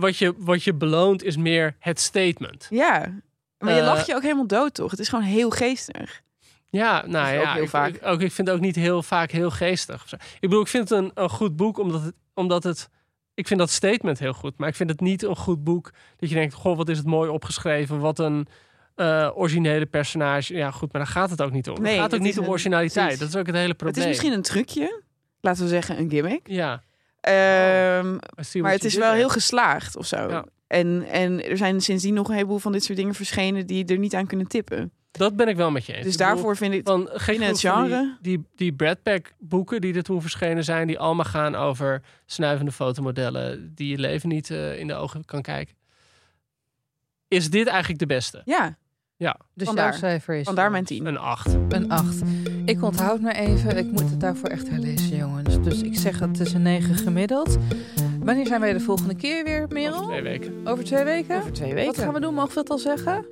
wat 0.00 0.16
je, 0.16 0.34
wat 0.38 0.62
je 0.62 0.74
beloont, 0.74 1.22
is 1.24 1.36
meer 1.36 1.76
het 1.78 2.00
statement. 2.00 2.66
Ja, 2.70 3.20
maar 3.58 3.72
je 3.74 3.80
Eh, 3.80 3.86
lacht 3.86 4.06
je 4.06 4.14
ook 4.14 4.22
helemaal 4.22 4.46
dood, 4.46 4.74
toch? 4.74 4.90
Het 4.90 5.00
is 5.00 5.08
gewoon 5.08 5.24
heel 5.24 5.50
geestig. 5.50 6.22
Ja, 6.70 7.06
nou 7.06 7.36
ook 7.38 7.42
ja, 7.44 7.52
heel 7.52 7.62
ik, 7.62 7.68
vaak. 7.68 7.94
ik- 7.94 8.06
ook, 8.06 8.20
ik 8.20 8.32
vind 8.32 8.48
het 8.48 8.56
ook 8.56 8.62
niet 8.62 8.76
heel 8.76 9.02
vaak 9.02 9.30
heel 9.30 9.50
geestig. 9.50 10.12
Ik 10.12 10.40
bedoel, 10.40 10.60
ik 10.60 10.68
vind 10.68 10.88
het 10.88 10.98
een, 10.98 11.10
een 11.14 11.28
goed 11.30 11.56
boek 11.56 11.78
omdat 11.78 12.02
het, 12.02 12.14
omdat 12.34 12.62
het. 12.62 12.88
Ik 13.34 13.46
vind 13.46 13.60
dat 13.60 13.70
statement 13.70 14.18
heel 14.18 14.32
goed, 14.32 14.58
maar 14.58 14.68
ik 14.68 14.74
vind 14.74 14.90
het 14.90 15.00
niet 15.00 15.22
een 15.22 15.36
goed 15.36 15.64
boek 15.64 15.90
dat 16.16 16.28
je 16.28 16.34
denkt: 16.34 16.54
Goh, 16.54 16.76
wat 16.76 16.88
is 16.88 16.98
het 16.98 17.06
mooi 17.06 17.30
opgeschreven? 17.30 17.98
Wat 17.98 18.18
een 18.18 18.46
eh, 18.94 19.30
originele 19.34 19.86
personage. 19.86 20.54
Ja, 20.54 20.70
goed, 20.70 20.92
maar 20.92 21.02
daar 21.02 21.10
gaat 21.10 21.30
het 21.30 21.42
ook 21.42 21.52
niet 21.52 21.68
om. 21.68 21.82
Nee, 21.82 21.92
het 21.92 22.00
gaat 22.00 22.14
ook 22.14 22.20
niet 22.20 22.38
om 22.38 22.46
originaliteit. 22.46 23.18
Dat 23.18 23.28
is 23.28 23.36
ook 23.36 23.46
het 23.46 23.54
hele 23.54 23.74
probleem. 23.74 23.94
Het 23.94 24.02
is 24.02 24.08
misschien 24.08 24.32
een 24.32 24.42
trucje. 24.42 25.02
Laten 25.40 25.62
we 25.62 25.68
zeggen 25.68 25.98
een 25.98 26.10
gimmick. 26.10 26.48
Ja, 26.48 26.82
Ehm, 27.20 28.16
maar 28.60 28.72
het 28.72 28.84
is 28.84 28.94
wel 28.94 29.12
heel 29.12 29.28
geslaagd 29.28 29.96
of 29.96 30.06
zo. 30.06 30.28
Ja. 30.28 30.44
En, 30.66 31.02
en 31.10 31.44
er 31.44 31.56
zijn 31.56 31.80
sindsdien 31.80 32.14
nog 32.14 32.28
een 32.28 32.34
heleboel 32.34 32.58
van 32.58 32.72
dit 32.72 32.84
soort 32.84 32.98
dingen 32.98 33.14
verschenen 33.14 33.66
die 33.66 33.84
er 33.84 33.98
niet 33.98 34.14
aan 34.14 34.26
kunnen 34.26 34.46
tippen. 34.46 34.92
Dat 35.10 35.36
ben 35.36 35.48
ik 35.48 35.56
wel 35.56 35.70
met 35.70 35.86
je 35.86 35.92
eens. 35.94 36.04
Dus 36.04 36.12
Ik 36.12 36.18
bedoel, 36.18 36.32
daarvoor 36.34 36.56
vind 36.56 36.74
ik 36.74 36.86
van 36.86 37.08
geen 37.12 37.42
het 37.42 37.60
van 37.60 37.82
die- 37.82 37.90
genre. 37.92 38.18
Die, 38.20 38.44
die, 38.54 38.72
Brad 38.72 39.02
Pack 39.02 39.32
boeken 39.38 39.80
die 39.80 39.94
er 39.94 40.02
toen 40.02 40.20
verschenen 40.20 40.64
zijn, 40.64 40.86
die 40.86 40.98
allemaal 40.98 41.24
gaan 41.24 41.54
over 41.54 42.02
snuivende 42.26 42.72
fotomodellen 42.72 43.72
die 43.74 43.88
je 43.88 43.98
leven 43.98 44.28
niet 44.28 44.50
eh, 44.50 44.78
in 44.78 44.86
de 44.86 44.94
ogen 44.94 45.24
kan 45.24 45.42
kijken. 45.42 45.74
Is 47.28 47.50
dit 47.50 47.66
eigenlijk 47.66 47.98
de 47.98 48.06
beste? 48.06 48.42
Ja, 48.44 48.76
Dus 49.54 49.66
Vandaar. 49.66 49.88
jouw 49.90 49.98
cijfer 49.98 50.34
is 50.34 50.44
vandaar 50.44 50.70
mijn 50.70 50.84
tien. 50.84 51.06
Een 51.06 51.18
8. 51.18 51.56
een 51.68 51.90
8. 51.90 52.20
Ik 52.64 52.82
onthoud 52.82 53.20
maar 53.20 53.34
even. 53.34 53.76
Ik 53.76 53.90
moet 53.90 54.10
het 54.10 54.20
daarvoor 54.20 54.48
echt 54.48 54.68
herlezen. 54.68 55.09
Dus 55.70 55.82
ik 55.82 55.94
zeg 55.96 56.18
het 56.18 56.40
is 56.40 56.52
een 56.52 56.62
9 56.62 56.94
gemiddeld. 56.94 57.56
Wanneer 58.24 58.46
zijn 58.46 58.60
wij 58.60 58.72
de 58.72 58.80
volgende 58.80 59.14
keer 59.16 59.44
weer, 59.44 59.56
Over 59.62 59.72
Merel? 59.74 60.02
twee 60.06 60.22
weken. 60.22 60.54
Over 60.64 60.84
twee 60.84 61.04
weken? 61.04 61.36
Over 61.36 61.52
twee 61.52 61.74
weken. 61.74 61.86
Wat 61.94 62.04
gaan 62.04 62.14
we 62.14 62.20
doen? 62.20 62.34
Mogen 62.34 62.48
we 62.48 62.54
dat 62.54 62.70
al 62.70 62.78
zeggen? 62.78 63.26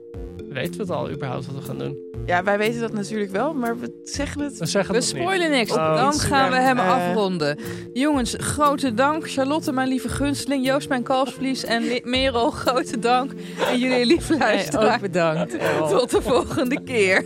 Weten 0.48 0.72
we 0.74 0.80
het 0.80 0.90
al 0.90 1.10
überhaupt 1.10 1.46
wat 1.46 1.54
we 1.54 1.62
gaan 1.62 1.78
doen? 1.78 2.06
Ja, 2.26 2.42
wij 2.42 2.58
weten 2.58 2.80
dat 2.80 2.92
natuurlijk 2.92 3.30
wel, 3.30 3.54
maar 3.54 3.78
we 3.78 4.00
zeggen 4.04 4.40
het. 4.40 4.58
We 4.58 4.66
zeggen 4.66 4.94
We 4.94 4.98
het 5.00 5.06
nog 5.08 5.14
niet. 5.18 5.28
spoilen 5.28 5.50
niks. 5.50 5.70
Oh. 5.72 5.96
Dan 5.96 6.12
gaan 6.12 6.50
we 6.50 6.56
hem 6.56 6.78
Eh. 6.78 6.88
afronden. 6.92 7.58
Jongens, 7.92 8.34
grote 8.38 8.94
dank. 8.94 9.30
Charlotte, 9.30 9.72
mijn 9.72 9.88
lieve 9.88 10.08
gunsteling. 10.08 10.66
Joost, 10.66 10.88
mijn 10.88 11.02
kalfsvlies. 11.02 11.64
En 11.64 11.82
Merel, 12.04 12.50
grote 12.50 12.98
dank. 12.98 13.32
En 13.70 13.78
jullie 13.78 14.06
lieve 14.06 14.36
luisteraars. 14.38 14.94
ook 14.94 15.00
bedankt. 15.00 15.56
Tot 15.90 16.10
de 16.10 16.22
volgende 16.22 16.82
keer. 16.82 17.24